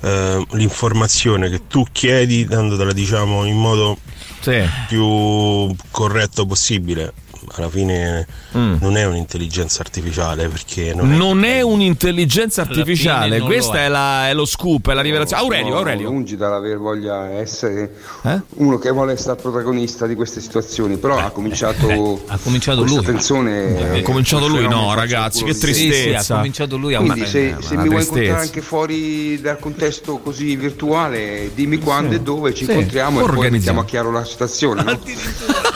eh, 0.00 0.46
l'informazione 0.52 1.48
che 1.48 1.66
tu 1.66 1.84
chiedi 1.90 2.44
dandotela 2.44 2.92
diciamo 2.92 3.44
in 3.44 3.56
modo 3.56 3.98
Sì. 4.40 4.62
più 4.88 5.74
corretto 5.90 6.44
possibile. 6.46 7.12
Alla 7.56 7.68
fine 7.68 8.26
Mm. 8.56 8.76
non 8.80 8.96
è 8.96 9.04
un'intelligenza 9.04 9.80
artificiale 9.82 10.48
perché 10.48 10.94
non 10.94 11.12
è 11.12 11.16
Non 11.16 11.44
è 11.44 11.60
un'intelligenza 11.60 12.62
Alla 12.62 12.70
artificiale, 12.70 13.38
lo 13.38 13.48
è. 13.50 13.84
è, 13.84 13.88
la- 13.88 14.28
è 14.28 14.34
lo 14.34 14.44
scoop, 14.44 14.90
è 14.90 14.94
la 14.94 15.00
rivelazione. 15.02 15.42
Aurelio, 15.42 15.76
Aurelio. 15.76 16.08
lungi 16.08 16.36
dall'aver 16.36 16.78
voglia 16.78 17.30
essere 17.30 17.92
Eh? 18.22 18.40
uno 18.56 18.78
che 18.78 18.90
vuole 18.90 19.12
essere 19.12 19.34
protagonista 19.36 20.06
di 20.06 20.14
queste 20.14 20.40
situazioni, 20.40 20.96
però 20.96 21.18
ha 21.18 21.30
cominciato, 21.30 22.22
Ha 22.26 22.38
cominciato 22.42 22.82
lui. 22.84 23.02
tensione. 23.04 23.98
Ha 23.98 24.02
cominciato 24.02 24.46
lui, 24.48 24.66
no, 24.68 24.94
ragazzi, 24.94 25.44
che 25.44 25.52
di- 25.52 25.58
Sì, 25.58 25.74
sì, 25.74 25.88
tristezza. 25.88 26.34
ha 26.34 26.36
cominciato 26.38 26.76
lui 26.76 26.94
a 26.94 26.98
Quindi 27.00 27.20
ma- 27.20 27.26
se, 27.26 27.56
se 27.60 27.72
una 27.74 27.82
mi 27.82 27.88
vuoi 27.88 28.00
tristezza. 28.00 28.18
incontrare 28.20 28.40
anche 28.42 28.60
fuori 28.62 29.40
dal 29.40 29.58
contesto 29.58 30.18
così 30.18 30.56
virtuale, 30.56 31.50
dimmi 31.54 31.78
quando 31.78 32.14
e 32.14 32.20
dove 32.20 32.54
ci 32.54 32.64
Sì. 32.64 32.70
incontriamo 32.70 33.18
e 33.20 33.22
poi 33.24 33.30
Organizziamo. 33.36 33.80
mettiamo 33.80 33.80
a 33.80 33.84
chiaro 33.84 34.10
la 34.10 34.24
situazione. 34.24 34.82
no? 34.82 34.98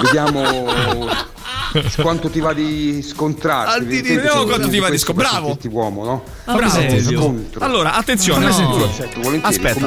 Vediamo 0.03 0.67
quanto 2.01 2.29
ti 2.31 2.41
va 2.41 2.53
di 2.53 3.03
scontrarti? 3.03 3.77
Addirittura. 3.85 4.15
Vediamo 4.23 4.45
quanto 4.45 4.69
ti 4.69 4.79
va 4.79 4.91
di 4.91 4.99
scon- 4.99 5.17
bravo. 5.17 5.59
uomo, 5.71 6.05
no? 6.05 6.25
Bravo. 6.45 7.01
Scontro. 7.01 7.65
Allora, 7.65 7.95
attenzione. 7.95 8.47
No, 8.49 8.91
Aspetta. 9.43 9.87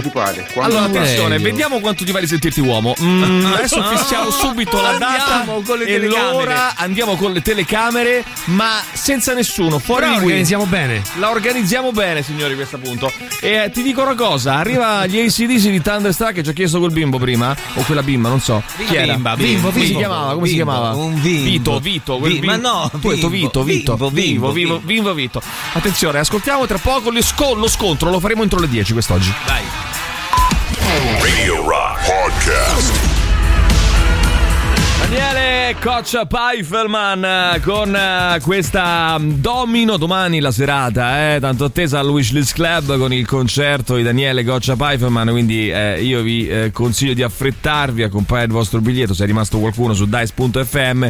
Allora, 0.60 0.84
attenzione, 0.84 1.40
vediamo 1.40 1.80
quanto 1.80 2.04
ti 2.04 2.12
va 2.12 2.20
di 2.20 2.28
sentirti 2.28 2.60
uomo. 2.62 2.94
Mm, 3.02 3.46
adesso 3.54 3.82
fissiamo 3.84 4.30
subito 4.30 4.80
la 4.82 4.98
data 4.98 5.40
Andiamo 5.40 5.62
con 5.62 5.78
le 5.78 5.86
e 5.86 6.00
telecamere. 6.00 6.32
l'ora. 6.32 6.76
Andiamo 6.76 7.16
con 7.16 7.32
le 7.34 7.42
telecamere, 7.42 8.24
ma 8.46 8.80
senza 8.94 9.34
nessuno, 9.34 9.80
fuori 9.80 10.02
Però 10.02 10.14
di 10.14 10.18
qui. 10.20 10.26
organizziamo 10.28 10.66
bene. 10.66 11.02
La 11.20 11.30
organizziamo 11.32 11.92
bene, 11.92 12.22
signori, 12.24 12.56
questo 12.56 12.78
punto. 12.78 13.12
E 13.40 13.50
eh, 13.66 13.72
ti 13.72 13.82
dico 13.82 14.02
una 14.02 14.16
cosa: 14.16 14.56
arriva 14.56 15.06
gli 15.06 15.20
ACDC 15.20 15.70
di 15.70 15.82
Thunderstruck 15.82 16.34
che 16.34 16.44
ci 16.44 16.50
ha 16.50 16.54
chiesto 16.54 16.80
col 16.80 16.92
bimbo 16.92 17.18
prima, 17.18 17.56
o 17.76 17.82
quella 17.84 18.04
bimba, 18.04 18.30
non 18.30 18.40
so. 18.40 18.62
Chi 18.88 18.96
era? 18.96 19.14
Bimba, 19.14 19.36
Bimbo, 19.36 19.70
bimbo, 19.70 19.72
si 19.72 19.80
bimbo. 19.86 19.98
chiamava? 20.00 20.34
Come 20.34 20.48
si 20.48 20.56
Bimbo, 20.56 20.72
chiamava? 20.72 20.96
un 20.96 21.22
bimbo. 21.22 21.50
Vito, 21.62 21.80
Vito. 21.80 22.20
Vi- 22.20 22.40
bimbo. 22.40 22.46
ma 22.48 22.56
no, 22.58 22.92
tu 23.00 23.10
hai 23.10 23.16
detto 23.16 23.30
Vito, 23.30 23.64
Vito, 23.64 24.10
Vivo, 24.10 24.52
vivo, 24.52 24.82
vivo, 24.84 25.14
Vito. 25.14 25.42
Attenzione, 25.74 26.20
ascoltiamo 26.20 26.66
tra 26.66 26.78
poco 26.78 27.10
lo 27.12 27.68
scontro, 27.68 28.10
lo 28.10 28.20
faremo 28.20 28.44
entro 28.44 28.60
le 28.60 28.68
10 28.68 28.94
quest'oggi. 28.94 29.34
Dai. 29.46 29.64
Radio 31.22 31.64
Rock 31.68 32.06
Podcast. 32.06 33.11
Daniele 35.12 35.76
Coach 35.82 36.26
Pfeifferman 36.26 37.60
con 37.64 37.94
eh, 37.94 38.40
questa 38.42 39.18
mm, 39.20 39.42
domino 39.42 39.98
domani 39.98 40.40
la 40.40 40.54
serata, 40.54 41.36
eh, 41.36 41.40
tanto 41.42 41.66
attesa 41.66 42.00
al 42.00 42.08
Wishlist 42.08 42.54
Club 42.54 42.98
con 42.98 43.12
il 43.12 43.28
concerto 43.28 43.98
di 43.98 44.04
Daniele 44.04 44.46
Goccia 44.46 44.78
Pfeifferman, 44.78 45.28
quindi 45.32 45.70
eh, 45.70 46.02
io 46.02 46.22
vi 46.22 46.48
eh, 46.48 46.72
consiglio 46.72 47.14
di 47.14 47.24
affrettarvi 47.24 48.04
a 48.04 48.10
comprare 48.10 48.46
il 48.46 48.52
vostro 48.52 48.80
biglietto 48.80 49.14
se 49.14 49.26
è 49.26 49.28
rimasto 49.28 49.60
qualcuno 49.60 49.94
su 49.94 50.06
dice.fm 50.06 51.08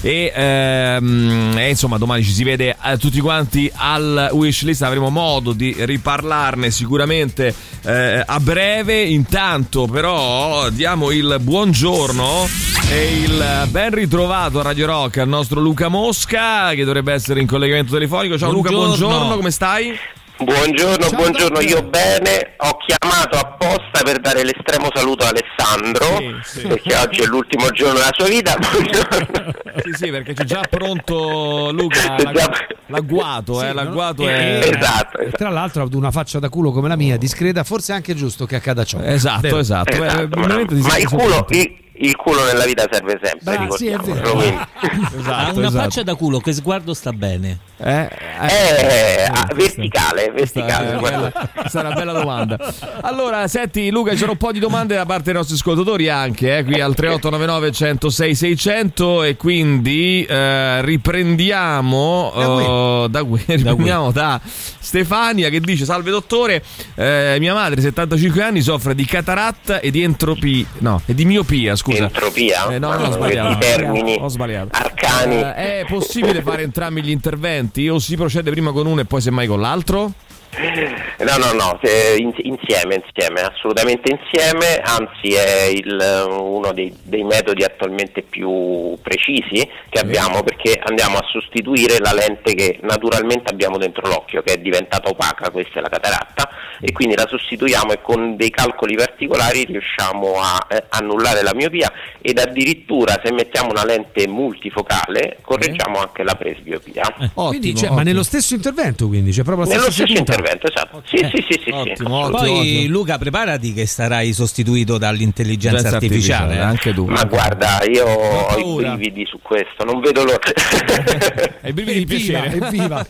e, 0.00 0.32
ehm, 0.32 1.56
insomma 1.66 1.96
domani 1.98 2.22
ci 2.22 2.30
si 2.30 2.44
vede 2.44 2.76
eh, 2.84 2.98
tutti 2.98 3.18
quanti 3.18 3.68
al 3.74 4.28
wishlist 4.32 4.82
avremo 4.82 5.08
modo 5.10 5.52
di 5.52 5.74
riparlarne 5.76 6.70
sicuramente 6.70 7.52
eh, 7.82 8.22
a 8.24 8.38
breve. 8.38 9.02
Intanto 9.02 9.86
però 9.86 10.68
diamo 10.68 11.10
il 11.10 11.38
buongiorno 11.40 12.73
e 12.90 13.22
il 13.22 13.68
ben 13.70 13.90
ritrovato 13.94 14.60
a 14.60 14.62
Radio 14.62 14.86
Rock 14.86 15.18
al 15.18 15.28
nostro 15.28 15.60
Luca 15.60 15.88
Mosca 15.88 16.70
che 16.74 16.84
dovrebbe 16.84 17.12
essere 17.12 17.40
in 17.40 17.46
collegamento 17.46 17.92
telefonico 17.92 18.38
ciao 18.38 18.50
Luca 18.50 18.70
Buongiorno. 18.70 19.06
buongiorno 19.06 19.36
come 19.36 19.50
stai? 19.50 19.98
Buongiorno, 20.36 21.10
buongiorno, 21.10 21.60
io 21.60 21.80
bene, 21.84 22.54
ho 22.56 22.76
chiamato 22.84 23.38
apposta 23.38 24.02
per 24.02 24.18
dare 24.18 24.42
l'estremo 24.42 24.88
saluto 24.92 25.24
a 25.24 25.28
Alessandro, 25.28 26.40
perché 26.66 26.96
oggi 26.96 27.20
è 27.20 27.24
l'ultimo 27.26 27.70
giorno 27.70 27.94
della 28.00 28.10
sua 28.10 28.26
vita, 28.26 28.56
buongiorno. 28.56 29.52
Sì 29.84 29.90
sì 29.92 30.10
perché 30.10 30.34
c'è 30.34 30.44
già 30.44 30.60
pronto 30.70 31.70
Luca 31.72 32.14
l'aggu- 32.16 32.66
l'agguato 32.86 33.60
eh, 33.60 33.72
l'agguato 33.72 34.28
è... 34.28 34.60
Esatto, 34.72 35.18
E 35.18 35.30
Tra 35.32 35.50
l'altro, 35.50 35.82
ad 35.82 35.94
una 35.94 36.12
faccia 36.12 36.38
da 36.38 36.48
culo 36.48 36.70
come 36.70 36.88
la 36.88 36.96
mia, 36.96 37.16
discreta, 37.16 37.62
forse 37.64 37.92
è 37.92 37.96
anche 37.96 38.14
giusto 38.14 38.44
che 38.46 38.56
accada 38.56 38.84
ciò. 38.84 38.98
Esatto, 39.00 39.58
esatto. 39.58 39.96
Beh, 39.98 40.06
Esatto, 40.06 40.28
ma, 40.38 40.42
veramente 40.42 40.74
ti 40.76 40.80
ma 40.80 40.90
sei 40.90 41.02
il 41.02 41.08
culo, 41.08 41.46
il, 41.50 41.76
il 41.96 42.16
culo 42.16 42.44
nella 42.44 42.64
vita 42.64 42.86
serve 42.90 43.18
sempre, 43.22 43.66
Beh, 43.68 43.76
sì, 43.76 43.86
è 43.86 43.96
vero. 43.96 44.38
ha 44.38 44.68
Esatto, 45.16 45.58
una 45.58 45.68
esatto. 45.68 45.70
faccia 45.70 46.02
da 46.02 46.14
culo, 46.14 46.38
che 46.38 46.52
sguardo 46.52 46.92
sta 46.94 47.12
bene. 47.12 47.58
Eh, 47.76 48.08
Eh, 48.48 49.24
ah, 49.30 49.48
verticale, 49.54 50.30
verticale. 50.34 50.96
Questa 50.96 51.80
è, 51.80 51.84
una 51.84 51.94
bella 51.94 52.12
domanda. 52.12 52.58
Allora, 53.02 53.46
senti 53.48 53.90
Luca, 53.90 54.12
c'erano 54.12 54.32
un 54.32 54.38
po' 54.38 54.52
di 54.52 54.58
domande 54.58 54.94
da 54.96 55.06
parte 55.06 55.24
dei 55.24 55.34
nostri 55.34 55.54
ascoltatori 55.54 56.08
anche, 56.08 56.58
eh, 56.58 56.64
qui 56.64 56.80
al 56.80 56.94
3899 56.94 57.72
106 57.72 58.34
600 58.34 59.22
e 59.22 59.36
quindi 59.36 60.24
eh, 60.24 60.82
riprendiamo 60.82 63.04
eh, 63.04 63.08
da, 63.08 63.24
qui, 63.24 63.42
riprendiamo 63.46 64.10
da 64.10 64.40
Stefania 64.44 65.48
che 65.48 65.60
dice 65.60 65.84
"Salve 65.84 66.10
dottore, 66.10 66.62
eh, 66.94 67.36
mia 67.38 67.54
madre 67.54 67.80
75 67.80 68.42
anni 68.42 68.62
soffre 68.62 68.94
di 68.94 69.04
cataratta 69.04 69.80
e 69.80 69.90
di 69.90 70.02
entropia, 70.02 70.64
no, 70.78 71.00
e 71.06 71.14
di 71.14 71.24
miopia, 71.24 71.74
scusa. 71.84 72.04
Entropia? 72.04 72.68
Eh, 72.74 72.78
no, 72.78 72.92
no, 72.94 73.08
ho 73.08 73.10
sbagliato. 73.12 73.58
termini 73.58 74.16
Ho 74.18 74.28
sbagliato. 74.28 74.68
arcani. 74.72 75.36
Eh, 75.36 75.80
è 75.80 75.84
possibile 75.88 76.40
fare 76.42 76.62
entrambi 76.62 77.02
gli 77.02 77.10
interventi 77.10 77.88
o 77.88 77.98
si 77.98 78.16
procede 78.16 78.50
prima 78.50 78.72
con 78.72 78.86
uno 78.86 79.02
e 79.02 79.04
poi 79.04 79.20
semmai 79.20 79.46
con 79.46 79.60
l'altro? 79.60 80.12
No, 80.56 81.36
no, 81.38 81.52
no, 81.52 81.78
eh, 81.82 82.16
in- 82.18 82.32
insieme, 82.42 83.02
insieme, 83.04 83.40
assolutamente 83.42 84.10
insieme, 84.10 84.80
anzi 84.84 85.34
è 85.34 85.64
il- 85.72 86.26
uno 86.28 86.72
dei, 86.72 86.94
dei 87.02 87.24
metodi 87.24 87.64
attualmente 87.64 88.22
più 88.22 88.96
precisi 89.02 89.68
che 89.88 89.98
abbiamo 89.98 90.42
perché 90.42 90.80
andiamo 90.84 91.18
a 91.18 91.24
sostituire 91.30 91.98
la 91.98 92.12
lente 92.12 92.54
che 92.54 92.78
naturalmente 92.82 93.50
abbiamo 93.50 93.78
dentro 93.78 94.06
l'occhio, 94.08 94.42
che 94.42 94.54
è 94.54 94.58
diventata 94.58 95.08
opaca, 95.08 95.50
questa 95.50 95.78
è 95.78 95.82
la 95.82 95.88
cataratta, 95.88 96.48
e 96.80 96.92
quindi 96.92 97.16
la 97.16 97.26
sostituiamo 97.28 97.92
e 97.92 98.00
con 98.02 98.36
dei 98.36 98.50
calcoli 98.50 98.94
particolari 98.96 99.64
riusciamo 99.64 100.34
a 100.40 100.66
eh, 100.68 100.84
annullare 100.90 101.42
la 101.42 101.54
miopia 101.54 101.90
ed 102.20 102.38
addirittura 102.38 103.20
se 103.24 103.32
mettiamo 103.32 103.70
una 103.70 103.84
lente 103.84 104.26
multifocale 104.28 105.38
correggiamo 105.40 105.98
anche 105.98 106.22
la 106.22 106.34
presbiopia. 106.34 107.02
Quindi, 107.48 107.74
cioè, 107.74 107.90
ma 107.90 108.02
nello 108.02 108.22
stesso 108.22 108.54
intervento, 108.54 109.06
quindi, 109.08 109.30
c'è 109.32 109.42
proprio 109.42 109.64
la 109.66 109.70
Nello 109.74 109.90
stessa 109.90 110.04
stesso 110.04 110.12
seduta. 110.24 110.32
Intervento, 110.44 110.68
esatto. 110.68 111.02
Sì, 111.06 111.16
sì, 111.16 111.44
sì, 111.48 111.60
sì, 111.64 111.94
sì. 111.96 112.02
Poi 112.02 112.86
Luca, 112.88 113.18
preparati 113.18 113.72
che 113.72 113.86
sarai 113.86 114.32
sostituito 114.32 114.98
dall'intelligenza 114.98 115.52
Intelligenza 115.78 115.96
artificiale. 115.96 116.58
artificiale, 116.58 116.60
anche 116.60 116.94
tu. 116.94 117.06
Ma 117.06 117.24
guarda, 117.24 117.82
io 117.84 118.06
ho 118.06 118.80
i 118.80 118.82
brividi 118.82 119.26
su 119.26 119.38
questo, 119.40 119.84
non 119.84 120.00
vedo 120.00 120.24
l'ora. 120.24 120.38
Hai 121.62 121.72
brividi 121.72 121.98
di 122.00 122.06
piacere. 122.06 122.52
evviva. 122.60 123.06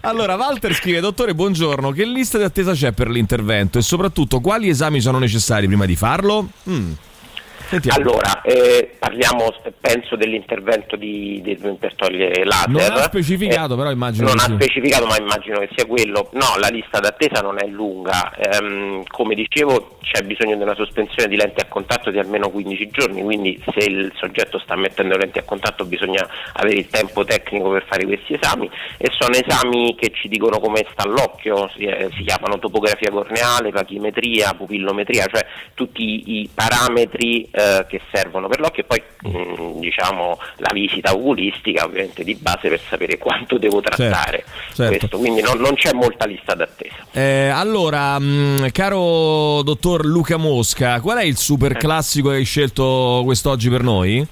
allora, 0.00 0.36
Walter 0.36 0.74
scrive: 0.74 1.00
Dottore, 1.00 1.34
buongiorno. 1.34 1.90
Che 1.90 2.04
lista 2.04 2.38
di 2.38 2.44
attesa 2.44 2.72
c'è 2.72 2.92
per 2.92 3.08
l'intervento? 3.08 3.78
E 3.78 3.82
soprattutto, 3.82 4.40
quali 4.40 4.68
esami 4.68 5.00
sono 5.00 5.18
necessari 5.18 5.66
prima 5.66 5.86
di 5.86 5.96
farlo? 5.96 6.48
Mm. 6.68 6.92
Sentiamo. 7.68 7.98
Allora, 8.00 8.40
eh, 8.42 8.96
parliamo, 8.98 9.52
penso, 9.78 10.16
dell'intervento 10.16 10.96
di, 10.96 11.40
di- 11.42 11.56
per 11.78 11.94
togliere 11.94 12.44
laser. 12.44 12.68
Non 12.70 12.80
ha 12.80 13.02
specificato, 13.02 13.74
Eh, 13.74 13.76
però 13.76 13.90
immagino 13.90 14.28
Non 14.28 14.38
ha 14.38 14.44
sì. 14.44 14.52
specificato, 14.54 15.04
ma 15.06 15.16
immagino 15.18 15.58
che 15.58 15.68
sia 15.74 15.84
quello. 15.84 16.30
No, 16.32 16.56
la 16.58 16.68
lista 16.68 16.98
d'attesa 16.98 17.42
non 17.42 17.58
è 17.62 17.66
lunga. 17.66 18.32
Ehm, 18.36 19.04
come 19.08 19.34
dicevo, 19.34 19.98
c'è 20.00 20.22
bisogno 20.22 20.56
di 20.56 20.62
una 20.62 20.74
sospensione 20.74 21.28
di 21.28 21.36
lenti 21.36 21.60
a 21.60 21.66
contatto 21.66 22.10
di 22.10 22.18
almeno 22.18 22.48
15 22.48 22.88
giorni, 22.90 23.22
quindi 23.22 23.62
se 23.74 23.84
il 23.84 24.10
soggetto 24.16 24.58
sta 24.58 24.74
mettendo 24.74 25.16
lenti 25.18 25.38
a 25.38 25.42
contatto 25.42 25.84
bisogna 25.84 26.26
avere 26.54 26.78
il 26.78 26.86
tempo 26.88 27.24
tecnico 27.24 27.68
per 27.70 27.84
fare 27.86 28.06
questi 28.06 28.32
esami 28.32 28.70
e 28.96 29.10
sono 29.12 29.34
esami 29.34 29.94
che 29.94 30.10
ci 30.14 30.28
dicono 30.28 30.58
come 30.60 30.86
sta 30.90 31.06
l'occhio, 31.06 31.68
si, 31.76 31.84
eh, 31.84 32.08
si 32.16 32.22
chiamano 32.22 32.58
topografia 32.58 33.10
corneale, 33.10 33.70
pachimetria, 33.70 34.54
pupillometria, 34.54 35.26
cioè 35.26 35.44
tutti 35.74 36.38
i 36.40 36.48
parametri 36.52 37.46
eh, 37.58 37.86
che 37.88 38.00
servono 38.12 38.48
per 38.48 38.60
l'occhio 38.60 38.84
e 38.84 38.86
poi 38.86 39.02
mh, 39.22 39.80
diciamo 39.80 40.38
la 40.56 40.70
visita 40.72 41.12
oculistica 41.12 41.84
ovviamente 41.84 42.22
di 42.22 42.34
base 42.34 42.68
per 42.68 42.80
sapere 42.88 43.18
quanto 43.18 43.58
devo 43.58 43.80
trattare 43.80 44.44
certo. 44.72 44.96
questo, 44.98 45.18
quindi 45.18 45.42
non, 45.42 45.58
non 45.58 45.74
c'è 45.74 45.92
molta 45.92 46.26
lista 46.26 46.54
d'attesa. 46.54 46.96
Eh, 47.12 47.48
allora, 47.48 48.18
mh, 48.18 48.70
caro 48.72 49.62
dottor 49.62 50.04
Luca 50.04 50.36
Mosca, 50.36 51.00
qual 51.00 51.18
è 51.18 51.24
il 51.24 51.36
super 51.36 51.74
classico 51.74 52.30
che 52.30 52.36
hai 52.36 52.44
scelto 52.44 53.22
quest'oggi 53.24 53.68
per 53.68 53.82
noi? 53.82 54.26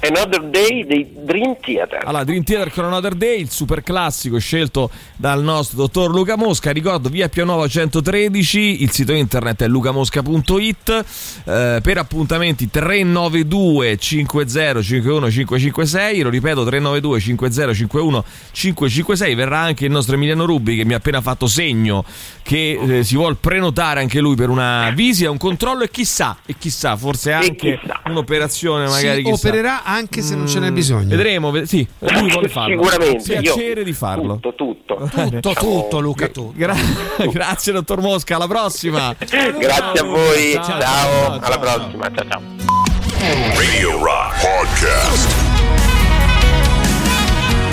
Another 0.00 0.42
Day 0.44 0.86
dei 0.86 1.10
Dream 1.12 1.56
Theater. 1.60 2.02
Allora, 2.04 2.22
Dream 2.22 2.44
Theater 2.44 2.72
con 2.72 2.84
Another 2.84 3.14
Day, 3.14 3.40
il 3.40 3.50
super 3.50 3.82
classico 3.82 4.38
scelto 4.38 4.90
dal 5.16 5.42
nostro 5.42 5.76
dottor 5.76 6.10
Luca 6.10 6.36
Mosca. 6.36 6.70
Ricordo 6.70 7.08
via 7.08 7.28
Pianova 7.28 7.66
113, 7.66 8.82
il 8.82 8.90
sito 8.92 9.12
internet 9.12 9.62
è 9.62 9.66
lucamosca.it. 9.66 11.04
Eh, 11.44 11.80
per 11.82 11.98
appuntamenti 11.98 12.70
392 12.70 13.96
50 13.96 14.82
51 14.82 15.30
556. 15.30 16.20
Lo 16.20 16.30
ripeto, 16.30 16.64
392 16.64 17.20
50 17.20 17.74
51 17.74 18.24
556. 18.52 19.34
Verrà 19.34 19.58
anche 19.58 19.84
il 19.84 19.90
nostro 19.90 20.14
Emiliano 20.14 20.44
Rubi 20.44 20.76
che 20.76 20.84
mi 20.84 20.94
ha 20.94 20.98
appena 20.98 21.20
fatto 21.20 21.48
segno 21.48 22.04
che 22.48 22.78
eh, 22.80 23.04
si 23.04 23.14
vuol 23.14 23.36
prenotare 23.36 24.00
anche 24.00 24.20
lui 24.20 24.34
per 24.34 24.48
una 24.48 24.90
visita, 24.94 25.30
un 25.30 25.36
controllo 25.36 25.82
e 25.82 25.90
chissà, 25.90 26.38
e 26.46 26.54
chissà, 26.56 26.96
forse 26.96 27.30
anche 27.30 27.78
un'operazione 28.06 28.86
magari 28.86 29.22
si 29.22 29.30
chissà. 29.30 29.48
opererà 29.48 29.84
anche 29.88 30.22
se 30.22 30.34
non 30.36 30.46
ce 30.46 30.58
n'è 30.60 30.70
bisogno. 30.70 31.08
Vedremo, 31.08 31.50
ve- 31.50 31.66
sì, 31.66 31.86
lui 31.98 32.30
vuole 32.30 32.48
farlo. 32.48 32.82
Sicuramente, 32.82 33.32
io- 33.34 33.40
Piacere 33.54 33.84
di 33.84 33.92
farlo. 33.92 34.38
Tutto, 34.40 34.54
tutto. 34.54 35.08
Tutto, 35.40 35.52
tutto, 35.54 36.00
Luca, 36.00 36.26
tutto. 36.28 36.52
Gra- 36.56 36.74
grazie, 37.30 37.72
dottor 37.72 38.00
Mosca. 38.00 38.36
Alla 38.36 38.46
prossima. 38.48 39.14
Grazie 39.18 40.00
a 40.00 40.04
voi, 40.04 40.52
Ciao, 40.54 40.62
ciao, 40.64 40.80
ciao, 40.80 41.26
alla 41.32 41.40
ciao. 41.40 41.58
prossima, 41.58 42.10
ciao 42.14 42.26
ciao. 42.28 42.42
Radio 43.56 44.02
Rock 44.02 44.40
Podcast. 44.40 45.47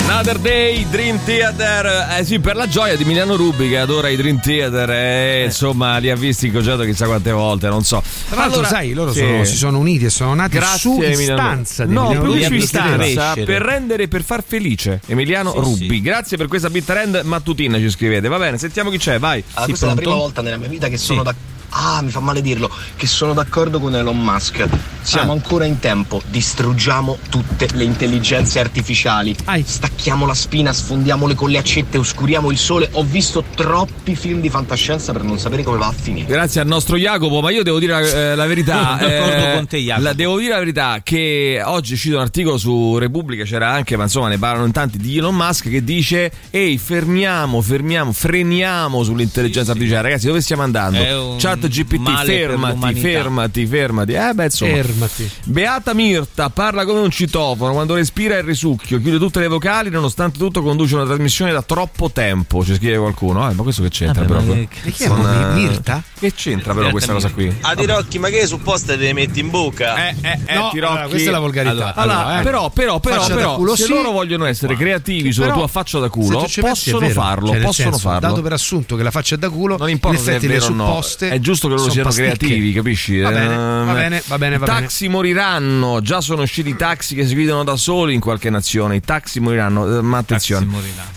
Another 0.08 0.38
Day, 0.38 0.86
Dream 0.88 1.18
Theater. 1.24 2.16
Eh 2.18 2.24
sì, 2.24 2.38
per 2.38 2.54
la 2.56 2.68
gioia 2.68 2.96
di 2.96 3.02
Emiliano 3.02 3.34
Rubi 3.36 3.68
che 3.68 3.76
adora 3.78 4.08
i 4.08 4.16
Dream 4.16 4.40
Theater. 4.40 4.88
E, 4.90 5.44
insomma, 5.46 5.98
li 5.98 6.10
ha 6.10 6.14
visti 6.16 6.46
in 6.46 6.52
concerto 6.52 6.84
chissà 6.84 7.06
quante 7.06 7.32
volte, 7.32 7.68
non 7.68 7.82
so. 7.84 8.02
Tra 8.28 8.36
l'altro, 8.36 8.60
Allora, 8.60 8.68
sai, 8.68 8.92
loro 8.92 9.12
sì. 9.12 9.18
sono- 9.18 9.44
si 9.44 9.56
sono 9.56 9.78
uniti 9.78 10.04
e 10.06 10.10
sono 10.10 10.32
nati 10.34 10.56
Grazie, 10.56 10.78
su 10.78 11.00
Emiliano. 11.02 11.20
istanza 11.22 11.84
di 11.84 11.92
No, 11.92 12.08
proprio 12.10 12.32
Rubi. 12.44 12.56
istanza 12.56 13.34
per 13.34 13.60
rendere 13.62 14.04
e 14.04 14.08
per 14.08 14.22
far 14.22 14.42
felice 14.46 15.00
Emiliano 15.06 15.50
Sì, 15.52 15.58
Rubi. 15.58 16.00
Grazie 16.00 16.36
per 16.36 16.46
questa 16.46 16.70
bit 16.70 16.84
trend 16.84 17.20
mattutina, 17.24 17.76
ci 17.78 17.90
scrivete. 17.90 18.28
Va 18.28 18.38
bene, 18.38 18.58
sentiamo 18.58 18.90
chi 18.90 18.98
c'è, 18.98 19.18
vai. 19.18 19.42
Ah, 19.54 19.64
questa 19.64 19.86
è 19.86 19.88
la 19.90 19.94
prima 19.96 20.14
volta 20.14 20.40
nella 20.40 20.56
mia 20.56 20.68
vita 20.68 20.88
che 20.88 20.96
sono 20.98 21.22
da... 21.24 21.34
Ah, 21.70 22.00
mi 22.02 22.10
fa 22.10 22.20
male 22.20 22.40
dirlo, 22.40 22.70
che 22.96 23.06
sono 23.06 23.32
d'accordo 23.34 23.78
con 23.80 23.94
Elon 23.94 24.18
Musk. 24.18 24.66
Siamo 25.02 25.30
Ah. 25.32 25.34
ancora 25.34 25.64
in 25.66 25.78
tempo, 25.78 26.20
distruggiamo 26.28 27.18
tutte 27.30 27.68
le 27.74 27.84
intelligenze 27.84 28.58
artificiali. 28.60 29.36
Stacchiamo 29.64 30.26
la 30.26 30.34
spina, 30.34 30.72
sfondiamole 30.72 31.34
con 31.34 31.50
le 31.50 31.58
accette, 31.58 31.98
oscuriamo 31.98 32.50
il 32.50 32.58
sole. 32.58 32.88
Ho 32.92 33.02
visto 33.04 33.44
troppi 33.54 34.16
film 34.16 34.40
di 34.40 34.48
fantascienza 34.50 35.12
per 35.12 35.22
non 35.22 35.38
sapere 35.38 35.62
come 35.62 35.78
va 35.78 35.86
a 35.86 35.92
finire. 35.92 36.26
Grazie 36.26 36.60
al 36.60 36.66
nostro 36.66 36.96
Jacopo, 36.96 37.40
ma 37.40 37.50
io 37.50 37.62
devo 37.62 37.78
dire 37.78 37.92
la, 37.92 38.00
eh, 38.00 38.34
la 38.34 38.46
verità. 38.46 38.96
D'accordo 38.98 39.32
eh, 39.46 39.52
con 39.54 39.66
te, 39.66 39.78
Jacopo. 39.78 40.06
la- 40.06 40.12
devo 40.14 40.38
dire 40.38 40.52
la 40.52 40.58
verità 40.58 41.00
che 41.02 41.60
oggi 41.64 41.90
è 41.90 41.94
uscito 41.94 42.16
un 42.16 42.22
articolo 42.22 42.58
su 42.58 42.98
Repubblica, 42.98 43.44
c'era 43.44 43.70
anche, 43.70 43.96
ma 43.96 44.04
insomma 44.04 44.28
ne 44.28 44.38
parlano 44.38 44.64
in 44.66 44.72
tanti 44.72 44.98
di 44.98 45.18
Elon 45.18 45.34
Musk 45.36 45.68
che 45.70 45.84
dice 45.84 46.32
ehi 46.50 46.78
fermiamo, 46.78 47.60
fermiamo, 47.60 48.12
freniamo 48.12 49.02
sull'intelligenza 49.04 49.72
artificiale. 49.72 50.02
Ragazzi, 50.02 50.26
dove 50.26 50.40
stiamo 50.40 50.62
andando? 50.62 50.98
È 50.98 51.16
un 51.16 51.38
Chat 51.60 51.68
GPT, 51.68 52.24
fermati, 52.24 52.94
fermati, 53.00 53.66
fermati. 53.66 54.12
Eh 54.12 54.32
beh, 54.34 54.44
insomma. 54.44 54.72
Fermati. 54.74 55.30
Beata 55.44 55.94
Mirta 55.94 56.50
parla 56.50 56.84
come 56.84 57.00
un 57.00 57.10
citofono, 57.10 57.72
quando 57.72 57.94
respira 57.94 58.36
il 58.36 58.44
risucchio, 58.44 59.00
chiude 59.00 59.18
tutte 59.18 59.40
le 59.40 59.48
vocali, 59.48 59.90
nonostante 59.90 60.38
tutto 60.38 60.62
conduce 60.62 60.94
una 60.94 61.04
trasmissione 61.04 61.52
da 61.52 61.62
troppo 61.62 62.10
tempo, 62.10 62.64
ci 62.64 62.74
scrive 62.74 62.98
qualcuno. 62.98 63.48
Eh, 63.50 63.54
ma 63.54 63.62
questo 63.62 63.82
che 63.82 63.88
c'entra 63.88 64.24
Vabbè, 64.24 64.42
però? 64.44 64.54
ma 64.54 64.66
che- 64.68 65.04
è, 65.04 65.08
ma 65.08 65.50
eh, 65.50 65.54
Mirta? 65.54 66.02
Che 66.18 66.32
c'entra 66.34 66.74
però 66.74 66.90
questa 66.90 67.12
cosa 67.12 67.30
qui? 67.30 67.54
A 67.62 67.74
Tirocchi, 67.74 68.18
ma 68.18 68.28
che 68.28 68.46
supposta 68.46 68.94
te 68.94 68.98
le 68.98 69.12
metti 69.12 69.40
in 69.40 69.50
bocca? 69.50 70.08
Eh, 70.08 70.14
eh, 70.22 70.54
No, 70.54 70.70
Tirocchi. 70.70 70.78
allora, 70.78 71.08
questa 71.08 71.28
è 71.28 71.32
la 71.32 71.38
volgarità. 71.38 71.94
Allora, 71.94 72.18
Allora, 72.26 72.40
eh. 72.40 72.42
però, 72.42 72.70
però, 72.70 73.00
però, 73.00 73.26
però, 73.26 73.54
culo, 73.56 73.76
se 73.76 73.84
sì. 73.84 73.90
loro 73.90 74.10
vogliono 74.10 74.44
essere 74.46 74.76
creativi 74.76 75.32
sulla 75.32 75.46
Però, 75.46 75.58
tua 75.58 75.68
faccia 75.68 75.98
da 75.98 76.08
culo, 76.08 76.46
possono 76.60 77.08
farlo, 77.08 77.48
Cioè, 77.48 77.60
possono 77.60 77.90
senso, 77.90 77.98
farlo. 78.08 78.28
Dato 78.28 78.42
per 78.42 78.52
assunto 78.52 78.96
che 78.96 79.02
la 79.02 79.10
faccia 79.10 79.34
è 79.34 79.38
da 79.38 79.48
culo, 79.50 79.76
Non 79.76 79.88
importa 79.90 80.18
in 80.18 80.24
se 80.24 80.30
è 80.32 80.34
effetti 80.36 80.52
le 80.52 80.58
vero 80.58 80.72
o 80.72 80.74
no, 80.74 80.86
supposte 80.86 81.28
è 81.30 81.38
giusto 81.46 81.68
che 81.68 81.74
loro 81.74 81.90
sono 81.90 81.92
siano 81.92 82.08
pasticche. 82.08 82.36
creativi, 82.36 82.72
capisci? 82.72 83.18
Va 83.20 83.30
bene, 83.30 83.54
Ehm, 83.54 83.86
va 83.86 83.92
bene, 83.92 84.22
va 84.26 84.38
bene, 84.38 84.58
va 84.58 84.64
I 84.64 84.68
bene. 84.68 84.80
taxi 84.80 85.08
moriranno, 85.08 86.00
già 86.02 86.20
sono 86.20 86.42
usciti 86.42 86.70
i 86.70 86.76
taxi 86.76 87.14
che 87.14 87.24
si 87.26 87.34
guidano 87.34 87.62
da 87.62 87.76
soli 87.76 88.14
in 88.14 88.20
qualche 88.20 88.50
nazione. 88.50 88.96
I 88.96 89.00
taxi 89.00 89.38
moriranno, 89.38 89.98
eh, 89.98 90.02
ma 90.02 90.18
attenzione. 90.18 90.66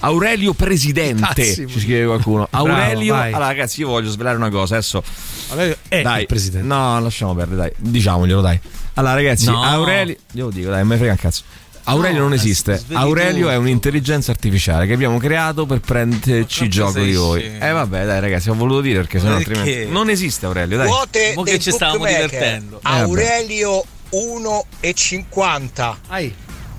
Aurelio 0.02 0.54
Presidente, 0.54 1.44
ci 1.44 1.80
scrive 1.80 2.06
qualcuno. 2.06 2.48
Bravo, 2.50 2.68
Aurelio, 2.68 3.14
vai. 3.16 3.34
allora 3.34 3.48
ragazzi, 3.48 3.82
io 3.82 3.88
voglio 3.88 4.10
svelare 4.12 4.38
una 4.38 4.50
cosa 4.50 4.76
adesso. 4.76 5.04
Aurelio 5.50 5.78
è 5.88 6.02
dai, 6.04 6.22
il 6.22 6.28
presidente. 6.28 6.68
No, 6.68 7.00
lasciamo 7.00 7.34
perdere, 7.34 7.58
dai. 7.58 7.72
Diciamoglielo, 7.78 8.42
dai. 8.42 8.60
Allora, 8.94 9.14
ragazzi, 9.16 9.46
No. 9.46 9.64
Aurelio. 9.64 10.16
Io 10.34 10.46
lo 10.46 10.52
dico, 10.52 10.70
dai, 10.70 10.84
me 10.86 10.96
frega 10.98 11.12
un 11.14 11.18
cazzo. 11.18 11.44
Aurelio 11.90 12.18
No, 12.20 12.24
non 12.26 12.34
esiste. 12.34 12.82
Aurelio 12.94 13.42
tutto. 13.42 13.50
è 13.52 13.56
un'intelligenza 13.56 14.32
artificiale 14.32 14.86
che 14.88 14.94
abbiamo 14.94 15.18
creato 15.18 15.66
per 15.66 15.80
prenderci 15.80 16.70
gioco 16.70 17.00
di 17.00 17.14
voi. 17.14 17.42
scemo. 17.42 17.66
Eh 17.66 17.72
vabbè, 17.72 18.06
dai, 18.06 18.20
ragazzi, 18.20 18.50
ho 18.50 18.54
voluto 18.56 18.82
dire 18.82 19.00
perché 19.00 19.20
sennò 19.20 19.36
Perché? 19.38 19.54
altrimenti 19.60 19.92
non 19.92 20.10
esiste 20.10 20.46
Aurelio, 20.46 20.78
dai. 20.78 20.88
Quote 20.88 21.34
Mo 21.36 21.44
che 21.44 21.52
del 21.52 21.60
ci 21.60 21.72
stavamo 21.72 21.98
bookmaker. 22.00 22.30
divertendo. 22.30 22.78
Eh. 22.78 22.80
Aurelio 22.84 23.84
1,50 24.12 25.96
Ai. 26.08 26.34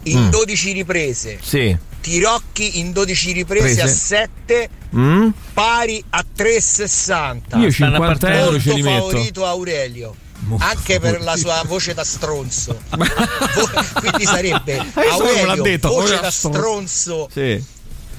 in 0.05 0.19
Mm. 0.19 0.31
12 0.31 0.73
riprese. 0.73 1.39
Sì. 1.43 1.77
Tirocchi 2.01 2.79
in 2.79 2.93
12 2.93 3.33
riprese 3.33 3.65
Prese. 3.65 3.83
a 3.83 3.87
7 3.87 4.69
Mm? 4.97 5.29
pari 5.53 6.03
a 6.11 6.25
3,60. 6.35 7.59
Io 7.59 7.71
Stanno 7.71 7.71
50 7.71 7.99
partendo. 8.01 8.37
euro 8.47 8.59
ce 8.59 8.69
Molto 8.71 8.75
li 8.75 8.83
metto. 8.83 9.09
favorito 9.11 9.47
Aurelio. 9.47 10.15
Anche 10.59 10.99
per 11.01 11.21
la 11.23 11.37
sua 11.37 11.63
voce 11.67 11.95
da 11.95 12.05
stronzo. 12.05 12.79
Quindi 14.01 14.25
sarebbe 14.25 14.79
Aurelio, 15.11 15.63
detto, 15.63 15.89
voce 15.89 16.19
da 16.21 16.31
stronzo 16.31 17.29
Sì. 17.33 17.63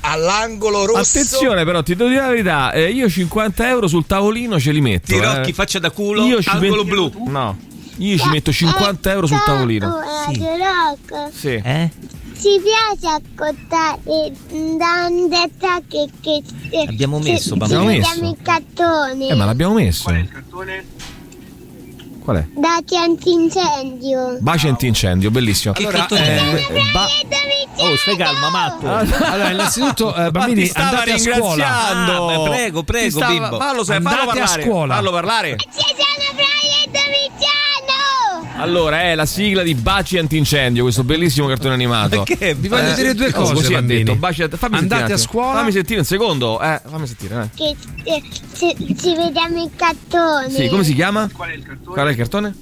all'angolo 0.02 0.86
rosso. 0.86 1.00
Attenzione, 1.20 1.66
però, 1.66 1.82
ti 1.84 1.96
devo 1.96 2.10
dire 2.10 2.22
la 2.22 2.28
verità. 2.30 2.72
eh, 2.72 2.90
io 2.92 3.10
50 3.10 3.68
euro 3.70 3.88
sul 3.88 4.06
tavolino 4.06 4.60
ce 4.60 4.72
li 4.72 4.82
metto. 4.82 5.14
Tirocchi, 5.14 5.50
eh. 5.50 5.54
faccia 5.54 5.80
da 5.80 5.92
culo, 5.92 6.26
Io 6.26 6.42
ci 6.42 6.50
angolo 6.50 6.84
metto- 6.84 7.10
blu. 7.10 7.30
No. 7.30 7.58
Io 7.98 8.18
ci 8.18 8.30
metto 8.30 8.52
50 8.52 9.12
euro 9.12 9.28
sul 9.28 9.42
tavolino. 9.46 9.88
Rock. 9.90 11.34
Sì. 11.38 11.50
Eh? 11.64 11.92
Ci 12.42 12.60
piace 12.64 13.22
ascoltare 13.38 14.00
Dandetta 14.50 15.80
che, 15.88 16.08
che, 16.20 16.42
che 16.72 16.86
Abbiamo 16.88 17.20
messo, 17.20 17.56
bambino. 17.56 17.86
vediamo 17.86 18.30
i 18.32 18.38
cartoni 18.42 19.30
Eh, 19.30 19.36
ma 19.36 19.46
l'abbiamo 19.46 19.76
messo. 19.76 20.10
Qual 22.24 22.38
è? 22.38 22.46
dati 22.54 22.96
antincendio 22.98 24.38
Baci 24.42 24.68
antincendio, 24.68 25.32
bellissimo. 25.32 25.74
Che 25.74 25.82
Allora, 25.82 25.98
cartone 26.00 26.22
è? 26.24 26.72
eh, 26.72 26.82
ba- 26.94 27.08
Oh, 27.78 27.96
stai 27.96 28.16
calma, 28.16 28.50
matto. 28.50 28.88
Allora, 28.88 29.50
innanzitutto, 29.50 30.14
eh, 30.14 30.30
bambini, 30.30 30.70
andate 30.76 31.14
a 31.14 31.18
scuola. 31.18 31.88
Ah, 31.88 32.44
prego, 32.48 32.84
prego, 32.84 33.18
stava- 33.18 33.32
bimbo. 33.32 33.58
Fallo, 33.58 33.84
sai, 33.84 34.02
fallo 34.02 34.20
Andate 34.20 34.40
a 34.40 34.44
parlare. 34.44 34.62
scuola. 34.64 34.94
Fallo 34.96 35.12
parlare. 35.12 35.56
ci 35.58 35.66
sono 35.72 36.34
Brian 36.36 36.84
e 36.84 36.86
Domiziano 36.86 37.71
Allora, 38.62 39.01
è 39.01 39.16
la 39.16 39.26
sigla 39.26 39.64
di 39.64 39.74
Baci 39.76 40.18
antincendio, 40.18 40.84
questo 40.84 41.03
bellissimo 41.03 41.47
cartone 41.47 41.74
animato. 41.74 42.24
Perché? 42.24 42.53
Vi 42.53 42.68
voglio 42.68 42.91
Eh, 42.91 42.95
dire 42.95 43.14
due 43.16 43.28
oh, 43.28 43.32
cose, 43.32 43.53
Così 43.53 43.74
ha 43.74 43.82
detto, 43.82 44.16
baci, 44.16 44.41
fammi 44.41 44.49
sentire 44.57 44.78
Andate 44.78 45.03
un 45.05 45.12
a 45.12 45.18
scuola. 45.18 45.59
Fammi 45.59 45.72
sentire 45.72 45.99
un 45.99 46.05
secondo. 46.05 46.62
Eh, 46.62 46.82
fammi 46.89 47.07
sentire. 47.07 47.49
eh. 47.53 47.55
che 47.55 47.76
eh, 48.03 48.22
ci, 48.55 48.95
ci 48.99 49.16
vediamo 49.16 49.64
i 49.64 49.70
cartoni 49.76 50.51
Sì, 50.53 50.68
come 50.68 50.84
si 50.84 50.93
chiama? 50.93 51.30
Qual 51.34 51.49
è 51.49 51.53
il 51.53 51.64
cartone? 51.64 51.93
Qual 51.95 52.07
è 52.07 52.09
il 52.12 52.16
cartone? 52.18 52.55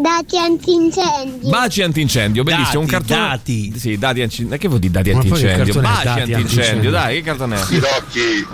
dati 0.00 0.38
antincendio 0.38 1.48
Baci 1.50 1.82
antincendio, 1.82 2.44
bellissimo. 2.44 2.80
un 2.82 2.86
Dati, 2.86 3.04
cartone. 3.06 3.28
dati. 3.30 3.78
Sì, 3.78 3.98
dati 3.98 4.20
antincendio. 4.22 4.56
Che 4.58 4.68
vuol 4.68 4.80
dire 4.80 4.92
dati 4.92 5.08
il 5.08 5.14
antincendio? 5.16 5.64
cartone 5.64 5.88
Baci 5.88 6.04
dati 6.04 6.20
antincendio, 6.20 6.36
antincendio. 6.36 6.90
dai, 6.90 7.14
che 7.16 7.22
cartone 7.22 7.56
è? 7.60 7.64
Tirocchi, 7.66 8.46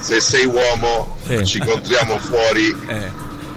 se 0.00 0.20
sei 0.20 0.46
uomo, 0.46 1.16
Sì. 1.26 1.44
ci 1.46 1.58
incontriamo 1.58 2.18
fuori 2.18 2.74
Eh. 2.88 3.10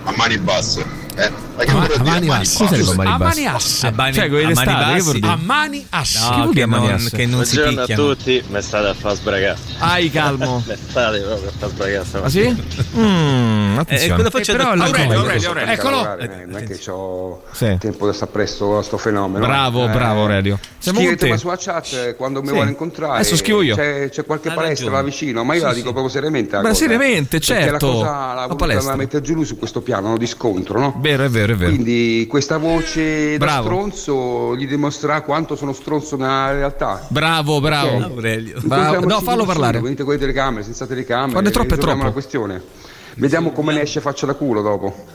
a 0.04 0.14
mani 0.18 0.38
basse. 0.40 0.86
Eh? 1.16 1.32
Ma 1.56 1.64
che 1.64 1.72
Ma- 1.74 1.86
vuol 1.86 1.92
a 2.00 2.04
mani 2.04 2.28
a 2.28 2.30
mani 2.30 3.10
A 3.10 3.18
mani 3.18 3.46
asse. 3.46 3.88
A 3.88 3.92
mani- 3.92 4.14
Cioè, 4.14 4.26
a 4.26 4.30
mani 4.54 4.66
bassi. 4.74 5.20
vuol? 5.20 5.20
A 5.32 5.36
mani 5.36 5.86
asse. 5.90 6.18
Che 6.20 6.36
vuol 6.36 6.46
No, 6.46 6.52
dire 6.52 6.66
che 6.66 6.66
non, 6.88 6.90
asse? 6.94 7.16
che 7.18 7.26
non 7.28 7.46
si 7.46 7.56
Buongiorno 7.56 7.82
a 7.82 7.86
picchiano. 7.86 8.10
tutti, 8.16 8.44
mi 8.50 8.62
state 8.62 8.88
a 8.88 8.94
far 8.94 9.16
sbragare. 9.16 9.58
Ai, 9.78 10.10
calmo. 10.10 10.64
Mi 10.68 10.76
state 10.90 11.20
proprio 11.20 11.50
a 11.50 11.52
far 11.60 11.70
sbragare 11.70 12.06
Ah 12.24 12.30
sì? 12.30 12.66
Mm, 12.98 13.02
Eh, 13.02 13.53
attenzione. 13.84 14.22
Eh, 14.28 14.30
però 14.32 14.64
da 14.70 14.76
la 14.76 14.86
Aurelio, 14.86 15.20
Aurelio, 15.20 15.48
Aurelio. 15.50 15.72
Eccolo. 15.74 16.18
Eh, 16.18 16.46
non 16.46 16.58
è 16.58 16.64
che 16.64 16.92
ho 16.92 17.44
Sì. 17.52 17.78
tempo 17.80 18.08
di 18.10 18.14
stare 18.16 18.32
presto 18.32 18.78
a 18.78 18.84
sto 18.84 18.98
fenomeno. 18.98 19.46
Bravo, 19.46 19.86
Eh, 19.86 19.90
bravo 19.90 20.22
Aurelio. 20.22 20.60
Siamo 20.80 20.98
con 21.00 21.08
Scrivetemi 21.08 21.32
te. 21.34 21.38
sulla 21.38 21.58
chat 21.58 21.94
eh, 21.94 22.16
quando 22.16 22.42
mi 22.42 22.48
Sì. 22.48 22.54
vuole 22.54 22.70
incontrare. 22.70 23.14
Adesso 23.20 23.36
scrivo 23.38 23.62
io. 23.62 23.76
C'è, 23.76 24.10
c'è 24.10 24.26
qualche 24.26 24.50
Ha 24.50 24.54
palestra 24.54 24.86
ragione. 24.88 25.04
là 25.04 25.10
vicino, 25.10 25.44
ma 25.44 25.54
io 25.56 25.64
la 25.64 25.74
dico 25.74 25.92
proprio 25.92 26.10
seriamente. 26.10 26.56
la 26.56 26.62
Ma 26.62 26.70
cosa, 26.70 26.82
seriamente, 26.82 27.38
eh. 27.38 27.40
Perché 27.40 27.54
certo. 27.64 27.72
la 27.88 27.94
cosa 27.94 28.06
La 28.34 28.34
voluta 28.42 28.56
palestra. 28.56 28.96
mettere 28.96 29.22
giù 29.24 29.34
lui 29.36 29.46
su 29.46 29.58
questo 29.58 29.82
piano 29.82 30.10
no, 30.10 30.18
di 30.18 30.28
scontro, 30.28 30.80
no? 30.80 30.96
Vero, 30.98 31.24
è 31.24 31.30
vero, 31.30 31.54
è 31.54 31.56
vero. 31.56 31.72
Quindi 31.72 32.26
questa 32.30 32.58
voce 32.58 33.38
da 33.38 33.46
Bravo. 33.46 33.64
stronzo 33.64 34.56
gli 34.58 34.68
dimostrerà 34.68 35.22
quanto 35.22 35.56
sono 35.56 35.74
stronzo 35.74 36.16
nella 36.18 36.52
realtà. 36.52 37.06
Bravo, 37.10 37.60
bravo. 37.62 38.02
Aurelio. 38.04 38.60
No, 38.64 39.22
fallo 39.22 39.46
parlare. 39.46 39.80
Venite 39.80 40.04
con 40.04 40.14
le 40.14 40.20
telecamere, 40.20 40.64
senza 40.64 40.86
telecamere. 40.86 41.32
Quando 41.32 41.50
è 41.50 41.54
troppo, 41.54 41.74
è 41.74 41.78
troppo. 41.78 42.04
la 42.04 42.12
questione. 42.12 42.62
Vediamo 43.16 43.52
come 43.52 43.74
ne 43.74 43.82
esce 43.82 44.02
faccia 44.02 44.26
da 44.26 44.34
culo 44.34 44.62
dopo. 44.62 45.06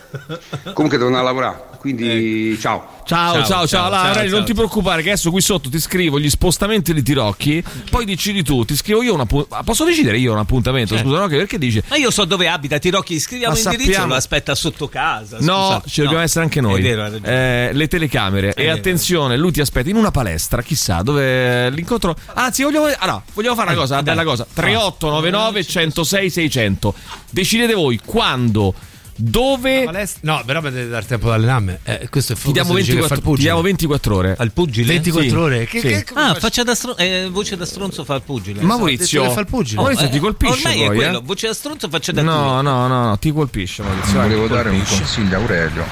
Comunque 0.72 0.98
devo 0.98 1.06
andare 1.06 1.24
a 1.24 1.28
lavorare, 1.28 1.64
quindi 1.78 2.56
ciao. 2.60 2.96
Ciao, 3.04 3.34
ciao, 3.36 3.44
ciao, 3.44 3.66
ciao, 3.66 3.84
Allora, 3.86 3.96
ciao, 4.00 4.08
Aurelio, 4.08 4.30
non 4.30 4.38
ciao. 4.40 4.44
ti 4.46 4.54
preoccupare, 4.54 5.02
che 5.02 5.08
adesso 5.10 5.30
qui 5.30 5.40
sotto 5.40 5.68
ti 5.70 5.80
scrivo 5.80 6.18
gli 6.20 6.28
spostamenti 6.28 6.92
di 6.92 7.02
tirocchi, 7.02 7.64
poi 7.90 8.04
decidi 8.04 8.42
tu, 8.42 8.64
ti 8.64 8.76
scrivo 8.76 9.02
io 9.02 9.14
un 9.14 9.20
appuntamento. 9.20 9.64
Posso 9.64 9.84
decidere 9.84 10.18
io 10.18 10.32
un 10.32 10.38
appuntamento? 10.38 10.94
Certo. 10.94 11.08
Scusa, 11.08 11.20
no? 11.22 11.26
Che 11.26 11.36
perché 11.36 11.58
dici? 11.58 11.82
Ma 11.88 11.96
io 11.96 12.10
so 12.10 12.24
dove 12.24 12.48
abita 12.48 12.78
Tirocchi, 12.78 13.18
scriviamo 13.18 13.54
Ma 13.54 13.58
l'indirizzo 13.58 13.90
sappiamo- 13.90 14.12
lo 14.12 14.18
aspetta 14.18 14.54
sotto 14.54 14.88
casa. 14.88 15.38
No, 15.40 15.54
scusate. 15.64 15.88
ci 15.88 15.96
dobbiamo 16.00 16.18
No. 16.18 16.24
essere 16.24 16.44
anche 16.44 16.60
noi. 16.60 16.78
È 16.80 16.82
vero. 16.82 17.18
Eh, 17.22 17.70
le 17.72 17.88
telecamere. 17.88 18.52
e 18.54 18.68
attenzione, 18.68 19.36
lui 19.38 19.50
ti 19.52 19.60
aspetta 19.62 19.88
in 19.88 19.96
una 19.96 20.10
palestra, 20.10 20.62
chissà, 20.62 21.02
dove 21.02 21.70
l'incontro. 21.70 22.14
Anzi, 22.34 22.62
vogliamo, 22.62 22.86
ah, 22.86 23.06
no, 23.06 23.22
vogliamo 23.32 23.54
fare 23.56 23.70
una 23.70 23.78
cosa, 23.78 23.94
una 23.94 24.02
bella 24.02 24.24
cosa. 24.24 24.46
3899 24.52 25.64
106 25.64 26.30
600. 26.30 26.94
Decidete 27.30 27.72
voi 27.74 27.87
quando, 28.04 28.74
dove. 29.16 29.82
Palestra- 29.84 30.20
No, 30.32 30.42
però 30.44 30.60
potete 30.60 30.88
dar 30.88 31.04
tempo 31.04 31.26
ad 31.28 31.34
allenarmi. 31.34 31.76
Eh, 31.82 32.08
questo 32.10 32.34
è 32.34 32.36
Ti 32.36 32.52
diamo, 32.52 32.70
questo 32.72 32.92
dice 32.92 33.00
che 33.00 33.08
24, 33.08 33.08
fa 33.24 33.30
il 33.30 33.36
ti 33.36 33.42
diamo 33.42 33.60
24 33.62 34.14
ore. 34.16 34.34
Al 34.38 34.52
pugile? 34.52 34.86
24 34.92 35.28
Sì. 35.30 35.34
ore? 35.36 35.66
Che, 35.66 35.80
Sì. 35.80 35.86
che- 35.88 36.04
Ah, 36.14 36.34
faccia 36.34 36.62
da 36.62 36.74
stronzo, 36.74 37.00
eh, 37.00 37.28
voce 37.30 37.56
da 37.56 37.64
stronzo 37.64 38.04
fa 38.04 38.14
il 38.16 38.22
pugile. 38.22 38.62
Maurizio, 38.62 39.20
detto 39.22 39.28
che 39.30 39.34
fa 39.34 39.40
il 39.40 39.46
pugile. 39.48 39.80
Maurizio 39.80 40.06
eh, 40.06 40.10
ti 40.10 40.18
colpisce 40.18 40.54
Ormai 40.54 40.74
poi, 40.76 40.84
è 40.84 40.94
quello, 40.94 41.18
eh? 41.18 41.22
voce 41.24 41.46
da 41.48 41.54
stronzo 41.54 41.88
faccia 41.88 42.12
da 42.12 42.22
No, 42.22 42.60
no, 42.62 42.86
no, 42.86 43.06
no, 43.06 43.18
ti 43.18 43.32
colpisce 43.32 43.82
Maurizio. 43.82 44.20
Volevo 44.20 44.46
ti 44.46 44.52
dare 44.52 44.70
un 44.70 44.84
consiglio 44.86 45.36
a 45.36 45.40
Aurelio. 45.40 45.84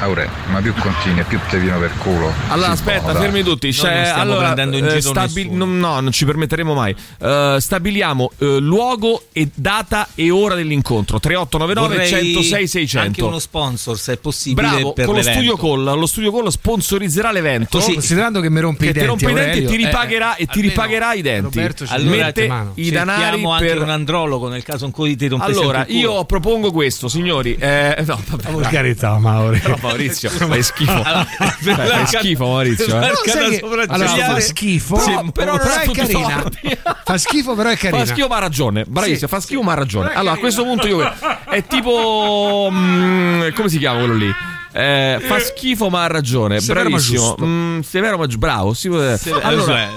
Aure, 0.00 0.30
ma 0.50 0.60
più 0.62 0.72
continui 0.74 1.20
e 1.20 1.24
più 1.24 1.38
te 1.50 1.58
viene 1.58 1.78
per 1.78 1.92
culo. 1.98 2.32
Allora, 2.48 2.70
aspetta, 2.70 3.12
dai. 3.12 3.22
fermi 3.22 3.42
tutti. 3.42 3.70
Cioè, 3.70 3.94
non 3.94 4.04
stiamo 4.04 4.22
allora, 4.22 4.52
prendendo 4.52 4.78
in 4.78 4.84
eh, 4.86 4.98
giro 4.98 5.12
nessuno. 5.12 5.64
no, 5.64 5.64
no, 5.66 6.00
non 6.00 6.12
ci 6.12 6.24
permetteremo 6.24 6.72
mai. 6.72 6.96
Eh, 7.18 7.56
stabiliamo 7.60 8.30
eh, 8.38 8.58
luogo 8.60 9.24
e 9.32 9.50
data 9.54 10.08
e 10.14 10.30
ora 10.30 10.54
dell'incontro. 10.54 11.20
3899 11.20 11.94
Vorrei 11.94 12.32
106 12.32 12.68
600. 12.68 13.06
Anche 13.06 13.22
uno 13.22 13.38
sponsor, 13.38 13.98
se 13.98 14.14
è 14.14 14.16
possibile. 14.16 14.68
Bravo, 14.68 14.92
per 14.94 15.04
con 15.04 15.16
lo 15.16 15.22
studio 15.22 15.56
Call, 15.56 15.98
lo 15.98 16.06
studio 16.06 16.32
Call 16.32 16.48
sponsorizzerà 16.48 17.30
l'evento. 17.30 17.78
Così, 17.78 17.92
considerando 17.92 18.40
che 18.40 18.48
mi 18.48 18.60
rompi 18.60 18.84
che 18.84 18.90
i 18.90 18.92
ti 18.92 18.98
denti, 19.00 19.24
rompe 19.24 19.30
i 19.30 19.44
denti 19.44 19.58
e 19.58 19.66
ti 19.66 19.74
eh, 19.74 19.86
ripagherà, 19.86 20.36
e 20.36 20.46
ti 20.46 20.60
ripagherà 20.62 21.12
i 21.12 21.20
denti. 21.20 21.58
Roberto 21.58 21.86
ci 21.86 21.92
Allora, 21.92 22.24
Mette 22.24 22.46
mano. 22.46 22.72
i 22.76 22.90
danari 22.90 23.20
Cerchiamo 23.20 23.52
anche 23.52 23.66
per 23.66 23.82
un 23.82 23.90
andrologo 23.90 24.48
nel 24.48 24.62
caso 24.62 24.86
in 24.86 24.92
cui 24.92 25.14
ti 25.16 25.28
rompesse 25.28 25.58
Allora, 25.60 25.84
io 25.88 26.24
propongo 26.24 26.72
questo, 26.72 27.08
signori. 27.08 27.54
Eh, 27.58 28.02
no, 28.06 28.18
vabbè, 28.26 28.50
Per 28.50 28.68
carità, 28.68 29.18
Mauro. 29.18 29.58
Maurizio, 29.90 30.30
fai 30.48 30.62
schifo. 30.62 31.02
Fai, 31.02 31.26
fai 31.74 32.06
schifo, 32.06 32.46
Maurizio. 32.46 33.00
eh. 33.00 33.10
Che- 33.24 33.84
allora, 33.88 34.08
fa 34.08 34.40
schifo, 34.40 34.98
Sì, 34.98 35.12
però, 35.32 35.56
però 35.58 35.74
è 35.80 35.90
carina. 35.90 36.40
torti. 36.42 36.78
Fa 37.04 37.18
schifo, 37.18 37.54
però 37.54 37.68
è 37.70 37.76
carina. 37.76 38.04
Fa 38.04 38.12
schifo 38.12 38.28
ma 38.28 38.36
ha 38.36 38.40
ragione, 38.40 38.84
bravissimo, 38.86 39.18
Sì, 39.18 39.26
fa 39.26 39.40
schifo 39.40 39.62
ma 39.62 39.72
ha 39.72 39.76
ragione. 39.76 40.12
Allora 40.14 40.34
a 40.34 40.38
questo 40.38 40.62
punto 40.64 40.86
io 40.86 41.12
è 41.48 41.64
tipo 41.66 42.68
mm, 42.70 43.48
come 43.54 43.68
si 43.68 43.78
chiama 43.78 43.98
quello 43.98 44.14
lì? 44.14 44.32
Eh, 44.72 45.18
fa 45.26 45.40
schifo 45.40 45.88
ma 45.90 46.04
ha 46.04 46.06
ragione, 46.06 46.60
Severo 46.60 46.84
ma 46.90 46.96
bravissimo. 46.96 47.18
giusto. 47.18 47.44
Mm, 47.44 47.80
severo 47.80 48.18
ma 48.18 48.26
bravo. 48.26 48.72
sì, 48.72 48.86
eh. 48.88 49.18
Allora, 49.42 49.82
eh, 49.82 49.88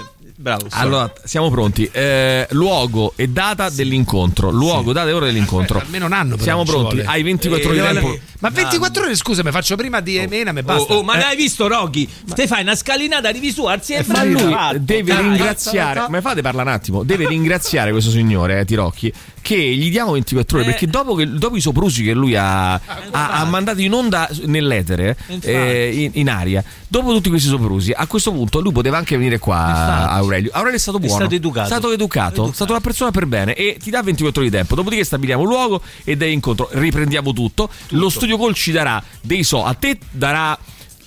bravo. 0.43 0.67
sì. 0.69 0.77
allora, 0.77 1.11
siamo 1.23 1.49
pronti. 1.49 1.89
Eh, 1.91 2.45
luogo 2.51 3.13
e 3.15 3.29
data 3.29 3.69
dell'incontro. 3.69 4.49
Luogo, 4.51 4.91
data 4.91 5.09
e 5.09 5.13
ora 5.13 5.25
dell'incontro. 5.25 5.79
Almeno 5.79 6.05
un 6.05 6.11
anno 6.13 6.31
però 6.31 6.43
Siamo 6.43 6.63
pronti. 6.63 6.95
vuole. 6.95 7.05
Hai 7.09 7.23
24 7.23 7.69
ore 7.69 7.77
Eh, 7.79 7.81
di 7.87 7.93
tempo. 7.93 8.17
Ma 8.39 8.49
24 8.49 9.03
ore, 9.03 9.15
scusa, 9.15 9.41
mi 9.43 9.51
faccio 9.51 9.75
prima 9.77 10.01
di 10.01 10.17
Emena 10.17 10.51
Oh, 10.51 10.61
basta. 10.61 10.93
oh, 10.95 11.03
ma 11.03 11.15
Eh, 11.15 11.19
l'hai 11.19 11.35
visto 11.37 11.67
Roghi? 11.67 12.07
Te 12.35 12.45
fai 12.45 12.61
una 12.61 12.75
scalinata, 12.75 13.29
arrivi 13.29 13.51
su, 13.53 13.63
alzi 13.63 13.93
e 13.93 14.03
Ma 14.07 14.23
lui 14.25 14.51
fatto. 14.51 14.77
deve 14.79 15.13
Dai. 15.13 15.21
ringraziare, 15.23 16.05
ma 16.09 16.19
fate 16.21 16.41
parlare 16.41 16.67
un 16.69 16.75
attimo, 16.75 17.03
deve 17.03 17.25
ringraziare 17.27 17.91
questo 17.91 18.11
signore, 18.11 18.59
eh, 18.59 18.65
Tirocchi, 18.65 19.11
che 19.43 19.55
gli 19.55 19.91
diamo 19.91 20.13
24 20.13 20.57
ore, 20.57 20.65
Eh. 20.65 20.69
perché 20.71 20.87
dopo, 20.87 21.13
che, 21.13 21.29
dopo 21.29 21.55
i 21.55 21.61
soprusi 21.61 22.01
che 22.03 22.13
lui 22.13 22.35
ha, 22.35 22.73
ha, 22.73 22.81
ha 23.11 23.45
mandato 23.45 23.81
in 23.81 23.93
onda 23.93 24.27
nell'etere, 24.45 25.15
eh, 25.41 25.91
in, 25.93 26.11
in 26.13 26.29
aria, 26.29 26.63
dopo 26.87 27.11
tutti 27.13 27.29
questi 27.29 27.49
soprusi, 27.49 27.91
a 27.91 28.07
questo 28.07 28.31
punto 28.31 28.61
lui 28.61 28.71
poteva 28.71 28.97
anche 28.97 29.17
venire 29.17 29.37
qua, 29.39 29.67
Infatti. 29.67 30.13
Aurelio. 30.13 30.49
Aurelio 30.53 30.77
è 30.77 30.79
stato 30.79 30.97
È 30.97 31.01
buono, 31.01 31.15
stato 31.19 31.35
educato. 31.35 31.65
è 31.67 31.69
stato 31.69 31.91
educato, 31.91 32.49
è 32.49 32.53
stata 32.53 32.71
una 32.71 32.81
persona 32.81 33.11
per 33.11 33.25
bene 33.27 33.53
e 33.53 33.77
ti 33.79 33.89
dà 33.91 34.01
24 34.01 34.41
ore 34.41 34.49
di 34.49 34.55
tempo, 34.55 34.75
dopodiché 34.75 35.03
stabiliamo 35.03 35.43
luogo 35.43 35.81
e 36.05 36.15
dai 36.15 36.31
incontro, 36.33 36.69
riprendiamo 36.71 37.33
tutto. 37.33 37.69
Lo 37.89 38.09
studio 38.09 38.39
call 38.39 38.53
ci 38.53 38.71
darà 38.71 39.03
dei 39.21 39.43
so, 39.43 39.63
a 39.65 39.73
te 39.73 39.99
darà 40.09 40.57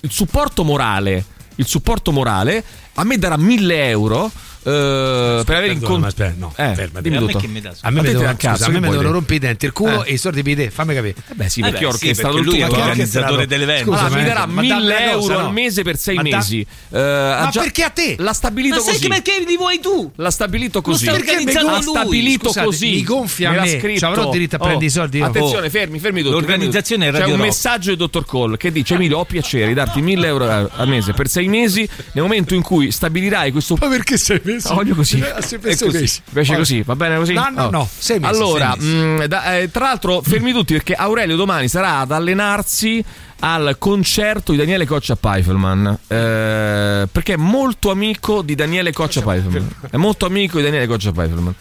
il 0.01 0.11
supporto 0.11 0.63
morale, 0.63 1.25
il 1.55 1.65
supporto 1.65 2.11
morale, 2.11 2.63
a 2.93 3.03
me 3.03 3.17
darà 3.17 3.35
1000 3.35 3.89
euro. 3.89 4.31
Eh, 4.67 5.43
per 5.45 5.77
ma 5.97 6.07
aspetta, 6.07 6.33
no, 6.37 6.53
eh, 6.57 6.73
fermati. 6.75 7.07
A 7.07 7.21
me 7.21 7.35
che 7.35 7.47
mi 7.47 7.61
dà? 7.61 7.73
A 7.81 7.89
me, 7.89 8.01
devono, 8.01 8.35
cazzo, 8.37 8.65
a 8.65 8.69
me 8.69 8.79
mi 8.81 8.89
devono 8.89 9.11
rompere 9.11 9.35
i 9.35 9.39
denti 9.39 9.65
il 9.65 9.71
culo 9.71 10.03
Eh. 10.03 10.09
e 10.11 10.13
i 10.13 10.17
soldi 10.17 10.43
per 10.43 10.55
te, 10.55 10.69
fammi 10.71 10.93
capire. 10.93 11.15
Eh 11.29 11.33
beh, 11.35 11.49
sì, 11.49 11.59
Eh 11.61 11.69
perché 11.71 11.87
beh, 11.87 12.13
sì, 12.13 12.21
lui 12.43 12.59
è 12.59 12.61
Ma 12.61 12.67
che 12.67 12.81
organizzatore 12.81 13.31
orchestrato? 13.33 13.45
dell'evento. 13.45 13.91
Allora, 13.91 14.07
Scusa, 14.07 14.17
mi 14.17 14.23
darà 14.25 14.45
ma 14.45 14.61
dammi 14.61 14.67
1000 14.67 14.75
una 14.75 14.95
cosa, 14.95 15.09
euro 15.11 15.33
no. 15.39 15.47
al 15.47 15.53
mese 15.53 15.81
per 15.83 15.97
6 15.97 16.15
Ma 16.15 16.21
da- 16.23 16.35
mesi. 16.37 16.59
Eh, 16.59 16.65
Ma 16.99 17.49
già- 17.51 17.61
perché 17.61 17.83
a 17.83 17.89
te? 17.89 18.15
L'ha 18.17 18.33
stabilito 18.33 18.75
Ma 18.75 18.81
sai 18.81 18.93
così. 18.93 19.03
che 19.03 19.07
perché 19.21 19.43
li 19.47 19.57
vuoi 19.57 19.79
tu? 19.79 20.11
L'ha 20.15 20.31
stabilito 20.31 20.81
così. 20.81 21.05
sta 21.05 21.13
organizzando 21.13 21.69
ha 21.71 21.73
lui. 21.81 21.83
stabilito 21.95 22.45
Scusate, 22.47 22.65
così. 22.65 22.89
mi 22.91 23.03
gonfia 23.03 23.51
l'ha 23.53 23.61
me. 23.63 23.79
scritto. 23.79 24.05
Avrò 24.05 24.29
diritto 24.31 24.55
a 24.55 24.59
prendere 24.59 24.85
i 24.85 24.89
soldi 24.89 25.17
io? 25.19 25.25
Attenzione, 25.25 25.67
Oh. 25.67 25.69
fermi, 25.69 25.99
fermi 25.99 26.19
tutti. 26.21 26.31
L'organizzazione 26.33 27.05
è 27.05 27.07
tutti. 27.07 27.19
C'è 27.21 27.25
Radio 27.27 27.35
un 27.41 27.47
messaggio 27.47 27.87
del 27.89 27.97
dottor 27.97 28.25
Cole 28.25 28.57
che 28.57 28.71
dice: 28.71 28.95
Emilio, 28.95 29.19
ho 29.19 29.25
piacere 29.25 29.67
di 29.67 29.73
darti 29.73 30.01
1000 30.01 30.27
euro 30.27 30.49
al 30.49 30.87
mese 30.87 31.13
per 31.13 31.27
6 31.29 31.47
mesi. 31.47 31.87
Nel 32.11 32.23
momento 32.23 32.53
in 32.53 32.61
cui 32.61 32.91
stabilirai 32.91 33.51
questo. 33.51 33.77
Ma 33.79 33.87
perché 33.87 34.17
sei 34.17 34.41
mesi? 34.43 34.55
Ah, 34.63 34.73
Voglio 34.73 34.95
così. 34.95 35.19
Eh, 35.19 35.41
sempre 35.41 35.71
È 35.71 35.77
così. 35.77 36.21
piace 36.31 36.47
Vabbè. 36.49 36.57
così, 36.57 36.81
va 36.83 36.95
bene 36.95 37.17
così? 37.17 37.33
No, 37.33 37.49
no, 37.49 37.63
Oh. 37.65 37.69
no, 37.69 37.89
mesi, 38.19 38.35
Allora, 38.35 38.75
mh, 38.75 39.25
da- 39.27 39.57
eh, 39.57 39.71
tra 39.71 39.85
l'altro, 39.85 40.21
fermi 40.21 40.51
tutti 40.51 40.73
perché 40.73 40.93
Aurelio 40.93 41.35
domani 41.35 41.67
sarà 41.67 41.99
ad 41.99 42.11
allenarsi 42.11 43.03
al 43.39 43.75
concerto 43.77 44.51
di 44.51 44.57
Daniele 44.57 44.85
Coccia 44.85 45.15
Pfeifferman. 45.15 45.97
eh, 46.07 47.07
perché 47.11 47.33
è 47.33 47.37
molto 47.37 47.91
amico 47.91 48.41
di 48.41 48.55
Daniele 48.55 48.91
Coccia 48.91 49.21
Pfeifferman. 49.21 49.69
È 49.91 49.97
molto 49.97 50.25
amico 50.25 50.57
di 50.57 50.63
Daniele 50.63 50.87
Coccia 50.87 51.11
Pfeifferman. 51.11 51.53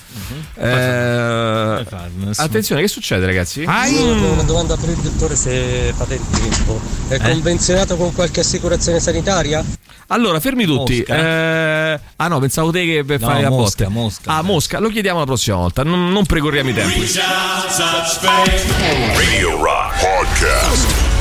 Eh, 0.58 1.84
attenzione, 2.36 2.80
che 2.80 2.88
succede, 2.88 3.26
ragazzi? 3.26 3.62
Una 3.62 4.42
domanda 4.42 4.76
per 4.76 4.88
il 4.90 4.96
dottore 4.96 5.36
se 5.36 5.92
fate 5.96 6.14
il 6.14 6.20
tempo. 6.30 6.80
È 7.08 7.14
Eh? 7.14 7.18
convenzionato 7.18 7.96
con 7.96 8.12
qualche 8.14 8.40
assicurazione 8.40 8.98
sanitaria? 9.00 9.64
Allora, 10.08 10.38
fermi 10.40 10.64
tutti. 10.64 11.02
Eh, 11.02 12.00
ah 12.16 12.28
no, 12.28 12.38
pensavo 12.38 12.70
te 12.70 12.84
che 12.84 13.04
per 13.04 13.20
No, 13.20 13.26
fare 13.26 13.42
la 13.42 13.48
Mosca, 13.50 13.84
botte. 13.84 13.98
Mosca. 13.98 14.30
Ah, 14.36 14.42
Mosca, 14.42 14.78
lo 14.78 14.88
chiediamo 14.88 15.18
la 15.18 15.24
prossima 15.24 15.56
volta. 15.56 15.82
Non, 15.82 16.10
non 16.12 16.24
precorriamo 16.26 16.70
i 16.70 16.74
tempi. 16.74 17.04
Radio 19.16 19.62
Rock 19.62 20.00
Podcast. 20.00 21.15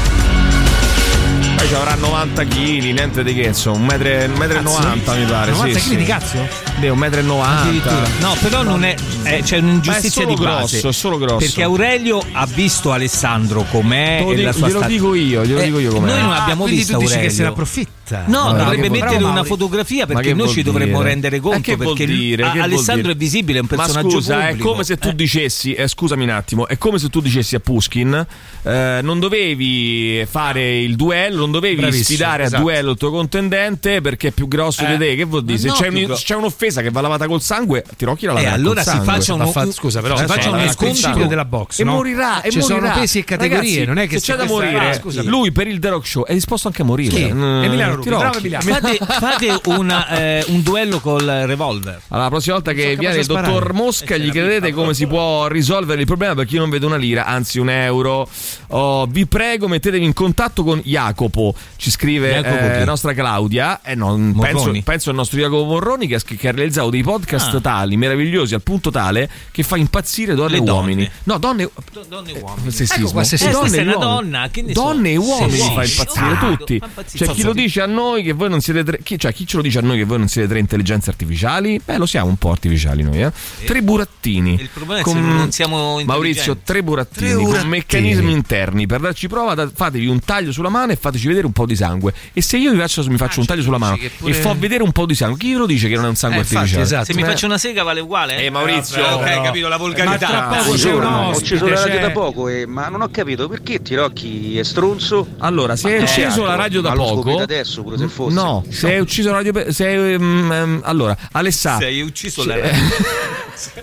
Poi 1.66 1.74
ci 1.74 1.82
avrà 1.82 1.95
90 1.95 2.43
kg, 2.43 2.57
niente 2.93 3.24
di 3.24 3.34
che, 3.34 3.41
insomma, 3.41 3.78
un 3.78 3.86
metro, 3.86 4.07
un 4.32 4.38
metro 4.38 4.59
e 4.59 4.61
Cazzo? 4.63 4.80
90 4.82 5.13
mi 5.16 5.26
pare. 5.26 5.51
90 5.51 5.80
sì, 5.80 5.84
chili 5.84 5.95
sì. 5.95 5.95
di 5.95 6.03
cazzo? 6.05 6.47
Beh, 6.78 6.89
un 6.89 6.97
metro 6.99 7.20
e 7.20 7.24
90. 7.24 7.61
Addirittura. 7.61 8.07
No, 8.20 8.36
però 8.39 8.61
non 8.61 8.84
è. 8.84 8.95
eh, 9.24 9.41
c'è 9.41 9.57
un'ingiustizia 9.57 10.22
è 10.22 10.26
di 10.28 10.36
solo 10.36 10.47
base. 10.47 10.57
grosso, 10.70 10.88
è 10.89 10.93
solo 10.93 11.18
grosso. 11.18 11.38
Perché 11.38 11.63
Aurelio 11.63 12.22
ha 12.34 12.45
visto 12.45 12.91
Alessandro 12.91 13.63
com'è. 13.72 14.20
Lo 14.22 14.32
e 14.32 14.36
dico- 14.36 14.45
la 14.47 14.53
sua 14.53 14.68
glielo 14.68 14.82
dico 14.82 15.16
io, 15.16 15.43
glielo 15.43 15.61
dico 15.61 15.80
io 15.80 15.91
com'è. 15.91 16.07
Noi 16.07 16.22
non 16.22 16.32
Ah, 16.34 16.41
abbiamo 16.43 16.61
quindi 16.66 16.82
visto 16.82 16.93
tu 16.99 17.05
dici 17.05 17.18
che 17.18 17.30
se 17.32 17.41
ne 17.41 17.47
approfitta. 17.47 17.94
No, 18.28 18.51
Ma 18.51 18.51
dovrebbe 18.64 18.89
mettere 18.89 19.16
una 19.18 19.32
Mauri. 19.34 19.47
fotografia 19.47 20.06
Ma 20.08 20.14
perché 20.14 20.34
noi 20.34 20.49
ci 20.49 20.62
dovremmo 20.62 20.97
dire? 20.99 21.10
rendere 21.10 21.36
Eh, 21.38 21.39
conto. 21.39 21.60
che 21.62 21.76
vuol 21.76 21.95
perché 21.95 22.12
dire? 22.14 22.43
a- 22.43 22.45
Che 22.47 22.51
vuol 22.60 22.64
Alessandro 22.66 23.01
dire? 23.03 23.14
è 23.14 23.18
visibile, 23.18 23.58
è 23.58 23.62
un 23.62 23.68
Ma 23.72 23.76
personaggio 23.78 24.10
scusa, 24.10 24.41
è 24.41 24.47
pubblico. 24.49 24.70
come 24.72 24.84
se 24.84 24.97
tu 24.97 25.08
Eh. 25.10 25.16
dicessi, 25.16 25.74
eh, 25.74 25.88
scusami 25.88 26.24
un 26.24 26.30
attimo, 26.30 26.68
è 26.68 26.78
come 26.78 26.99
se 26.99 27.10
tu 27.10 27.20
dicessi 27.22 27.56
a 27.56 27.60
Pushkin, 27.60 28.28
eh, 28.64 28.99
non 29.01 29.20
dovevi 29.20 30.26
fare 30.30 30.80
il 30.80 30.95
duello, 30.95 31.39
non 31.41 31.51
dovevi 31.51 31.76
Bravissimo, 31.76 32.03
sfidare 32.03 32.43
esatto. 32.43 32.62
a 32.62 32.64
duello 32.64 32.91
il 32.91 32.97
tuo 32.97 33.12
contendente 33.12 34.01
perché 34.01 34.28
è 34.30 34.32
più 34.32 34.47
grosso 34.47 34.84
Eh, 34.86 34.91
di 34.91 34.97
te. 34.97 35.16
Che 35.16 35.24
vuol 35.24 35.43
dire? 35.43 35.58
Se 35.58 35.68
no, 35.68 35.74
c'è, 35.74 35.88
un- 35.88 36.03
gro- 36.03 36.16
c'è 36.16 36.36
un'offesa 36.36 36.82
che 36.82 36.91
va 36.91 37.01
lavata 37.01 37.28
col 37.28 37.41
sangue, 37.41 37.84
ti 37.97 38.06
rocchi 38.06 38.26
la 38.26 38.32
Eh, 38.34 38.36
lavata 38.36 38.53
allora 38.53 38.84
si 38.84 38.99
faccia 39.03 39.34
un- 39.34 39.39
Ma 39.39 39.45
fa- 39.47 39.72
scusa, 39.72 40.01
però 40.01 40.16
Eh, 40.16 40.20
si 40.20 40.26
faccia 40.26 40.41
sì, 40.41 40.47
un 40.47 40.53
lavata 40.53 40.76
col 40.76 40.86
principio 40.86 41.10
sangue. 41.12 41.28
della 41.28 41.45
box. 41.45 41.80
E 41.80 41.84
no? 41.84 41.91
morirà, 41.93 42.41
e 42.41 42.51
Ci 42.51 42.62
sono 42.62 42.76
morirà. 42.82 42.93
pesi 42.99 43.18
e 43.20 43.24
categorie, 43.24 43.86
non 43.86 43.97
è 43.97 44.08
che 44.08 44.20
se 44.20 44.32
c'è 44.32 44.38
da 44.38 44.45
morire. 44.45 44.93
Scusa. 45.01 45.24
Lui 45.24 45.51
per 45.51 45.68
il 45.68 45.80
The 45.80 45.89
Rock 45.89 46.08
Show 46.08 46.26
è 46.26 46.34
disposto 46.34 46.68
anche 46.68 46.82
a 46.82 46.86
morire. 46.86 47.34
Mm, 47.34 47.64
Emiliano 47.64 47.94
Rubi, 47.95 48.03
Tirocchi. 48.09 48.23
bravo 48.23 48.37
Emiliano. 48.37 48.63
Fate, 48.73 48.97
fate 49.05 49.61
una, 49.77 50.07
eh, 50.09 50.45
un 50.47 50.61
duello 50.61 50.99
col 50.99 51.25
revolver. 51.25 52.01
Allora, 52.09 52.23
la 52.25 52.29
prossima 52.29 52.55
volta 52.55 52.71
che 52.73 52.95
viene 52.95 53.17
il 53.17 53.25
dottor. 53.25 53.73
Mosca, 53.73 54.17
gli 54.17 54.31
chiedete 54.31 54.71
come 54.73 54.93
si 54.93 55.07
può 55.07 55.47
risolvere 55.47 55.99
il 56.01 56.05
problema 56.07 56.35
perché 56.35 56.55
io 56.55 56.61
non 56.61 56.69
vedo 56.69 56.87
una 56.87 56.97
lira, 56.97 57.25
anzi 57.25 57.59
un 57.59 57.69
euro. 57.69 58.27
Oh, 58.67 59.05
vi 59.07 59.25
prego, 59.25 59.67
mettetevi 59.67 60.03
in 60.05 60.13
contatto 60.13 60.63
con 60.63 60.79
Jacopo. 60.83 61.53
Ci 61.77 61.89
scrive 61.91 62.29
Jacopo 62.41 62.63
eh, 62.63 62.85
nostra 62.85 63.13
Claudia. 63.13 63.81
Eh, 63.83 63.95
no, 63.95 64.15
penso, 64.39 64.57
Morroni. 64.59 64.81
penso 64.83 65.09
al 65.09 65.15
nostro 65.15 65.39
Jacopo 65.39 65.65
Morroni 65.65 66.07
che 66.07 66.15
ha, 66.15 66.19
che 66.25 66.47
ha 66.47 66.51
realizzato 66.51 66.89
dei 66.89 67.03
podcast 67.03 67.53
Ah. 67.55 67.59
tali, 67.61 67.95
meravigliosi, 67.97 68.53
al 68.53 68.61
punto 68.61 68.91
tale 68.91 69.29
che 69.51 69.63
fa 69.63 69.77
impazzire 69.77 70.33
donne 70.35 70.57
e 70.57 70.59
uomini. 70.59 71.09
No, 71.23 71.37
donne. 71.37 71.69
Donne 72.07 72.31
e 72.33 72.39
uomini. 72.39 72.71
Sessismo. 72.71 73.03
Ecco 73.05 73.11
qua, 73.13 73.23
sessismo. 73.23 73.63
Eh, 73.63 73.69
Eh, 73.75 73.77
e 73.77 73.81
una 73.81 73.95
donna. 73.97 74.49
Donne 74.67 75.11
e 75.11 75.17
uomini 75.17 75.51
Sì, 75.51 75.71
fa 75.73 75.83
impazzire 75.83 76.37
tutti. 76.39 76.73
impazzire. 76.81 77.25
Cioè, 77.25 77.35
chi 77.35 77.43
lo 77.43 77.53
dice 77.53 77.81
a 77.86 77.88
noi 77.88 78.23
che 78.23 78.33
voi 78.33 78.49
non 78.49 78.59
siete 78.61 78.83
tre. 78.83 78.99
Chi, 79.01 79.17
cioè, 79.17 79.33
chi 79.33 79.47
ce 79.47 79.55
lo 79.57 79.61
dice 79.63 79.79
a 79.79 79.81
noi 79.81 79.97
che 79.97 80.03
voi 80.03 80.17
non 80.17 80.27
siete 80.27 80.47
tre 80.47 80.59
intelligenze 80.59 81.09
artificiali? 81.09 81.79
Beh, 81.83 81.97
lo 81.97 82.05
siamo 82.05 82.27
un 82.29 82.36
po' 82.38 82.51
artificiali 82.51 83.03
noi, 83.03 83.21
eh. 83.23 83.31
Tre 83.65 83.81
burattini. 83.81 84.53
Il 84.59 84.69
problema 84.73 85.01
è 85.01 85.03
che 85.03 85.13
non 85.13 85.51
siamo 85.51 86.01
Maurizio, 86.03 86.57
tre 86.63 86.83
burattini, 86.83 87.27
Tre 87.27 87.36
con 87.36 87.43
burattini. 87.45 87.69
meccanismi 87.69 88.31
interni. 88.31 88.86
Per 88.88 88.99
darci 88.99 89.27
prova, 89.27 89.53
da- 89.53 89.69
fatevi 89.73 90.07
un 90.07 90.19
taglio 90.19 90.51
sulla 90.51 90.69
mano 90.69 90.91
e 90.91 90.95
fateci 90.95 91.27
vedere 91.27 91.45
un 91.45 91.51
po' 91.53 91.65
di 91.65 91.75
sangue. 91.75 92.13
E 92.33 92.41
se 92.41 92.57
io 92.57 92.71
vi 92.71 92.77
faccio, 92.77 93.03
mi 93.07 93.17
faccio 93.17 93.39
un 93.39 93.45
taglio 93.45 93.61
sulla 93.61 93.77
mano 93.77 93.97
pure- 94.17 94.31
e 94.31 94.33
fa 94.33 94.53
vedere 94.53 94.83
un 94.83 94.91
po' 94.91 95.05
di 95.05 95.15
sangue, 95.15 95.38
chi 95.38 95.51
ve 95.53 95.59
lo 95.59 95.65
dice 95.65 95.88
che 95.88 95.95
non 95.95 96.05
è 96.05 96.09
un 96.09 96.15
sangue 96.15 96.38
Eh, 96.39 96.41
infatti, 96.41 96.57
artificiale? 96.57 96.83
esatto. 96.86 97.05
Se 97.05 97.13
mi 97.13 97.21
Eh. 97.21 97.25
faccio 97.25 97.45
una 97.45 97.57
sega 97.57 97.83
vale 97.83 97.99
uguale? 98.01 98.43
Eh, 98.43 98.49
Maurizio, 98.49 99.01
Vabbè, 99.01 99.13
ok, 99.15 99.23
però. 99.23 99.41
capito 99.43 99.67
la 99.67 99.77
Ma 99.77 99.83
volgarità. 99.83 100.27
tra 100.27 100.41
poco 100.43 100.53
c'è 100.55 100.91
un 100.91 100.99
Buongiorno, 100.99 101.17
ho 101.27 101.31
acceso 101.31 101.67
la 101.67 101.79
radio 101.83 101.99
da 101.99 102.11
poco, 102.11 102.47
e- 102.49 102.65
ma 102.65 102.88
non 102.89 103.01
ho 103.01 103.09
capito 103.09 103.47
perché 103.47 103.81
Tirocchi 103.81 104.57
è 104.57 104.63
stronzo. 104.63 105.27
Allora, 105.39 105.75
se 105.75 105.88
hai 105.93 105.97
Ma 105.99 106.03
acceso 106.03 106.43
la 106.43 106.55
radio 106.55 106.81
da 106.81 106.89
ma 106.89 106.95
poco. 106.95 107.21
scoprite 107.21 107.63
adesso 107.76 107.84
pure 107.84 107.97
se 107.97 108.07
fosse. 108.07 108.34
No, 108.36 108.63
se 108.69 108.88
hai 108.93 108.99
ucciso 108.99 109.30
la 109.30 109.36
radio. 109.38 109.51
per- 109.51 109.73
Se 109.73 109.86
hai, 109.88 110.13
ehm, 110.13 110.51
ehm, 110.51 110.82
allora, 110.84 111.15
Alessà. 111.32 111.78
Se 111.78 111.86
hai 111.86 112.01
ucciso 112.01 112.45
la 112.45 112.55
radio. 112.59 112.80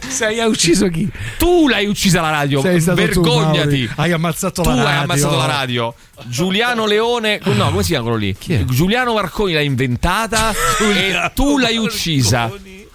Sei 0.08 0.40
hai 0.40 0.48
ucciso 0.48 0.88
chi? 0.88 1.08
Tu 1.38 1.68
l'hai 1.68 1.86
uccisa 1.86 2.20
la 2.20 2.30
radio. 2.30 2.60
Sei 2.60 2.80
stato 2.80 3.00
tu, 3.00 3.06
Vergognati. 3.06 3.56
Mauri. 3.58 3.90
Hai 3.96 4.12
ammazzato 4.12 4.62
tu 4.62 4.68
la 4.68 4.74
hai 4.74 4.84
radio. 4.84 5.00
ammazzato 5.02 5.36
la 5.36 5.46
radio. 5.46 5.94
Giuliano 6.26 6.86
Leone. 6.86 7.40
No, 7.44 7.70
come 7.70 7.82
si 7.82 7.88
chiama 7.88 8.04
quello 8.04 8.18
lì? 8.18 8.36
Chi 8.36 8.54
è? 8.54 8.64
Giuliano 8.64 9.14
Marconi 9.14 9.52
l'ha 9.54 9.60
inventata 9.60 10.52
e 10.80 11.30
tu 11.34 11.58
l'hai 11.58 11.76
uccisa. 11.76 12.50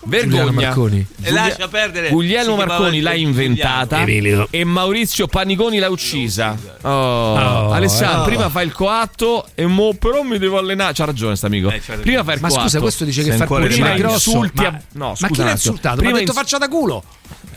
Vergogna. 0.07 0.73
E 1.21 1.31
lascia 1.31 1.67
perdere. 1.67 2.09
Guglielmo 2.09 2.55
Marconi 2.55 3.01
l'ha 3.01 3.13
inventata 3.13 4.01
Emilio. 4.01 4.47
e 4.49 4.63
Maurizio 4.63 5.27
Paniconi 5.27 5.79
l'ha 5.79 5.89
uccisa. 5.89 6.57
Oh, 6.81 7.35
Oh, 7.37 7.71
Alessandro, 7.71 8.23
eh. 8.23 8.25
prima 8.27 8.49
fa 8.49 8.61
il 8.61 8.71
coatto 8.71 9.47
e 9.55 9.65
mo 9.65 9.93
però 9.93 10.21
mi 10.23 10.37
devo 10.37 10.57
allenare. 10.57 10.93
C'ha 10.93 11.05
ragione 11.05 11.35
sta 11.35 11.47
amico. 11.47 11.69
Eh, 11.69 11.81
prima 12.01 12.23
fa 12.23 12.33
il 12.33 12.41
Ma 12.41 12.47
coatto. 12.47 12.63
scusa, 12.63 12.79
questo 12.79 13.03
dice 13.05 13.23
che 13.23 13.31
far 13.31 13.41
in 13.41 13.45
cuore 13.47 13.67
grosso. 13.97 14.39
ma, 14.53 14.67
a- 14.67 14.81
no, 14.93 15.13
ma 15.19 15.27
chi 15.27 15.43
l'ha 15.43 15.51
insultato? 15.51 15.95
Prima 15.97 16.11
Ma 16.11 16.17
ha 16.17 16.19
detto 16.19 16.31
ins- 16.31 16.39
faccia 16.41 16.57
da 16.57 16.67
culo. 16.67 17.03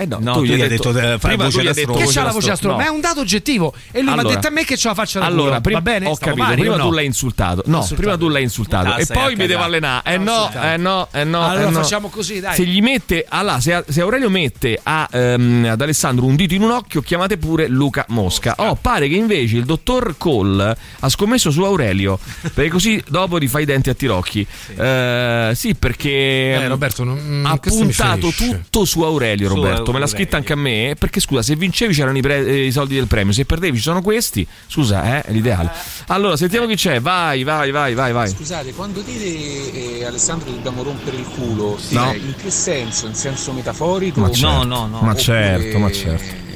Eh 0.00 0.06
no, 0.06 0.16
No, 0.18 0.32
tu 0.32 0.38
tu 0.38 0.44
gli 0.46 0.52
hai 0.62 0.66
detto, 0.66 0.92
detto, 0.92 1.12
eh, 1.12 1.18
prima 1.18 1.44
voce 1.44 1.58
tu 1.58 1.62
gli 1.62 1.66
hai 1.68 1.74
detto. 1.74 1.92
Che 1.92 2.06
c'ha 2.06 2.22
la 2.22 2.30
voce 2.30 2.56
stronzo? 2.56 2.78
Ma 2.78 2.86
è 2.86 2.88
un 2.88 3.00
dato 3.02 3.20
oggettivo. 3.20 3.74
E 3.90 3.98
lui 4.00 4.04
mi 4.04 4.08
ha 4.08 4.12
Allora- 4.20 4.34
detto 4.34 4.46
a 4.46 4.50
me 4.50 4.64
che 4.64 4.74
c'ha 4.78 4.88
la 4.88 4.94
faccia 4.94 5.18
da. 5.20 5.26
Allora, 5.26 5.60
prima, 5.60 5.78
Va 5.80 5.82
bene? 5.90 6.06
ho 6.06 6.16
capito, 6.16 6.42
o 6.46 6.52
prima 6.54 6.76
no? 6.76 6.88
tu 6.88 6.92
l'hai 6.94 7.04
insultato. 7.04 7.62
No, 7.66 7.76
Insultato. 7.80 8.00
prima 8.00 8.16
tu 8.16 8.28
l'hai 8.28 8.42
insultato. 8.42 8.88
Ah, 8.92 8.98
e 9.00 9.04
poi 9.04 9.36
mi 9.36 9.46
devo 9.46 9.62
allenare. 9.62 10.14
Eh 10.14 10.16
No, 10.16 10.50
eh 10.58 10.76
no, 10.78 11.08
eh 11.12 11.24
no. 11.24 11.46
Allora 11.46 11.68
eh 11.68 11.72
facciamo 11.72 12.08
così, 12.08 12.40
dai. 12.40 12.54
Se 12.54 12.64
gli 12.64 12.80
mette, 12.80 13.26
allora, 13.28 13.60
se, 13.60 13.84
se 13.88 14.00
Aurelio 14.00 14.30
mette 14.30 14.80
a, 14.82 15.06
ehm, 15.12 15.66
ad 15.70 15.80
Alessandro 15.82 16.24
un 16.24 16.34
dito 16.34 16.54
in 16.54 16.62
un 16.62 16.70
occhio, 16.70 17.02
chiamate 17.02 17.36
pure 17.36 17.68
Luca 17.68 18.06
Mosca. 18.08 18.54
Oh, 18.56 18.76
pare 18.80 19.06
che 19.06 19.16
invece 19.16 19.56
il 19.58 19.64
dottor 19.66 20.14
Cole 20.16 20.74
ha 21.00 21.08
scommesso 21.10 21.50
su 21.50 21.62
Aurelio. 21.62 22.18
Perché 22.54 22.70
così 22.70 23.02
dopo 23.06 23.36
rifai 23.36 23.64
i 23.64 23.66
denti 23.66 23.90
a 23.90 23.94
tirocchi. 23.94 24.46
Eh, 24.76 25.52
sì, 25.54 25.74
perché 25.74 26.08
Eh, 26.10 26.68
Roberto, 26.68 27.04
non- 27.04 27.18
mm, 27.22 27.44
ha 27.46 27.56
puntato 27.58 28.30
tutto 28.30 28.84
su 28.86 29.02
Aurelio. 29.02 29.48
Su 29.48 29.54
Roberto, 29.90 29.92
me 29.92 29.98
l'ha 30.00 30.06
scritta 30.06 30.36
anche 30.36 30.52
a 30.52 30.56
me. 30.56 30.94
Perché 30.98 31.20
scusa, 31.20 31.42
se 31.42 31.56
vincevi 31.56 31.92
c'erano 31.94 32.16
i, 32.18 32.20
pre- 32.22 32.44
eh, 32.46 32.66
i 32.66 32.72
soldi 32.72 32.94
del 32.94 33.06
premio, 33.06 33.32
se 33.32 33.44
perdevi 33.44 33.76
ci 33.76 33.82
sono 33.82 34.02
questi. 34.02 34.46
Scusa, 34.66 35.18
eh, 35.18 35.22
è 35.22 35.32
l'ideale. 35.32 35.70
Allora, 36.08 36.36
sentiamo 36.36 36.66
chi 36.66 36.74
c'è. 36.76 37.00
Vai, 37.00 37.42
vai, 37.42 37.70
vai, 37.70 37.94
vai, 37.94 38.12
vai. 38.12 38.28
Scusate, 38.28 38.72
quando 38.74 39.00
dite 39.00 39.98
eh, 39.98 40.04
Alessandro 40.04 40.50
dobbiamo 40.50 40.82
rompere 40.82 41.16
il 41.16 41.26
culo, 41.26 41.78
No. 41.90 42.12
eh, 42.12 42.16
in 42.16 42.34
che 42.40 42.50
senso? 42.50 43.06
In 43.06 43.14
senso 43.14 43.52
metaforico? 43.52 44.20
Ma 44.20 44.30
certo, 44.30 44.64
no, 44.66 44.86
no. 44.86 44.88
Ma 44.88 44.96
oppure 45.10 45.18
certo, 45.18 45.78
ma 45.78 45.90
certo. 45.92 46.48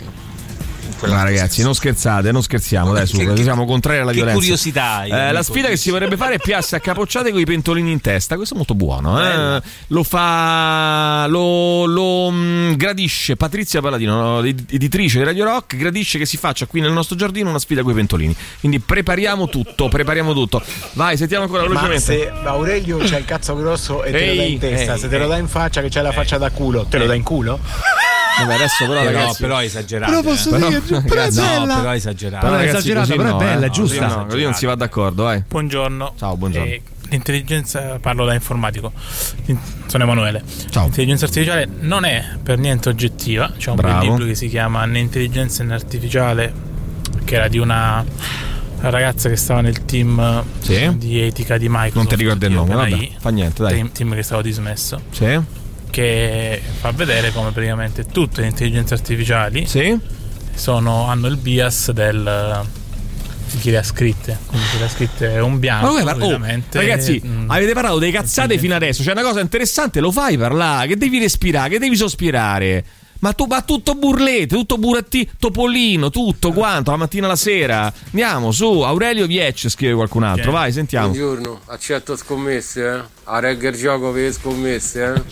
Ma 1.03 1.23
ragazzi, 1.23 1.63
non 1.63 1.75
scherzate, 1.75 2.33
non 2.33 2.43
scherziamo, 2.43 2.93
dai, 2.93 3.07
su, 3.07 3.17
Che- 3.19 3.43
siamo 3.43 3.67
contrari 3.67 3.99
alla 3.99 4.11
che 4.11 4.17
violenza. 4.17 4.39
curiosità 4.41 5.05
Eh, 5.05 5.33
la 5.33 5.43
sfida 5.43 5.69
che 5.69 5.77
si 5.77 5.91
vorrebbe 5.91 6.17
fare 6.17 6.35
è 6.35 6.39
piazza 6.39 6.77
a 6.77 6.81
capocciate 6.81 7.31
con 7.31 7.41
i 7.41 7.45
pentolini 7.45 7.91
in 7.93 8.01
testa. 8.01 8.37
Questo 8.37 8.55
è 8.55 8.57
molto 8.57 8.75
buono. 8.75 9.21
eh. 9.23 9.61
Lo 9.89 10.03
fa. 10.03 11.27
Lo, 11.29 11.85
lo, 11.87 12.31
mh, 12.31 12.77
gradisce 12.77 13.37
Patrizia 13.37 13.81
Paladino, 13.81 14.17
no, 14.21 14.43
ed- 14.43 14.65
editrice 14.71 15.19
di 15.19 15.25
Radio 15.25 15.45
Rock. 15.45 15.77
Gradisce 15.77 16.19
che 16.19 16.27
si 16.27 16.37
faccia 16.37 16.67
qui 16.67 16.81
nel 16.81 16.93
nostro 16.93 17.17
giardino 17.17 17.49
una 17.51 17.59
sfida 17.59 17.83
con 17.83 17.93
i 17.93 17.95
pentolini. 17.95 18.35
Quindi 18.61 18.81
prepariamo 18.81 19.49
tutto, 19.49 19.89
prepariamo 19.89 20.33
tutto. 20.33 20.63
Vai, 20.93 21.17
sentiamo 21.17 21.45
ancora 21.45 21.63
Ma 21.63 21.69
velocemente. 21.69 22.01
se 22.05 22.31
Aurelio 22.45 22.99
c'ha 22.99 23.19
il 23.19 23.25
cazzo 23.25 23.55
grosso 23.57 24.03
e 24.05 24.11
te 24.13 24.19
lo 24.19 24.31
Ehi, 24.33 24.37
dà 24.37 24.43
in 24.45 24.59
testa, 24.59 24.93
ehi, 24.95 24.99
se 24.99 25.09
te 25.09 25.17
lo 25.19 25.25
ehi. 25.25 25.31
dà 25.31 25.37
in 25.39 25.49
faccia 25.49 25.81
che 25.83 25.89
c'hai 25.91 26.03
la 26.03 26.13
faccia 26.13 26.39
da 26.39 26.51
culo, 26.51 26.85
te 26.89 26.99
lo 26.99 27.07
dà 27.07 27.15
in 27.15 27.23
culo? 27.23 27.59
Vabbè, 28.39 28.55
adesso 28.55 28.87
però, 28.87 29.01
Eh, 29.01 29.05
no, 29.05 29.11
ragazzi. 29.11 29.41
però 29.43 29.59
è 29.59 29.65
esagerato. 29.65 30.11
Però 30.11 30.23
posso 30.23 30.55
eh. 30.55 30.59
dire, 30.59 30.81
però 31.03 31.23
è 31.23 31.31
no, 31.31 31.43
bella. 31.43 31.75
però 31.77 31.91
è 31.91 31.95
esagerato. 31.95 32.45
Però 32.47 32.57
è 32.57 32.59
ragazzi, 32.59 32.77
esagerata, 32.91 33.15
però 33.15 33.29
no, 33.31 33.37
è 33.41 33.45
bella, 33.45 33.65
eh. 33.65 33.69
è 33.69 33.71
giusta. 33.71 34.05
Così 34.05 34.17
no, 34.17 34.27
così 34.27 34.43
non 34.43 34.55
si 34.55 34.67
va 34.67 34.75
d'accordo, 34.75 35.23
vai. 35.25 35.43
Buongiorno. 35.49 36.15
Ciao, 36.19 36.37
buongiorno. 36.37 36.69
Eh, 36.71 36.83
l'intelligenza, 37.11 37.99
parlo 38.01 38.25
da 38.25 38.35
informatico, 38.35 38.93
In- 39.47 39.59
sono 39.87 40.03
Emanuele. 40.05 40.43
Ciao. 40.71 40.85
L'intelligenza 40.85 41.27
artificiale 41.27 41.69
non 41.81 42.05
è 42.05 42.25
per 42.43 42.59
niente 42.59 42.89
oggettiva, 42.89 43.53
c'è 43.57 43.71
un 43.71 43.77
bel 43.77 43.85
Bravo. 43.85 44.03
libro 44.05 44.25
che 44.27 44.35
si 44.35 44.49
chiama 44.49 44.85
Né 44.85 44.99
intelligenza 44.99 45.63
né 45.63 45.75
artificiale, 45.75 46.53
che 47.25 47.35
era 47.37 47.47
di 47.49 47.59
una 47.59 48.05
ragazza 48.81 49.29
che 49.29 49.37
stava 49.37 49.61
nel 49.61 49.85
team 49.85 50.43
Sì. 50.59 50.97
di 50.99 51.21
etica 51.21 51.57
di 51.57 51.69
Microsoft. 51.69 51.95
Non 51.97 52.07
ti 52.09 52.17
ricordo 52.17 52.47
il 52.47 52.53
nome, 52.53 52.75
vabbè, 52.75 53.11
fa 53.19 53.31
niente, 53.31 53.63
dai. 53.63 53.75
Team, 53.75 53.93
team 53.93 54.15
che 54.15 54.23
stava 54.23 54.43
dismesso. 54.43 55.01
Sì? 55.11 55.41
Che 55.95 56.61
fa 56.81 56.91
vedere 56.91 57.31
come 57.31 57.53
praticamente 57.53 58.05
tutte 58.05 58.41
le 58.41 58.49
intelligenze 58.49 58.95
artificiali 58.95 59.65
Sì? 59.65 59.97
sono- 60.53 61.07
hanno 61.09 61.29
il 61.29 61.37
bias 61.37 61.93
del 61.93 62.63
chi 63.61 63.71
le 63.71 63.77
ha 63.77 63.83
scritte. 63.85 64.37
Quindi 64.47 64.67
chi 64.73 64.79
le 64.79 64.85
ha 64.87 64.89
scritte 64.89 65.35
è 65.35 65.41
un 65.41 65.61
bianco. 65.61 65.93
Ma 65.93 66.03
par- 66.03 66.21
oh, 66.21 66.41
ragazzi, 66.73 67.23
mm, 67.25 67.49
avete 67.49 67.73
parlato 67.75 67.99
dei 68.01 68.11
cazzate 68.11 68.59
fino 68.59 68.75
adesso. 68.75 69.05
C'è 69.05 69.13
una 69.13 69.23
cosa 69.23 69.39
interessante, 69.39 70.01
lo 70.01 70.11
fai 70.11 70.37
parlare, 70.37 70.89
che 70.89 70.97
devi 70.97 71.21
respirare, 71.21 71.69
che 71.69 71.79
devi 71.79 71.95
sospirare. 71.95 72.85
Ma 73.25 73.33
tu 73.33 73.47
ma 73.47 73.63
tutto 73.63 73.95
burlete, 73.95 74.55
tutto 74.55 74.77
buratti, 74.77 75.27
topolino, 75.39 76.11
tutto 76.11 76.53
quanto, 76.53 76.91
la 76.91 76.99
mattina 76.99 77.25
alla 77.25 77.37
sera. 77.37 77.91
Andiamo 78.09 78.53
su, 78.53 78.83
Aurelio 78.83 79.27
Viec 79.27 79.71
scrive 79.71 79.95
qualcun 79.95 80.25
altro, 80.25 80.53
vai, 80.53 80.73
sentiamo. 80.73 81.07
Buongiorno, 81.07 81.61
accetto 81.65 82.17
scommesse, 82.17 82.87
eh? 82.87 83.03
A 83.25 83.39
regger 83.39 83.75
gioco 83.77 84.11
per 84.13 84.25
le 84.25 84.33
scommesse, 84.33 85.15
eh? 85.15 85.23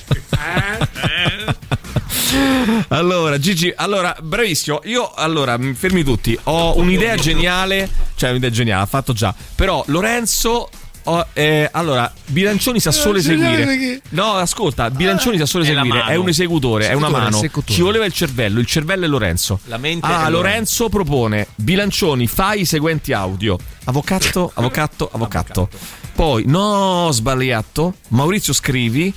Allora, 2.89 3.39
Gigi, 3.39 3.71
allora, 3.77 4.17
bravissimo. 4.19 4.81
Io, 4.85 5.13
allora, 5.13 5.59
mi 5.59 5.75
fermi 5.75 6.03
tutti. 6.03 6.39
Ho 6.45 6.79
un'idea 6.79 7.17
geniale, 7.17 7.91
cioè 8.15 8.31
un'idea 8.31 8.49
geniale, 8.49 8.85
ha 8.85 8.87
fatto 8.87 9.13
già. 9.13 9.35
Però 9.55 9.85
Lorenzo 9.89 10.71
ho- 11.05 11.27
eh, 11.33 11.69
allora, 11.73 12.13
Bilancioni 12.27 12.81
sa 12.81 12.91
solo 12.91 13.19
eseguire. 13.19 14.01
No, 14.11 14.33
ascolta, 14.35 14.91
Bilancioni 14.91 15.39
sa 15.39 15.47
solo 15.47 15.65
È 15.65 15.67
la 15.73 15.81
eseguire. 15.81 15.99
mano. 15.99 16.11
È 16.11 16.17
un 16.17 16.29
esecutore, 16.29 16.89
è 16.89 16.93
una 16.95 17.09
mano. 17.09 17.41
Ci 17.65 17.81
voleva 17.83 18.05
il 18.05 18.13
cervello. 18.13 18.61
Il 18.61 18.67
cervello 18.67 19.05
è 19.05 19.09
Lorenzo. 19.09 19.61
La 19.67 19.79
mente 19.79 20.07
Ah, 20.07 20.27
è 20.27 20.31
Lorenzo 20.31 20.89
propone: 20.89 21.49
Bilancioni, 21.55 22.27
fai 22.27 22.61
i 22.63 22.65
seguenti 22.65 23.13
audio: 23.13 23.59
avvocato, 23.85 24.51
avvocato, 24.55 25.09
avvocato. 25.13 25.69
Poi, 26.15 26.45
no, 26.47 27.09
sbagliato. 27.13 27.95
Maurizio 28.09 28.53
scrivi. 28.53 29.13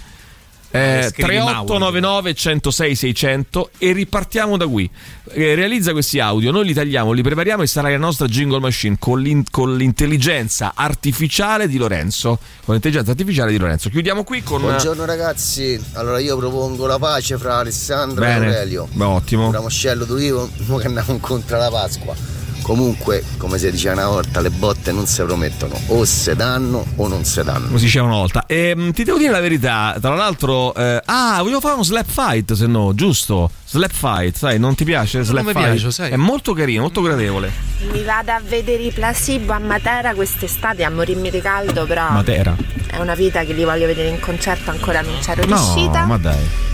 Eh, 0.75 1.01
scrivi 1.09 1.29
3899 1.29 2.33
106 2.33 2.95
600 2.95 3.69
e 3.77 3.91
ripartiamo 3.91 4.57
da 4.57 4.67
qui. 4.67 4.89
Eh, 5.31 5.55
realizza 5.55 5.91
questi 5.91 6.19
audio, 6.19 6.51
noi 6.51 6.65
li 6.65 6.73
tagliamo, 6.73 7.11
li 7.11 7.21
prepariamo 7.21 7.63
e 7.63 7.67
sarà 7.67 7.89
la 7.89 7.97
nostra 7.97 8.27
jingle 8.27 8.59
machine 8.59 8.97
con, 8.99 9.19
l'in- 9.21 9.43
con 9.49 9.75
l'intelligenza 9.75 10.73
artificiale 10.75 11.67
di 11.67 11.77
Lorenzo. 11.77 12.39
Con 12.63 12.73
l'intelligenza 12.73 13.11
artificiale 13.11 13.51
di 13.51 13.57
Lorenzo. 13.57 13.89
Chiudiamo 13.89 14.23
qui 14.23 14.43
con. 14.43 14.61
Buongiorno 14.61 15.05
ragazzi, 15.05 15.79
allora 15.93 16.19
io 16.19 16.37
propongo 16.37 16.85
la 16.85 16.99
pace 16.99 17.37
fra 17.37 17.57
Alessandro 17.57 18.21
Bene. 18.23 18.45
e 18.45 18.47
Aurelio. 18.49 18.87
Beh, 18.91 19.03
ottimo. 19.03 19.51
Ramoscello 19.51 20.05
d'ulivo, 20.05 20.49
mo 20.67 20.77
che 20.77 20.87
andiamo 20.87 21.13
incontro 21.13 21.55
alla 21.55 21.69
Pasqua. 21.69 22.15
Comunque, 22.65 23.23
come 23.37 23.59
si 23.59 23.69
diceva 23.69 23.93
una 23.93 24.07
volta, 24.07 24.41
le 24.41 24.49
botte 24.49 24.91
non 24.91 25.05
si 25.05 25.21
promettono, 25.21 25.79
o 25.89 26.03
se 26.03 26.35
danno 26.35 26.83
o 26.95 27.07
non 27.07 27.23
se 27.23 27.43
danno. 27.43 27.67
Come 27.67 27.77
si 27.77 27.85
diceva 27.85 28.07
una 28.07 28.15
volta. 28.15 28.45
Ehm, 28.47 28.91
ti 28.91 29.03
devo 29.03 29.19
dire 29.19 29.29
la 29.29 29.39
verità, 29.39 29.95
tra 30.01 30.15
l'altro. 30.15 30.73
eh, 30.73 30.99
ah, 31.05 31.37
volevo 31.43 31.59
fare 31.59 31.75
uno 31.75 31.83
slap 31.83 32.07
fight, 32.09 32.53
se 32.53 32.65
no, 32.65 32.95
giusto? 32.95 33.51
Slap 33.67 33.91
fight, 33.91 34.35
sai, 34.35 34.57
non 34.57 34.73
ti 34.73 34.83
piace? 34.83 35.21
Slap 35.21 35.45
mi 35.45 35.51
fight? 35.51 35.63
piace, 35.73 35.91
sai. 35.91 36.09
È 36.09 36.15
molto 36.15 36.53
carino, 36.53 36.81
molto 36.81 37.01
gradevole. 37.03 37.51
Mi 37.91 38.01
vado 38.03 38.31
a 38.31 38.41
vedere 38.43 38.81
i 38.81 38.91
placebo 38.91 39.53
a 39.53 39.59
Matera 39.59 40.15
quest'estate 40.15 40.83
a 40.83 40.89
morirmi 40.89 41.29
di 41.29 41.41
caldo, 41.41 41.85
però 41.85 42.09
Matera. 42.09 42.55
è 42.87 42.97
una 42.97 43.13
vita 43.13 43.43
che 43.43 43.53
li 43.53 43.63
voglio 43.63 43.85
vedere 43.85 44.07
in 44.09 44.19
concerto, 44.19 44.71
ancora 44.71 45.01
non 45.01 45.13
c'ero 45.21 45.45
No, 45.45 45.55
riuscita. 45.55 46.05
ma 46.05 46.17
dai. 46.17 46.73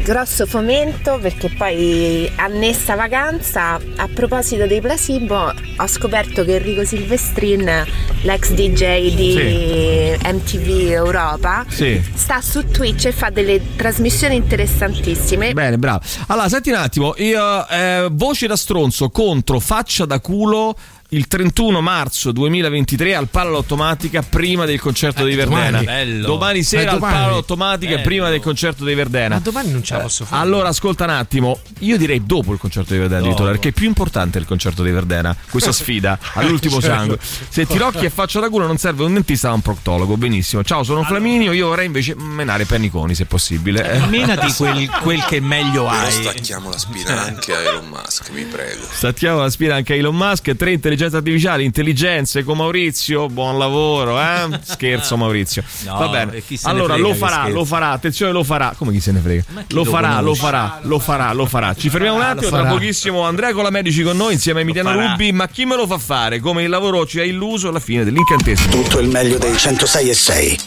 Grosso 0.00 0.46
fomento 0.46 1.18
perché 1.20 1.48
poi 1.56 2.28
annessa 2.34 2.96
vacanza. 2.96 3.74
A 3.96 4.08
proposito 4.12 4.66
dei 4.66 4.80
placebo, 4.80 5.36
ho 5.76 5.86
scoperto 5.86 6.44
che 6.44 6.56
Enrico 6.56 6.84
Silvestrin, 6.84 7.84
l'ex 8.22 8.50
DJ 8.50 9.14
di 9.14 10.16
MTV 10.24 10.90
Europa, 10.90 11.64
Sì. 11.68 12.02
sta 12.14 12.40
su 12.40 12.66
Twitch 12.68 13.04
e 13.06 13.12
fa 13.12 13.30
delle 13.30 13.60
trasmissioni 13.76 14.34
interessantissime. 14.34 15.52
Bene, 15.52 15.78
bravo. 15.78 16.00
Allora, 16.26 16.48
senti 16.48 16.70
un 16.70 16.76
attimo, 16.76 17.14
io, 17.18 17.68
eh, 17.68 18.08
voce 18.10 18.48
da 18.48 18.56
stronzo 18.56 19.08
contro 19.10 19.60
faccia 19.60 20.04
da 20.04 20.18
culo 20.18 20.74
il 21.14 21.28
31 21.28 21.82
marzo 21.82 22.32
2023 22.32 23.14
al 23.14 23.28
Palo 23.28 23.56
Automatica 23.56 24.22
prima 24.22 24.64
del 24.64 24.80
concerto 24.80 25.24
dei 25.24 25.34
Verdena. 25.34 25.66
domani. 25.80 25.84
Bello. 25.84 26.26
Domani 26.26 26.62
sera 26.62 26.82
Eh, 26.82 26.86
al 26.86 26.98
domani. 26.98 27.14
Palo 27.14 27.34
Automatica 27.34 27.90
Bello. 27.92 28.02
prima 28.02 28.30
del 28.30 28.40
concerto 28.40 28.82
dei 28.84 28.94
Verdena. 28.94 29.34
Ma 29.34 29.40
domani 29.42 29.70
non 29.72 29.82
ce 29.82 29.92
la 29.94 30.00
posso 30.00 30.24
fare. 30.24 30.40
Allora, 30.42 30.68
ascolta 30.68 31.04
un 31.04 31.10
attimo. 31.10 31.60
Io 31.80 31.98
direi 31.98 32.24
dopo 32.24 32.54
il 32.54 32.58
concerto 32.58 32.94
di 32.94 32.98
Verdena, 32.98 33.20
addirittura, 33.20 33.50
perché 33.50 33.68
è 33.68 33.72
più 33.72 33.86
importante 33.86 34.38
il 34.38 34.46
concerto 34.46 34.82
di 34.82 34.90
Verdena. 34.90 35.36
Questa 35.50 35.70
sfida 35.72 36.18
all'ultimo 36.34 36.80
Certo. 36.80 36.96
sangue. 36.96 37.18
Se 37.20 37.66
ti 37.66 37.76
rocchi 37.76 38.06
e 38.06 38.10
faccio 38.10 38.40
da 38.40 38.48
culo, 38.48 38.66
non 38.66 38.78
serve 38.78 39.04
un 39.04 39.12
dentista, 39.12 39.48
ma 39.48 39.54
un 39.54 39.60
proctologo. 39.60 40.16
Benissimo. 40.16 40.64
Ciao, 40.64 40.82
sono 40.82 41.02
Flaminio. 41.04 41.52
Io 41.52 41.66
vorrei 41.68 41.86
invece 41.86 42.14
menare 42.16 42.64
penniconi, 42.64 43.14
se 43.14 43.26
possibile. 43.26 43.92
Eh. 44.02 44.06
Menati 44.06 44.50
quel, 44.54 44.88
quel 45.02 45.22
che 45.26 45.40
meglio 45.40 45.88
hai. 45.90 46.10
stacchiamo 46.10 46.70
la 46.70 46.78
spina 46.78 47.20
anche 47.22 47.54
a 47.54 47.60
Elon 47.60 47.86
Musk, 47.88 48.32
vi 48.32 48.44
prego. 48.44 48.86
Stacchiamo 48.90 49.40
la 49.40 49.50
spina 49.50 49.74
anche 49.74 49.92
a 49.92 49.96
Elon 49.96 50.16
Musk. 50.16 50.56
Tre 50.56 50.72
intelligenze 51.02 51.16
artificiali, 51.16 51.64
intelligenze 51.64 52.44
con 52.44 52.56
Maurizio. 52.56 53.28
Buon 53.28 53.58
lavoro, 53.58 54.20
eh? 54.20 54.60
Scherzo, 54.62 55.16
Maurizio. 55.16 55.62
No, 55.84 55.96
Va 55.98 56.08
bene. 56.08 56.42
Allora 56.62 56.94
frega 56.94 57.08
lo 57.08 57.14
farà, 57.14 57.32
scherzo. 57.34 57.52
lo 57.54 57.64
farà. 57.64 57.90
Attenzione, 57.90 58.32
lo 58.32 58.44
farà. 58.44 58.74
Come 58.76 58.92
chi 58.92 59.00
se 59.00 59.12
ne 59.12 59.20
frega? 59.20 59.44
Lo 59.68 59.84
farà, 59.84 60.20
lo 60.20 60.34
farà, 60.34 60.78
lo 60.82 60.98
farà, 60.98 61.32
lo 61.32 61.46
farà. 61.46 61.74
Ci 61.74 61.88
fermiamo 61.90 62.16
un 62.16 62.22
attimo. 62.22 62.50
Tra 62.50 62.64
pochissimo 62.64 63.22
Andrea 63.22 63.52
Colamedici 63.52 64.02
con 64.02 64.16
noi 64.16 64.34
insieme 64.34 64.60
a 64.60 64.62
Emiliano. 64.62 64.92
Rubbi. 64.92 65.32
Ma 65.32 65.48
chi 65.48 65.64
me 65.64 65.76
lo 65.76 65.86
fa 65.86 65.98
fare? 65.98 66.40
Come 66.40 66.62
il 66.62 66.68
lavoro 66.68 67.06
ci 67.06 67.18
ha 67.18 67.24
illuso 67.24 67.68
alla 67.68 67.80
fine 67.80 68.04
dell'incantesimo. 68.04 68.70
Tutto 68.70 68.98
il 68.98 69.08
meglio 69.08 69.38
dei 69.38 69.56
106 69.56 70.08
e 70.08 70.14
6. 70.14 70.58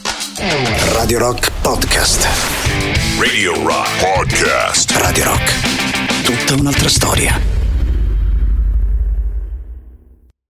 Radio 0.93 1.19
Rock 1.19 1.51
Podcast. 1.61 2.27
Radio 3.19 3.53
Rock 3.63 3.99
Podcast. 3.99 4.91
Radio 4.97 5.23
Rock. 5.23 6.23
Tutta 6.23 6.59
un'altra 6.59 6.89
storia. 6.89 7.54